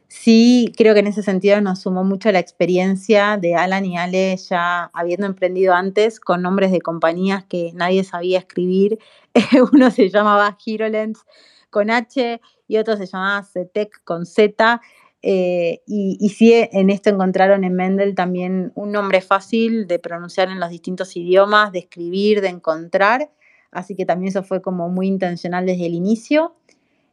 Sí, 0.09 0.73
creo 0.77 0.93
que 0.93 1.01
en 1.01 1.07
ese 1.07 1.23
sentido 1.23 1.61
nos 1.61 1.81
sumó 1.81 2.03
mucho 2.03 2.31
la 2.33 2.39
experiencia 2.39 3.37
de 3.37 3.55
Alan 3.55 3.85
y 3.85 3.97
Ale 3.97 4.35
ya 4.37 4.91
habiendo 4.93 5.25
emprendido 5.27 5.73
antes 5.73 6.19
con 6.19 6.41
nombres 6.41 6.71
de 6.71 6.81
compañías 6.81 7.45
que 7.45 7.71
nadie 7.75 8.03
sabía 8.03 8.39
escribir. 8.39 8.99
Uno 9.73 9.91
se 9.91 10.09
llamaba 10.09 10.57
HeroLens 10.65 11.21
con 11.69 11.91
H 11.91 12.41
y 12.67 12.77
otro 12.77 12.97
se 12.97 13.05
llamaba 13.07 13.43
CETEC 13.43 14.03
con 14.03 14.25
Z. 14.25 14.81
Eh, 15.25 15.81
y, 15.87 16.17
y, 16.19 16.29
sí, 16.29 16.53
en 16.53 16.89
esto 16.89 17.09
encontraron 17.09 17.63
en 17.63 17.73
Mendel 17.73 18.13
también 18.13 18.73
un 18.75 18.91
nombre 18.91 19.21
fácil 19.21 19.87
de 19.87 19.97
pronunciar 19.97 20.49
en 20.49 20.59
los 20.59 20.69
distintos 20.69 21.15
idiomas, 21.15 21.71
de 21.71 21.79
escribir, 21.79 22.41
de 22.41 22.49
encontrar. 22.49 23.31
Así 23.71 23.95
que 23.95 24.05
también 24.05 24.29
eso 24.29 24.43
fue 24.43 24.61
como 24.61 24.89
muy 24.89 25.07
intencional 25.07 25.65
desde 25.65 25.85
el 25.85 25.95
inicio. 25.95 26.55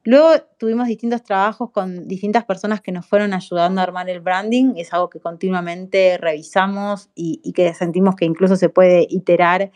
Luego 0.02 0.30
tuvimos 0.58 0.88
distintos 0.88 1.22
trabajos 1.22 1.70
con 1.70 2.08
distintas 2.08 2.44
personas 2.44 2.80
que 2.80 2.90
nos 2.90 3.06
fueron 3.06 3.34
ayudando 3.34 3.80
a 3.80 3.84
armar 3.84 4.08
el 4.08 4.20
branding. 4.20 4.74
Es 4.76 4.92
algo 4.92 5.11
que 5.11 5.20
continuamente 5.20 6.16
revisamos 6.18 7.11
y, 7.14 7.52
que 7.52 7.74
sentimos 7.74 8.16
que 8.16 8.24
incluso 8.24 8.56
se 8.56 8.70
puede 8.70 9.06
iterar 9.11 9.70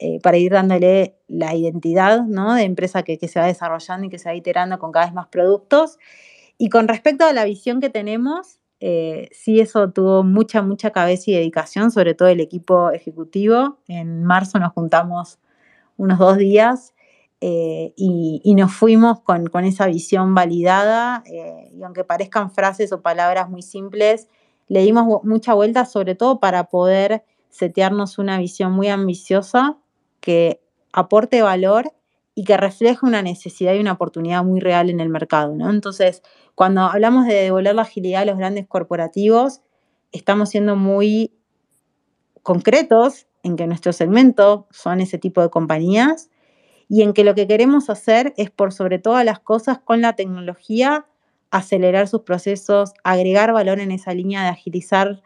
eh, 0.00 0.20
para 0.20 0.36
ir 0.36 0.52
dándole 0.52 1.16
la 1.28 1.54
identidad 1.54 2.22
¿no? 2.24 2.54
de 2.54 2.62
empresa 2.62 3.02
que, 3.02 3.18
que 3.18 3.28
se 3.28 3.38
va 3.38 3.46
desarrollando 3.46 4.06
y 4.06 4.10
que 4.10 4.18
se 4.18 4.28
va 4.28 4.34
iterando 4.34 4.78
con 4.78 4.90
cada 4.90 5.06
vez 5.06 5.14
más 5.14 5.28
productos. 5.28 5.98
Y 6.58 6.68
con 6.70 6.88
respecto 6.88 7.24
a 7.24 7.32
la 7.32 7.44
visión 7.44 7.80
que 7.80 7.88
tenemos, 7.88 8.58
eh, 8.80 9.28
sí 9.32 9.60
eso 9.60 9.90
tuvo 9.90 10.22
mucha, 10.24 10.60
mucha 10.62 10.90
cabeza 10.90 11.30
y 11.30 11.34
dedicación, 11.34 11.90
sobre 11.90 12.14
todo 12.14 12.28
el 12.28 12.40
equipo 12.40 12.90
ejecutivo. 12.90 13.78
En 13.88 14.24
marzo 14.24 14.58
nos 14.58 14.72
juntamos 14.72 15.38
unos 15.96 16.18
dos 16.18 16.36
días 16.36 16.94
eh, 17.40 17.92
y, 17.96 18.54
nos 18.56 18.72
fuimos 18.72 19.20
con, 19.20 19.64
esa 19.64 19.86
visión 19.86 20.34
validada 20.34 21.22
eh, 21.26 21.70
y 21.72 21.82
aunque 21.84 22.02
parezcan 22.02 22.50
frases 22.50 22.92
o 22.92 23.00
palabras 23.00 23.48
muy 23.48 23.62
simples, 23.62 24.28
le 24.66 24.82
dimos 24.82 25.22
mucha 25.24 25.54
vuelta 25.54 25.84
sobre 25.84 26.16
todo 26.16 26.40
para 26.40 26.64
poder 26.64 27.24
setearnos 27.50 28.18
una 28.18 28.38
visión 28.38 28.72
muy 28.72 28.88
ambiciosa 28.88 29.76
que 30.20 30.60
aporte 30.92 31.42
valor 31.42 31.92
y 32.34 32.44
que 32.44 32.56
refleje 32.56 33.06
una 33.06 33.22
necesidad 33.22 33.74
y 33.74 33.80
una 33.80 33.92
oportunidad 33.92 34.44
muy 34.44 34.60
real 34.60 34.90
en 34.90 35.00
el 35.00 35.08
mercado. 35.08 35.54
¿no? 35.54 35.70
Entonces, 35.70 36.22
cuando 36.58 36.80
hablamos 36.80 37.24
de 37.24 37.34
devolver 37.34 37.72
la 37.72 37.82
agilidad 37.82 38.22
a 38.22 38.24
los 38.24 38.36
grandes 38.36 38.66
corporativos, 38.66 39.60
estamos 40.10 40.48
siendo 40.48 40.74
muy 40.74 41.32
concretos 42.42 43.28
en 43.44 43.54
que 43.54 43.68
nuestro 43.68 43.92
segmento 43.92 44.66
son 44.72 45.00
ese 45.00 45.18
tipo 45.18 45.40
de 45.40 45.50
compañías 45.50 46.30
y 46.88 47.02
en 47.02 47.12
que 47.12 47.22
lo 47.22 47.36
que 47.36 47.46
queremos 47.46 47.90
hacer 47.90 48.34
es 48.36 48.50
por 48.50 48.72
sobre 48.72 48.98
todas 48.98 49.24
las 49.24 49.38
cosas 49.38 49.78
con 49.78 50.00
la 50.00 50.16
tecnología 50.16 51.06
acelerar 51.52 52.08
sus 52.08 52.22
procesos, 52.22 52.92
agregar 53.04 53.52
valor 53.52 53.78
en 53.78 53.92
esa 53.92 54.12
línea 54.12 54.42
de 54.42 54.48
agilizar 54.48 55.22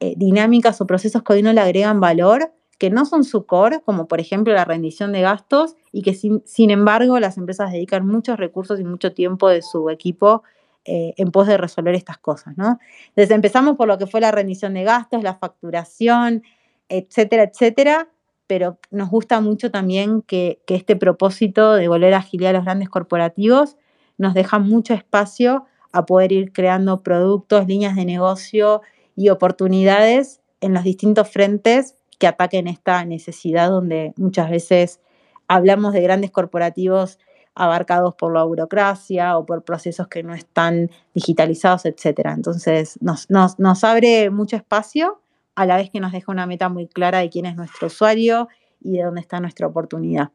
eh, 0.00 0.14
dinámicas 0.16 0.80
o 0.80 0.86
procesos 0.86 1.22
que 1.22 1.34
hoy 1.34 1.42
no 1.42 1.52
le 1.52 1.60
agregan 1.60 2.00
valor, 2.00 2.50
que 2.78 2.88
no 2.88 3.04
son 3.04 3.24
su 3.24 3.44
core, 3.44 3.82
como 3.84 4.08
por 4.08 4.20
ejemplo 4.20 4.54
la 4.54 4.64
rendición 4.64 5.12
de 5.12 5.20
gastos, 5.20 5.76
y 5.92 6.00
que 6.00 6.14
sin, 6.14 6.42
sin 6.46 6.70
embargo 6.70 7.20
las 7.20 7.36
empresas 7.36 7.72
dedican 7.72 8.06
muchos 8.06 8.38
recursos 8.38 8.80
y 8.80 8.84
mucho 8.84 9.12
tiempo 9.12 9.50
de 9.50 9.60
su 9.60 9.90
equipo 9.90 10.42
eh, 10.84 11.14
en 11.16 11.30
pos 11.30 11.46
de 11.46 11.56
resolver 11.56 11.94
estas 11.94 12.18
cosas, 12.18 12.56
¿no? 12.56 12.78
Entonces 13.08 13.30
empezamos 13.30 13.76
por 13.76 13.86
lo 13.86 13.98
que 13.98 14.06
fue 14.06 14.20
la 14.20 14.32
rendición 14.32 14.74
de 14.74 14.82
gastos, 14.82 15.22
la 15.22 15.34
facturación, 15.34 16.42
etcétera, 16.88 17.44
etcétera, 17.44 18.08
pero 18.46 18.78
nos 18.90 19.08
gusta 19.08 19.40
mucho 19.40 19.70
también 19.70 20.22
que, 20.22 20.60
este 20.66 20.96
propósito 20.96 21.74
de 21.74 21.88
volver 21.88 22.14
a 22.14 22.18
agilidad 22.18 22.50
a 22.50 22.54
los 22.54 22.64
grandes 22.64 22.88
corporativos 22.88 23.76
nos 24.18 24.34
deja 24.34 24.58
mucho 24.58 24.92
espacio 24.92 25.66
a 25.92 26.04
poder 26.04 26.32
ir 26.32 26.52
creando 26.52 27.02
productos, 27.02 27.66
líneas 27.66 27.96
de 27.96 28.04
negocio 28.04 28.82
y 29.16 29.28
oportunidades 29.28 30.40
en 30.60 30.74
los 30.74 30.84
distintos 30.84 31.30
frentes 31.30 31.96
que 32.18 32.26
ataquen 32.26 32.66
esta 32.66 33.04
necesidad 33.04 33.70
donde 33.70 34.12
muchas 34.16 34.50
veces 34.50 35.00
hablamos 35.48 35.92
de 35.92 36.02
grandes 36.02 36.30
corporativos 36.30 37.18
abarcados 37.54 38.14
por 38.14 38.32
la 38.32 38.44
burocracia 38.44 39.36
o 39.36 39.44
por 39.44 39.62
procesos 39.62 40.08
que 40.08 40.22
no 40.22 40.34
están 40.34 40.90
digitalizados, 41.14 41.84
etc. 41.84 42.30
Entonces, 42.34 42.98
nos, 43.02 43.28
nos, 43.30 43.58
nos 43.58 43.84
abre 43.84 44.30
mucho 44.30 44.56
espacio 44.56 45.20
a 45.54 45.66
la 45.66 45.76
vez 45.76 45.90
que 45.90 46.00
nos 46.00 46.12
deja 46.12 46.32
una 46.32 46.46
meta 46.46 46.68
muy 46.68 46.88
clara 46.88 47.18
de 47.18 47.30
quién 47.30 47.46
es 47.46 47.56
nuestro 47.56 47.88
usuario 47.88 48.48
y 48.80 48.96
de 48.96 49.04
dónde 49.04 49.20
está 49.20 49.40
nuestra 49.40 49.66
oportunidad. 49.66 50.30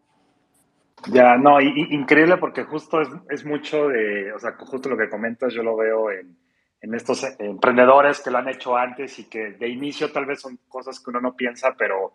Ya, 1.07 1.37
no, 1.37 1.61
increíble 1.61 2.37
porque 2.37 2.63
justo 2.63 3.01
es, 3.01 3.07
es, 3.29 3.45
mucho 3.45 3.87
de, 3.87 4.33
o 4.33 4.39
sea, 4.39 4.53
justo 4.57 4.89
lo 4.89 4.97
que 4.97 5.09
comentas, 5.09 5.53
yo 5.53 5.61
lo 5.61 5.77
veo 5.77 6.09
en, 6.11 6.35
en, 6.81 6.95
estos 6.95 7.23
emprendedores 7.37 8.19
que 8.19 8.31
lo 8.31 8.39
han 8.39 8.49
hecho 8.49 8.75
antes 8.75 9.19
y 9.19 9.29
que 9.29 9.51
de 9.51 9.69
inicio 9.69 10.11
tal 10.11 10.25
vez 10.25 10.41
son 10.41 10.57
cosas 10.67 10.99
que 10.99 11.11
uno 11.11 11.21
no 11.21 11.35
piensa, 11.35 11.75
pero 11.77 12.13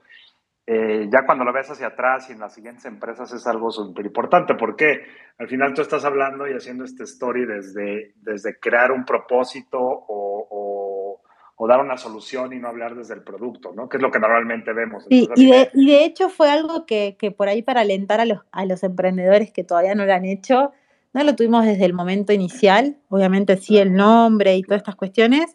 eh, 0.75 1.09
ya 1.13 1.27
cuando 1.27 1.45
lo 1.45 1.53
ves 1.53 1.71
hacia 1.71 1.89
atrás 1.89 2.31
y 2.31 2.33
en 2.33 2.41
las 2.41 2.55
siguientes 2.55 2.87
empresas 2.87 3.31
es 3.33 3.47
algo 3.47 3.71
súper 3.71 4.07
importante, 4.07 4.55
porque 4.55 5.03
al 5.39 5.47
final 5.47 5.75
tú 5.75 5.83
estás 5.83 6.05
hablando 6.07 6.49
y 6.49 6.55
haciendo 6.55 6.85
este 6.85 7.05
story 7.05 7.45
desde, 7.45 8.15
desde 8.17 8.59
crear 8.59 8.91
un 8.91 9.05
propósito 9.05 9.79
o, 9.79 10.47
o, 10.51 11.21
o, 11.57 11.67
dar 11.67 11.81
una 11.81 11.99
solución 11.99 12.55
y 12.55 12.59
no 12.59 12.69
hablar 12.69 12.95
desde 12.95 13.13
el 13.15 13.23
producto, 13.23 13.73
¿no? 13.75 13.87
Que 13.89 13.99
es 13.99 14.03
lo 14.03 14.11
que 14.11 14.19
normalmente 14.19 14.73
vemos. 14.73 15.05
Sí, 15.11 15.29
y, 15.37 15.51
de, 15.51 15.71
y, 15.75 15.87
de, 15.91 16.05
hecho 16.05 16.31
fue 16.31 16.51
algo 16.51 16.87
que, 16.87 17.17
que, 17.19 17.31
por 17.31 17.49
ahí 17.49 17.63
para 17.63 17.83
alentar 17.83 18.21
a 18.21 18.25
los, 18.25 18.41
a 18.51 18.65
los 18.65 18.83
emprendedores 18.83 19.53
que 19.53 19.65
todavía 19.65 19.95
no 19.95 20.07
lo 20.07 20.15
han 20.15 20.25
hecho, 20.25 20.73
no 21.13 21.23
lo 21.23 21.37
tuvimos 21.37 21.67
desde 21.67 21.85
el 21.85 21.93
momento 21.93 22.33
inicial, 22.33 22.97
obviamente 23.11 23.59
sí 23.59 23.77
el 23.77 23.93
nombre 23.93 24.57
y 24.57 24.63
todas 24.63 24.81
estas 24.81 24.97
cuestiones, 24.97 25.55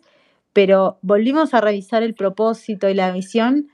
pero 0.54 1.00
volvimos 1.02 1.56
a 1.56 1.62
revisar 1.62 2.04
el 2.04 2.14
propósito 2.14 2.88
y 2.88 2.94
la 2.94 3.12
visión 3.12 3.70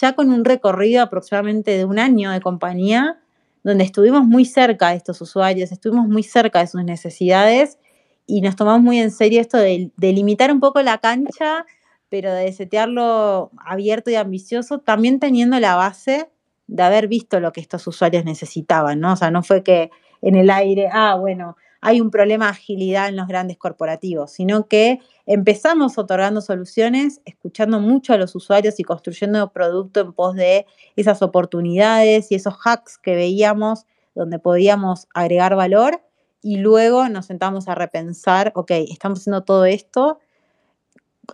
ya 0.00 0.14
con 0.14 0.30
un 0.30 0.44
recorrido 0.44 1.02
aproximadamente 1.02 1.76
de 1.76 1.84
un 1.84 1.98
año 1.98 2.30
de 2.30 2.40
compañía, 2.40 3.18
donde 3.62 3.84
estuvimos 3.84 4.24
muy 4.24 4.44
cerca 4.44 4.90
de 4.90 4.96
estos 4.96 5.20
usuarios, 5.20 5.72
estuvimos 5.72 6.06
muy 6.08 6.22
cerca 6.22 6.60
de 6.60 6.66
sus 6.66 6.84
necesidades 6.84 7.78
y 8.26 8.40
nos 8.40 8.56
tomamos 8.56 8.82
muy 8.82 8.98
en 8.98 9.10
serio 9.10 9.40
esto 9.40 9.58
de, 9.58 9.90
de 9.96 10.12
limitar 10.12 10.52
un 10.52 10.60
poco 10.60 10.82
la 10.82 10.98
cancha, 10.98 11.66
pero 12.08 12.32
de 12.32 12.52
setearlo 12.52 13.50
abierto 13.64 14.10
y 14.10 14.14
ambicioso, 14.14 14.78
también 14.78 15.18
teniendo 15.18 15.58
la 15.58 15.74
base 15.74 16.28
de 16.66 16.82
haber 16.82 17.08
visto 17.08 17.40
lo 17.40 17.52
que 17.52 17.60
estos 17.60 17.86
usuarios 17.86 18.24
necesitaban, 18.24 19.00
¿no? 19.00 19.12
O 19.12 19.16
sea, 19.16 19.30
no 19.30 19.42
fue 19.42 19.62
que 19.62 19.90
en 20.22 20.36
el 20.36 20.50
aire, 20.50 20.88
ah, 20.92 21.16
bueno, 21.16 21.56
hay 21.86 22.00
un 22.00 22.10
problema 22.10 22.46
de 22.46 22.50
agilidad 22.50 23.08
en 23.08 23.14
los 23.14 23.28
grandes 23.28 23.58
corporativos, 23.58 24.32
sino 24.32 24.66
que 24.66 24.98
empezamos 25.24 25.98
otorgando 25.98 26.40
soluciones, 26.40 27.20
escuchando 27.24 27.78
mucho 27.78 28.12
a 28.12 28.16
los 28.16 28.34
usuarios 28.34 28.80
y 28.80 28.82
construyendo 28.82 29.52
producto 29.52 30.00
en 30.00 30.12
pos 30.12 30.34
de 30.34 30.66
esas 30.96 31.22
oportunidades 31.22 32.32
y 32.32 32.34
esos 32.34 32.54
hacks 32.64 32.98
que 32.98 33.14
veíamos 33.14 33.86
donde 34.16 34.40
podíamos 34.40 35.06
agregar 35.14 35.54
valor 35.54 36.02
y 36.42 36.56
luego 36.56 37.08
nos 37.08 37.26
sentamos 37.26 37.68
a 37.68 37.76
repensar, 37.76 38.50
ok, 38.56 38.72
estamos 38.90 39.20
haciendo 39.20 39.44
todo 39.44 39.64
esto, 39.64 40.18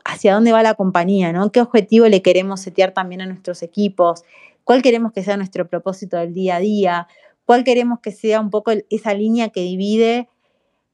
¿hacia 0.05 0.35
dónde 0.35 0.53
va 0.53 0.63
la 0.63 0.75
compañía? 0.75 1.33
¿no? 1.33 1.51
¿Qué 1.51 1.63
objetivo 1.63 2.09
le 2.09 2.21
queremos 2.21 2.61
setear 2.61 2.93
también 2.93 3.23
a 3.23 3.27
nuestros 3.27 3.63
equipos? 3.63 4.23
¿Cuál 4.65 4.83
queremos 4.83 5.13
que 5.13 5.25
sea 5.25 5.39
nuestro 5.39 5.67
propósito 5.67 6.19
del 6.19 6.35
día 6.35 6.57
a 6.57 6.61
día? 6.61 7.09
cuál 7.45 7.65
queremos 7.65 8.01
que 8.01 8.13
sea 8.13 8.41
un 8.41 8.51
poco 8.51 8.73
esa 8.91 9.15
línea 9.15 9.51
que 9.51 9.61
divide 9.61 10.29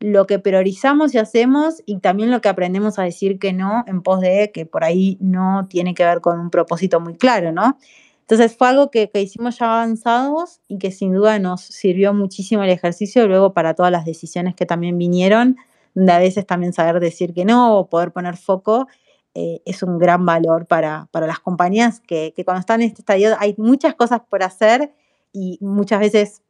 lo 0.01 0.27
que 0.27 0.39
priorizamos 0.39 1.15
y 1.15 1.19
hacemos 1.19 1.83
y 1.85 1.99
también 1.99 2.31
lo 2.31 2.41
que 2.41 2.49
aprendemos 2.49 2.99
a 2.99 3.03
decir 3.03 3.39
que 3.39 3.53
no 3.53 3.85
en 3.87 4.03
pos 4.03 4.21
de 4.21 4.51
que 4.53 4.65
por 4.67 4.85
ahí 4.85 5.19
no 5.21 5.67
tiene 5.69 5.95
que 5.95 6.05
ver 6.05 6.21
con 6.21 6.39
un 6.39 6.51
propósito 6.51 7.01
muy 7.01 7.17
claro, 7.17 7.53
¿no? 7.53 7.79
Entonces 8.21 8.57
fue 8.57 8.69
algo 8.69 8.91
que, 8.91 9.11
que 9.11 9.23
hicimos 9.23 9.59
ya 9.59 9.67
avanzados 9.67 10.61
y 10.69 10.79
que 10.79 10.93
sin 10.93 11.15
duda 11.15 11.39
nos 11.39 11.63
sirvió 11.63 12.13
muchísimo 12.13 12.63
el 12.63 12.71
ejercicio 12.71 13.27
luego 13.27 13.55
para 13.55 13.75
todas 13.75 13.91
las 13.91 14.05
decisiones 14.05 14.55
que 14.55 14.67
también 14.67 14.99
vinieron, 14.99 15.57
donde 15.95 16.13
a 16.13 16.19
veces 16.19 16.47
también 16.47 16.73
saber 16.73 17.01
decir 17.01 17.33
que 17.35 17.45
no 17.45 17.77
o 17.79 17.89
poder 17.89 18.13
poner 18.13 18.37
foco 18.37 18.87
eh, 19.35 19.63
es 19.65 19.83
un 19.83 19.99
gran 19.99 20.27
valor 20.27 20.67
para, 20.67 21.09
para 21.11 21.27
las 21.27 21.41
compañías 21.41 22.01
que, 22.01 22.33
que 22.37 22.45
cuando 22.45 22.61
están 22.61 22.83
en 22.83 22.89
este 22.89 23.03
estadio 23.03 23.35
hay 23.39 23.55
muchas 23.57 23.95
cosas 23.95 24.21
por 24.29 24.43
hacer 24.43 24.93
y 25.33 25.59
muchas 25.61 26.01
veces 26.01 26.43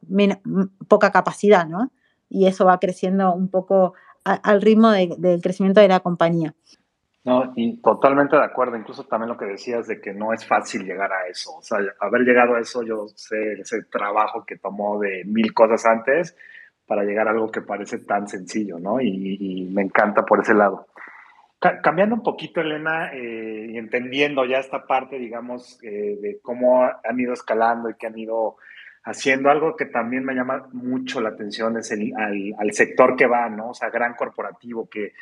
poca 0.89 1.11
capacidad, 1.11 1.67
¿no? 1.67 1.91
Y 2.29 2.47
eso 2.47 2.65
va 2.65 2.79
creciendo 2.79 3.33
un 3.33 3.51
poco 3.51 3.95
al 4.25 4.61
ritmo 4.61 4.91
del 4.91 5.41
crecimiento 5.41 5.81
de 5.81 5.89
la 5.89 6.01
compañía. 6.01 6.55
No, 7.25 7.53
y 7.57 7.77
totalmente 7.83 8.37
de 8.37 8.45
acuerdo. 8.45 8.77
Incluso 8.77 9.05
también 9.05 9.29
lo 9.29 9.37
que 9.37 9.45
decías 9.45 9.87
de 9.87 10.01
que 10.01 10.15
no 10.15 10.33
es 10.33 10.47
fácil 10.47 10.85
llegar 10.85 11.13
a 11.13 11.27
eso. 11.29 11.57
O 11.57 11.63
sea, 11.63 11.79
haber 12.01 12.23
llegado 12.23 12.55
a 12.55 12.61
eso, 12.61 12.83
yo 12.83 13.07
sé 13.09 13.53
ese 13.61 13.83
trabajo 13.83 14.45
que 14.47 14.57
tomó 14.57 14.99
de 14.99 15.25
mil 15.27 15.53
cosas 15.53 15.85
antes 15.85 16.37
para 16.87 17.05
llegar 17.05 17.29
a 17.29 17.33
algo 17.33 17.51
que 17.51 17.61
parece 17.61 17.99
tan 17.99 18.29
sencillo, 18.29 18.79
¿no? 18.79 19.01
Y, 19.01 19.69
me 19.71 19.83
encanta 19.83 20.25
por 20.25 20.41
ese 20.41 20.55
lado. 20.55 20.87
cambiando 21.83 22.15
un 22.15 22.23
poquito, 22.23 22.61
Elena, 22.61 23.13
eh, 23.13 23.67
y 23.71 23.77
entendiendo 23.77 24.45
ya 24.47 24.59
esta 24.59 24.87
parte, 24.87 25.19
digamos, 25.19 25.79
eh, 25.83 26.17
de 26.21 26.41
cómo 26.41 26.85
han 26.85 27.21
ido 27.21 27.35
escalando 27.35 27.91
y 27.91 27.95
que 27.95 28.07
han 28.07 28.19
ido 28.19 28.57
haciendo 29.05 29.51
algo 29.51 29.77
que 29.77 29.87
también 29.87 30.25
me 30.25 30.35
llama 30.35 30.69
mucho 30.73 31.21
la 31.21 31.31
atención, 31.31 31.77
es 31.79 31.91
el, 31.91 32.13
al, 32.17 32.73
sector 32.73 33.17
que 33.17 33.27
va, 33.27 33.49
¿no? 33.49 33.71
O 33.71 33.75
sea, 33.75 33.91
gran 33.91 34.15
corporativo, 34.15 34.89
que 34.89 35.13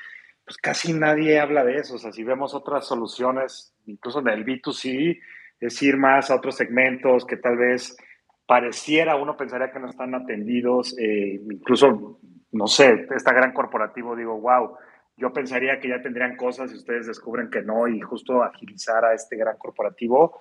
pues 0.44 0.56
casi 0.58 0.92
nadie 0.92 1.40
habla 1.40 1.64
de 1.64 1.76
eso. 1.76 1.94
O 1.96 1.98
sea, 1.98 2.12
si 2.12 2.24
vemos 2.24 2.54
otras 2.54 2.86
soluciones, 2.86 3.74
incluso 3.86 4.20
en 4.20 4.28
el 4.28 4.44
B2C, 4.44 5.20
es 5.60 5.82
ir 5.82 5.96
más 5.96 6.30
a 6.30 6.36
otros 6.36 6.56
segmentos 6.56 7.24
que 7.24 7.36
tal 7.36 7.56
vez 7.56 7.96
pareciera, 8.46 9.16
uno 9.16 9.36
pensaría 9.36 9.72
que 9.72 9.80
no 9.80 9.90
están 9.90 10.14
atendidos, 10.14 10.96
eh, 10.98 11.40
incluso, 11.50 12.20
no 12.52 12.66
sé, 12.68 13.06
está 13.14 13.32
gran 13.32 13.52
corporativo, 13.52 14.14
digo, 14.14 14.40
wow, 14.40 14.76
yo 15.16 15.32
pensaría 15.32 15.80
que 15.80 15.88
ya 15.88 16.00
tendrían 16.00 16.36
cosas 16.36 16.70
y 16.72 16.76
ustedes 16.76 17.06
descubren 17.06 17.50
que 17.50 17.62
no 17.62 17.88
y 17.88 18.00
justo 18.00 18.42
agilizar 18.42 19.04
a 19.04 19.14
este 19.14 19.36
gran 19.36 19.56
corporativo 19.56 20.40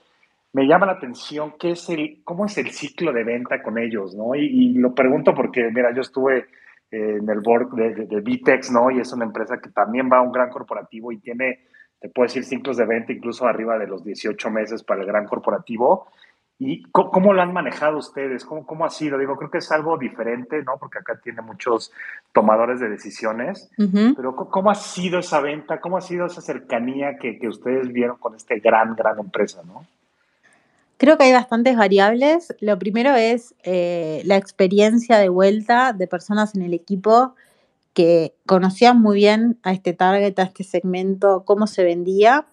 me 0.56 0.68
llama 0.68 0.86
la 0.86 0.94
atención 0.94 1.56
qué 1.60 1.72
es 1.72 1.90
el, 1.90 2.22
cómo 2.24 2.46
es 2.46 2.58
el 2.58 2.72
ciclo 2.72 3.12
de 3.12 3.26
venta 3.26 3.62
con 3.62 3.78
ellos, 3.78 4.16
¿no? 4.16 4.36
Y, 4.36 4.72
lo 4.76 4.96
pregunto 4.96 5.36
porque, 5.36 5.70
mira, 5.70 5.94
yo 5.94 6.00
estuve 6.00 6.46
eh, 6.92 7.18
en 7.20 7.30
el 7.30 7.42
board 7.42 7.72
de, 7.72 8.06
de, 8.06 8.22
Vitex, 8.22 8.72
¿no? 8.72 8.90
Y 8.90 9.02
es 9.02 9.12
una 9.12 9.26
empresa 9.26 9.58
que 9.58 9.70
también 9.70 10.10
va 10.10 10.20
a 10.20 10.22
un 10.22 10.32
gran 10.32 10.50
corporativo 10.50 11.12
y 11.12 11.18
tiene, 11.18 11.60
te 12.00 12.08
puedo 12.08 12.28
decir, 12.28 12.46
ciclos 12.46 12.78
de 12.78 12.86
venta 12.86 13.12
incluso 13.12 13.46
arriba 13.46 13.78
de 13.78 13.88
los 13.88 14.06
18 14.06 14.50
meses 14.50 14.82
para 14.82 15.02
el 15.02 15.08
gran 15.08 15.26
corporativo. 15.26 16.08
¿Y 16.58 16.84
cómo, 16.84 17.34
lo 17.34 17.42
han 17.42 17.52
manejado 17.52 17.98
ustedes? 17.98 18.46
¿Cómo, 18.46 18.66
¿Cómo, 18.66 18.86
ha 18.86 18.90
sido? 18.90 19.18
Digo, 19.18 19.36
creo 19.36 19.52
que 19.52 19.58
es 19.58 19.70
algo 19.74 19.98
diferente, 19.98 20.64
¿no? 20.64 20.78
Porque 20.80 21.00
acá 21.00 21.20
tiene 21.22 21.42
muchos 21.42 21.92
tomadores 22.32 22.80
de 22.80 22.88
decisiones. 22.88 23.70
Pero 23.76 24.38
¿cómo 24.38 24.72
ha 24.72 24.76
sido 24.76 25.20
esa 25.20 25.42
venta? 25.42 25.82
¿Cómo 25.82 25.98
ha 25.98 26.02
sido 26.02 26.28
esa 26.28 26.40
cercanía 26.40 27.18
que, 27.20 27.40
que 27.40 27.50
ustedes 27.50 27.92
vieron 27.92 28.16
con 28.20 28.36
este 28.36 28.60
gran, 28.60 28.96
gran 28.96 29.20
empresa, 29.20 29.62
¿no? 29.66 29.86
Creo 30.98 31.18
que 31.18 31.26
hay 31.26 31.34
bastantes 31.34 31.76
variables. 31.76 32.54
Lo 32.62 32.80
primero 32.80 33.16
es 33.16 33.54
eh, 33.64 34.22
la 34.26 34.38
experiencia 34.38 35.18
de 35.18 35.30
vuelta 35.30 35.94
de 35.94 36.08
personas 36.08 36.56
en 36.56 36.62
el 36.62 36.74
equipo 36.74 37.36
que 37.94 38.34
conocían 38.46 39.02
muy 39.02 39.18
bien 39.18 39.58
a 39.64 39.74
este 39.74 39.94
target, 39.94 40.38
a 40.40 40.44
este 40.44 40.64
segmento, 40.64 41.44
cómo 41.46 41.68
se 41.68 41.84
vendía. 41.84 42.46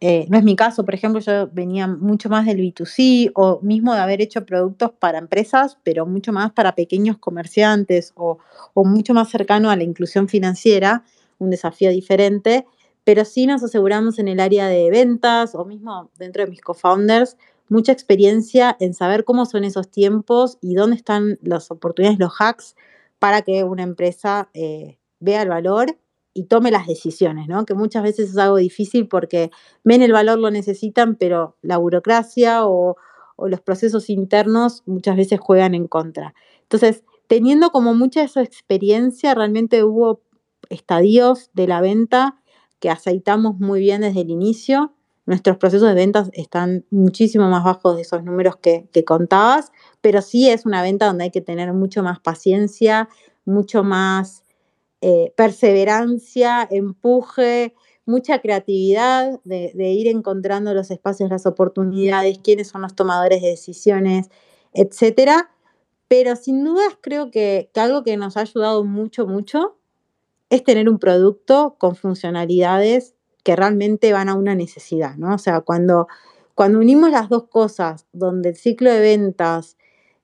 Eh, 0.00 0.26
no 0.28 0.36
es 0.36 0.44
mi 0.44 0.56
caso, 0.56 0.84
por 0.84 0.94
ejemplo, 0.94 1.20
yo 1.20 1.48
venía 1.52 1.86
mucho 1.86 2.28
más 2.28 2.44
del 2.44 2.58
B2C 2.58 3.32
o 3.34 3.60
mismo 3.62 3.94
de 3.94 4.00
haber 4.00 4.20
hecho 4.20 4.44
productos 4.44 4.90
para 4.98 5.18
empresas, 5.18 5.78
pero 5.82 6.06
mucho 6.06 6.32
más 6.32 6.52
para 6.52 6.74
pequeños 6.74 7.18
comerciantes 7.18 8.12
o, 8.14 8.38
o 8.74 8.84
mucho 8.84 9.14
más 9.14 9.30
cercano 9.30 9.70
a 9.70 9.76
la 9.76 9.84
inclusión 9.84 10.28
financiera, 10.28 11.02
un 11.38 11.50
desafío 11.50 11.90
diferente, 11.90 12.66
pero 13.04 13.24
sí 13.24 13.46
nos 13.46 13.62
aseguramos 13.62 14.18
en 14.18 14.28
el 14.28 14.40
área 14.40 14.68
de 14.68 14.90
ventas 14.90 15.54
o 15.54 15.64
mismo 15.64 16.10
dentro 16.18 16.44
de 16.44 16.50
mis 16.50 16.60
co-founders 16.60 17.36
mucha 17.68 17.92
experiencia 17.92 18.76
en 18.80 18.94
saber 18.94 19.24
cómo 19.24 19.46
son 19.46 19.64
esos 19.64 19.90
tiempos 19.90 20.58
y 20.60 20.74
dónde 20.74 20.96
están 20.96 21.38
las 21.42 21.70
oportunidades, 21.70 22.18
los 22.18 22.32
hacks 22.38 22.76
para 23.18 23.42
que 23.42 23.64
una 23.64 23.82
empresa 23.82 24.50
eh, 24.54 24.98
vea 25.20 25.42
el 25.42 25.48
valor 25.48 25.98
y 26.34 26.44
tome 26.44 26.70
las 26.70 26.86
decisiones, 26.86 27.48
¿no? 27.48 27.64
Que 27.64 27.74
muchas 27.74 28.02
veces 28.02 28.30
es 28.30 28.36
algo 28.36 28.56
difícil 28.56 29.08
porque 29.08 29.50
ven 29.84 30.02
el 30.02 30.12
valor, 30.12 30.38
lo 30.38 30.50
necesitan, 30.50 31.16
pero 31.16 31.56
la 31.62 31.78
burocracia 31.78 32.66
o, 32.66 32.96
o 33.36 33.48
los 33.48 33.60
procesos 33.60 34.10
internos 34.10 34.82
muchas 34.86 35.16
veces 35.16 35.40
juegan 35.40 35.74
en 35.74 35.88
contra. 35.88 36.34
Entonces, 36.62 37.04
teniendo 37.26 37.70
como 37.70 37.94
mucha 37.94 38.22
esa 38.22 38.42
experiencia, 38.42 39.34
realmente 39.34 39.82
hubo 39.82 40.20
estadios 40.68 41.50
de 41.54 41.68
la 41.68 41.80
venta 41.80 42.40
que 42.80 42.90
aceitamos 42.90 43.58
muy 43.58 43.80
bien 43.80 44.02
desde 44.02 44.20
el 44.20 44.30
inicio 44.30 44.95
nuestros 45.26 45.56
procesos 45.58 45.88
de 45.88 45.94
ventas 45.94 46.30
están 46.32 46.86
muchísimo 46.90 47.48
más 47.48 47.64
bajos 47.64 47.96
de 47.96 48.02
esos 48.02 48.22
números 48.22 48.56
que, 48.56 48.88
contabas, 49.04 49.72
pero 50.00 50.22
sí 50.22 50.48
es 50.48 50.64
una 50.64 50.82
venta 50.82 51.06
donde 51.06 51.24
hay 51.24 51.30
que 51.30 51.40
tener 51.40 51.72
mucho 51.72 52.02
más 52.02 52.20
paciencia, 52.20 53.08
mucho 53.44 53.82
más 53.82 54.44
eh, 55.00 55.32
perseverancia, 55.36 56.66
empuje, 56.70 57.74
mucha 58.06 58.40
creatividad 58.40 59.40
de, 59.42 59.72
ir 59.76 60.06
encontrando 60.06 60.72
los 60.74 60.92
espacios, 60.92 61.28
las 61.28 61.44
oportunidades, 61.44 62.38
quiénes 62.38 62.68
son 62.68 62.82
los 62.82 62.94
tomadores 62.94 63.42
de 63.42 63.48
decisiones, 63.48 64.30
etcétera. 64.72 65.50
Pero 66.06 66.36
sin 66.36 66.64
dudas 66.64 66.96
creo 67.00 67.32
que 67.32 67.68
algo 67.74 68.04
que 68.04 68.16
nos 68.16 68.36
ha 68.36 68.42
ayudado 68.42 68.84
mucho, 68.84 69.26
mucho, 69.26 69.76
es 70.50 70.62
tener 70.62 70.88
un 70.88 71.00
producto 71.00 71.74
con 71.78 71.96
funcionalidades 71.96 73.15
que 73.46 73.54
realmente 73.54 74.12
van 74.12 74.28
a 74.28 74.34
una 74.34 74.56
necesidad, 74.56 75.14
¿no? 75.14 75.32
O 75.32 75.38
sea, 75.38 75.60
cuando, 75.60 76.08
cuando 76.56 76.80
unimos 76.80 77.12
las 77.12 77.28
dos 77.28 77.44
cosas, 77.44 78.04
donde 78.12 78.48
el 78.48 78.56
ciclo 78.56 78.90
de 78.90 78.98
ventas 78.98 79.76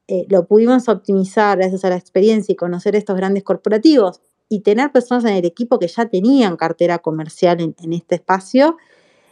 eh, 0.08 0.26
lo 0.28 0.44
pudimos 0.48 0.88
optimizar 0.88 1.56
gracias 1.56 1.84
a 1.84 1.90
la 1.90 1.94
experiencia 1.94 2.52
y 2.52 2.56
conocer 2.56 2.96
estos 2.96 3.16
grandes 3.16 3.44
corporativos 3.44 4.20
y 4.48 4.62
tener 4.62 4.90
personas 4.90 5.24
en 5.26 5.36
el 5.36 5.44
equipo 5.44 5.78
que 5.78 5.86
ya 5.86 6.06
tenían 6.06 6.56
cartera 6.56 6.98
comercial 6.98 7.60
en, 7.60 7.92
este 7.92 8.16
espacio, 8.16 8.76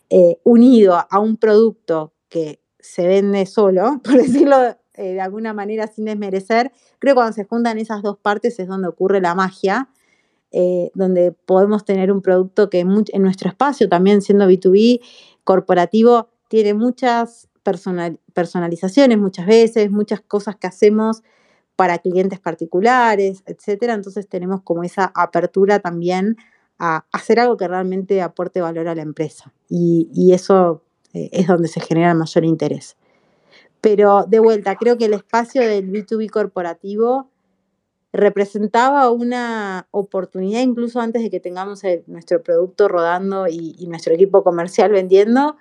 eh, 0.09 0.39
unido 0.45 0.95
a 1.11 1.19
un 1.19 1.37
producto 1.37 2.13
que 2.29 2.61
se 2.79 3.09
vende 3.09 3.45
solo, 3.45 4.01
por 4.05 4.19
decirlo 4.19 4.57
eh, 4.95 5.15
de 5.15 5.21
alguna 5.21 5.53
manera 5.53 5.89
sin 5.89 6.05
desmerecer, 6.05 6.71
creo 7.01 7.15
que 7.15 7.17
cuando 7.17 7.33
se 7.33 7.45
juntan 7.45 7.79
esas 7.79 8.03
dos 8.03 8.19
partes 8.19 8.57
es 8.61 8.69
donde 8.69 8.87
ocurre 8.87 9.21
la 9.21 9.35
magia, 9.35 9.89
donde 10.95 11.33
podemos 11.33 11.85
tener 11.85 12.11
un 12.11 12.23
producto 12.23 12.71
que 12.71 12.81
en 12.81 13.23
nuestro 13.23 13.49
espacio, 13.49 13.89
también 13.89 14.21
siendo 14.21 14.49
B2B 14.49 15.01
corporativo, 15.45 16.29
tiene 16.49 16.75
muchas 16.75 17.51
personalizaciones 17.63 19.19
muchas 19.19 19.47
veces, 19.47 19.91
muchas 19.91 20.21
cosas 20.21 20.57
que 20.57 20.67
hacemos 20.67 21.23
para 21.77 21.99
clientes 21.99 22.39
particulares, 22.41 23.43
etcétera. 23.47 23.95
Entonces 23.95 24.29
tenemos 24.29 24.63
como 24.63 24.83
esa 24.83 25.13
apertura 25.15 25.79
también 25.79 26.37
a 26.79 27.07
hacer 27.13 27.41
algo 27.41 27.57
que 27.57 27.69
realmente 27.69 28.23
aporte 28.23 28.61
valor 28.61 28.89
a 28.89 28.95
la 28.95 29.03
empresa. 29.03 29.53
Y, 29.69 30.33
eso 30.33 30.83
eh, 31.13 31.29
es 31.33 31.47
donde 31.47 31.69
se 31.69 31.81
genera 31.81 32.15
mayor 32.15 32.45
interés. 32.45 32.97
Pero 33.81 34.25
de 34.27 34.41
vuelta, 34.41 34.77
creo 34.77 34.99
que 34.99 35.07
el 35.07 35.15
espacio 35.15 35.63
del 35.63 35.91
B2B 35.91 36.31
corporativo 36.31 37.31
representaba 38.13 39.11
una 39.11 39.87
oportunidad, 39.91 40.63
incluso 40.63 41.01
antes 41.01 41.23
de 41.23 41.31
que 41.31 41.41
tengamos 41.41 41.83
nuestro 42.07 42.43
producto 42.43 42.89
rodando 42.89 43.47
y, 43.49 43.87
nuestro 43.89 44.15
equipo 44.15 44.43
comercial 44.43 44.91
vendiendo, 44.91 45.57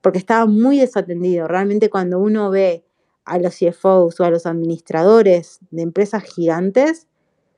porque 0.00 0.18
estaba 0.18 0.46
muy 0.46 0.78
desatendido. 0.78 1.48
Realmente 1.48 1.90
cuando 1.90 2.18
uno 2.20 2.50
ve 2.50 2.84
a 3.24 3.38
los 3.38 3.56
CFOs 3.56 4.20
o 4.20 4.24
a 4.24 4.30
los 4.30 4.46
administradores 4.46 5.58
de 5.70 5.82
empresas 5.82 6.22
gigantes, 6.22 7.08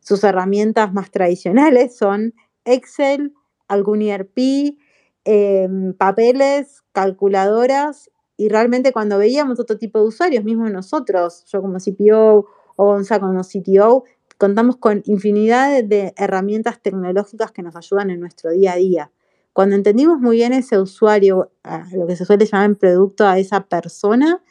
sus 0.00 0.24
herramientas 0.24 0.92
más 0.92 1.10
tradicionales 1.10 1.96
son 1.96 2.34
Excel, 2.64 3.34
algún 3.68 4.02
ERP, 4.02 4.76
em, 5.24 5.92
papeles, 5.94 6.82
calculadoras, 6.92 8.10
y 8.36 8.48
realmente 8.48 8.92
cuando 8.92 9.18
veíamos 9.18 9.60
otro 9.60 9.78
tipo 9.78 10.00
de 10.00 10.06
usuarios, 10.06 10.42
mismo 10.42 10.68
nosotros, 10.68 11.44
yo 11.46 11.62
como 11.62 11.78
CPO 11.78 12.46
o 12.76 12.98
como 13.20 13.42
CTO, 13.44 14.04
contamos 14.42 14.76
con 14.76 15.04
infinidad 15.06 15.84
de 15.84 16.14
herramientas 16.16 16.82
tecnológicas 16.82 17.52
que 17.52 17.62
nos 17.62 17.76
ayudan 17.76 18.10
en 18.10 18.18
nuestro 18.18 18.50
día 18.50 18.72
a 18.72 18.76
día. 18.76 19.12
Cuando 19.52 19.76
entendimos 19.76 20.18
muy 20.18 20.38
bien 20.38 20.52
ese 20.52 20.80
usuario, 20.80 21.52
lo 21.92 22.08
que 22.08 22.16
se 22.16 22.24
suele 22.24 22.44
llamar 22.44 22.66
en 22.66 22.74
producto 22.74 23.24
a 23.24 23.38
esa 23.38 23.68
persona, 23.68 24.42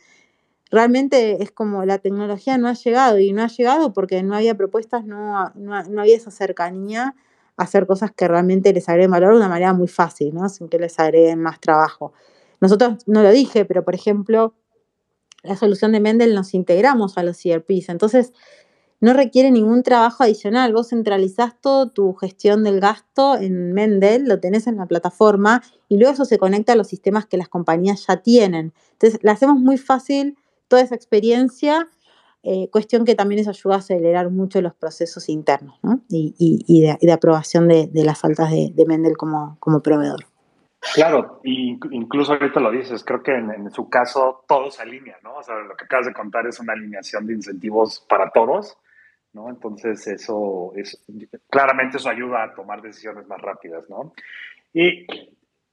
realmente 0.71 1.43
es 1.43 1.51
como 1.51 1.83
la 1.83 1.97
tecnología 1.97 2.57
no 2.57 2.69
ha 2.69 2.73
llegado 2.73 3.19
y 3.19 3.33
no 3.33 3.43
ha 3.43 3.47
llegado 3.47 3.91
porque 3.91 4.23
no 4.23 4.33
había 4.33 4.55
propuestas, 4.55 5.03
no, 5.03 5.51
no, 5.55 5.75
había 5.75 6.15
esa 6.15 6.31
cercanía 6.31 7.13
a 7.57 7.63
hacer 7.63 7.85
cosas 7.85 8.13
que 8.13 8.29
realmente 8.29 8.71
les 8.71 8.87
agreguen 8.87 9.11
valor 9.11 9.31
de 9.31 9.39
una 9.39 9.49
manera 9.49 9.73
muy 9.73 9.89
fácil, 9.89 10.33
¿no? 10.33 10.47
sin 10.47 10.69
que 10.69 10.79
les 10.79 10.97
agreguen 11.01 11.41
más 11.41 11.59
trabajo. 11.59 12.13
Nosotros, 12.61 12.99
no 13.07 13.23
lo 13.23 13.31
dije, 13.31 13.65
pero 13.65 13.83
por 13.83 13.95
ejemplo, 13.95 14.55
la 15.43 15.57
solución 15.57 15.91
de 15.91 15.99
Mendel 15.99 16.33
nos 16.33 16.53
integramos 16.53 17.17
a 17.17 17.23
los 17.23 17.45
ERPs. 17.45 17.89
Entonces, 17.89 18.31
no 19.01 19.13
requiere 19.13 19.51
ningún 19.51 19.83
trabajo 19.83 20.23
adicional. 20.23 20.73
Vos 20.73 20.89
centralizás 20.89 21.59
todo 21.59 21.89
tu 21.89 22.13
gestión 22.13 22.63
del 22.63 22.79
gasto 22.79 23.35
en 23.35 23.73
Mendel, 23.73 24.27
lo 24.27 24.39
tenés 24.39 24.67
en 24.67 24.77
la 24.77 24.85
plataforma 24.85 25.63
y 25.89 25.97
luego 25.97 26.13
eso 26.13 26.23
se 26.23 26.37
conecta 26.37 26.73
a 26.73 26.75
los 26.75 26.87
sistemas 26.87 27.25
que 27.25 27.37
las 27.37 27.49
compañías 27.49 28.05
ya 28.07 28.17
tienen. 28.17 28.73
Entonces, 28.93 29.19
le 29.23 29.31
hacemos 29.31 29.59
muy 29.59 29.77
fácil 29.77 30.37
toda 30.67 30.83
esa 30.83 30.95
experiencia, 30.95 31.89
eh, 32.43 32.69
cuestión 32.71 33.03
que 33.03 33.15
también 33.15 33.41
eso 33.41 33.49
ayuda 33.49 33.75
a 33.75 33.79
acelerar 33.79 34.29
mucho 34.29 34.61
los 34.61 34.73
procesos 34.75 35.29
internos 35.29 35.75
y, 36.07 36.81
de, 36.81 37.11
aprobación 37.11 37.67
de, 37.67 37.89
las 37.93 38.19
faltas 38.19 38.51
de, 38.51 38.85
Mendel 38.87 39.17
como, 39.17 39.57
proveedor. 39.83 40.25
Claro, 40.93 41.39
incluso 41.43 42.33
ahorita 42.33 42.59
lo 42.59 42.71
dices, 42.71 43.03
creo 43.03 43.21
que 43.21 43.35
en, 43.35 43.51
en, 43.51 43.71
su 43.71 43.89
caso 43.89 44.43
todo 44.47 44.71
se 44.71 44.81
alinea, 44.81 45.17
¿no? 45.23 45.35
O 45.35 45.43
sea, 45.43 45.55
lo 45.55 45.75
que 45.75 45.85
acabas 45.85 46.07
de 46.07 46.13
contar 46.13 46.47
es 46.47 46.59
una 46.59 46.73
alineación 46.73 47.27
de 47.27 47.33
incentivos 47.33 48.03
para 48.09 48.31
todos 48.31 48.77
¿no? 49.33 49.49
Entonces 49.49 50.05
eso 50.07 50.73
es, 50.75 51.03
claramente 51.49 51.97
eso 51.97 52.09
ayuda 52.09 52.43
a 52.43 52.53
tomar 52.53 52.81
decisiones 52.81 53.27
más 53.27 53.41
rápidas, 53.41 53.89
¿no? 53.89 54.13
Y 54.73 55.05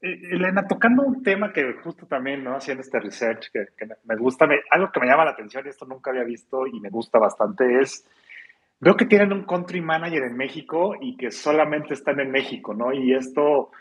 Elena, 0.00 0.66
tocando 0.68 1.02
un 1.02 1.22
tema 1.22 1.52
que 1.52 1.72
justo 1.82 2.06
también, 2.06 2.44
¿no? 2.44 2.54
Haciendo 2.54 2.82
este 2.82 3.00
research 3.00 3.50
que, 3.52 3.66
me 4.04 4.16
gusta, 4.16 4.46
algo 4.70 4.92
que 4.92 5.00
me 5.00 5.06
llama 5.06 5.24
la 5.24 5.32
atención 5.32 5.66
y 5.66 5.70
esto 5.70 5.86
nunca 5.86 6.10
había 6.10 6.24
visto 6.24 6.66
y 6.66 6.78
me 6.80 6.88
gusta 6.88 7.18
bastante 7.18 7.80
es, 7.80 8.08
veo 8.78 8.96
que 8.96 9.06
tienen 9.06 9.32
un 9.32 9.44
country 9.44 9.80
manager 9.80 10.22
en 10.22 10.36
México 10.36 10.94
y 11.00 11.16
que 11.16 11.32
solamente 11.32 11.94
están 11.94 12.20
en 12.20 12.30
México, 12.30 12.74
¿no? 12.74 12.92
Y 12.92 13.12
esto 13.12 13.72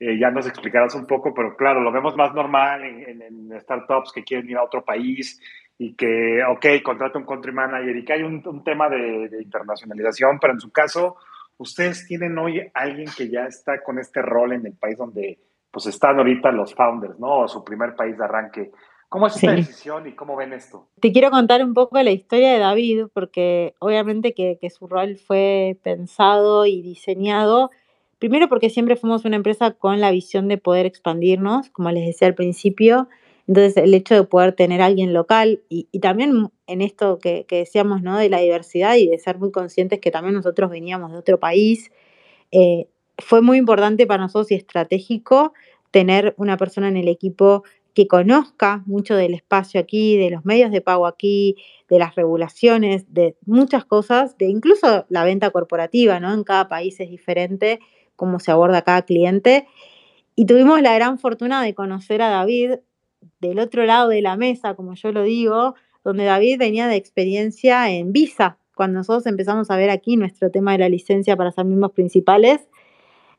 eh, 0.00 0.18
ya 0.18 0.30
nos 0.30 0.46
explicarás 0.46 0.94
un 0.94 1.06
poco, 1.06 1.34
pero 1.34 1.54
claro, 1.56 1.80
lo 1.80 1.92
vemos 1.92 2.16
más 2.16 2.32
normal 2.32 2.82
en, 2.82 3.20
en 3.20 3.60
startups 3.60 4.12
que 4.12 4.24
quieren 4.24 4.48
ir 4.48 4.56
a 4.56 4.64
otro 4.64 4.82
país 4.82 5.38
y 5.78 5.94
que, 5.94 6.40
ok, 6.44 6.82
contrata 6.82 7.18
un 7.18 7.26
country 7.26 7.52
manager 7.52 7.96
y 7.96 8.04
que 8.04 8.12
hay 8.14 8.22
un, 8.22 8.42
tema 8.64 8.88
de, 8.88 9.28
internacionalización, 9.42 10.38
pero 10.40 10.54
en 10.54 10.60
su 10.60 10.70
caso, 10.70 11.16
ustedes 11.58 12.06
tienen 12.06 12.38
hoy 12.38 12.62
alguien 12.74 13.08
que 13.16 13.28
ya 13.28 13.44
está 13.46 13.82
con 13.82 13.98
este 13.98 14.22
rol 14.22 14.52
en 14.52 14.66
el 14.66 14.74
país 14.74 14.96
donde 14.96 15.38
pues 15.70 15.86
están 15.86 16.16
ahorita 16.16 16.50
los 16.52 16.74
founders, 16.74 17.18
¿no? 17.18 17.40
O 17.40 17.48
su 17.48 17.62
primer 17.62 17.94
país 17.94 18.16
de 18.16 18.24
arranque. 18.24 18.70
¿Cómo 19.10 19.26
es 19.26 19.36
esta 19.36 19.52
decisión 19.52 20.08
y 20.08 20.14
cómo 20.14 20.34
ven 20.34 20.54
esto? 20.54 20.88
Te 21.00 21.12
quiero 21.12 21.30
contar 21.30 21.62
un 21.62 21.74
poco 21.74 22.02
la 22.02 22.10
historia 22.10 22.52
de 22.52 22.58
David, 22.58 23.06
porque 23.12 23.74
obviamente 23.78 24.32
que, 24.32 24.58
que 24.58 24.70
su 24.70 24.86
rol 24.86 25.16
fue 25.16 25.78
pensado 25.82 26.64
y 26.64 26.80
diseñado, 26.80 27.70
primero 28.18 28.48
porque 28.48 28.70
siempre 28.70 28.96
fuimos 28.96 29.26
una 29.26 29.36
empresa 29.36 29.72
con 29.72 30.00
la 30.00 30.10
visión 30.10 30.48
de 30.48 30.56
poder 30.56 30.86
expandirnos, 30.86 31.68
como 31.70 31.90
les 31.90 32.06
decía 32.06 32.26
al 32.26 32.34
principio, 32.34 33.08
entonces, 33.46 33.76
el 33.76 33.94
hecho 33.94 34.14
de 34.14 34.24
poder 34.24 34.54
tener 34.54 34.82
alguien 34.82 35.12
local 35.12 35.62
y, 35.68 35.86
también 36.00 36.50
en 36.66 36.82
esto 36.82 37.18
que, 37.18 37.46
decíamos, 37.48 38.02
¿no? 38.02 38.18
De 38.18 38.28
la 38.28 38.40
diversidad 38.40 38.96
y 38.96 39.06
de 39.08 39.18
ser 39.18 39.38
muy 39.38 39.52
conscientes 39.52 40.00
que 40.00 40.10
también 40.10 40.34
nosotros 40.34 40.70
veníamos 40.70 41.12
de 41.12 41.18
otro 41.18 41.38
país, 41.38 41.92
eh, 42.50 42.88
fue 43.18 43.42
muy 43.42 43.58
importante 43.58 44.06
para 44.06 44.22
nosotros 44.24 44.50
y 44.50 44.56
estratégico 44.56 45.52
tener 45.90 46.34
una 46.36 46.56
persona 46.56 46.88
en 46.88 46.96
el 46.96 47.08
equipo 47.08 47.62
que 47.94 48.08
conozca 48.08 48.82
mucho 48.84 49.16
del 49.16 49.32
espacio 49.32 49.80
aquí, 49.80 50.18
de 50.18 50.30
los 50.30 50.44
medios 50.44 50.70
de 50.70 50.82
pago 50.82 51.06
aquí, 51.06 51.56
de 51.88 51.98
las 51.98 52.14
regulaciones, 52.14 53.12
de 53.14 53.36
muchas 53.46 53.86
cosas, 53.86 54.36
de 54.36 54.46
incluso 54.46 55.06
la 55.08 55.24
venta 55.24 55.50
corporativa, 55.50 56.20
¿no? 56.20 56.34
En 56.34 56.44
cada 56.44 56.68
país 56.68 57.00
es 57.00 57.08
diferente 57.08 57.80
cómo 58.16 58.40
se 58.40 58.50
aborda 58.50 58.82
cada 58.82 59.02
cliente. 59.02 59.66
Y 60.34 60.44
tuvimos 60.44 60.82
la 60.82 60.94
gran 60.94 61.18
fortuna 61.18 61.62
de 61.62 61.74
conocer 61.74 62.20
a 62.20 62.28
David 62.28 62.72
del 63.40 63.58
otro 63.58 63.84
lado 63.84 64.08
de 64.08 64.22
la 64.22 64.36
mesa, 64.36 64.74
como 64.74 64.94
yo 64.94 65.12
lo 65.12 65.22
digo, 65.22 65.74
donde 66.04 66.24
David 66.24 66.58
venía 66.58 66.86
de 66.86 66.96
experiencia 66.96 67.90
en 67.90 68.12
Visa. 68.12 68.58
Cuando 68.74 68.98
nosotros 68.98 69.26
empezamos 69.26 69.70
a 69.70 69.76
ver 69.76 69.90
aquí 69.90 70.16
nuestro 70.16 70.50
tema 70.50 70.72
de 70.72 70.78
la 70.78 70.88
licencia 70.88 71.36
para 71.36 71.50
ser 71.50 71.64
miembros 71.64 71.92
principales, 71.92 72.68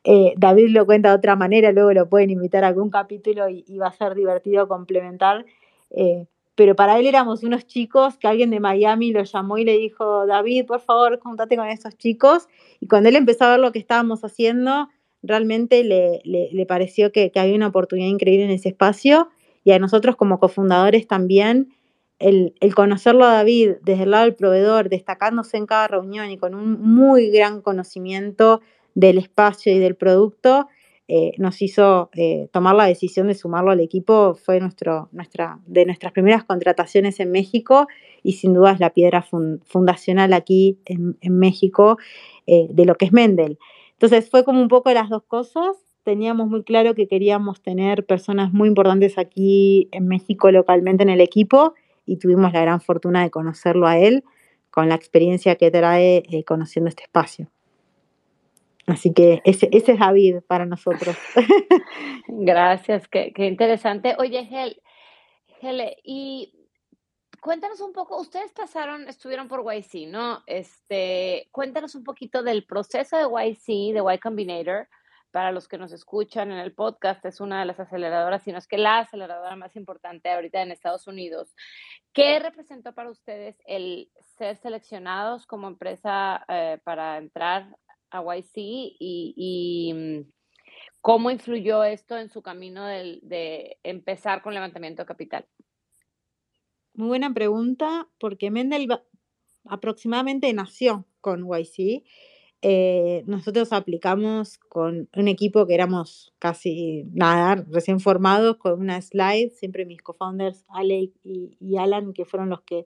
eh, 0.04 0.34
David 0.38 0.70
lo 0.70 0.86
cuenta 0.86 1.10
de 1.10 1.16
otra 1.16 1.36
manera, 1.36 1.72
luego 1.72 1.94
lo 1.94 2.10
pueden 2.10 2.30
invitar 2.30 2.64
a 2.64 2.68
algún 2.68 2.90
capítulo 2.90 3.50
y, 3.50 3.64
va 3.78 3.88
a 3.88 3.92
ser 3.92 4.16
divertido 4.16 4.68
complementar. 4.68 5.46
Eh, 5.92 6.28
pero 6.56 6.76
para 6.76 6.98
él 6.98 7.06
éramos 7.06 7.44
unos 7.44 7.68
chicos 7.68 8.18
que 8.18 8.28
alguien 8.28 8.50
de 8.50 8.60
Miami 8.60 9.12
lo 9.12 9.24
llamó 9.24 9.58
y 9.60 9.64
le 9.64 9.78
dijo, 9.78 10.26
David, 10.26 10.66
por 10.66 10.80
favor, 10.80 11.20
contate 11.20 11.56
con 11.56 11.68
estos 11.68 11.98
chicos. 11.98 12.48
Y 12.80 12.88
cuando 12.88 13.10
él 13.10 13.16
empezó 13.16 13.46
a 13.46 13.52
ver 13.52 13.60
lo 13.60 13.72
que 13.72 13.80
estábamos 13.80 14.24
haciendo, 14.24 14.90
realmente 15.22 15.84
le, 15.84 16.22
le, 16.24 16.66
pareció 16.66 17.12
que, 17.12 17.32
que, 17.32 17.40
había 17.40 17.56
una 17.56 17.68
oportunidad 17.68 18.08
increíble 18.08 18.46
en 18.46 18.52
ese 18.52 18.70
espacio 18.70 19.30
y 19.68 19.74
a 19.74 19.80
nosotros 19.80 20.16
como 20.16 20.40
cofundadores 20.40 21.08
también, 21.08 21.74
el, 22.20 22.54
conocerlo 22.74 23.26
a 23.26 23.34
David 23.34 23.72
desde 23.84 24.04
el 24.04 24.12
lado 24.12 24.24
del 24.24 24.34
proveedor, 24.34 24.88
destacándose 24.88 25.58
en 25.58 25.66
cada 25.66 25.90
reunión 25.90 26.32
y 26.32 26.38
con 26.38 26.56
un 26.56 26.82
muy 26.82 27.30
gran 27.32 27.62
conocimiento 27.62 28.62
del 28.96 29.18
espacio 29.18 29.76
y 29.76 29.80
del 29.80 29.98
producto, 29.98 30.70
eh, 31.10 31.34
nos 31.38 31.62
hizo 31.62 32.10
eh, 32.14 32.48
tomar 32.54 32.76
la 32.76 32.86
decisión 32.86 33.28
de 33.28 33.36
sumarlo 33.36 33.72
al 33.72 33.82
equipo. 33.82 34.36
Fue 34.36 34.62
nuestro, 34.62 35.10
nuestra, 35.12 35.60
de 35.66 35.86
nuestras 35.86 36.14
primeras 36.14 36.46
contrataciones 36.46 37.20
en 37.20 37.32
México 37.32 37.88
y 38.24 38.34
sin 38.34 38.54
duda 38.54 38.72
es 38.72 38.80
la 38.80 38.92
piedra 38.92 39.22
fundacional 39.22 40.32
aquí 40.32 40.80
en, 40.86 41.18
México 41.38 41.98
eh, 42.46 42.68
de 42.70 42.86
lo 42.86 42.96
que 42.96 43.04
es 43.04 43.12
Mendel. 43.12 43.60
Entonces 43.92 44.30
fue 44.30 44.46
como 44.46 44.62
un 44.62 44.70
poco 44.70 44.94
las 44.94 45.10
dos 45.10 45.24
cosas 45.24 45.87
teníamos 46.08 46.48
muy 46.48 46.64
claro 46.64 46.96
que 46.96 47.10
queríamos 47.10 47.62
tener 47.62 48.06
personas 48.06 48.54
muy 48.54 48.70
importantes 48.70 49.18
aquí 49.18 49.90
en 49.92 50.08
México 50.08 50.50
localmente 50.52 51.04
en 51.04 51.10
el 51.10 51.20
equipo 51.20 51.74
y 52.06 52.16
tuvimos 52.16 52.54
la 52.54 52.62
gran 52.62 52.80
fortuna 52.80 53.24
de 53.24 53.30
conocerlo 53.30 53.88
a 53.88 53.98
él 53.98 54.24
con 54.72 54.88
la 54.88 54.96
experiencia 54.96 55.58
que 55.58 55.70
trae 55.70 56.24
eh, 56.32 56.46
conociendo 56.46 56.88
este 56.88 57.04
espacio. 57.04 57.50
Así 58.86 59.12
que 59.14 59.42
ese, 59.44 59.68
ese 59.74 59.92
es 59.92 60.00
David 60.00 60.38
para 60.48 60.66
nosotros. 60.66 61.18
Gracias, 62.30 63.10
qué, 63.10 63.34
interesante. 63.40 64.16
Oye, 64.18 64.48
Hele, 65.62 65.98
y 66.06 66.54
cuéntanos 67.42 67.82
un 67.82 67.92
poco, 67.92 68.18
ustedes 68.18 68.54
pasaron, 68.54 69.10
estuvieron 69.10 69.50
por 69.50 69.62
YC, 69.62 70.08
¿no? 70.08 70.42
Este, 70.48 71.50
cuéntanos 71.52 71.96
un 71.96 72.06
poquito 72.06 72.44
del 72.44 72.64
proceso 72.64 73.18
de 73.18 73.26
YC, 73.26 73.94
de 73.94 74.14
Y 74.14 74.20
Combinator, 74.20 74.88
para 75.32 75.52
los 75.52 75.68
que 75.68 75.78
nos 75.78 75.92
escuchan 75.92 76.52
en 76.52 76.58
el 76.58 76.74
podcast, 76.74 77.24
es 77.26 77.40
una 77.40 77.60
de 77.60 77.66
las 77.66 77.80
aceleradoras, 77.80 78.44
si 78.44 78.52
no 78.52 78.58
es 78.58 78.68
que 78.68 78.78
la 78.78 79.00
aceleradora 79.00 79.56
más 79.56 79.76
importante 79.76 80.30
ahorita 80.30 80.62
en 80.62 80.72
Estados 80.72 81.08
Unidos. 81.08 81.54
¿Qué 82.14 82.40
representó 82.40 82.94
para 82.94 83.12
ustedes 83.12 83.62
el 83.66 84.10
ser 84.38 84.58
seleccionados 84.58 85.46
como 85.46 85.68
empresa 85.68 86.44
eh, 86.48 86.80
para 86.84 87.18
entrar 87.18 87.76
a 88.10 88.22
YC 88.22 88.54
y, 88.56 89.34
y, 89.36 89.94
mm, 89.94 90.32
cómo 91.02 91.30
influyó 91.30 91.84
esto 91.84 92.18
en 92.18 92.30
su 92.30 92.42
camino 92.42 92.86
de, 92.86 93.20
de 93.22 93.78
empezar 93.84 94.42
con 94.42 94.54
levantamiento 94.54 95.04
de 95.04 95.08
capital? 95.08 95.46
Muy 96.94 97.10
buena 97.10 97.34
pregunta, 97.34 98.08
porque 98.20 98.50
Mendel 98.50 98.88
aproximadamente 99.66 100.52
nació 100.54 101.06
con 101.22 101.46
YC 101.46 102.04
eh, 102.62 103.24
nosotros 103.28 103.72
aplicamos 103.72 104.58
con 104.58 105.10
un 105.16 105.28
equipo 105.28 105.68
que 105.68 105.76
éramos 105.76 106.34
casi 106.40 107.04
nada, 107.14 107.64
recién 107.70 108.00
formados, 108.00 108.58
con 108.58 108.80
una 108.80 109.02
slide, 109.02 109.52
siempre 109.52 109.86
mis 109.86 110.02
co-founders, 110.02 110.66
Ale 110.70 111.12
y, 111.24 111.78
Alan, 111.78 112.14
que 112.14 112.26
fueron 112.26 112.50
los 112.50 112.62
que 112.62 112.86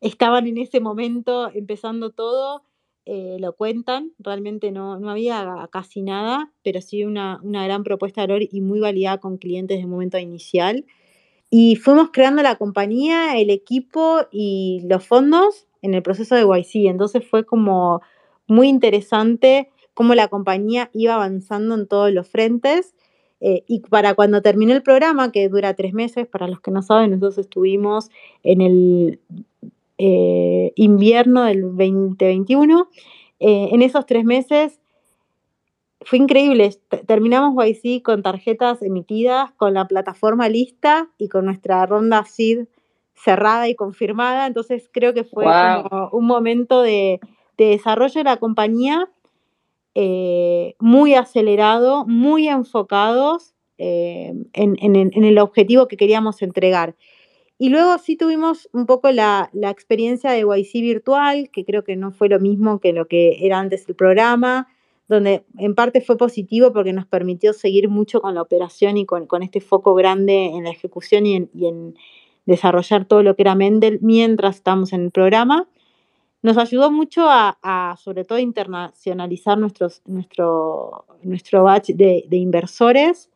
estaban 0.00 0.46
en 0.48 0.58
ese 0.58 0.80
momento 0.80 1.48
empezando 1.54 2.10
todo, 2.10 2.64
eh, 3.06 3.36
lo 3.38 3.54
cuentan, 3.54 4.12
realmente 4.18 4.72
no, 4.72 4.98
no 4.98 5.10
había 5.10 5.68
casi 5.70 6.02
nada, 6.02 6.52
pero 6.64 6.80
sí 6.80 7.04
una, 7.04 7.38
una 7.42 7.64
gran 7.64 7.84
propuesta 7.84 8.22
de 8.22 8.26
valor 8.26 8.48
y 8.50 8.60
muy 8.62 8.80
validada 8.80 9.18
con 9.18 9.38
clientes 9.38 9.78
de 9.78 9.86
momento 9.86 10.18
inicial. 10.18 10.86
Y 11.50 11.76
fuimos 11.76 12.10
creando 12.12 12.42
la 12.42 12.56
compañía, 12.56 13.38
el 13.38 13.50
equipo 13.50 14.22
y 14.32 14.82
los 14.88 15.06
fondos 15.06 15.68
en 15.82 15.94
el 15.94 16.02
proceso 16.02 16.34
de 16.34 16.42
YC, 16.42 16.88
entonces 16.88 17.24
fue 17.28 17.44
como 17.44 18.00
muy 18.46 18.68
interesante 18.68 19.70
cómo 19.94 20.14
la 20.14 20.28
compañía 20.28 20.90
iba 20.92 21.14
avanzando 21.14 21.74
en 21.74 21.86
todos 21.86 22.12
los 22.12 22.28
frentes. 22.28 22.94
Eh, 23.40 23.62
y 23.66 23.80
para 23.80 24.14
cuando 24.14 24.42
terminó 24.42 24.74
el 24.74 24.82
programa, 24.82 25.32
que 25.32 25.48
dura 25.48 25.74
tres 25.74 25.92
meses, 25.92 26.26
para 26.26 26.48
los 26.48 26.60
que 26.60 26.70
no 26.70 26.82
saben, 26.82 27.10
nosotros 27.10 27.38
estuvimos 27.38 28.10
en 28.42 28.60
el 28.60 29.20
eh, 29.98 30.72
invierno 30.76 31.44
del 31.44 31.62
2021. 31.62 32.88
Eh, 33.40 33.68
en 33.72 33.82
esos 33.82 34.06
tres 34.06 34.24
meses 34.24 34.80
fue 36.00 36.18
increíble. 36.18 36.70
Terminamos 37.06 37.54
YC 37.54 38.02
con 38.02 38.22
tarjetas 38.22 38.82
emitidas, 38.82 39.52
con 39.52 39.74
la 39.74 39.86
plataforma 39.86 40.48
lista 40.48 41.08
y 41.18 41.28
con 41.28 41.44
nuestra 41.44 41.84
ronda 41.86 42.24
SID 42.24 42.64
cerrada 43.14 43.68
y 43.68 43.74
confirmada. 43.74 44.46
Entonces 44.46 44.88
creo 44.92 45.14
que 45.14 45.24
fue 45.24 45.44
como 45.44 46.08
un 46.12 46.26
momento 46.26 46.82
de, 46.82 47.20
de 47.56 47.66
desarrollo 47.66 48.14
de 48.14 48.24
la 48.24 48.36
compañía 48.36 49.08
eh, 49.94 50.74
muy 50.80 51.14
acelerado, 51.14 52.04
muy 52.06 52.48
enfocados 52.48 53.54
eh, 53.78 54.32
en, 54.52 55.24
el 55.24 55.38
objetivo 55.38 55.86
que 55.86 55.96
queríamos 55.96 56.42
entregar. 56.42 56.96
Y 57.58 57.68
luego 57.68 57.96
sí 57.98 58.16
tuvimos 58.16 58.68
un 58.72 58.86
poco 58.86 59.12
la, 59.12 59.50
experiencia 59.62 60.32
de 60.32 60.40
YC 60.40 60.72
virtual, 60.80 61.48
que 61.52 61.64
creo 61.64 61.84
que 61.84 61.94
no 61.94 62.10
fue 62.10 62.28
lo 62.28 62.40
mismo 62.40 62.80
que 62.80 62.92
lo 62.92 63.06
que 63.06 63.46
era 63.46 63.60
antes 63.60 63.88
el 63.88 63.94
programa, 63.94 64.66
donde 65.08 65.44
en 65.58 65.76
parte 65.76 66.00
fue 66.00 66.16
positivo 66.16 66.72
porque 66.72 66.92
nos 66.92 67.06
permitió 67.06 67.52
seguir 67.52 67.88
mucho 67.88 68.20
con 68.20 68.34
la 68.34 68.42
operación 68.42 68.96
y 68.96 69.06
con, 69.06 69.28
este 69.42 69.60
foco 69.60 69.94
grande 69.94 70.46
en 70.46 70.64
la 70.64 70.70
ejecución 70.70 71.26
y 71.26 71.36
en, 71.36 71.50
y 71.54 71.66
en 71.66 71.94
desarrollar 72.46 73.04
todo 73.04 73.22
lo 73.22 73.36
que 73.36 73.42
era 73.42 73.54
Mendel 73.54 74.00
mientras 74.02 74.56
estábamos 74.56 74.92
en 74.92 75.02
el 75.02 75.10
programa 75.12 75.68
nos 76.44 76.58
ayudó 76.58 76.90
mucho 76.90 77.22
a, 77.26 77.96
sobre 77.98 78.26
todo, 78.26 78.38
internacionalizar 78.38 79.56
nuestros, 79.56 80.02
nuestro, 80.04 81.06
nuestro 81.22 81.64
batch 81.64 81.92
de, 81.94 82.26
inversores, 82.32 83.30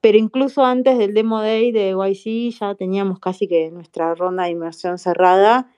pero 0.00 0.16
incluso 0.16 0.64
antes 0.64 0.96
del 0.96 1.12
Demo 1.12 1.42
Day 1.42 1.70
de 1.70 1.90
YC 1.90 2.58
ya 2.58 2.74
teníamos 2.74 3.20
casi 3.20 3.46
que 3.46 3.70
nuestra 3.70 4.14
ronda 4.14 4.44
de 4.44 4.52
inversión 4.52 4.96
cerrada 4.96 5.70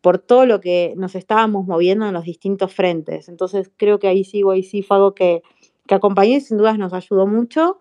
por 0.00 0.18
todo 0.18 0.46
lo 0.46 0.62
que 0.62 0.94
nos 0.96 1.14
estábamos 1.16 1.66
moviendo 1.66 2.06
en 2.06 2.14
los 2.14 2.24
distintos 2.24 2.72
frentes. 2.72 3.28
Entonces 3.28 3.70
creo 3.76 3.98
que 3.98 4.08
ahí 4.08 4.24
sí 4.24 4.40
YC 4.40 4.86
fue 4.86 4.96
algo 4.96 5.14
que, 5.14 5.42
que 5.86 6.00
y 6.28 6.40
sin 6.40 6.56
dudas 6.56 6.78
nos 6.78 6.94
ayudó 6.94 7.26
mucho, 7.26 7.76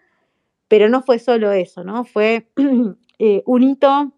pero 0.68 0.90
no 0.90 1.02
fue 1.04 1.20
solo 1.20 1.54
eso, 1.54 1.86
¿no? 1.86 2.04
Fue 2.04 2.50
eh, 3.18 3.44
un 3.46 3.64
hito 3.64 4.12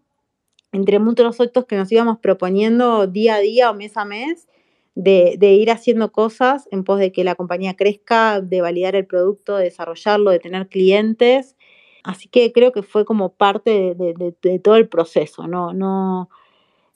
entre 0.72 0.98
muchos 0.98 1.40
otros 1.40 1.66
que 1.66 1.76
nos 1.76 1.90
íbamos 1.90 2.18
proponiendo 2.18 3.06
día 3.06 3.36
a 3.36 3.40
día 3.40 3.70
o 3.70 3.74
mes 3.74 3.96
a 3.96 4.04
mes, 4.04 4.48
de, 4.94 5.54
ir 5.54 5.70
haciendo 5.70 6.10
cosas 6.10 6.68
en 6.72 6.82
pos 6.82 6.98
de 6.98 7.12
que 7.12 7.22
la 7.22 7.36
compañía 7.36 7.76
crezca, 7.76 8.40
de 8.40 8.60
validar 8.60 8.96
el 8.96 9.06
producto, 9.06 9.56
de 9.56 9.64
desarrollarlo, 9.64 10.30
de 10.30 10.40
tener 10.40 10.68
clientes. 10.68 11.56
Así 12.02 12.28
que 12.28 12.52
creo 12.52 12.72
que 12.72 12.82
fue 12.82 13.04
como 13.04 13.34
parte 13.34 13.94
de, 13.94 14.58
todo 14.58 14.76
el 14.76 14.88
proceso, 14.88 15.46
¿no? 15.46 15.72
No, 15.72 16.30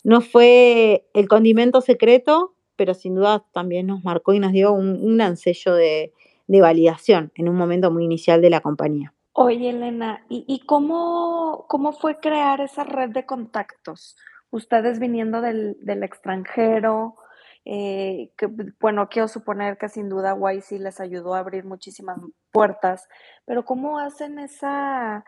no 0.02 0.20
fue 0.20 1.06
el 1.14 1.28
condimento 1.28 1.80
secreto, 1.80 2.54
pero 2.76 2.94
sin 2.94 3.14
duda 3.14 3.44
también 3.52 3.86
nos 3.86 4.02
marcó 4.02 4.32
y 4.32 4.40
nos 4.40 4.52
dio 4.52 4.72
un, 4.72 5.00
un 5.00 5.16
gran 5.16 5.36
sello 5.36 5.74
de 5.74 6.12
validación 6.48 7.30
en 7.36 7.48
un 7.48 7.56
momento 7.56 7.92
muy 7.92 8.04
inicial 8.04 8.42
de 8.42 8.50
la 8.50 8.60
compañía. 8.60 9.14
Oye, 9.44 9.70
Elena, 9.70 10.24
¿y, 10.28 10.64
cómo, 10.66 11.66
cómo 11.68 11.92
fue 11.92 12.20
crear 12.20 12.60
esa 12.60 12.84
red 12.84 13.10
de 13.10 13.26
contactos? 13.26 14.16
Ustedes 14.50 15.00
viniendo 15.00 15.40
del, 15.40 15.76
extranjero, 16.04 17.16
eh, 17.64 18.32
bueno, 18.78 19.08
quiero 19.08 19.26
suponer 19.26 19.78
que 19.78 19.88
sin 19.88 20.08
duda 20.08 20.36
YC 20.36 20.78
les 20.78 21.00
ayudó 21.00 21.34
a 21.34 21.40
abrir 21.40 21.64
muchísimas 21.64 22.20
puertas, 22.52 23.08
pero 23.44 23.64
¿cómo 23.64 23.98
hacen 23.98 24.38
esa, 24.38 25.24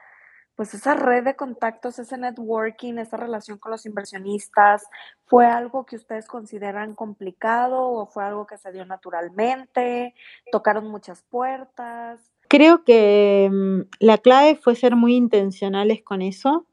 pues 0.55 0.75
esa 0.75 0.95
red 0.95 1.25
de 1.25 1.35
contactos, 1.35 1.99
ese 1.99 2.17
networking, 2.17 2.99
esa 2.99 3.17
relación 3.17 3.59
con 3.59 3.73
los 3.73 3.85
inversionistas? 3.85 4.85
¿Fue 5.27 5.47
algo 5.47 5.87
que 5.87 5.97
ustedes 5.97 6.29
consideran 6.29 6.95
complicado 6.95 7.83
o 7.83 8.07
fue 8.07 8.25
algo 8.25 8.47
que 8.47 8.59
se 8.59 8.71
dio 8.71 8.87
naturalmente? 8.87 10.15
¿Tocaron 10.53 10.87
muchas 10.89 11.23
puertas? 11.23 12.34
Creo 12.49 12.85
que 12.85 13.51
mm, 13.51 13.81
la 14.01 14.19
clave 14.19 14.57
fue 14.57 14.75
ser 14.75 14.97
muy 14.97 15.15
intencionales 15.15 16.03
con 16.03 16.23
eso, 16.23 16.67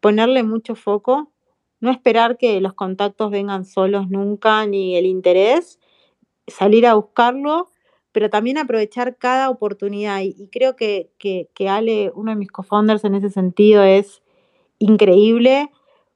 ponerle 0.00 0.42
mucho 0.42 0.74
foco, 0.74 1.32
no 1.80 1.90
esperar 1.90 2.38
que 2.38 2.60
los 2.60 2.74
contactos 2.74 3.30
vengan 3.30 3.64
solos 3.64 4.08
nunca, 4.08 4.66
ni 4.66 4.96
el 4.96 5.06
interés, 5.06 5.78
salir 6.46 6.86
a 6.86 6.94
buscarlo, 6.94 7.70
pero 8.12 8.30
también 8.30 8.58
aprovechar 8.58 9.16
cada 9.16 9.50
oportunidad. 9.50 10.20
Y, 10.22 10.48
creo 10.48 10.76
que, 10.76 11.10
que, 11.18 11.48
que, 11.54 11.68
Ale, 11.68 12.10
uno 12.14 12.32
de 12.32 12.36
mis 12.36 12.50
co-founders 12.50 13.04
en 13.04 13.14
ese 13.14 13.30
sentido, 13.30 13.82
es 13.82 14.22
increíble, 14.78 15.70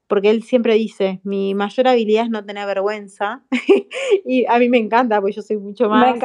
porque 0.09 0.31
él 0.31 0.43
siempre 0.43 0.75
dice, 0.75 1.21
mi 1.23 1.55
mayor 1.55 1.89
habilidad 1.89 2.25
es 2.25 2.31
no 2.31 2.45
tener 2.45 2.67
vergüenza. 2.67 3.45
y 4.25 4.47
a 4.47 4.59
mí 4.59 4.69
me 4.69 4.79
encanta, 4.79 5.21
porque 5.21 5.37
yo 5.37 5.43
soy 5.43 5.59
mucho 5.59 5.89
más 5.89 6.17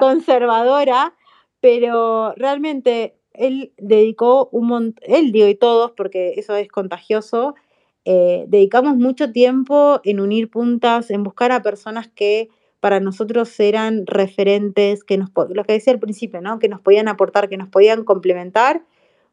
conservadora 0.00 1.14
pero 1.60 2.32
realmente 2.36 3.16
él 3.32 3.72
dedicó 3.78 4.48
un 4.52 4.66
montón, 4.66 5.04
él 5.06 5.32
digo 5.32 5.48
y 5.48 5.54
todos, 5.54 5.92
porque 5.92 6.34
eso 6.36 6.56
es 6.56 6.68
contagioso, 6.68 7.54
eh, 8.04 8.46
dedicamos 8.48 8.96
mucho 8.96 9.32
tiempo 9.32 10.00
en 10.04 10.20
unir 10.20 10.50
puntas, 10.50 11.10
en 11.10 11.22
buscar 11.22 11.52
a 11.52 11.62
personas 11.62 12.08
que 12.08 12.48
para 12.80 13.00
nosotros 13.00 13.58
eran 13.60 14.06
referentes, 14.06 15.04
que 15.04 15.18
nos, 15.18 15.30
lo 15.50 15.64
que 15.64 15.72
decía 15.72 15.92
al 15.92 15.98
principio, 15.98 16.40
¿no? 16.40 16.58
que 16.58 16.68
nos 16.68 16.80
podían 16.80 17.08
aportar, 17.08 17.48
que 17.48 17.56
nos 17.56 17.68
podían 17.68 18.04
complementar. 18.04 18.82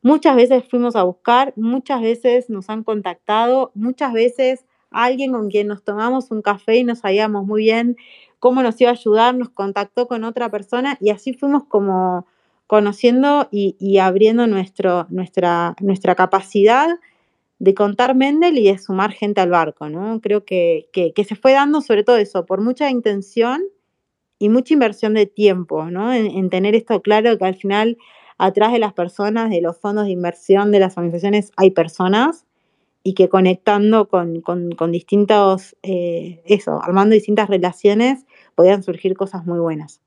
Muchas 0.01 0.35
veces 0.35 0.63
fuimos 0.69 0.95
a 0.95 1.03
buscar, 1.03 1.53
muchas 1.55 2.01
veces 2.01 2.49
nos 2.49 2.69
han 2.69 2.83
contactado, 2.83 3.71
muchas 3.75 4.13
veces 4.13 4.65
alguien 4.91 5.31
con 5.31 5.49
quien 5.49 5.67
nos 5.67 5.83
tomamos 5.83 6.31
un 6.31 6.41
café 6.41 6.77
y 6.77 6.83
nos 6.83 6.99
sabíamos 6.99 7.45
muy 7.45 7.63
bien 7.63 7.97
cómo 8.45 8.61
nos 8.61 8.79
iba 8.79 8.91
a 8.91 8.93
ayudar, 8.93 9.33
nos 9.33 9.49
contactó 9.49 10.07
con 10.07 10.23
otra 10.23 10.51
persona 10.51 10.99
y 11.01 11.09
así 11.09 11.33
fuimos 11.33 11.63
como 11.63 12.27
conociendo 12.67 13.47
y, 13.49 13.97
abriendo 13.97 14.45
nuestro, 14.45 15.07
nuestra, 15.09 15.75
nuestra 15.79 16.13
capacidad 16.13 16.89
de 17.57 17.73
contar 17.73 18.13
Mendel 18.13 18.59
y 18.59 18.67
de 18.67 18.77
sumar 18.77 19.13
gente 19.13 19.41
al 19.41 19.49
barco, 19.49 19.89
¿no? 19.89 20.21
Creo 20.21 20.45
que, 20.45 20.85
se 21.27 21.35
fue 21.35 21.53
dando 21.53 21.81
sobre 21.81 22.03
todo 22.03 22.17
eso, 22.17 22.45
por 22.45 22.61
mucha 22.61 22.91
intención 22.91 23.63
y 24.37 24.49
mucha 24.49 24.75
inversión 24.75 25.15
de 25.15 25.25
tiempo, 25.25 25.89
¿no? 25.89 26.13
En, 26.13 26.27
en, 26.27 26.51
tener 26.51 26.75
esto 26.75 27.01
claro 27.01 27.39
que 27.39 27.45
al 27.45 27.55
final 27.55 27.97
atrás 28.37 28.73
de 28.73 28.77
las 28.77 28.93
personas, 28.93 29.49
de 29.49 29.61
los 29.61 29.79
fondos 29.79 30.05
de 30.05 30.11
inversión, 30.11 30.71
de 30.71 30.81
las 30.81 30.95
organizaciones, 30.97 31.51
hay 31.57 31.71
personas 31.71 32.45
y 33.07 33.13
que 33.13 33.29
conectando 33.29 34.09
con, 34.09 34.41
con, 34.41 34.91
distintos, 34.91 35.75
eh, 35.83 36.41
eso, 36.47 36.81
armando 36.81 37.13
distintas 37.13 37.47
relaciones, 37.47 38.25
podían 38.55 38.83
surgir 38.83 39.15
cosas 39.15 39.45
muy 39.45 39.59
buenas. 39.59 40.01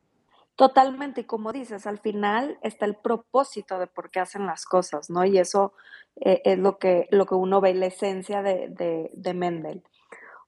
Totalmente, 0.57 1.21
y 1.21 1.25
como 1.25 1.53
dices, 1.53 1.87
al 1.87 1.99
final 1.99 2.59
está 2.63 2.85
el 2.85 2.97
propósito 2.97 3.79
de 3.79 3.87
por 3.87 4.11
qué 4.11 4.19
hacen 4.19 4.45
las 4.45 4.65
cosas, 4.65 5.09
¿no? 5.09 5.25
Y 5.25 5.39
eso 5.39 5.73
eh, 6.17 6.43
es 6.45 6.59
lo 6.59 6.79
que, 6.79 7.07
lo 7.13 7.27
que 7.27 7.37
uno 7.37 7.61
ve, 7.61 7.75
la 7.75 7.87
esencia 7.87 8.43
de, 8.43 8.69
de, 9.15 9.35
Mendel. 9.35 9.85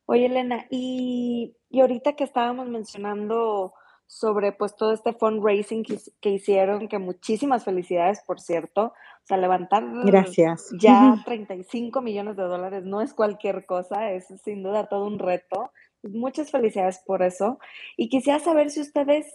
Oye, 0.06 0.26
Elena, 0.26 0.66
y, 0.68 1.54
y, 1.68 1.80
ahorita 1.80 2.14
que 2.14 2.24
estábamos 2.24 2.66
mencionando 2.66 3.72
sobre 4.08 4.50
pues 4.50 4.74
todo 4.74 4.92
este 4.92 5.12
fundraising 5.12 5.84
que, 5.84 6.00
que, 6.20 6.30
hicieron, 6.30 6.88
que 6.88 6.98
muchísimas 6.98 7.62
felicidades, 7.62 8.20
por 8.26 8.40
cierto, 8.40 8.86
o 8.86 9.26
sea, 9.26 9.36
levantar 9.36 9.84
Gracias. 10.04 10.70
ya 10.80 11.14
35 11.24 12.00
millones 12.00 12.36
de 12.36 12.42
dólares 12.42 12.84
no 12.84 13.00
es 13.00 13.14
cualquier 13.14 13.64
cosa, 13.64 14.10
es 14.10 14.26
sin 14.42 14.64
duda 14.64 14.88
todo 14.88 15.06
un 15.06 15.20
reto. 15.20 15.70
Muchas 16.02 16.50
felicidades 16.50 17.02
por 17.06 17.22
eso. 17.22 17.58
Y 17.96 18.08
quisiera 18.08 18.38
saber 18.38 18.70
si 18.70 18.80
ustedes 18.80 19.26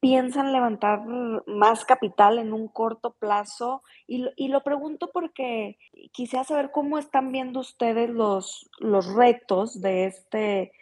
piensan 0.00 0.52
levantar 0.52 1.02
más 1.46 1.84
capital 1.84 2.38
en 2.38 2.52
un 2.52 2.68
corto 2.68 3.12
plazo? 3.12 3.82
Y, 4.06 4.26
y, 4.36 4.48
lo 4.48 4.62
pregunto 4.62 5.10
porque 5.12 5.78
quisiera 6.12 6.44
saber 6.44 6.70
cómo 6.72 6.98
están 6.98 7.30
viendo 7.32 7.60
ustedes 7.60 8.10
los, 8.10 8.68
los 8.78 9.14
retos 9.14 9.80
de 9.80 10.06
este, 10.06 10.72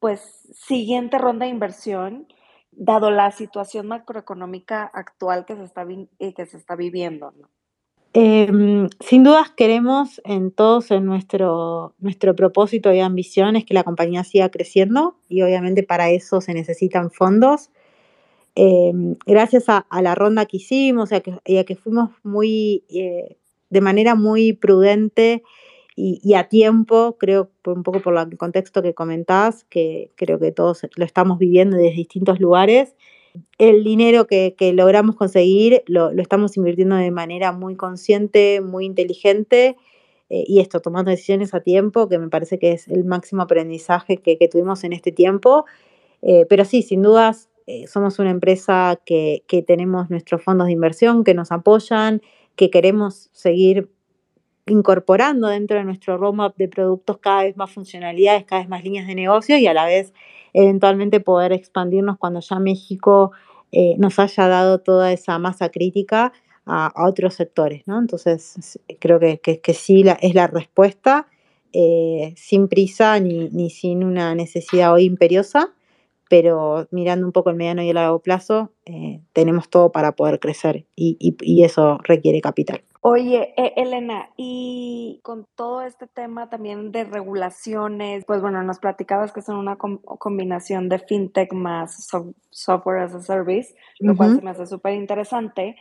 pues, 0.00 0.20
siguiente 0.52 1.18
ronda 1.18 1.46
de 1.46 1.52
inversión, 1.52 2.26
dado 2.72 3.10
la 3.10 3.30
situación 3.30 3.86
macroeconómica 3.86 4.84
actual 4.92 5.46
que 5.46 5.56
se 5.56 5.64
está, 5.64 5.86
eh, 6.18 6.34
que 6.34 6.46
se 6.46 6.56
está 6.56 6.76
viviendo. 6.76 7.32
Em, 8.18 8.88
sin 8.98 9.24
dudas 9.24 9.50
queremos 9.54 10.22
en 10.24 10.50
todos 10.50 10.90
en 10.90 11.04
nuestro, 11.04 11.92
nuestro 11.98 12.34
propósito 12.34 12.90
y 12.90 13.00
ambición 13.00 13.62
que 13.62 13.74
la 13.74 13.84
compañía 13.84 14.24
siga 14.24 14.48
creciendo 14.48 15.18
y 15.28 15.42
obviamente 15.42 15.82
para 15.82 16.08
eso 16.08 16.40
se 16.40 16.54
necesitan 16.54 17.10
fondos. 17.10 17.68
Em, 18.54 19.16
gracias 19.26 19.64
a, 19.68 19.86
la 20.00 20.14
ronda 20.14 20.46
que 20.46 20.56
hicimos 20.56 21.10
y 21.44 21.58
a 21.58 21.64
que, 21.64 21.76
fuimos 21.76 22.08
muy, 22.22 22.84
eh, 22.88 23.36
de 23.68 23.80
manera 23.82 24.14
muy 24.14 24.54
prudente 24.54 25.42
y, 25.94 26.32
a 26.32 26.48
tiempo, 26.48 27.18
creo 27.18 27.50
un 27.66 27.82
poco 27.82 28.00
por 28.00 28.16
el 28.16 28.38
contexto 28.38 28.80
que 28.82 28.94
comentás, 28.94 29.64
que 29.64 30.10
creo 30.16 30.38
que 30.38 30.52
todos 30.52 30.86
lo 30.96 31.04
estamos 31.04 31.38
viviendo 31.38 31.76
desde 31.76 31.96
distintos 31.96 32.40
lugares, 32.40 32.94
el 33.58 33.84
dinero 33.84 34.26
que, 34.26 34.54
logramos 34.74 35.16
conseguir 35.16 35.82
lo, 35.86 36.10
estamos 36.10 36.56
invirtiendo 36.56 36.96
de 36.96 37.10
manera 37.10 37.52
muy 37.52 37.76
consciente, 37.76 38.60
muy 38.60 38.84
inteligente. 38.84 39.76
Eh, 40.28 40.44
y 40.46 40.60
esto, 40.60 40.80
tomando 40.80 41.10
decisiones 41.10 41.54
a 41.54 41.60
tiempo, 41.60 42.08
que 42.08 42.18
me 42.18 42.28
parece 42.28 42.58
que 42.58 42.72
es 42.72 42.88
el 42.88 43.04
máximo 43.04 43.42
aprendizaje 43.42 44.16
que, 44.18 44.36
tuvimos 44.48 44.84
en 44.84 44.92
este 44.92 45.12
tiempo. 45.12 45.64
Eh, 46.22 46.46
pero 46.48 46.64
sí, 46.64 46.82
sin 46.82 47.02
dudas, 47.02 47.48
eh, 47.66 47.86
somos 47.86 48.18
una 48.18 48.30
empresa 48.30 49.00
que, 49.04 49.42
tenemos 49.66 50.10
nuestros 50.10 50.42
fondos 50.42 50.66
de 50.66 50.72
inversión 50.72 51.24
que 51.24 51.34
nos 51.34 51.52
apoyan, 51.52 52.22
que 52.54 52.70
queremos 52.70 53.28
seguir 53.32 53.90
incorporando 54.66 55.48
dentro 55.48 55.78
de 55.78 55.84
nuestro 55.84 56.16
roadmap 56.16 56.56
de 56.56 56.68
productos 56.68 57.18
cada 57.18 57.44
vez 57.44 57.56
más 57.56 57.70
funcionalidades, 57.70 58.44
cada 58.44 58.62
vez 58.62 58.68
más 58.68 58.84
líneas 58.84 59.06
de 59.06 59.14
negocio 59.14 59.58
y 59.58 59.66
a 59.66 59.74
la 59.74 59.86
vez 59.86 60.12
eventualmente 60.52 61.20
poder 61.20 61.52
expandirnos 61.52 62.18
cuando 62.18 62.40
ya 62.40 62.58
México 62.58 63.32
eh, 63.72 63.94
nos 63.98 64.18
haya 64.18 64.48
dado 64.48 64.78
toda 64.80 65.12
esa 65.12 65.38
masa 65.38 65.68
crítica 65.70 66.32
a, 66.64 66.92
otros 66.96 67.34
sectores. 67.34 67.82
¿no? 67.86 67.98
Entonces, 67.98 68.78
creo 68.98 69.20
que, 69.20 69.60
sí 69.74 70.04
es 70.20 70.34
la 70.34 70.46
respuesta, 70.46 71.26
eh, 71.72 72.32
sin 72.36 72.68
prisa 72.68 73.20
ni, 73.20 73.50
ni 73.50 73.70
sin 73.70 74.02
una 74.02 74.34
necesidad 74.34 74.92
hoy 74.92 75.04
imperiosa 75.04 75.72
pero 76.28 76.88
mirando 76.90 77.26
un 77.26 77.32
poco 77.32 77.50
el 77.50 77.56
mediano 77.56 77.82
y 77.82 77.88
el 77.88 77.94
largo 77.94 78.20
plazo, 78.20 78.72
eh, 78.84 79.20
tenemos 79.32 79.68
todo 79.68 79.92
para 79.92 80.12
poder 80.12 80.40
crecer 80.40 80.86
y, 80.96 81.62
eso 81.62 81.98
requiere 82.02 82.40
capital. 82.40 82.82
Oye, 83.08 83.54
e, 83.56 83.72
Elena, 83.76 84.30
y 84.36 85.20
con 85.22 85.46
todo 85.54 85.82
este 85.82 86.08
tema 86.08 86.50
también 86.50 86.90
de 86.90 87.04
regulaciones, 87.04 88.24
pues 88.26 88.42
bueno, 88.42 88.64
nos 88.64 88.80
platicabas 88.80 89.32
que 89.32 89.42
son 89.42 89.58
una 89.58 89.76
combinación 89.76 90.88
de 90.88 90.98
fintech 90.98 91.52
más 91.52 92.08
software 92.50 93.02
as 93.02 93.14
a 93.14 93.20
service, 93.20 93.76
lo 94.00 94.16
cual 94.16 94.34
se 94.34 94.42
me 94.42 94.50
hace 94.50 94.66
súper 94.66 94.94
interesante, 94.94 95.76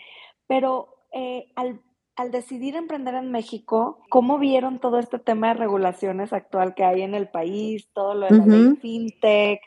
pero 0.45 0.89
eh, 1.13 1.51
al 1.55 1.81
al 2.15 2.31
decidir 2.31 2.75
emprender 2.75 3.15
en 3.15 3.31
México, 3.31 4.03
¿cómo 4.09 4.37
vieron 4.37 4.79
todo 4.79 4.99
este 4.99 5.17
tema 5.17 5.47
de 5.47 5.55
regulaciones 5.55 6.31
actual 6.31 6.75
que 6.75 6.85
hay 6.85 7.01
en 7.01 7.15
el 7.15 7.27
país, 7.27 7.89
todo 7.91 8.13
lo 8.13 8.27
de 8.27 8.37
la 8.37 8.45
ley 8.45 8.75
fintech? 8.79 9.61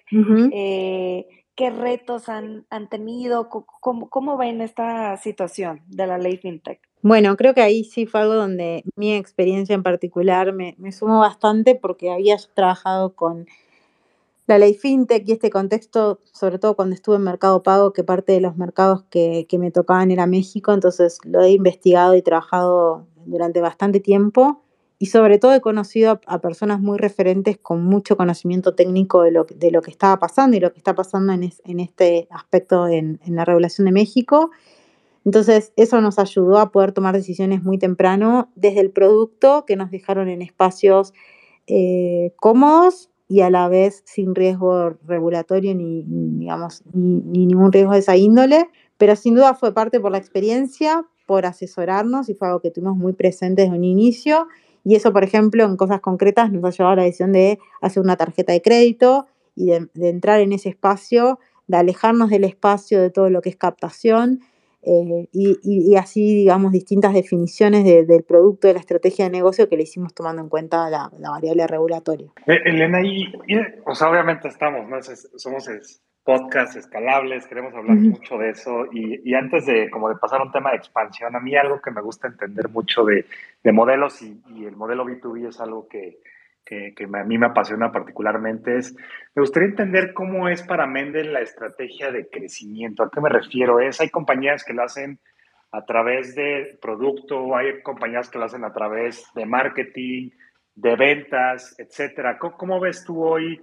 Eh, 0.53 1.27
¿Qué 1.57 1.71
retos 1.71 2.29
han, 2.29 2.65
tenido? 2.89 3.49
¿Cómo, 3.49 4.09
¿Cómo, 4.09 4.37
ven 4.39 4.61
esta 4.61 5.17
situación 5.17 5.83
de 5.89 6.07
la 6.07 6.17
ley 6.19 6.39
fintech? 6.39 6.88
Bueno, 7.03 7.37
creo 7.37 7.55
que 7.55 7.63
ahí 7.63 7.85
sí 7.85 8.07
fue 8.07 8.21
algo 8.21 8.35
donde 8.35 8.85
mi 8.97 9.15
experiencia 9.15 9.75
en 9.75 9.83
particular 9.83 10.53
me, 10.53 10.75
me 10.79 10.93
sumó 10.93 11.21
bastante 11.21 11.75
porque 11.75 12.11
había 12.11 12.37
trabajado 12.55 13.15
con 13.15 13.47
la 14.49 14.59
ley 14.59 14.75
fintech 14.75 15.29
y 15.29 15.33
este 15.33 15.51
contexto, 15.51 16.21
sobre 16.33 16.59
todo 16.59 16.75
cuando 16.75 16.95
estuve 16.95 17.17
en 17.17 17.23
Mercado 17.23 17.63
Pago, 17.63 17.93
que 17.93 18.03
parte 18.03 18.33
de 18.33 18.41
los 18.41 18.57
mercados 18.57 19.05
que, 19.11 19.47
me 19.59 19.71
tocaban 19.71 20.11
era 20.11 20.27
México, 20.27 20.73
entonces 20.73 21.19
lo 21.25 21.43
he 21.43 21.51
investigado 21.51 22.17
y 22.17 22.23
trabajado 22.23 23.07
durante 23.27 23.61
bastante 23.61 24.01
tiempo 24.01 24.63
y 24.99 25.07
sobre 25.07 25.39
todo 25.39 25.53
he 25.53 25.61
conocido 25.61 26.19
a, 26.27 26.41
personas 26.41 26.81
muy 26.81 26.97
referentes 26.97 27.59
con 27.59 27.85
mucho 27.85 28.17
conocimiento 28.17 28.75
técnico 28.75 29.23
de 29.23 29.33
lo, 29.33 29.45
de 29.45 29.71
lo, 29.71 29.83
que 29.83 29.91
estaba 29.91 30.19
pasando 30.19 30.57
y 30.57 30.61
lo 30.61 30.73
que 30.73 30.79
está 30.79 30.95
pasando 30.95 31.35
en, 31.35 31.53
en 31.65 31.81
este 31.81 32.27
aspecto 32.31 32.89
en, 32.89 33.21
la 33.27 33.45
regulación 33.45 33.85
de 33.85 33.93
México. 33.93 34.51
Entonces, 35.25 35.73
eso 35.77 36.01
nos 36.01 36.19
ayudó 36.19 36.59
a 36.59 36.71
poder 36.71 36.93
tomar 36.93 37.15
decisiones 37.15 37.63
muy 37.63 37.79
temprano 37.79 38.51
desde 38.55 38.81
el 38.81 38.91
producto 38.91 39.65
que 39.67 39.77
nos 39.77 39.91
dejaron 39.91 40.29
en 40.29 40.43
espacios 40.43 41.13
eh, 41.67 42.33
cómodos, 42.37 43.11
y 43.29 43.43
a 43.43 43.51
la 43.51 43.69
vez 43.69 44.03
sin 44.07 44.35
riesgo 44.35 44.97
regulatorio 45.07 45.75
ni, 45.75 46.03
digamos, 46.07 46.83
ni, 46.93 47.47
ningún 47.47 47.71
riesgo 47.71 47.93
de 47.93 47.99
esa 47.99 48.17
índole, 48.17 48.71
pero 48.97 49.15
sin 49.15 49.35
duda 49.35 49.55
fue 49.55 49.75
parte 49.75 50.01
por 50.01 50.11
la 50.11 50.19
experiencia, 50.19 51.05
por 51.27 51.45
asesorarnos 51.45 52.31
y 52.31 52.35
fue 52.35 52.49
algo 52.49 52.61
que 52.61 52.71
tuvimos 52.71 52.97
muy 52.97 53.13
presente 53.13 53.63
desde 53.63 53.77
un 53.77 53.85
inicio. 53.85 54.49
Y 54.83 54.95
eso, 54.95 55.13
por 55.13 55.25
ejemplo, 55.25 55.65
en 55.65 55.77
cosas 55.77 56.01
concretas 56.01 56.51
nos 56.51 56.65
ha 56.65 56.71
llevado 56.71 56.95
a 56.95 56.97
la 56.97 57.03
decisión 57.03 57.33
de 57.33 57.59
hacer 57.83 58.03
una 58.03 58.17
tarjeta 58.17 58.53
de 58.53 58.63
crédito 58.63 59.27
y 59.55 59.67
de, 59.67 59.89
de 59.93 60.09
entrar 60.09 60.41
en 60.41 60.53
ese 60.55 60.71
espacio, 60.71 61.39
de 61.67 61.77
alejarnos 61.77 62.31
del 62.31 62.45
espacio 62.45 63.03
de 63.03 63.11
todo 63.11 63.29
lo 63.29 63.43
que 63.43 63.51
es 63.51 63.57
captación 63.57 64.41
eh, 64.83 65.29
y, 65.33 65.97
así, 65.97 66.35
digamos, 66.35 66.73
distintas 66.73 67.13
definiciones 67.13 67.85
del 67.85 68.23
producto, 68.25 68.69
de 68.69 68.75
la 68.75 68.81
estrategia 68.81 69.25
de 69.25 69.31
negocio 69.31 69.69
que 69.69 69.77
le 69.77 69.83
hicimos 69.83 70.15
tomando 70.15 70.43
en 70.43 70.49
cuenta 70.49 70.89
la, 70.89 71.11
variable 71.19 71.67
regulatoria. 71.67 72.31
Eh, 72.47 72.61
Elena, 72.65 73.01
y, 73.03 73.33
o 73.85 73.95
sea, 73.95 74.11
obviamente 74.11 74.49
estamos, 74.49 74.89
¿no? 74.89 74.99
somos 75.37 75.69
podcast 76.25 76.77
escalables, 76.77 77.47
queremos 77.47 77.73
hablar 77.75 77.97
mucho 77.97 78.37
de 78.37 78.51
eso 78.51 78.85
y, 78.93 79.33
antes 79.35 79.65
de 79.65 79.89
como 79.91 80.11
de 80.11 80.17
pasar 80.17 80.41
a 80.41 80.45
un 80.45 80.53
tema 80.53 80.71
de 80.71 80.77
expansión, 80.77 81.35
a 81.35 81.41
mí 81.41 81.57
algo 81.57 81.81
que 81.81 81.91
me 81.91 82.03
gusta 82.03 82.29
entender 82.29 82.69
mucho 82.69 83.05
de, 83.05 83.25
de 83.65 83.73
modelos 83.73 84.21
y, 84.21 84.39
y, 84.55 84.67
el 84.67 84.77
modelo 84.77 85.07
B2B 85.07 85.49
es 85.49 85.59
algo 85.59 85.89
que, 85.89 86.19
que, 86.69 86.95
a 87.05 87.25
mí 87.25 87.39
me 87.39 87.47
apasiona 87.47 87.91
particularmente 87.91 88.77
es, 88.77 88.95
me 89.35 89.41
gustaría 89.41 89.71
entender 89.71 90.13
cómo 90.13 90.49
es 90.49 90.63
para 90.63 90.87
Mendel 90.87 91.33
la 91.33 91.41
estrategia 91.41 92.13
de 92.13 92.29
crecimiento. 92.29 93.03
¿A 93.03 93.11
qué 93.11 93.21
me 93.21 93.31
refiero? 93.31 93.81
Es, 93.81 94.01
hay 94.01 94.11
compañías 94.11 94.65
que 94.65 94.75
lo 94.75 94.83
hacen 94.83 95.19
a 95.73 95.85
través 95.85 96.35
de 96.35 96.79
producto, 96.81 97.57
hay 97.57 97.83
compañías 97.83 98.29
que 98.29 98.39
lo 98.39 98.45
hacen 98.45 98.65
a 98.65 98.73
través 98.73 99.25
de 99.35 99.47
marketing, 99.47 100.31
de 100.75 100.97
ventas, 100.97 101.75
etcétera. 101.79 102.39
cómo 102.39 102.81
ves 102.81 103.05
tú 103.05 103.25
hoy 103.25 103.61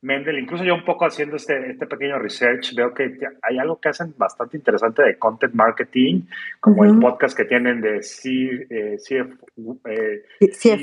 Mendel, 0.00 0.38
incluso 0.38 0.62
yo 0.62 0.74
un 0.74 0.84
poco 0.84 1.06
haciendo 1.06 1.36
este, 1.36 1.70
este 1.70 1.86
pequeño 1.86 2.18
research, 2.18 2.72
veo 2.74 2.94
que 2.94 3.18
hay 3.42 3.58
algo 3.58 3.80
que 3.80 3.88
hacen 3.88 4.14
bastante 4.16 4.56
interesante 4.56 5.02
de 5.02 5.18
content 5.18 5.54
marketing, 5.54 6.22
como 6.60 6.84
el 6.84 7.00
podcast 7.00 7.36
que 7.36 7.44
tienen 7.44 7.80
de 7.80 8.02
C, 8.02 8.30
eh, 8.70 8.96
eh 9.08 10.22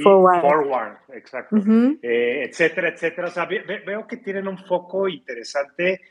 Forward, 0.03 0.97
exacto, 1.13 1.55
eh, 2.01 2.43
etcétera, 2.43 2.89
etcétera. 2.89 3.27
O 3.27 3.31
sea, 3.31 3.45
veo 3.45 4.05
que 4.05 4.17
tienen 4.17 4.49
un 4.49 4.57
foco 4.57 5.07
interesante. 5.07 6.01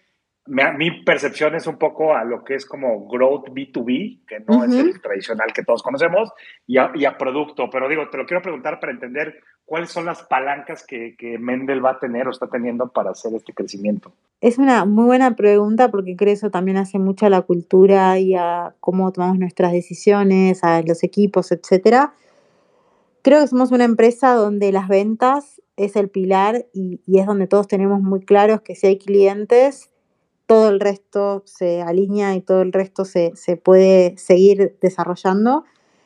Mi, 0.47 1.03
percepción 1.05 1.55
es 1.55 1.67
un 1.67 1.79
poco 1.79 2.15
a 2.15 2.23
lo 2.25 2.45
que 2.45 2.55
es 2.55 2.67
como 2.67 3.09
growth 3.09 3.49
B2B, 3.49 4.27
que 4.27 4.41
no 4.41 4.65
es 4.65 4.75
el 4.75 5.01
tradicional 5.01 5.53
que 5.55 5.65
todos 5.65 5.83
conocemos, 5.83 6.31
y 6.67 6.77
a, 6.77 6.93
y 6.95 7.07
a 7.07 7.17
producto. 7.17 7.71
Pero 7.71 7.89
digo, 7.89 8.09
te 8.11 8.19
lo 8.19 8.27
quiero 8.27 8.43
preguntar 8.43 8.79
para 8.79 8.93
entender 8.93 9.41
¿Cuáles 9.67 9.91
son 9.91 10.05
las 10.05 10.23
palancas 10.23 10.85
que, 10.87 11.17
Mendel 11.41 11.83
va 11.83 11.93
a 11.93 11.99
tener 11.99 12.29
o 12.29 12.31
está 12.31 12.49
teniendo 12.49 12.89
para 12.89 13.13
hacer 13.13 13.33
este 13.35 13.55
crecimiento? 13.55 14.13
Es 14.43 14.59
una 14.59 14.85
muy 14.85 15.07
buena 15.07 15.37
pregunta 15.37 15.91
porque 15.91 16.17
creo 16.17 16.29
que 16.29 16.33
eso 16.33 16.51
también 16.51 16.77
hace 16.77 16.99
mucho 16.99 17.25
a 17.25 17.31
la 17.31 17.41
cultura 17.41 18.19
y 18.19 18.35
a 18.35 18.75
cómo 18.81 19.11
tomamos 19.13 19.39
nuestras 19.39 19.73
decisiones, 19.73 20.63
a 20.65 20.83
los 20.83 21.03
equipos, 21.03 21.51
etcétera. 21.51 22.13
creo 23.23 23.41
que 23.41 23.47
somos 23.47 23.73
una 23.73 23.85
empresa 23.85 24.35
donde 24.35 24.71
las 24.71 24.87
ventas 24.87 25.63
es 25.77 25.97
el 25.97 26.11
pilar 26.11 26.67
y, 26.75 27.01
y 27.07 27.21
es 27.21 27.27
donde 27.27 27.47
todos 27.47 27.67
tenemos 27.67 28.03
muy 28.03 28.21
claros 28.21 28.61
que 28.61 28.75
si 28.75 28.87
hay 28.87 28.99
clientes, 28.99 29.91
todo 30.47 30.69
el 30.69 30.81
resto 30.81 31.43
se 31.47 31.83
alinea 31.83 32.35
y 32.35 32.41
todo 32.41 32.63
el 32.63 32.73
resto 32.73 33.05
se, 33.05 33.33
se 33.35 33.57
puede 33.57 34.17
seguir 34.19 34.77
desarrollando. 34.81 35.65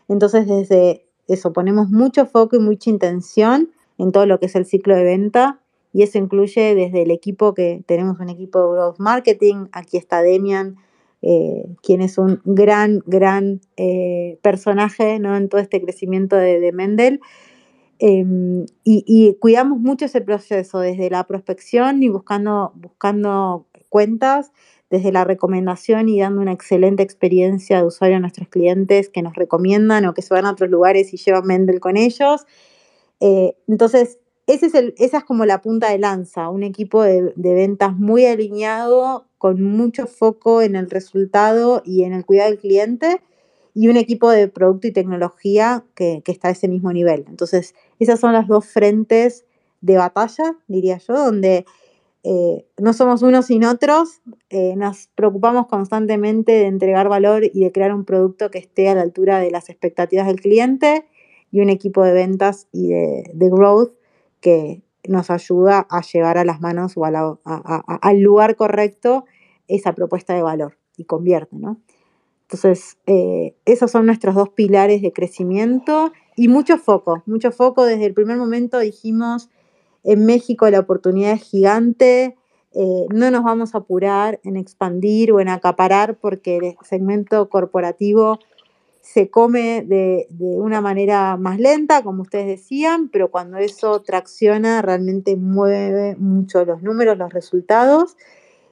Entonces, 0.08 0.46
desde 0.46 1.06
eso 1.26 1.52
ponemos 1.52 1.90
mucho 1.90 2.26
foco 2.26 2.56
y 2.56 2.60
mucha 2.60 2.90
intención 2.90 3.70
en 3.98 4.12
todo 4.12 4.26
lo 4.26 4.38
que 4.38 4.46
es 4.46 4.54
el 4.54 4.64
ciclo 4.64 4.96
de 4.96 5.04
venta 5.04 5.60
y 5.92 6.02
eso 6.02 6.18
incluye 6.18 6.74
desde 6.74 7.02
el 7.02 7.10
equipo 7.10 7.54
que 7.54 7.82
tenemos 7.86 8.20
un 8.20 8.28
equipo 8.28 8.60
de 8.60 8.72
growth 8.72 8.98
marketing, 8.98 9.66
aquí 9.72 9.96
está 9.96 10.22
Demian, 10.22 10.76
eh, 11.22 11.66
quien 11.82 12.02
es 12.02 12.18
un 12.18 12.40
gran, 12.44 13.02
gran 13.06 13.60
eh, 13.76 14.38
personaje 14.42 15.18
¿no? 15.18 15.36
en 15.36 15.48
todo 15.48 15.60
este 15.60 15.80
crecimiento 15.80 16.36
de, 16.36 16.60
de 16.60 16.72
Mendel. 16.72 17.20
Em, 18.00 18.66
y, 18.84 19.02
y, 19.08 19.34
cuidamos 19.40 19.80
mucho 19.80 20.04
ese 20.04 20.20
proceso, 20.20 20.78
desde 20.78 21.10
la 21.10 21.26
prospección 21.26 22.00
y 22.04 22.08
buscando, 22.08 22.72
buscando 22.76 23.66
cuentas, 23.88 24.52
desde 24.90 25.12
la 25.12 25.24
recomendación 25.24 26.08
y 26.08 26.20
dando 26.20 26.40
una 26.40 26.52
excelente 26.52 27.02
experiencia 27.02 27.78
de 27.78 27.86
usuario 27.86 28.16
a 28.16 28.20
nuestros 28.20 28.48
clientes 28.48 29.08
que 29.08 29.22
nos 29.22 29.34
recomiendan 29.34 30.06
o 30.06 30.14
que 30.14 30.22
se 30.22 30.32
van 30.32 30.46
a 30.46 30.52
otros 30.52 30.70
lugares 30.70 31.12
y 31.12 31.18
llevan 31.18 31.46
Mendel 31.46 31.80
con 31.80 31.96
ellos. 31.96 32.46
Eh, 33.20 33.56
entonces, 33.66 34.18
ese 34.46 34.66
es 34.66 34.74
el, 34.74 34.94
esa 34.96 35.18
es 35.18 35.24
como 35.24 35.44
la 35.44 35.60
punta 35.60 35.90
de 35.90 35.98
lanza, 35.98 36.48
un 36.48 36.62
equipo 36.62 37.02
de, 37.02 37.34
de, 37.36 37.54
ventas 37.54 37.94
muy 37.94 38.24
alineado, 38.24 39.26
con 39.36 39.62
mucho 39.62 40.06
foco 40.06 40.62
en 40.62 40.74
el 40.74 40.88
resultado 40.88 41.82
y 41.84 42.04
en 42.04 42.14
el 42.14 42.24
cuidado 42.24 42.48
del 42.50 42.58
cliente, 42.58 43.20
y 43.74 43.88
un 43.88 43.98
equipo 43.98 44.30
de 44.30 44.48
producto 44.48 44.86
y 44.88 44.92
tecnología 44.92 45.84
que, 45.94 46.22
que 46.24 46.32
está 46.32 46.48
a 46.48 46.52
ese 46.52 46.66
mismo 46.66 46.92
nivel. 46.92 47.26
Entonces, 47.28 47.74
esas 47.98 48.20
son 48.20 48.32
las 48.32 48.48
dos 48.48 48.66
frentes 48.66 49.44
de 49.82 49.98
batalla, 49.98 50.56
diría 50.66 50.98
yo, 50.98 51.14
donde 51.14 51.66
eh, 52.30 52.66
no 52.76 52.92
somos 52.92 53.22
unos 53.22 53.46
sin 53.46 53.64
otros, 53.64 54.20
eh, 54.50 54.74
nos 54.76 55.06
preocupamos 55.14 55.66
constantemente 55.66 56.52
de 56.52 56.66
entregar 56.66 57.08
valor 57.08 57.44
y 57.44 57.64
de 57.64 57.72
crear 57.72 57.94
un 57.94 58.04
producto 58.04 58.50
que 58.50 58.58
esté 58.58 58.90
a 58.90 58.94
la 58.94 59.00
altura 59.00 59.38
de 59.38 59.50
las 59.50 59.70
expectativas 59.70 60.26
del 60.26 60.38
cliente 60.38 61.06
y 61.50 61.60
un 61.60 61.70
equipo 61.70 62.04
de 62.04 62.12
ventas 62.12 62.68
y 62.70 62.88
de, 62.88 63.30
de 63.32 63.48
growth 63.48 63.94
que 64.40 64.82
nos 65.08 65.30
ayuda 65.30 65.86
a 65.88 66.02
llevar 66.02 66.36
a 66.36 66.44
las 66.44 66.60
manos 66.60 66.98
o 66.98 67.06
a 67.06 67.10
la, 67.10 67.20
a, 67.22 67.38
a, 67.46 67.96
al 68.02 68.20
lugar 68.20 68.56
correcto 68.56 69.24
esa 69.66 69.94
propuesta 69.94 70.34
de 70.34 70.42
valor 70.42 70.76
y 70.98 71.04
convierte, 71.04 71.56
¿no? 71.56 71.80
Entonces, 72.42 72.98
eh, 73.06 73.54
esos 73.64 73.90
son 73.90 74.04
nuestros 74.04 74.34
dos 74.34 74.50
pilares 74.50 75.00
de 75.00 75.14
crecimiento 75.14 76.12
y 76.36 76.48
mucho 76.48 76.76
foco, 76.76 77.22
mucho 77.24 77.52
foco. 77.52 77.86
Desde 77.86 78.04
el 78.04 78.12
primer 78.12 78.36
momento 78.36 78.78
dijimos, 78.80 79.48
en 80.04 80.24
México 80.24 80.68
la 80.70 80.80
oportunidad 80.80 81.32
es 81.32 81.42
gigante, 81.42 82.36
eh, 82.74 83.06
no 83.12 83.30
nos 83.30 83.44
vamos 83.44 83.74
a 83.74 83.78
apurar 83.78 84.40
en 84.44 84.56
expandir 84.56 85.32
o 85.32 85.40
en 85.40 85.48
acaparar 85.48 86.18
porque 86.18 86.56
el 86.58 86.76
segmento 86.82 87.48
corporativo 87.48 88.38
se 89.00 89.30
come 89.30 89.82
de, 89.86 90.26
de, 90.30 90.60
una 90.60 90.82
manera 90.82 91.36
más 91.38 91.58
lenta, 91.58 92.02
como 92.02 92.22
ustedes 92.22 92.46
decían, 92.46 93.08
pero 93.08 93.30
cuando 93.30 93.56
eso 93.56 94.02
tracciona 94.02 94.82
realmente 94.82 95.36
mueve 95.36 96.14
mucho 96.16 96.64
los 96.66 96.82
números, 96.82 97.16
los 97.16 97.32
resultados 97.32 98.16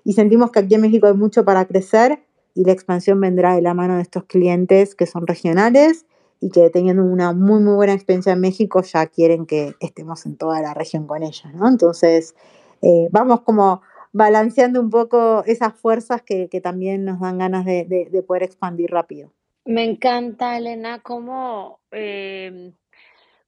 y 0.04 0.12
sentimos 0.12 0.50
que 0.50 0.60
aquí 0.60 0.74
en 0.74 0.82
México 0.82 1.06
hay 1.06 1.14
mucho 1.14 1.44
para 1.44 1.64
crecer 1.64 2.20
y 2.54 2.64
la 2.64 2.72
expansión 2.72 3.20
vendrá 3.20 3.54
de 3.54 3.62
la 3.62 3.74
mano 3.74 3.96
de 3.96 4.02
estos 4.02 4.24
clientes 4.24 4.94
que 4.94 5.06
son 5.06 5.26
regionales 5.26 6.06
y 6.40 6.50
que 6.50 6.70
teniendo 6.70 7.02
una 7.02 7.32
muy, 7.32 7.60
muy 7.60 7.74
buena 7.74 7.94
experiencia 7.94 8.32
en 8.32 8.40
México 8.40 8.82
ya 8.82 9.06
quieren 9.06 9.46
que 9.46 9.74
estemos 9.80 10.26
en 10.26 10.36
toda 10.36 10.60
la 10.60 10.74
región 10.74 11.06
con 11.06 11.22
ellos, 11.22 11.52
¿no? 11.54 11.68
Entonces, 11.68 12.34
eh, 12.82 13.08
vamos 13.10 13.40
como 13.42 13.82
balanceando 14.12 14.80
un 14.80 14.90
poco 14.90 15.44
esas 15.44 15.74
fuerzas 15.74 16.22
que, 16.22 16.48
que 16.48 16.60
también 16.60 17.04
nos 17.04 17.20
dan 17.20 17.38
ganas 17.38 17.64
de, 17.64 17.84
de, 17.84 18.08
de, 18.10 18.22
poder 18.22 18.42
expandir 18.42 18.90
rápido. 18.90 19.32
Me 19.64 19.84
encanta, 19.84 20.56
Elena, 20.56 21.00
cómo, 21.00 21.80
eh, 21.90 22.72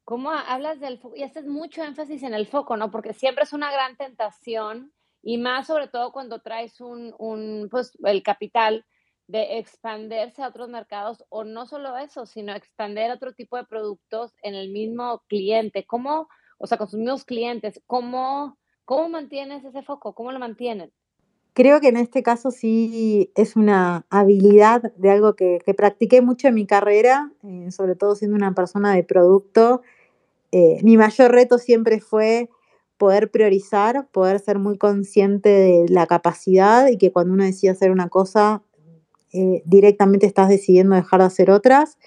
cómo 0.04 0.30
hablas 0.30 0.80
del 0.80 0.98
foco 0.98 1.16
y 1.16 1.22
haces 1.22 1.46
mucho 1.46 1.82
énfasis 1.82 2.22
en 2.22 2.34
el 2.34 2.46
foco, 2.46 2.76
¿no? 2.76 2.90
Porque 2.90 3.14
siempre 3.14 3.44
es 3.44 3.52
una 3.52 3.70
gran 3.72 3.96
tentación 3.96 4.92
y 5.22 5.38
más 5.38 5.66
sobre 5.66 5.88
todo 5.88 6.12
cuando 6.12 6.40
traes 6.40 6.80
un, 6.80 7.14
un 7.18 7.68
pues, 7.70 7.92
el 8.04 8.22
capital 8.22 8.84
de 9.28 9.58
expandirse 9.58 10.42
a 10.42 10.48
otros 10.48 10.68
mercados 10.68 11.24
o 11.28 11.44
no 11.44 11.66
solo 11.66 11.96
eso, 11.98 12.26
sino 12.26 12.54
expandir 12.54 13.10
otro 13.10 13.32
tipo 13.34 13.56
de 13.56 13.64
productos 13.64 14.34
en 14.42 14.54
el 14.54 14.72
mismo 14.72 15.22
cliente. 15.28 15.84
¿Cómo, 15.86 16.28
o 16.56 16.66
sea, 16.66 16.78
con 16.78 16.88
sus 16.88 16.98
mismos 16.98 17.24
clientes, 17.24 17.80
cómo, 17.86 18.58
cómo 18.86 19.10
mantienes 19.10 19.64
ese 19.64 19.82
foco? 19.82 20.14
¿Cómo 20.14 20.32
lo 20.32 20.38
mantienen? 20.38 20.90
Creo 21.52 21.80
que 21.80 21.88
en 21.88 21.98
este 21.98 22.22
caso 22.22 22.50
sí 22.50 23.30
es 23.34 23.54
una 23.54 24.06
habilidad 24.08 24.94
de 24.96 25.10
algo 25.10 25.34
que, 25.34 25.58
que 25.64 25.74
practiqué 25.74 26.22
mucho 26.22 26.48
en 26.48 26.54
mi 26.54 26.66
carrera, 26.66 27.30
eh, 27.42 27.70
sobre 27.70 27.96
todo 27.96 28.14
siendo 28.14 28.36
una 28.36 28.54
persona 28.54 28.94
de 28.94 29.04
producto. 29.04 29.82
Eh, 30.52 30.78
mi 30.82 30.96
mayor 30.96 31.32
reto 31.32 31.58
siempre 31.58 32.00
fue 32.00 32.48
poder 32.96 33.30
priorizar, 33.30 34.08
poder 34.10 34.40
ser 34.40 34.58
muy 34.58 34.78
consciente 34.78 35.48
de 35.50 35.86
la 35.88 36.06
capacidad 36.06 36.88
y 36.88 36.96
que 36.96 37.12
cuando 37.12 37.34
uno 37.34 37.44
decide 37.44 37.72
hacer 37.72 37.90
una 37.90 38.08
cosa, 38.08 38.62
eh, 39.32 39.62
directamente 39.66 40.26
estás 40.26 40.48
decidiendo 40.48 40.96
dejar 40.96 41.20
de 41.20 41.26
hacer 41.26 41.50
otras. 41.50 41.98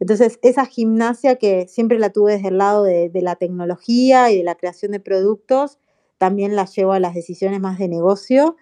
Entonces, 0.00 0.38
esa 0.42 0.64
gimnasia 0.64 1.36
que 1.36 1.68
siempre 1.68 1.98
la 1.98 2.10
tuve 2.10 2.32
desde 2.32 2.48
el 2.48 2.58
lado 2.58 2.84
de, 2.84 3.10
la 3.14 3.36
tecnología 3.36 4.30
y 4.30 4.38
de 4.38 4.44
la 4.44 4.54
creación 4.54 4.92
de 4.92 5.00
productos, 5.00 5.78
también 6.16 6.56
la 6.56 6.64
llevo 6.64 6.92
a 6.92 7.00
las 7.00 7.14
decisiones 7.14 7.60
más 7.60 7.78
de 7.78 7.88
negocio. 7.88 8.56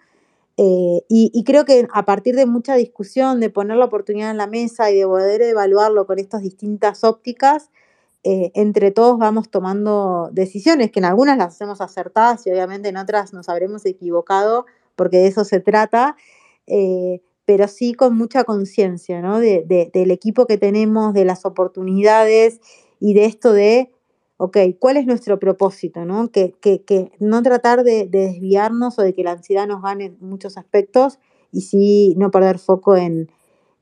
Eh, 0.57 1.03
y, 1.09 1.44
creo 1.44 1.64
que 1.64 1.86
a 1.92 2.05
partir 2.05 2.34
de 2.34 2.46
mucha 2.46 2.74
discusión, 2.74 3.38
de 3.38 3.51
poner 3.51 3.76
la 3.76 3.84
oportunidad 3.84 4.32
en 4.32 4.36
la 4.36 4.49
mesa 4.49 4.90
y 4.90 4.99
de 4.99 5.07
poder 5.07 5.40
evaluarlo 5.42 6.07
con 6.07 6.18
estas 6.18 6.42
distintas 6.42 7.05
ópticas, 7.05 7.70
eh, 8.24 8.51
entre 8.55 8.90
todos 8.90 9.16
vamos 9.16 9.49
tomando 9.49 10.30
decisiones, 10.32 10.90
que 10.90 10.99
en 10.99 11.05
algunas 11.05 11.38
las 11.38 11.55
hacemos 11.55 11.80
acertadas 11.80 12.44
y 12.49 12.51
obviamente 12.51 12.88
en 12.88 12.96
otras 12.96 13.32
nos 13.32 13.49
habremos 13.49 13.86
equivocado, 13.86 14.66
porque 14.96 15.18
de 15.18 15.28
eso 15.28 15.44
se 15.44 15.61
trata. 15.61 16.16
Pero 17.49 17.66
sí 17.66 17.94
con 17.94 18.14
mucha 18.14 18.44
conciencia, 18.44 19.22
¿no? 19.22 19.40
De, 19.40 19.64
de, 19.66 19.90
del 19.94 20.11
equipo 20.11 20.44
que 20.46 20.59
tenemos, 20.59 21.14
de 21.14 21.24
las 21.24 21.46
oportunidades 21.46 22.61
y 23.01 23.14
de 23.14 23.24
esto 23.24 23.55
de, 23.55 23.90
ok, 24.36 24.59
¿cuál 24.78 24.99
es 24.99 25.07
nuestro 25.07 25.38
propósito, 25.38 26.05
¿no? 26.05 26.30
Que, 26.30 26.55
que, 26.61 26.82
que 26.82 27.11
no 27.20 27.42
tratar 27.42 27.84
de, 27.84 28.05
de, 28.05 28.26
desviarnos 28.26 28.99
o 28.99 29.03
de 29.03 29.14
que 29.14 29.24
la 29.24 29.30
ansiedad 29.30 29.66
nos 29.66 29.80
gane 29.80 30.05
en 30.05 30.18
muchos 30.20 30.59
aspectos 30.59 31.20
y 31.51 31.62
sí 31.62 32.14
no 32.18 32.30
perder 32.30 32.59
foco 32.59 32.99
en, 32.99 33.32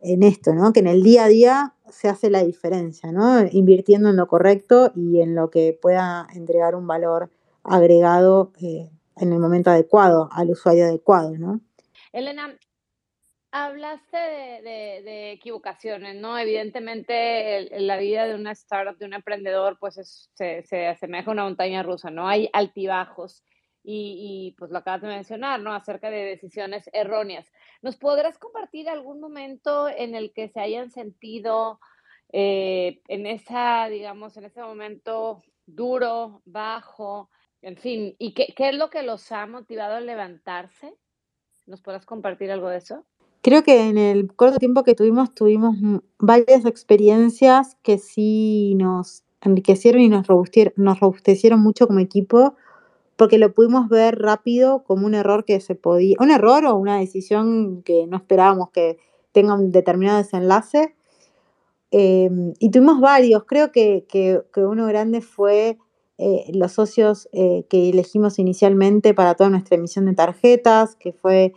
en 0.00 0.22
esto, 0.22 0.54
¿no? 0.54 0.72
Que 0.72 0.78
en 0.78 0.86
el 0.86 1.02
día 1.02 1.24
a 1.24 1.28
día 1.28 1.74
se 1.90 2.08
hace 2.08 2.30
la 2.30 2.44
diferencia, 2.44 3.10
¿no? 3.10 3.48
Invirtiendo 3.50 4.10
en 4.10 4.16
lo 4.16 4.28
correcto 4.28 4.92
y 4.94 5.22
en 5.22 5.34
lo 5.34 5.50
que 5.50 5.76
pueda 5.82 6.28
entregar 6.36 6.76
un 6.76 6.86
valor 6.86 7.30
agregado 7.64 8.52
eh, 8.62 8.92
en 9.16 9.32
el 9.32 9.40
momento 9.40 9.70
adecuado, 9.70 10.28
al 10.30 10.50
usuario 10.50 10.84
adecuado, 10.84 11.36
¿no? 11.36 11.62
Elena, 12.12 12.56
Hablaste 13.58 14.18
de, 14.18 14.62
de, 14.62 15.02
de, 15.02 15.32
equivocaciones, 15.32 16.14
¿no? 16.16 16.36
Evidentemente 16.36 17.56
el, 17.56 17.86
la 17.86 17.96
vida 17.96 18.26
de 18.26 18.34
una 18.34 18.52
startup, 18.52 18.98
de 18.98 19.06
un 19.06 19.14
emprendedor, 19.14 19.78
pues 19.80 19.96
es, 19.96 20.30
se, 20.34 20.62
se, 20.64 20.88
asemeja 20.88 21.30
a 21.30 21.32
una 21.32 21.44
montaña 21.44 21.82
rusa, 21.82 22.10
¿no? 22.10 22.28
Hay 22.28 22.50
altibajos 22.52 23.42
y, 23.82 24.50
y, 24.52 24.56
pues 24.58 24.70
lo 24.70 24.76
acabas 24.76 25.00
de 25.00 25.08
mencionar, 25.08 25.58
¿no? 25.60 25.72
Acerca 25.72 26.10
de 26.10 26.26
decisiones 26.26 26.90
erróneas. 26.92 27.50
¿Nos 27.80 27.96
podrás 27.96 28.36
compartir 28.36 28.90
algún 28.90 29.20
momento 29.20 29.88
en 29.88 30.14
el 30.14 30.34
que 30.34 30.50
se 30.50 30.60
hayan 30.60 30.90
sentido 30.90 31.80
eh, 32.34 33.00
en 33.08 33.26
esa, 33.26 33.88
digamos, 33.88 34.36
en 34.36 34.44
ese 34.44 34.60
momento 34.60 35.42
duro, 35.64 36.42
bajo, 36.44 37.30
en 37.62 37.78
fin, 37.78 38.16
y 38.18 38.34
qué, 38.34 38.52
qué 38.54 38.68
es 38.68 38.76
lo 38.76 38.90
que 38.90 39.02
los 39.02 39.32
ha 39.32 39.46
motivado 39.46 39.94
a 39.94 40.00
levantarse? 40.00 40.94
¿Nos 41.64 41.80
podrás 41.80 42.04
compartir 42.04 42.50
algo 42.50 42.68
de 42.68 42.76
eso? 42.76 43.06
Creo 43.46 43.62
que 43.62 43.88
en 43.88 43.96
el 43.96 44.34
corto 44.34 44.58
tiempo 44.58 44.82
que 44.82 44.96
tuvimos, 44.96 45.32
tuvimos 45.32 45.76
varias 46.18 46.64
experiencias 46.64 47.76
que 47.84 47.96
sí 47.96 48.74
nos 48.74 49.22
enriquecieron 49.40 50.02
y 50.02 50.08
nos 50.08 50.26
robustecieron, 50.26 50.72
nos 50.76 50.98
robustecieron 50.98 51.60
mucho 51.60 51.86
como 51.86 52.00
equipo, 52.00 52.56
porque 53.14 53.38
lo 53.38 53.54
pudimos 53.54 53.88
ver 53.88 54.18
rápido 54.18 54.82
como 54.82 55.06
un 55.06 55.14
error 55.14 55.44
que 55.44 55.60
se 55.60 55.76
podía, 55.76 56.16
un 56.18 56.32
error 56.32 56.64
o 56.64 56.74
una 56.74 56.98
decisión 56.98 57.82
que 57.84 58.08
no 58.08 58.16
esperábamos 58.16 58.70
que 58.70 58.98
tenga 59.30 59.54
un 59.54 59.70
determinado 59.70 60.18
desenlace. 60.18 60.96
Eh, 61.92 62.28
y 62.58 62.72
tuvimos 62.72 63.00
varios, 63.00 63.44
creo 63.44 63.70
que, 63.70 64.06
que, 64.08 64.42
que 64.52 64.64
uno 64.64 64.88
grande 64.88 65.20
fue 65.20 65.78
eh, 66.18 66.50
los 66.52 66.72
socios 66.72 67.28
eh, 67.30 67.64
que 67.70 67.90
elegimos 67.90 68.40
inicialmente 68.40 69.14
para 69.14 69.36
toda 69.36 69.50
nuestra 69.50 69.76
emisión 69.76 70.06
de 70.06 70.14
tarjetas, 70.14 70.96
que 70.96 71.12
fue 71.12 71.52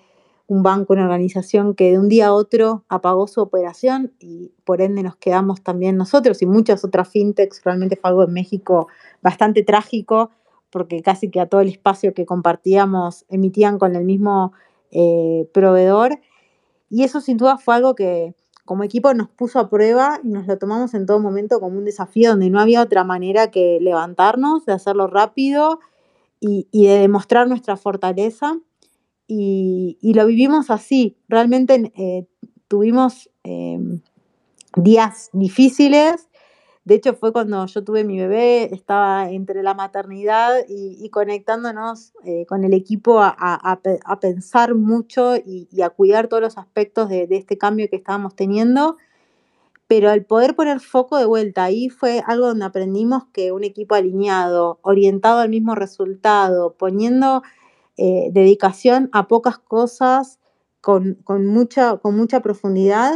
un 0.49 0.63
banco, 0.63 0.93
una 0.93 1.03
organización 1.03 1.75
que 1.75 1.91
de 1.91 1.99
un 1.99 2.09
día 2.09 2.27
a 2.27 2.33
otro 2.33 2.83
apagó 2.89 3.27
su 3.27 3.39
operación 3.39 4.13
y 4.19 4.51
por 4.65 4.81
ende 4.81 5.03
nos 5.03 5.15
quedamos 5.15 5.61
también 5.61 5.95
nosotros 5.95 6.41
y 6.41 6.47
muchas 6.47 6.83
otras 6.83 7.07
fintechs. 7.07 7.61
Realmente 7.63 7.95
fue 7.95 8.09
algo 8.09 8.23
en 8.23 8.33
México 8.33 8.87
bastante 9.21 9.63
trágico 9.63 10.31
porque 10.71 11.03
casi 11.03 11.29
que 11.29 11.39
a 11.39 11.45
todo 11.45 11.61
el 11.61 11.69
espacio 11.69 12.15
que 12.15 12.25
compartíamos 12.25 13.25
emitían 13.29 13.77
con 13.77 13.95
el 13.95 14.05
mismo 14.05 14.53
eh, 14.89 15.47
proveedor. 15.53 16.19
Y 16.89 17.03
eso 17.03 17.21
sin 17.21 17.37
duda 17.37 17.59
fue 17.59 17.75
algo 17.75 17.93
que 17.93 18.33
como 18.65 18.83
equipo 18.83 19.13
nos 19.13 19.29
puso 19.29 19.59
a 19.59 19.69
prueba 19.69 20.19
y 20.23 20.29
nos 20.29 20.47
lo 20.47 20.57
tomamos 20.57 20.95
en 20.95 21.05
todo 21.05 21.19
momento 21.19 21.59
como 21.59 21.77
un 21.77 21.85
desafío 21.85 22.31
donde 22.31 22.49
no 22.49 22.59
había 22.59 22.81
otra 22.81 23.03
manera 23.03 23.51
que 23.51 23.77
levantarnos, 23.79 24.65
de 24.65 24.73
hacerlo 24.73 25.05
rápido 25.05 25.79
y, 26.39 26.67
y 26.71 26.87
de 26.87 26.97
demostrar 26.97 27.47
nuestra 27.47 27.77
fortaleza 27.77 28.57
y, 29.31 30.13
lo 30.15 30.25
vivimos 30.25 30.71
así. 30.71 31.15
Realmente 31.27 31.91
eh, 31.95 32.25
tuvimos 32.67 33.29
em, 33.43 34.01
días 34.75 35.29
difíciles. 35.33 36.27
De 36.83 36.95
hecho, 36.95 37.13
fue 37.13 37.31
cuando 37.31 37.63
yo 37.67 37.83
tuve 37.83 38.03
mi 38.03 38.17
bebé, 38.17 38.73
estaba 38.73 39.29
entre 39.29 39.61
la 39.61 39.75
maternidad 39.75 40.55
y, 40.67 41.07
conectándonos 41.11 42.13
eh, 42.25 42.47
con 42.47 42.63
el 42.63 42.73
equipo 42.73 43.19
a, 43.21 43.79
pensar 44.19 44.73
mucho 44.73 45.35
y, 45.35 45.67
a 45.83 45.91
cuidar 45.91 46.27
todos 46.27 46.41
los 46.41 46.57
aspectos 46.57 47.07
de, 47.09 47.27
de 47.27 47.37
este 47.37 47.59
cambio 47.59 47.87
que 47.89 47.97
estábamos 47.97 48.35
teniendo 48.35 48.97
pero 49.89 50.11
al 50.11 50.23
poder 50.23 50.55
poner 50.55 50.81
foco 50.81 51.17
de 51.17 51.25
vuelta 51.25 51.63
ahí 51.63 51.89
fue 51.89 52.21
algo 52.27 52.45
donde 52.45 52.63
aprendimos 52.63 53.23
que 53.33 53.51
un 53.51 53.63
equipo 53.63 53.95
alineado, 53.95 54.77
orientado 54.83 55.39
al 55.39 55.49
mismo 55.49 55.73
resultado, 55.73 56.75
poniendo 56.77 57.41
eh, 58.01 58.29
dedicación 58.31 59.09
a 59.11 59.27
pocas 59.27 59.57
cosas 59.57 60.39
con, 60.79 61.17
mucha, 61.27 61.99
profundidad 62.41 63.11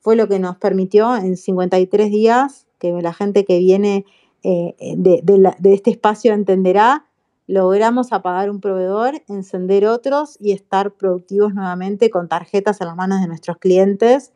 fue 0.00 0.14
lo 0.14 0.28
que 0.28 0.38
nos 0.38 0.58
permitió 0.58 1.16
en 1.16 1.38
53 1.38 2.10
días, 2.10 2.66
que 2.78 2.92
la 2.92 3.14
gente 3.14 3.46
que 3.46 3.58
viene 3.58 4.04
eh, 4.42 4.74
de, 4.98 5.22
de, 5.22 5.72
este 5.72 5.90
espacio 5.90 6.34
entenderá, 6.34 7.06
logramos 7.46 8.12
apagar 8.12 8.50
un 8.50 8.60
proveedor, 8.60 9.22
encender 9.26 9.86
otros 9.86 10.36
y 10.38 10.52
estar 10.52 10.90
productivos 10.90 11.54
nuevamente 11.54 12.10
con 12.10 12.28
tarjetas 12.28 12.82
en 12.82 12.88
las 12.88 12.96
manos 12.96 13.22
de 13.22 13.28
nuestros 13.28 13.56
clientes, 13.56 14.34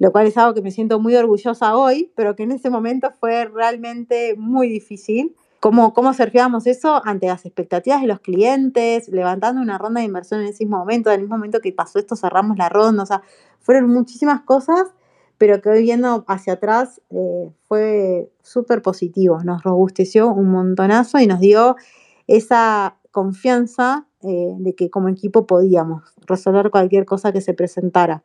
lo 0.00 0.10
cual 0.10 0.26
es 0.26 0.36
algo 0.36 0.54
que 0.54 0.62
me 0.62 0.72
siento 0.72 0.98
muy 0.98 1.14
orgullosa 1.14 1.76
hoy, 1.76 2.10
pero 2.16 2.34
que 2.34 2.42
en 2.42 2.50
ese 2.50 2.70
momento 2.70 3.12
fue 3.20 3.44
realmente 3.44 4.34
muy 4.36 4.68
difícil 4.68 5.36
cómo, 5.60 5.92
cómo 5.92 6.12
surfeábamos 6.14 6.66
eso 6.66 7.00
ante 7.04 7.26
las 7.26 7.44
expectativas 7.44 8.00
de 8.00 8.06
los 8.06 8.20
clientes, 8.20 9.08
levantando 9.08 9.60
una 9.60 9.78
ronda 9.78 10.00
de 10.00 10.06
inversión 10.06 10.40
en 10.40 10.48
ese 10.48 10.64
mismo 10.64 10.78
momento, 10.78 11.10
en 11.10 11.16
el 11.16 11.20
mismo 11.22 11.36
momento 11.36 11.60
que 11.60 11.72
pasó 11.72 11.98
esto 11.98 12.16
cerramos 12.16 12.56
la 12.56 12.68
ronda, 12.68 13.02
o 13.02 13.06
sea, 13.06 13.22
fueron 13.60 13.90
muchísimas 13.90 14.42
cosas, 14.42 14.88
pero 15.36 15.60
que 15.60 15.68
hoy 15.70 15.82
viendo 15.82 16.24
hacia 16.26 16.54
atrás 16.54 17.00
eh, 17.10 17.50
fue 17.66 18.30
súper 18.42 18.82
positivo, 18.82 19.38
nos 19.44 19.62
robusteció 19.62 20.28
un 20.28 20.50
montonazo 20.50 21.18
y 21.18 21.26
nos 21.26 21.40
dio 21.40 21.76
esa 22.26 22.96
confianza 23.10 24.06
eh, 24.22 24.54
de 24.58 24.74
que 24.74 24.90
como 24.90 25.08
equipo 25.08 25.46
podíamos 25.46 26.02
resolver 26.26 26.70
cualquier 26.70 27.04
cosa 27.04 27.32
que 27.32 27.40
se 27.40 27.54
presentara. 27.54 28.22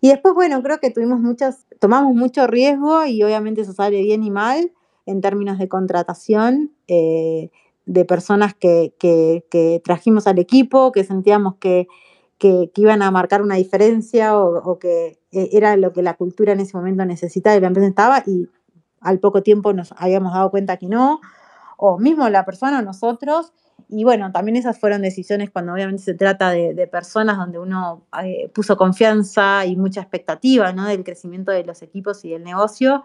Y 0.00 0.08
después, 0.08 0.34
bueno, 0.34 0.62
creo 0.62 0.78
que 0.80 0.90
tuvimos 0.90 1.18
muchas, 1.18 1.66
tomamos 1.80 2.14
mucho 2.14 2.46
riesgo 2.46 3.04
y 3.06 3.22
obviamente 3.22 3.62
eso 3.62 3.72
sale 3.72 4.02
bien 4.02 4.22
y 4.22 4.30
mal, 4.30 4.70
en 5.06 5.20
términos 5.20 5.58
de 5.58 5.68
contratación 5.68 6.72
eh, 6.88 7.50
de 7.86 8.04
personas 8.04 8.54
que, 8.54 9.82
trajimos 9.84 10.26
al 10.26 10.38
equipo, 10.38 10.92
que 10.92 11.04
sentíamos 11.04 11.56
que, 11.56 11.86
iban 12.76 13.00
a 13.00 13.10
marcar 13.10 13.40
una 13.40 13.54
diferencia 13.54 14.36
o, 14.36 14.78
que 14.78 15.18
eh, 15.32 15.48
era 15.52 15.76
lo 15.76 15.92
que 15.92 16.02
la 16.02 16.14
cultura 16.14 16.52
en 16.52 16.60
ese 16.60 16.76
momento 16.76 17.04
necesitaba 17.06 17.56
y 17.56 17.60
la 17.60 17.68
empresa 17.68 17.88
estaba 17.88 18.22
y 18.26 18.48
al 19.00 19.18
poco 19.18 19.42
tiempo 19.42 19.72
nos 19.72 19.94
habíamos 19.96 20.32
dado 20.34 20.50
cuenta 20.50 20.76
que 20.76 20.86
no, 20.86 21.20
o 21.76 21.98
mismo 21.98 22.28
la 22.28 22.44
persona, 22.44 22.82
nosotros. 22.82 23.52
Y 23.88 24.04
bueno, 24.04 24.32
también 24.32 24.56
esas 24.56 24.78
fueron 24.78 25.02
decisiones 25.02 25.50
cuando 25.50 25.72
obviamente 25.72 26.02
se 26.02 26.14
trata 26.14 26.50
de, 26.50 26.86
personas 26.86 27.36
donde 27.36 27.58
uno 27.58 28.06
eh, 28.22 28.50
puso 28.54 28.76
confianza 28.76 29.66
y 29.66 29.76
mucha 29.76 30.00
expectativa 30.00 30.72
¿no? 30.72 30.86
del 30.86 31.04
crecimiento 31.04 31.52
de 31.52 31.64
los 31.64 31.82
equipos 31.82 32.24
y 32.24 32.30
del 32.30 32.44
negocio. 32.44 33.04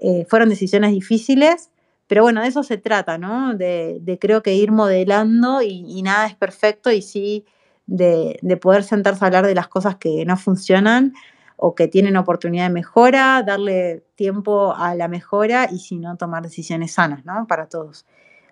Eh, 0.00 0.26
fueron 0.28 0.48
decisiones 0.48 0.92
difíciles, 0.92 1.70
pero 2.06 2.22
bueno, 2.22 2.42
de 2.42 2.48
eso 2.48 2.62
se 2.62 2.78
trata, 2.78 3.18
¿no? 3.18 3.54
De, 3.54 4.18
creo 4.20 4.42
que 4.42 4.54
ir 4.54 4.72
modelando 4.72 5.62
y, 5.62 6.02
nada 6.02 6.26
es 6.26 6.34
perfecto 6.34 6.90
y 6.90 7.02
sí 7.02 7.44
de, 7.86 8.40
poder 8.60 8.82
sentarse 8.82 9.24
a 9.24 9.26
hablar 9.26 9.46
de 9.46 9.54
las 9.54 9.68
cosas 9.68 9.96
que 9.96 10.24
no 10.24 10.36
funcionan 10.36 11.12
o 11.56 11.74
que 11.74 11.86
tienen 11.86 12.16
oportunidad 12.16 12.64
de 12.64 12.74
mejora, 12.74 13.42
darle 13.46 14.02
tiempo 14.16 14.74
a 14.74 14.94
la 14.94 15.08
mejora 15.08 15.68
y 15.70 15.78
si 15.78 15.98
no, 15.98 16.16
tomar 16.16 16.42
decisiones 16.42 16.92
sanas, 16.92 17.24
¿no? 17.26 17.46
Para 17.46 17.68
todos. 17.68 18.06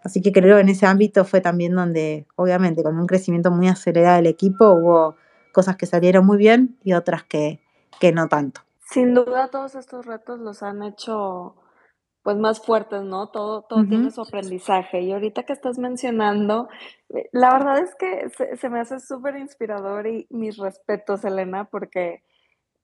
Así 0.05 0.20
que 0.20 0.30
creo 0.30 0.57
que 0.57 0.62
en 0.62 0.68
ese 0.68 0.86
ámbito 0.86 1.24
fue 1.24 1.40
también 1.40 1.74
donde, 1.74 2.26
obviamente, 2.36 2.82
con 2.82 2.99
un 2.99 3.07
crecimiento 3.07 3.51
muy 3.51 3.68
acelerado 3.68 4.16
del 4.16 4.26
equipo, 4.26 4.70
hubo 4.70 5.16
cosas 5.53 5.76
que 5.76 5.86
salieron 5.86 6.26
muy 6.26 6.36
bien 6.36 6.76
y 6.84 6.92
otras 6.92 7.24
que 7.24 7.61
no 8.12 8.28
tanto. 8.28 8.68
Sin 8.91 9.12
duda 9.12 9.49
todos 9.49 9.74
estos 9.74 10.07
retos 10.07 10.41
los 10.41 10.62
han 10.62 10.82
hecho 10.82 11.57
pues 12.22 12.36
más 12.36 12.61
fuertes, 12.61 13.03
¿no? 13.03 13.28
Todo, 13.28 13.62
todo 13.62 13.84
tiene 13.86 14.11
su 14.11 14.22
aprendizaje. 14.22 15.01
Y 15.01 15.12
ahorita 15.12 15.45
que 15.45 15.53
estás 15.53 15.78
mencionando, 15.78 16.68
eh, 17.11 17.28
la 17.32 17.53
verdad 17.53 17.78
es 17.78 17.95
que 17.95 18.57
se, 18.57 18.68
me 18.68 18.80
hace 18.80 19.01
súper 19.01 19.36
inspirador 19.36 20.07
y 20.07 20.26
mis 20.30 20.57
respetos, 20.57 21.24
Elena, 21.24 21.64
porque 21.64 22.22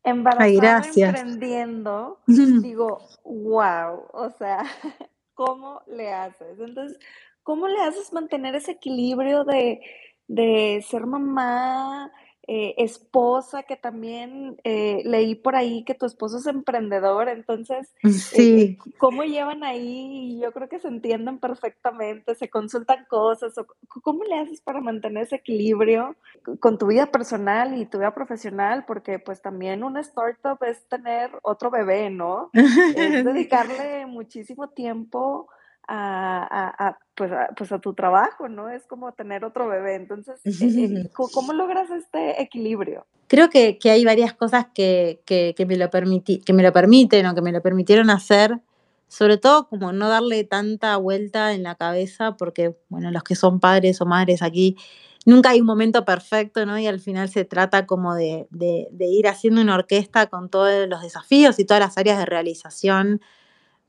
embarazada 0.03 0.83
emprendiendo, 0.95 2.21
digo, 2.27 3.01
wow, 3.25 4.07
o 4.13 4.31
sea, 4.39 4.63
¿cómo 5.35 5.83
le 5.87 6.13
haces? 6.13 6.59
Entonces, 6.59 6.99
¿cómo 7.43 7.67
le 7.67 7.81
haces 7.81 8.13
mantener 8.13 8.55
ese 8.55 8.73
equilibrio 8.73 9.45
de, 9.45 9.81
de 10.27 10.85
ser 10.89 11.07
mamá, 11.07 12.13
eh, 12.47 12.75
esposa, 12.79 13.63
que 13.63 13.77
también 13.77 14.61
eh, 14.65 15.03
leí 15.05 15.35
por 15.35 15.57
ahí 15.57 15.83
que 15.85 15.95
tu 15.95 16.05
esposo 16.05 16.39
es 16.39 16.47
emprendedor, 16.47 17.29
entonces, 17.29 17.93
mm, 18.03 18.11
sí. 18.11 18.79
Eh, 18.85 18.91
¿cómo 18.99 19.25
llevan 19.25 19.65
ahí? 19.65 20.39
Yo 20.43 20.53
creo 20.53 20.69
que 20.69 20.79
se 20.79 20.89
entienden 20.89 21.39
perfectamente, 21.39 22.35
se 22.35 22.51
consultan 22.51 23.07
cosas, 23.09 23.55
¿cómo 24.03 24.25
le 24.25 24.39
haces 24.39 24.61
para 24.61 24.81
mantener 24.81 25.23
ese 25.23 25.37
equilibrio 25.37 26.17
con 26.61 26.77
tu 26.77 26.87
vida 26.87 27.07
personal 27.07 27.81
y 27.81 27.87
tu 27.87 27.99
vida 27.99 28.15
profesional? 28.15 28.85
Porque 28.87 29.19
pues 29.19 29.41
también 29.41 29.83
una 29.83 30.01
startup 30.01 30.63
es 30.65 30.87
tener 30.89 31.31
otro 31.43 31.71
bebé, 31.71 32.11
¿no? 32.11 32.51
Es 32.53 32.55
dedicarle 33.25 34.07
muchísimo 34.07 34.69
tiempo 34.69 35.49
a, 35.89 36.99
pues, 37.15 37.31
a, 37.33 37.49
pues 37.57 37.73
a 37.73 37.79
tu 37.79 37.95
trabajo, 37.95 38.49
¿no? 38.49 38.69
Es 38.69 38.87
como 38.87 39.13
tener 39.13 39.45
otro 39.45 39.69
bebé. 39.69 39.95
Entonces, 39.95 40.41
eh, 40.45 40.51
eh, 40.51 41.11
¿cómo 41.13 41.53
logras 41.53 41.91
este 41.91 42.43
equilibrio? 42.43 43.07
Creo 43.29 43.49
que, 43.51 43.79
que 43.79 43.91
hay 43.91 44.05
varias 44.05 44.35
cosas 44.35 44.67
que, 44.75 45.21
que, 45.25 45.55
que 45.57 45.67
me 45.67 45.77
lo 45.77 45.91
que 45.91 46.53
me 46.53 46.63
lo 46.63 46.73
permiten 46.73 47.27
o 47.27 47.35
que 47.35 47.43
me 47.43 47.53
lo 47.53 47.63
permitieron 47.63 48.11
hacer. 48.11 48.61
Sobre 49.09 49.37
todo 49.37 49.69
como 49.69 49.93
no 49.93 50.09
darle 50.09 50.45
tanta 50.45 50.97
vuelta 50.97 51.53
en 51.53 51.63
la 51.63 51.77
cabeza, 51.77 52.37
porque, 52.37 52.75
bueno, 52.89 53.11
los 53.11 53.23
que 53.23 53.37
son 53.37 53.61
padres 53.61 54.01
o 54.01 54.07
madres 54.07 54.43
aquí, 54.43 54.77
nunca 55.25 55.51
hay 55.51 55.61
un 55.61 55.67
momento 55.67 56.05
perfecto, 56.05 56.67
¿no? 56.67 56.79
Y 56.79 56.87
al 56.87 56.99
final 56.99 57.29
se 57.29 57.45
trata 57.45 57.87
como 57.87 58.15
de, 58.15 58.49
de, 58.51 58.89
de 58.91 59.07
ir 59.07 59.29
haciendo 59.29 59.61
una 59.61 59.75
orquesta 59.75 60.27
con 60.27 60.49
todos 60.49 60.89
los 60.89 61.03
desafíos 61.03 61.59
y 61.59 61.65
todas 61.65 61.81
las 61.81 61.99
áreas 61.99 62.19
de 62.19 62.27
realización 62.27 63.21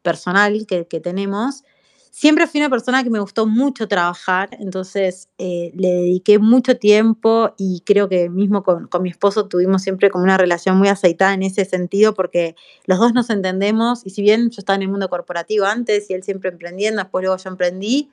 personal 0.03 0.67
que 0.67 0.99
tenemos 0.99 1.63
Siempre 2.17 2.47
fui 2.47 2.61
una 2.61 2.69
persona 2.69 3.03
que 3.03 3.09
me 3.09 3.19
gustó 3.19 3.45
mucho 3.45 3.89
trabajar, 3.89 4.47
entonces 4.61 5.27
eh, 5.37 5.73
le 5.75 5.89
dediqué 5.89 6.39
mucho 6.39 6.77
tiempo 6.77 7.53
y 7.57 7.83
creo 7.85 8.07
que 8.07 8.29
mismo 8.29 8.63
con, 8.63 8.87
mi 9.01 9.09
esposo 9.09 9.49
tuvimos 9.49 9.81
siempre 9.81 10.09
como 10.09 10.23
una 10.23 10.37
relación 10.37 10.77
muy 10.77 10.87
aceitada 10.87 11.33
en 11.33 11.43
ese 11.43 11.65
sentido 11.65 12.13
porque 12.13 12.55
los 12.85 12.99
dos 12.99 13.13
nos 13.13 13.29
entendemos 13.29 14.05
y 14.05 14.11
si 14.11 14.21
bien 14.21 14.49
yo 14.49 14.59
estaba 14.59 14.77
en 14.77 14.83
el 14.83 14.87
mundo 14.87 15.09
corporativo 15.09 15.65
antes 15.65 16.09
y 16.09 16.13
él 16.13 16.23
siempre 16.23 16.49
emprendiendo, 16.49 17.01
después 17.01 17.21
luego 17.21 17.35
yo 17.35 17.49
emprendí, 17.49 18.09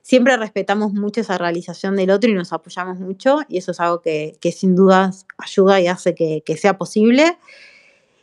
siempre 0.00 0.34
respetamos 0.38 0.94
mucho 0.94 1.20
esa 1.20 1.36
realización 1.36 1.94
del 1.94 2.12
otro 2.12 2.30
y 2.30 2.32
nos 2.32 2.54
apoyamos 2.54 2.98
mucho 3.00 3.40
y 3.50 3.58
eso 3.58 3.72
es 3.72 3.80
algo 3.80 4.00
que, 4.00 4.38
sin 4.50 4.74
dudas 4.74 5.26
ayuda 5.36 5.78
y 5.82 5.88
hace 5.88 6.14
que, 6.14 6.42
que 6.42 6.56
sea 6.56 6.78
posible. 6.78 7.36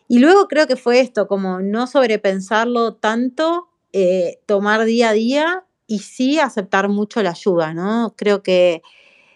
Y 0.07 0.18
luego 0.18 0.48
creo 0.48 0.65
que 0.65 0.76
fue 0.76 1.02
esto, 1.02 1.27
como 1.27 1.60
no 1.60 1.85
sobrepensarlo 1.85 2.95
tanto 2.95 3.69
eh, 3.95 4.40
tomar 4.48 4.86
día 4.86 5.10
a 5.10 5.14
día 5.14 5.65
y 5.86 5.99
sí 5.99 6.40
aceptar 6.40 6.90
mucho 6.90 7.22
la 7.22 7.30
ayuda, 7.30 7.76
¿no? 7.76 8.15
Creo 8.18 8.41
que, 8.41 8.82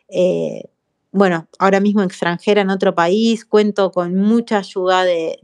eh, 0.10 0.64
bueno, 1.12 1.48
ahora 1.60 1.80
mismo 1.80 2.02
extranjera 2.02 2.62
en 2.62 2.72
otro 2.72 2.96
país, 2.96 3.46
cuento 3.46 3.92
con 3.92 4.16
mucha 4.16 4.58
ayuda 4.58 5.04
de, 5.04 5.38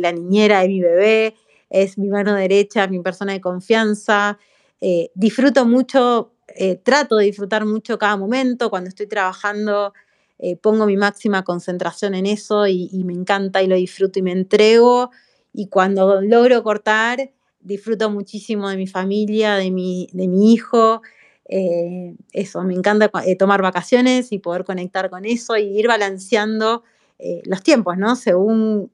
la 0.00 0.12
niñera 0.12 0.60
de 0.60 0.68
mi 0.68 0.80
bebé, 0.80 1.36
es 1.70 1.96
mi 1.96 2.08
mano 2.08 2.34
derecha, 2.34 2.86
mi 2.86 3.00
persona 3.00 3.32
de 3.32 3.40
confianza. 3.40 4.38
Eh, 4.82 5.10
disfruto 5.14 5.64
mucho, 5.64 6.34
trato 6.82 7.16
de 7.16 7.26
disfrutar 7.26 7.64
mucho 7.64 7.98
cada 7.98 8.16
momento 8.18 8.68
cuando 8.68 8.88
estoy 8.88 9.06
trabajando 9.06 9.94
pongo 10.62 10.86
mi 10.86 10.96
máxima 10.96 11.44
concentración 11.44 12.14
en 12.14 12.24
eso 12.24 12.66
y, 12.66 13.04
me 13.04 13.12
encanta 13.12 13.62
y 13.62 13.66
lo 13.66 13.76
disfruto 13.76 14.18
y 14.18 14.22
me 14.22 14.32
entrego. 14.32 15.10
Y 15.52 15.68
cuando 15.68 16.20
logro 16.22 16.62
cortar, 16.62 17.30
disfruto 17.60 18.10
muchísimo 18.10 18.68
de 18.68 18.76
mi 18.76 18.86
familia, 18.86 19.56
de 19.56 19.70
mi, 19.70 20.08
de 20.12 20.28
mi 20.28 20.52
hijo. 20.52 21.02
Eh, 21.48 22.14
eso, 22.32 22.62
me 22.62 22.74
encanta 22.74 23.10
eh, 23.26 23.36
tomar 23.36 23.62
vacaciones 23.62 24.32
y 24.32 24.38
poder 24.38 24.64
conectar 24.64 25.10
con 25.10 25.24
eso 25.24 25.56
y 25.56 25.78
ir 25.78 25.88
balanceando 25.88 26.84
los 27.44 27.62
tiempos, 27.62 27.98
¿no? 27.98 28.16
Según 28.16 28.90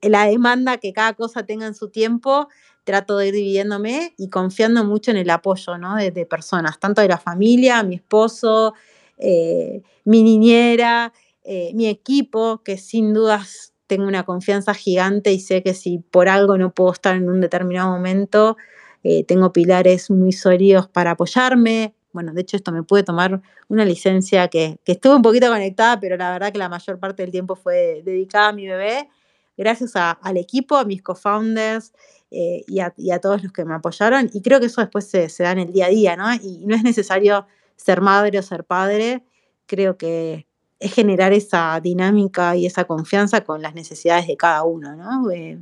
la 0.00 0.24
demanda 0.24 0.78
que 0.78 0.94
cada 0.94 1.12
cosa 1.12 1.44
tenga 1.44 1.66
en 1.66 1.74
su 1.74 1.90
tiempo, 1.90 2.48
trato 2.84 3.18
de 3.18 3.28
ir 3.28 3.34
dividiéndome 3.34 4.14
y 4.16 4.28
confiando 4.28 4.84
mucho 4.84 5.10
en 5.10 5.18
el 5.18 5.30
apoyo, 5.30 5.78
¿no? 5.78 5.96
De, 5.96 6.26
personas, 6.26 6.78
tanto 6.80 7.00
de 7.02 7.08
la 7.08 7.18
familia, 7.18 7.82
mi 7.82 7.96
esposo, 7.96 8.74
eh, 9.18 9.82
mi 10.04 10.22
niñera, 10.22 11.12
eh, 11.44 11.72
mi 11.74 11.86
equipo, 11.86 12.62
que 12.64 12.76
sin 12.78 13.14
dudas 13.14 13.69
tengo 13.90 14.06
una 14.06 14.22
confianza 14.22 14.72
gigante 14.72 15.32
y 15.32 15.40
sé 15.40 15.64
que 15.64 15.74
si 15.74 15.98
por 15.98 16.28
algo 16.28 16.56
no 16.56 16.72
puedo 16.72 16.92
estar 16.92 17.16
en 17.16 17.28
un 17.28 17.40
determinado 17.40 17.90
momento, 17.90 18.56
eh, 19.02 19.24
tengo 19.24 19.52
pilares 19.52 20.12
muy 20.12 20.30
sólidos 20.30 20.86
para 20.86 21.10
apoyarme. 21.10 21.92
Bueno, 22.12 22.32
de 22.32 22.42
hecho 22.42 22.56
esto 22.56 22.70
me 22.70 22.84
puede 22.84 23.02
tomar 23.02 23.42
una 23.66 23.84
licencia 23.84 24.46
que, 24.46 24.78
que 24.84 24.92
estuve 24.92 25.16
un 25.16 25.22
poquito 25.22 25.48
conectada, 25.48 25.98
pero 25.98 26.16
la 26.16 26.30
verdad 26.30 26.52
que 26.52 26.58
la 26.58 26.68
mayor 26.68 27.00
parte 27.00 27.24
del 27.24 27.32
tiempo 27.32 27.56
fue 27.56 28.02
dedicada 28.04 28.50
a 28.50 28.52
mi 28.52 28.68
bebé. 28.68 29.08
Gracias 29.56 29.96
al 29.96 30.36
equipo, 30.36 30.76
a 30.76 30.84
mis 30.84 31.02
co-founders 31.02 31.92
y, 32.30 32.78
a, 32.78 33.18
todos 33.20 33.42
los 33.42 33.52
que 33.52 33.64
me 33.64 33.74
apoyaron. 33.74 34.30
Y 34.32 34.40
creo 34.40 34.60
que 34.60 34.66
eso 34.66 34.82
después 34.82 35.04
se 35.10 35.42
da 35.42 35.50
en 35.50 35.58
el 35.58 35.72
día 35.72 35.86
a 35.86 35.88
día, 35.88 36.16
¿no? 36.16 36.32
Y 36.32 36.64
no 36.64 36.76
es 36.76 36.84
necesario 36.84 37.44
ser 37.74 38.00
madre 38.00 38.38
o 38.38 38.42
ser 38.42 38.62
padre, 38.62 39.24
creo 39.66 39.96
que 39.98 40.46
es 40.80 40.92
generar 40.92 41.32
esa 41.32 41.78
dinámica 41.80 42.56
y 42.56 42.66
esa 42.66 42.84
confianza 42.84 43.42
con 43.42 43.62
las 43.62 43.74
necesidades 43.74 44.26
de 44.26 44.36
cada 44.36 44.64
uno, 44.64 44.96
¿no? 44.96 45.30
Eh, 45.30 45.58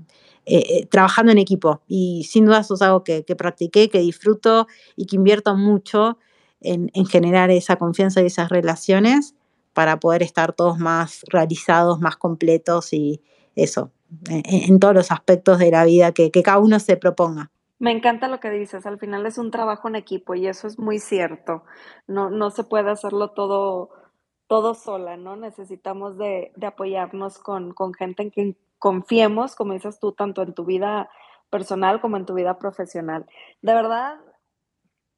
eh, 0.46 0.64
eh, 0.68 0.86
trabajando 0.86 1.32
en 1.32 1.38
equipo. 1.38 1.82
Y 1.86 2.24
sin 2.24 2.46
duda 2.46 2.60
eso 2.60 2.74
es 2.74 2.82
algo 2.82 3.04
que, 3.04 3.22
practiqué, 3.36 3.90
que 3.90 3.98
disfruto 3.98 4.66
y 4.96 5.06
que 5.06 5.16
invierto 5.16 5.54
mucho 5.56 6.18
en, 6.60 6.90
generar 7.06 7.50
esa 7.50 7.76
confianza 7.76 8.22
y 8.22 8.26
esas 8.26 8.48
relaciones 8.48 9.34
para 9.74 10.00
poder 10.00 10.22
estar 10.22 10.52
todos 10.54 10.78
más 10.78 11.22
realizados, 11.28 12.00
más 12.00 12.16
completos 12.16 12.92
y 12.92 13.20
eso, 13.54 13.90
en, 14.28 14.78
todos 14.78 14.94
los 14.94 15.10
aspectos 15.10 15.58
de 15.58 15.70
la 15.70 15.84
vida 15.84 16.12
que 16.12 16.30
cada 16.42 16.58
uno 16.58 16.78
se 16.78 16.96
proponga. 16.96 17.50
Me 17.80 17.92
encanta 17.92 18.26
lo 18.26 18.40
que 18.40 18.50
dices, 18.50 18.86
al 18.86 18.98
final 18.98 19.24
es 19.26 19.38
un 19.38 19.52
trabajo 19.52 19.86
en 19.86 19.94
equipo 19.94 20.34
y 20.34 20.48
eso 20.48 20.66
es 20.66 20.80
muy 20.80 20.98
cierto. 20.98 21.62
No, 22.08 22.28
no 22.28 22.50
se 22.50 22.64
puede 22.64 22.90
hacerlo 22.90 23.30
todo, 23.30 23.90
todo 24.48 24.74
sola, 24.74 25.16
¿no? 25.16 25.36
Necesitamos 25.36 26.18
de, 26.18 26.52
apoyarnos 26.66 27.38
con, 27.38 27.74
gente 27.94 28.22
en 28.24 28.30
quien 28.30 28.56
confiemos, 28.78 29.54
como 29.54 29.74
dices 29.74 30.00
tú, 30.00 30.12
tanto 30.12 30.42
en 30.42 30.54
tu 30.54 30.64
vida 30.64 31.08
personal 31.50 32.00
como 32.00 32.16
en 32.16 32.26
tu 32.26 32.34
vida 32.34 32.58
profesional. 32.58 33.26
De 33.62 33.74
verdad, 33.74 34.18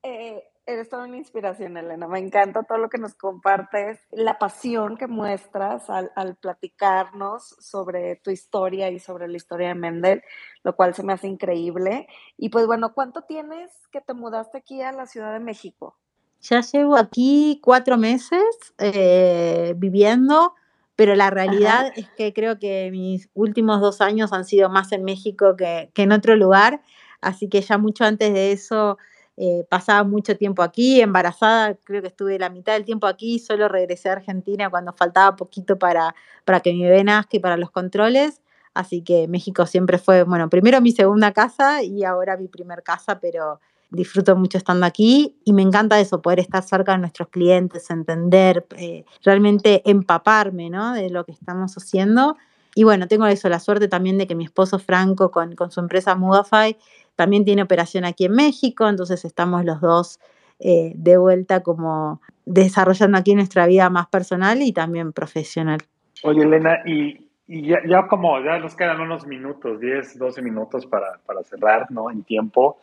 eh, 0.02 0.44
eres 0.66 0.88
toda 0.88 1.04
una 1.04 1.16
inspiración, 1.16 1.76
Elena. 1.76 2.08
Me 2.08 2.18
encanta 2.18 2.64
todo 2.64 2.78
lo 2.78 2.88
que 2.88 2.98
nos 2.98 3.14
compartes, 3.14 4.00
la 4.10 4.38
pasión 4.38 4.96
que 4.96 5.06
muestras 5.06 5.88
al, 5.90 6.36
platicarnos 6.40 7.56
sobre 7.60 8.16
tu 8.16 8.30
historia 8.30 8.90
y 8.90 8.98
sobre 8.98 9.28
la 9.28 9.36
historia 9.36 9.68
de 9.68 9.74
Mendel, 9.76 10.22
lo 10.64 10.74
cual 10.74 10.94
se 10.94 11.04
me 11.04 11.12
hace 11.12 11.28
increíble. 11.28 12.08
Y 12.36 12.48
pues 12.48 12.66
bueno, 12.66 12.94
¿cuánto 12.94 13.22
tienes 13.22 13.70
que 13.92 14.00
te 14.00 14.14
mudaste 14.14 14.58
aquí 14.58 14.82
a 14.82 14.92
la 14.92 15.06
Ciudad 15.06 15.32
de 15.32 15.40
México? 15.40 15.99
Ya 16.42 16.60
llevo 16.62 16.96
aquí 16.96 17.60
cuatro 17.62 17.98
meses 17.98 18.42
eh, 18.78 19.74
viviendo, 19.76 20.54
pero 20.96 21.14
la 21.14 21.30
realidad 21.30 21.92
es 21.96 22.08
que 22.16 22.32
creo 22.32 22.58
que 22.58 22.90
mis 22.90 23.28
últimos 23.34 23.80
dos 23.80 24.00
años 24.00 24.32
han 24.32 24.44
sido 24.44 24.70
más 24.70 24.92
en 24.92 25.04
México 25.04 25.54
que, 25.56 25.90
que 25.94 26.02
en 26.02 26.12
otro 26.12 26.36
lugar, 26.36 26.82
así 27.20 27.48
que 27.48 27.60
ya 27.60 27.78
mucho 27.78 28.04
antes 28.04 28.32
de 28.32 28.52
eso 28.52 28.98
eh, 29.42 29.64
pasaba 29.70 30.04
mucho 30.04 30.36
tiempo 30.36 30.62
aquí, 30.62 31.00
embarazada, 31.00 31.74
creo 31.84 32.02
que 32.02 32.08
estuve 32.08 32.38
la 32.38 32.50
mitad 32.50 32.74
del 32.74 32.84
tiempo 32.84 33.06
aquí, 33.06 33.38
solo 33.38 33.68
regresé 33.68 34.10
a 34.10 34.12
Argentina 34.12 34.68
cuando 34.68 34.92
faltaba 34.92 35.34
poquito 35.34 35.78
para, 35.78 36.14
para 36.44 36.60
que 36.60 36.74
mi 36.74 36.82
bebé 36.82 37.04
nazca 37.04 37.38
y 37.38 37.40
para 37.40 37.56
los 37.56 37.70
controles. 37.70 38.42
Así 38.74 39.02
que 39.02 39.28
México 39.28 39.64
siempre 39.64 39.96
fue, 39.96 40.24
bueno, 40.24 40.50
primero 40.50 40.82
mi 40.82 40.92
segunda 40.92 41.32
casa 41.32 41.82
y 41.82 42.04
ahora 42.04 42.36
mi 42.36 42.48
primer 42.48 42.82
casa, 42.82 43.18
pero 43.18 43.60
disfruto 43.90 44.36
mucho 44.36 44.58
estando 44.58 44.86
aquí 44.86 45.36
y 45.44 45.52
me 45.52 45.62
encanta 45.62 46.00
eso, 46.00 46.22
poder 46.22 46.40
estar 46.40 46.62
cerca 46.62 46.92
de 46.92 46.98
nuestros 46.98 47.28
clientes, 47.28 47.90
entender, 47.90 48.66
eh, 48.76 49.04
realmente 49.24 49.82
empaparme 49.88 50.70
¿no? 50.70 50.94
de 50.94 51.10
lo 51.10 51.24
que 51.24 51.32
estamos 51.32 51.74
haciendo. 51.74 52.36
Y 52.74 52.84
bueno, 52.84 53.08
tengo 53.08 53.26
eso, 53.26 53.48
la 53.48 53.58
suerte 53.58 53.88
también 53.88 54.16
de 54.16 54.26
que 54.26 54.34
mi 54.34 54.44
esposo 54.44 54.78
Franco 54.78 55.30
con, 55.30 55.54
con 55.56 55.70
su 55.70 55.80
empresa 55.80 56.14
Mudafy 56.14 56.76
también 57.16 57.44
tiene 57.44 57.62
operación 57.62 58.04
aquí 58.04 58.26
en 58.26 58.32
México, 58.32 58.88
entonces 58.88 59.24
estamos 59.24 59.64
los 59.64 59.80
dos 59.80 60.20
eh, 60.62 60.92
de 60.94 61.16
vuelta 61.16 61.62
como 61.62 62.20
desarrollando 62.44 63.16
aquí 63.16 63.34
nuestra 63.34 63.66
vida 63.66 63.88
más 63.88 64.08
personal 64.08 64.60
y 64.62 64.72
también 64.72 65.12
profesional. 65.12 65.80
Oye, 66.22 66.42
Elena, 66.42 66.80
y, 66.84 67.28
ya, 67.48 68.06
como 68.08 68.38
ya 68.44 68.58
nos 68.58 68.76
quedan 68.76 69.00
unos 69.00 69.26
minutos, 69.26 69.80
10, 69.80 70.18
12 70.18 70.42
minutos 70.42 70.86
para, 70.86 71.18
para 71.24 71.42
cerrar, 71.42 71.90
¿no? 71.90 72.10
En 72.10 72.24
tiempo. 72.24 72.78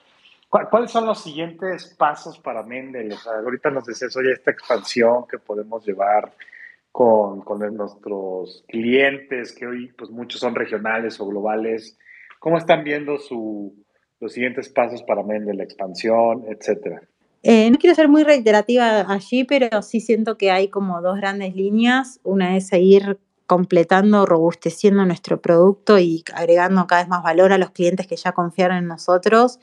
¿Cuáles 0.50 0.92
son 0.92 1.06
los 1.06 1.22
siguientes 1.22 1.94
pasos 1.98 2.40
para 2.40 2.64
Mendel? 2.64 3.14
ahorita 3.26 3.70
nos 3.70 3.86
decías, 3.86 4.16
oye, 4.16 4.32
esta 4.32 4.52
expansión 4.52 5.26
que 5.30 5.38
podemos 5.40 5.86
llevar 5.86 6.34
con, 6.92 7.42
con, 7.42 7.60
nuestros 7.76 8.64
clientes, 8.68 9.54
que 9.54 9.68
hoy 9.68 9.92
pues 9.98 10.10
muchos 10.10 10.40
son 10.40 10.56
regionales 10.56 11.20
o 11.20 11.28
globales. 11.28 11.98
¿Cómo 12.40 12.58
están 12.58 12.84
viendo 12.84 13.18
su, 13.18 13.76
los 14.20 14.32
siguientes 14.34 14.70
pasos 14.70 15.04
para 15.04 15.22
Mendel, 15.22 15.58
la 15.58 15.64
expansión, 15.64 16.46
etcétera? 16.48 17.02
Eh, 17.44 17.70
no 17.70 17.78
quiero 17.78 17.96
ser 17.96 18.08
muy 18.08 18.24
reiterativa 18.24 19.02
allí, 19.12 19.44
pero 19.44 19.82
sí 19.82 20.00
siento 20.00 20.38
que 20.38 20.52
hay 20.52 20.70
como 20.70 21.02
dos 21.02 21.18
grandes 21.18 21.56
líneas. 21.56 22.20
Una 22.24 22.58
es 22.58 22.68
seguir 22.68 23.20
completando, 23.46 24.26
robusteciendo 24.26 25.06
nuestro 25.06 25.42
producto 25.42 26.00
y 26.00 26.24
agregando 26.34 26.86
cada 26.88 27.02
vez 27.02 27.10
más 27.10 27.24
valor 27.24 27.54
a 27.54 27.58
los 27.58 27.72
clientes 27.72 28.08
que 28.08 28.18
ya 28.18 28.34
confiaron 28.34 28.78
en 28.78 28.88
nosotros, 28.88 29.60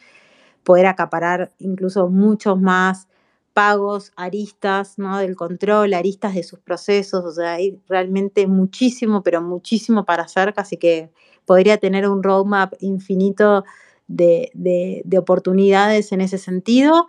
poder 0.64 0.86
acaparar 0.86 1.52
incluso 1.58 2.08
muchos 2.08 2.60
más 2.60 3.08
pagos, 3.52 4.12
aristas 4.16 4.98
¿no? 4.98 5.18
del 5.18 5.36
control, 5.36 5.94
aristas 5.94 6.34
de 6.34 6.42
sus 6.42 6.58
procesos, 6.58 7.24
o 7.24 7.30
sea, 7.30 7.54
hay 7.54 7.78
realmente 7.88 8.46
muchísimo, 8.48 9.22
pero 9.22 9.40
muchísimo 9.40 10.04
para 10.04 10.24
hacer, 10.24 10.52
casi 10.52 10.76
que 10.76 11.10
podría 11.46 11.78
tener 11.78 12.08
un 12.08 12.22
roadmap 12.22 12.74
infinito 12.80 13.64
de, 14.08 15.02
oportunidades 15.16 16.12
en 16.12 16.20
ese 16.20 16.38
sentido. 16.38 17.06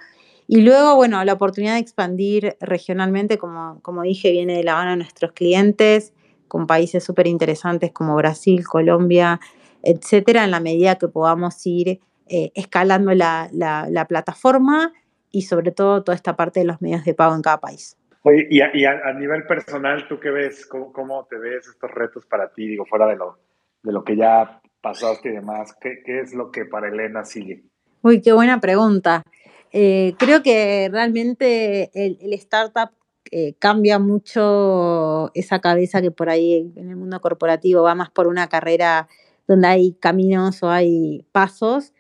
Y 0.48 0.61
luego, 0.61 0.95
bueno, 0.95 1.23
la 1.23 1.34
oportunidad 1.34 1.73
de 1.73 1.80
expandir 1.80 2.56
regionalmente, 2.60 3.40
como, 3.40 3.80
como 3.82 4.03
dije, 4.03 4.32
viene 4.32 4.57
de 4.57 4.64
la 4.64 4.76
mano 4.76 4.91
de 4.91 4.98
nuestros 4.98 5.32
clientes, 5.32 6.14
con 6.48 6.68
países 6.68 7.03
súper 7.03 7.26
interesantes 7.26 7.91
como 7.91 8.15
Brasil, 8.15 8.64
Colombia, 8.68 9.40
etcétera, 9.82 10.44
en 10.44 10.52
la 10.52 10.60
medida 10.60 10.95
que 10.95 11.07
podamos 11.07 11.65
ir 11.65 11.99
eh, 12.27 12.52
escalando 12.56 13.14
la, 13.14 13.49
la, 13.52 14.06
plataforma 14.07 14.93
y 15.31 15.43
sobre 15.43 15.72
todo 15.72 16.03
toda 16.03 16.15
esta 16.15 16.35
parte 16.35 16.60
de 16.60 16.65
los 16.65 16.81
medios 16.81 17.03
de 17.06 17.14
pago 17.14 17.35
en 17.35 17.41
cada 17.41 17.60
país. 17.60 17.97
Oye, 18.23 18.47
y, 18.49 18.61
a, 18.61 18.72
a, 19.06 19.14
nivel 19.14 19.45
personal, 19.45 20.07
¿tú 20.07 20.19
qué 20.19 20.31
ves? 20.31 20.65
¿Cómo, 20.65 20.91
¿Cómo, 20.91 21.26
te 21.30 21.38
ves 21.38 21.68
estos 21.68 21.91
retos 21.91 22.26
para 22.26 22.52
ti? 22.52 22.68
Digo, 22.68 22.85
fuera 22.85 23.06
de 23.07 23.15
lo, 23.15 23.38
de 23.84 23.91
lo 23.91 24.03
que 24.03 24.15
ya 24.15 24.61
pasaste 24.85 25.30
y 25.30 25.31
demás, 25.34 25.76
¿qué, 25.81 25.99
es 26.06 26.35
lo 26.35 26.52
que 26.52 26.65
para 26.65 26.89
Elena 26.89 27.26
sigue? 27.26 27.64
Uy, 28.03 28.22
qué 28.22 28.34
buena 28.34 28.60
pregunta. 28.60 29.23
Eh, 29.72 30.14
creo 30.19 30.43
que 30.43 30.89
realmente 30.91 31.89
el, 31.93 32.34
startup 32.34 32.91
eh, 33.31 33.56
cambia 33.57 33.97
mucho 33.97 35.31
esa 35.34 35.60
cabeza 35.60 36.03
que 36.03 36.11
por 36.11 36.30
ahí 36.30 36.72
en 36.76 36.89
el 36.89 36.95
mundo 36.95 37.19
corporativo 37.19 37.81
va 37.81 37.95
más 37.95 38.11
por 38.11 38.27
una 38.27 38.47
carrera 38.47 39.07
donde 39.47 39.68
hay 39.68 39.93
caminos 39.93 40.61
o 40.61 40.69
hay 40.69 41.26
pasos. 41.31 41.93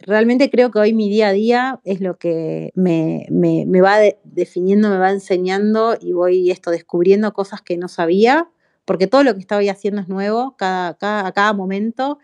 Realmente 0.00 0.50
creo 0.50 0.70
que 0.70 0.78
hoy 0.78 0.92
mi 0.92 1.08
día 1.08 1.28
a 1.28 1.32
día 1.32 1.80
es 1.84 2.00
lo 2.00 2.18
que 2.18 2.72
me, 2.74 3.26
va 3.80 3.98
definiendo, 4.24 4.90
me 4.90 4.98
va 4.98 5.10
enseñando 5.10 5.96
y 6.00 6.12
voy 6.12 6.50
esto 6.50 6.70
descubriendo 6.70 7.32
cosas 7.32 7.62
que 7.62 7.76
no 7.76 7.88
sabía 7.88 8.48
porque 8.84 9.06
todo 9.06 9.22
lo 9.22 9.34
que 9.34 9.40
estoy 9.40 9.68
haciendo 9.68 10.00
es 10.00 10.08
nuevo, 10.08 10.56
cada, 10.56 10.96
a 10.98 11.32
cada 11.32 11.52
momento, 11.52 12.18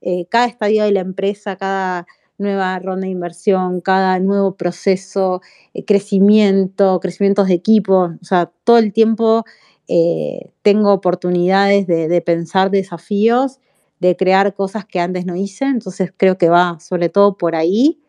eh, 0.00 0.26
cada 0.28 0.46
estadio 0.46 0.82
de 0.82 0.90
la 0.90 1.00
empresa, 1.00 1.54
cada 1.54 2.08
nueva 2.38 2.76
ronda 2.80 3.04
de 3.04 3.12
inversión, 3.12 3.80
cada 3.80 4.18
nuevo 4.18 4.56
proceso, 4.56 5.42
eh, 5.74 5.84
crecimiento, 5.84 6.98
crecimientos 6.98 7.46
de 7.46 7.54
equipo, 7.54 8.10
o 8.20 8.24
sea, 8.24 8.50
todo 8.64 8.78
el 8.78 8.92
tiempo 8.92 9.44
eh, 9.86 10.50
tengo 10.62 10.92
oportunidades 10.92 11.86
de, 11.86 12.20
pensar 12.20 12.70
desafíos, 12.70 13.60
de 14.00 14.16
crear 14.16 14.54
cosas 14.54 14.84
que 14.86 15.00
antes 15.00 15.26
no 15.26 15.36
hice, 15.36 15.64
entonces 15.66 16.12
creo 16.16 16.38
que 16.38 16.48
va 16.48 16.78
sobre 16.80 17.08
todo 17.08 17.36
por 17.36 17.54
ahí. 17.56 18.00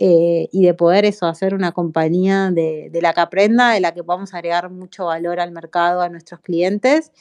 eh, 0.00 0.48
y 0.52 0.64
de 0.66 0.74
poder 0.74 1.04
eso, 1.04 1.26
hacer 1.26 1.54
una 1.54 1.70
compañía 1.72 2.50
de, 2.50 2.90
de, 2.90 3.00
la 3.00 3.12
que 3.14 3.20
aprenda, 3.20 3.72
de 3.72 3.80
la 3.80 3.94
que 3.94 4.02
podamos 4.02 4.34
agregar 4.34 4.68
mucho 4.70 5.06
valor 5.06 5.38
al 5.38 5.52
mercado, 5.52 6.00
a 6.02 6.08
nuestros 6.08 6.40
clientes 6.40 7.12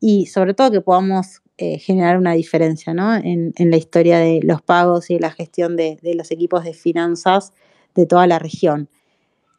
y 0.00 0.26
sobre 0.26 0.54
todo 0.54 0.70
que 0.70 0.80
podamos 0.80 1.42
eh, 1.58 1.78
generar 1.78 2.16
una 2.16 2.32
diferencia 2.32 2.94
¿no? 2.94 3.14
en, 3.14 3.52
en, 3.56 3.70
la 3.70 3.76
historia 3.76 4.18
de 4.18 4.40
los 4.42 4.62
pagos 4.62 5.10
y 5.10 5.18
la 5.18 5.30
gestión 5.30 5.76
de, 5.76 5.98
de, 6.02 6.14
los 6.14 6.30
equipos 6.30 6.64
de 6.64 6.72
finanzas 6.72 7.52
de 7.94 8.06
toda 8.06 8.26
la 8.26 8.38
región. 8.38 8.88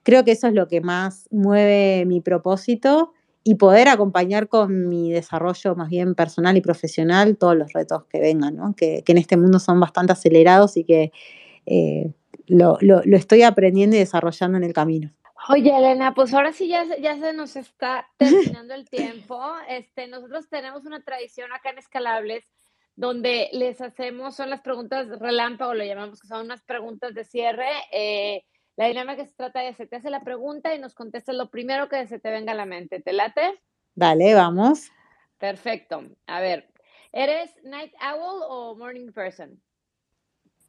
Creo 0.03 0.23
que 0.23 0.31
eso 0.31 0.47
es 0.47 0.53
lo 0.53 0.67
que 0.67 0.81
más 0.81 1.27
mueve 1.29 2.05
mi 2.07 2.19
propósito 2.19 3.13
y 3.43 3.55
poder 3.55 3.87
acompañar 3.87 4.47
con 4.47 4.87
mi 4.87 5.11
desarrollo 5.11 5.75
más 5.75 5.89
bien 5.89 6.13
personal 6.15 6.57
y 6.57 6.61
profesional 6.61 7.37
todos 7.37 7.55
los 7.55 7.73
retos 7.73 8.05
que 8.05 8.19
vengan, 8.19 8.55
¿no? 8.55 8.75
que, 8.75 9.03
que, 9.03 9.11
en 9.13 9.17
este 9.17 9.37
mundo 9.37 9.59
son 9.59 9.79
bastante 9.79 10.13
acelerados 10.13 10.77
y 10.77 10.83
que 10.83 11.11
eh, 11.65 12.11
lo, 12.47 12.77
lo, 12.81 13.01
lo, 13.03 13.17
estoy 13.17 13.43
aprendiendo 13.43 13.95
y 13.95 13.99
desarrollando 13.99 14.57
en 14.57 14.63
el 14.63 14.73
camino. 14.73 15.11
Oye, 15.49 15.75
Elena, 15.75 16.13
pues 16.13 16.33
ahora 16.33 16.53
sí 16.53 16.67
ya, 16.67 16.85
ya 17.01 17.17
se 17.17 17.33
nos 17.33 17.55
está 17.55 18.07
terminando 18.17 18.75
el 18.75 18.87
tiempo. 18.87 19.41
Este, 19.67 20.07
nosotros 20.07 20.47
tenemos 20.49 20.85
una 20.85 21.01
tradición 21.01 21.51
acá 21.51 21.71
en 21.71 21.79
Escalables 21.79 22.45
donde 22.95 23.49
les 23.53 23.81
hacemos, 23.81 24.35
son 24.35 24.49
las 24.49 24.61
preguntas 24.61 25.07
relámpago, 25.19 25.73
lo 25.73 25.83
llamamos, 25.83 26.21
que 26.21 26.27
son 26.27 26.45
unas 26.45 26.61
preguntas 26.61 27.15
de 27.15 27.23
cierre. 27.23 27.69
Eh, 27.91 28.43
la 28.75 28.87
dinámica 28.87 29.17
que 29.17 29.27
se 29.27 29.35
trata 29.35 29.61
de 29.61 29.73
se 29.73 29.87
te 29.87 29.97
hace 29.97 30.09
la 30.09 30.21
pregunta 30.21 30.73
y 30.73 30.79
nos 30.79 30.93
contestas 30.93 31.35
lo 31.35 31.49
primero 31.49 31.89
que 31.89 32.07
se 32.07 32.19
te 32.19 32.31
venga 32.31 32.53
a 32.53 32.55
la 32.55 32.65
mente. 32.65 33.01
¿Te 33.01 33.13
late? 33.13 33.61
Dale, 33.95 34.33
vamos. 34.33 34.91
Perfecto. 35.37 36.03
A 36.27 36.39
ver, 36.39 36.71
¿eres 37.11 37.51
night 37.63 37.93
owl 38.01 38.43
o 38.47 38.75
morning 38.75 39.11
person? 39.11 39.61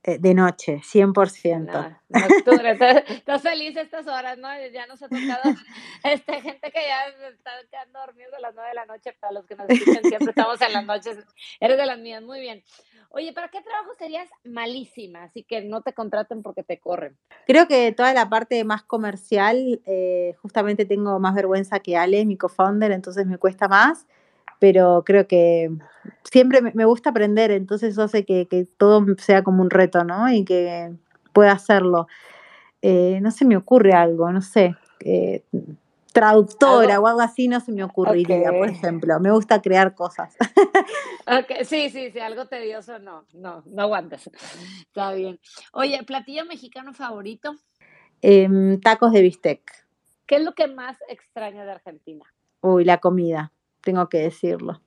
Eh, 0.05 0.19
de 0.19 0.35
noche, 0.35 0.81
100%. 0.83 1.70
No, 2.09 2.19
nocturna. 2.19 2.73
¿Estás, 2.73 3.05
estás 3.09 3.43
feliz 3.43 3.77
estas 3.77 4.07
horas, 4.09 4.37
¿no? 4.37 4.49
Ya 4.73 4.87
nos 4.87 5.01
ha 5.01 5.09
tocado 5.09 5.57
este, 6.05 6.41
gente 6.41 6.73
que 6.73 6.81
ya 6.87 7.29
está 7.29 7.53
quedando 7.70 8.01
dormidos 8.01 8.35
a 8.35 8.41
las 8.41 8.55
9 8.55 8.69
de 8.69 8.74
la 8.74 8.87
noche. 8.87 9.12
Para 9.20 9.33
los 9.33 9.47
que 9.47 9.55
nos 9.55 9.70
escuchan, 9.70 10.03
siempre 10.03 10.31
estamos 10.31 10.61
en 10.61 10.73
las 10.73 10.85
noches. 10.85 11.19
Eres 11.61 11.77
de 11.77 11.87
las 11.87 11.99
mías, 11.99 12.20
muy 12.20 12.41
bien. 12.41 12.65
Oye, 13.11 13.33
¿para 13.33 13.49
qué 13.49 13.61
trabajo 13.61 13.95
serías 13.97 14.29
malísima? 14.43 15.23
Así 15.23 15.45
que 15.45 15.61
no 15.61 15.83
te 15.83 15.93
contraten 15.93 16.43
porque 16.43 16.65
te 16.65 16.81
corren. 16.81 17.16
Creo 17.47 17.69
que 17.69 17.93
toda 17.93 18.12
la 18.12 18.29
parte 18.29 18.65
más 18.65 18.83
comercial, 18.83 19.83
eh, 19.85 20.35
justamente 20.43 20.85
tengo 20.85 21.20
más 21.20 21.35
vergüenza 21.35 21.79
que 21.79 21.97
Ale, 21.97 22.24
mi 22.24 22.37
co-founder, 22.37 22.91
entonces 22.91 23.27
me 23.27 23.39
cuesta 23.39 23.69
más 23.69 24.07
pero 24.62 25.02
creo 25.05 25.26
que 25.26 25.72
siempre 26.22 26.60
me 26.62 26.84
gusta 26.84 27.10
aprender, 27.10 27.51
entonces 27.51 27.94
eso 27.94 28.05
hace 28.05 28.24
que, 28.24 28.47
que 28.47 28.64
todo 28.64 29.05
sea 29.18 29.43
como 29.43 29.60
un 29.60 29.70
reto, 29.70 30.05
¿no? 30.05 30.32
Y 30.32 30.44
que 30.44 30.93
pueda 31.32 31.51
hacerlo. 31.51 32.06
Eh, 32.80 33.18
no 33.22 33.32
se 33.32 33.44
me 33.44 33.56
ocurre 33.56 33.93
algo, 33.93 34.30
no 34.30 34.40
sé, 34.40 34.76
eh, 35.01 35.43
traductora 36.12 36.94
¿Algo? 36.94 37.06
o 37.06 37.09
algo 37.09 37.20
así 37.22 37.48
no 37.48 37.59
se 37.59 37.72
me 37.72 37.82
ocurriría, 37.82 38.51
okay. 38.51 38.60
por 38.60 38.68
ejemplo. 38.68 39.18
Me 39.18 39.32
gusta 39.32 39.60
crear 39.60 39.97
cosas. 39.97 40.36
okay. 41.26 41.64
Sí, 41.64 41.90
sí, 41.90 42.12
sí, 42.12 42.20
algo 42.20 42.47
tedioso 42.47 43.01
no, 43.01 43.24
no, 43.32 43.64
no 43.66 43.82
aguantas. 43.82 44.30
Está 44.86 45.12
bien. 45.12 45.40
Oye, 45.72 46.01
¿platillo 46.05 46.44
mexicano 46.44 46.94
favorito? 46.94 47.56
Eh, 48.20 48.78
tacos 48.80 49.10
de 49.10 49.22
bistec. 49.22 49.60
¿Qué 50.24 50.36
es 50.36 50.44
lo 50.44 50.55
que 50.55 50.68
más 50.68 50.98
extraña 51.09 51.64
de 51.64 51.72
Argentina? 51.72 52.24
Uy, 52.60 52.84
la 52.84 52.98
comida 52.98 53.51
tengo 53.82 54.09
que 54.09 54.18
decirlo. 54.18 54.80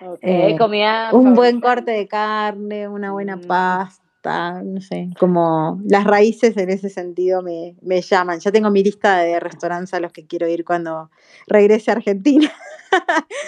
Okay, 0.00 0.52
eh, 0.52 0.56
comida 0.58 1.10
un 1.12 1.34
buen 1.34 1.60
corte 1.60 1.90
de 1.90 2.08
carne, 2.08 2.88
una 2.88 3.12
buena 3.12 3.36
mm. 3.36 3.46
pasta, 3.46 4.62
no 4.62 4.80
sé, 4.80 5.10
como 5.18 5.78
las 5.84 6.04
raíces 6.04 6.56
en 6.56 6.70
ese 6.70 6.88
sentido 6.88 7.42
me, 7.42 7.76
me, 7.82 8.00
llaman. 8.00 8.40
Ya 8.40 8.50
tengo 8.50 8.70
mi 8.70 8.82
lista 8.82 9.18
de 9.18 9.38
restaurantes 9.38 9.92
a 9.92 10.00
los 10.00 10.12
que 10.12 10.26
quiero 10.26 10.48
ir 10.48 10.64
cuando 10.64 11.10
regrese 11.46 11.90
a 11.90 11.94
Argentina. 11.94 12.50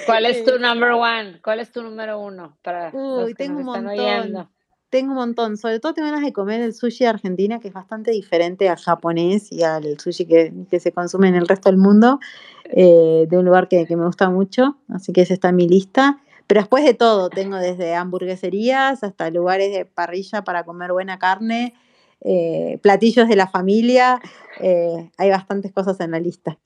¿Cuál 0.07 0.27
es 0.27 0.45
tu 0.45 0.59
number 0.61 0.91
one? 0.93 1.41
¿Cuál 1.43 1.61
es 1.61 1.73
tu 1.73 1.83
número 1.83 2.21
uno? 2.21 2.59
Para 2.63 2.91
Uy, 2.93 3.21
los 3.21 3.29
que 3.29 3.35
tengo 3.35 3.61
nos 3.61 3.77
un 3.79 3.85
montón. 3.85 4.49
Tengo 4.93 5.13
un 5.13 5.17
montón, 5.17 5.57
sobre 5.57 5.81
todo 5.81 5.95
tengo 5.95 6.09
ganas 6.09 6.23
de 6.23 6.35
comer 6.35 6.61
el 6.61 6.75
sushi 6.75 7.05
de 7.05 7.09
Argentina, 7.09 7.61
que 7.61 7.69
es 7.69 7.73
bastante 7.73 8.11
diferente 8.11 8.69
al 8.69 8.77
japonés 8.77 9.51
y 9.51 9.63
al 9.63 9.99
sushi 9.99 10.27
que, 10.27 10.53
que 10.71 10.81
se 10.81 10.93
consume 10.93 11.29
en 11.29 11.35
el 11.35 11.49
resto 11.49 11.71
del 11.71 11.79
mundo, 11.79 12.21
eh, 12.65 13.25
de 13.27 13.39
un 13.39 13.47
lugar 13.47 13.69
que, 13.69 13.87
que, 13.87 13.97
me 13.97 14.05
gusta 14.05 14.29
mucho, 14.29 14.77
así 14.91 15.15
que 15.15 15.23
ese 15.23 15.33
está 15.33 15.49
en 15.49 15.57
mi 15.57 15.67
lista. 15.67 16.21
Pero 16.47 16.61
después 16.61 16.85
de 16.85 16.93
todo, 16.93 17.31
tengo 17.31 17.57
desde 17.57 17.95
hamburgueserías 17.95 19.03
hasta 19.03 19.31
lugares 19.31 19.73
de 19.73 19.87
parrilla 19.87 20.45
para 20.45 20.65
comer 20.65 20.93
buena 20.93 21.19
carne, 21.19 21.73
eh, 22.21 22.79
platillos 22.83 23.29
de 23.29 23.37
la 23.37 23.47
familia, 23.47 24.21
eh, 24.61 25.11
hay 25.17 25.31
bastantes 25.31 25.73
cosas 25.73 25.99
en 26.01 26.11
la 26.11 26.21
lista. 26.21 26.59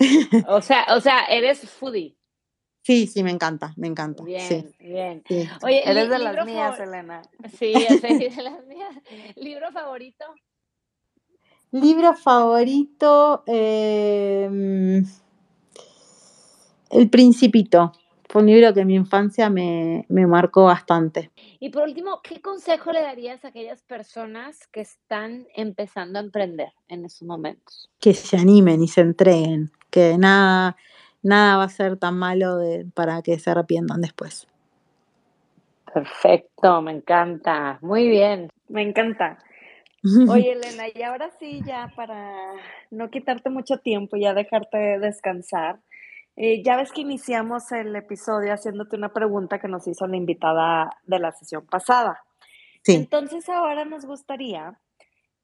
O 0.48 0.60
sea, 0.62 0.84
o 0.96 1.00
sea, 1.00 1.26
eres 1.26 1.60
foodie. 1.60 2.16
Sí, 2.86 3.08
sí, 3.08 3.24
me 3.24 3.32
encanta, 3.32 3.74
me 3.76 3.88
encanta. 3.88 4.22
Bien, 4.22 4.40
sí. 4.48 4.76
bien. 4.78 5.24
Sí. 5.26 5.48
Oye, 5.64 5.82
Eres 5.90 6.08
de 6.08 6.20
las 6.20 6.46
mías, 6.46 6.76
favor- 6.76 6.86
Elena. 6.86 7.22
Sí, 7.58 7.74
sé, 7.74 8.30
de 8.36 8.42
las 8.44 8.64
mías. 8.64 8.94
¿Libro 9.34 9.72
favorito? 9.72 10.24
Libro 11.72 12.14
favorito, 12.14 13.42
eh, 13.48 15.02
El 16.90 17.10
Principito. 17.10 17.90
Fue 18.28 18.42
un 18.42 18.46
libro 18.46 18.72
que 18.72 18.82
en 18.82 18.86
mi 18.86 18.94
infancia 18.94 19.50
me, 19.50 20.06
me 20.08 20.24
marcó 20.28 20.66
bastante. 20.66 21.32
Y 21.58 21.70
por 21.70 21.82
último, 21.82 22.20
¿qué 22.22 22.40
consejo 22.40 22.92
le 22.92 23.02
darías 23.02 23.44
a 23.44 23.48
aquellas 23.48 23.82
personas 23.82 24.68
que 24.68 24.82
están 24.82 25.48
empezando 25.56 26.20
a 26.20 26.22
emprender 26.22 26.72
en 26.86 27.04
estos 27.04 27.26
momentos? 27.26 27.90
Que 27.98 28.14
se 28.14 28.36
animen 28.36 28.80
y 28.80 28.86
se 28.86 29.00
entreguen, 29.00 29.72
que 29.90 30.16
nada, 30.18 30.76
nada 31.26 31.58
va 31.58 31.64
a 31.64 31.68
ser 31.68 31.96
tan 31.98 32.18
malo 32.18 32.56
de- 32.58 32.86
para 32.94 33.22
que 33.22 33.38
se 33.38 33.50
arrepientan 33.50 34.00
después. 34.00 34.46
Perfecto, 35.92 36.82
me 36.82 36.92
encanta. 36.92 37.78
Muy 37.82 38.08
bien. 38.08 38.48
Me 38.68 38.82
encanta. 38.82 39.38
Oye, 40.28 40.52
Elena, 40.52 40.84
y 40.94 41.02
ahora 41.02 41.30
sí, 41.38 41.62
ya 41.64 41.92
para 41.96 42.52
no 42.90 43.10
quitarte 43.10 43.50
mucho 43.50 43.78
tiempo, 43.78 44.16
ya 44.16 44.34
dejarte 44.34 44.98
descansar, 44.98 45.80
eh, 46.36 46.62
ya 46.62 46.76
ves 46.76 46.92
que 46.92 47.00
iniciamos 47.02 47.72
el 47.72 47.96
episodio 47.96 48.52
haciéndote 48.52 48.96
una 48.96 49.12
pregunta 49.12 49.58
que 49.58 49.68
nos 49.68 49.86
hizo 49.88 50.06
la 50.06 50.16
invitada 50.16 50.90
de 51.06 51.18
la 51.18 51.32
sesión 51.32 51.66
pasada. 51.66 52.22
sí, 52.82 52.96
Entonces 52.96 53.48
ahora 53.48 53.84
nos 53.84 54.04
gustaría 54.04 54.78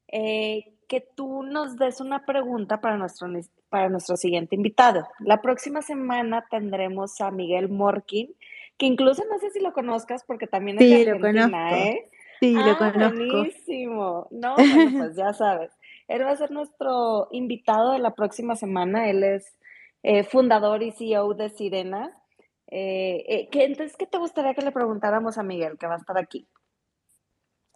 eh, 0.08 0.74
que 0.88 1.00
tú 1.00 1.42
nos 1.42 1.76
des 1.76 2.00
una 2.00 2.24
pregunta 2.26 2.80
para 2.80 2.96
nuestro, 2.96 3.28
para 3.68 3.88
nuestro 3.88 4.16
siguiente 4.16 4.54
invitado. 4.54 5.06
La 5.20 5.40
próxima 5.40 5.82
semana 5.82 6.46
tendremos 6.50 7.20
a 7.20 7.30
Miguel 7.30 7.68
Morkin, 7.68 8.34
que 8.78 8.86
incluso 8.86 9.22
no 9.30 9.38
sé 9.38 9.50
si 9.50 9.60
lo 9.60 9.72
conozcas 9.72 10.24
porque 10.24 10.46
también 10.46 10.78
es 10.78 10.84
Sí, 10.84 11.04
de 11.04 11.04
lo 11.18 11.26
Argentina, 11.26 11.68
conozco. 11.70 11.76
¿eh? 11.76 12.10
sí, 12.40 12.54
lo 12.54 12.60
Ah, 12.60 12.76
conozco. 12.78 13.16
buenísimo. 13.16 14.28
No, 14.30 14.54
bueno, 14.56 14.64
pues 15.08 15.16
ya 15.16 15.32
sabes. 15.32 15.70
Él 16.08 16.24
va 16.24 16.30
a 16.32 16.36
ser 16.36 16.50
nuestro 16.50 17.28
invitado 17.30 17.92
de 17.92 17.98
la 18.00 18.14
próxima 18.14 18.56
semana. 18.56 19.08
Él 19.08 19.22
es 19.24 19.56
eh, 20.02 20.24
fundador 20.24 20.82
y 20.82 20.90
CEO 20.92 21.32
de 21.34 21.48
Sirena. 21.50 22.18
Eh, 22.66 23.24
eh, 23.28 23.48
¿qué, 23.50 23.64
entonces, 23.64 23.96
¿qué 23.96 24.06
te 24.06 24.18
gustaría 24.18 24.54
que 24.54 24.62
le 24.62 24.72
preguntáramos 24.72 25.38
a 25.38 25.42
Miguel, 25.42 25.78
que 25.78 25.86
va 25.86 25.94
a 25.94 25.98
estar 25.98 26.18
aquí? 26.18 26.46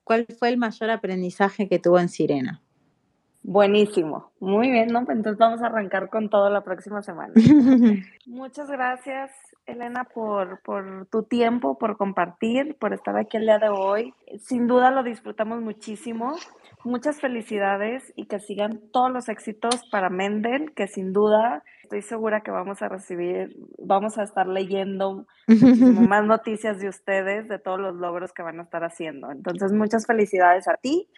¿Cuál 0.04 0.26
fue 0.38 0.48
el 0.48 0.56
mayor 0.56 0.90
aprendizaje 0.90 1.68
que 1.68 1.78
tuvo 1.78 1.98
en 1.98 2.08
Sirena? 2.08 2.62
Buenísimo. 3.48 4.32
Muy 4.40 4.72
bien, 4.72 4.88
¿no? 4.88 4.98
Entonces 4.98 5.38
vamos 5.38 5.62
a 5.62 5.66
arrancar 5.66 6.10
con 6.10 6.28
todo 6.28 6.50
la 6.50 6.64
próxima 6.64 7.00
semana. 7.02 7.32
Muchas 8.26 8.68
gracias, 8.68 9.30
Elena, 9.66 10.02
por, 10.02 10.60
por 10.62 11.06
tu 11.12 11.22
tiempo, 11.22 11.78
por 11.78 11.96
compartir, 11.96 12.76
por 12.76 12.92
estar 12.92 13.16
aquí 13.16 13.36
el 13.36 13.44
día 13.44 13.60
de 13.60 13.68
hoy. 13.68 14.12
Sin 14.40 14.66
duda 14.66 14.90
lo 14.90 15.04
disfrutamos 15.04 15.62
muchísimo. 15.62 16.34
Muchas 16.82 17.20
felicidades 17.20 18.12
y 18.16 18.26
que 18.26 18.40
sigan 18.40 18.80
todos 18.90 19.12
los 19.12 19.28
éxitos 19.28 19.76
para 19.92 20.10
Mendel, 20.10 20.74
que 20.74 20.88
sin 20.88 21.12
duda 21.12 21.62
estoy 21.84 22.02
segura 22.02 22.40
que 22.40 22.50
vamos 22.50 22.82
a 22.82 22.88
recibir, 22.88 23.56
vamos 23.78 24.18
a 24.18 24.24
estar 24.24 24.48
leyendo 24.48 25.24
más 26.08 26.24
noticias 26.24 26.80
de 26.80 26.88
ustedes, 26.88 27.46
de 27.46 27.60
todos 27.60 27.78
los 27.78 27.94
logros 27.94 28.32
que 28.32 28.42
van 28.42 28.58
a 28.58 28.64
estar 28.64 28.82
haciendo. 28.82 29.30
Entonces, 29.30 29.72
muchas 29.72 30.04
felicidades 30.04 30.66
a 30.66 30.74
ti 30.74 31.08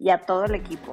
y 0.00 0.10
a 0.10 0.18
todo 0.18 0.46
el 0.46 0.56
equipo. 0.56 0.92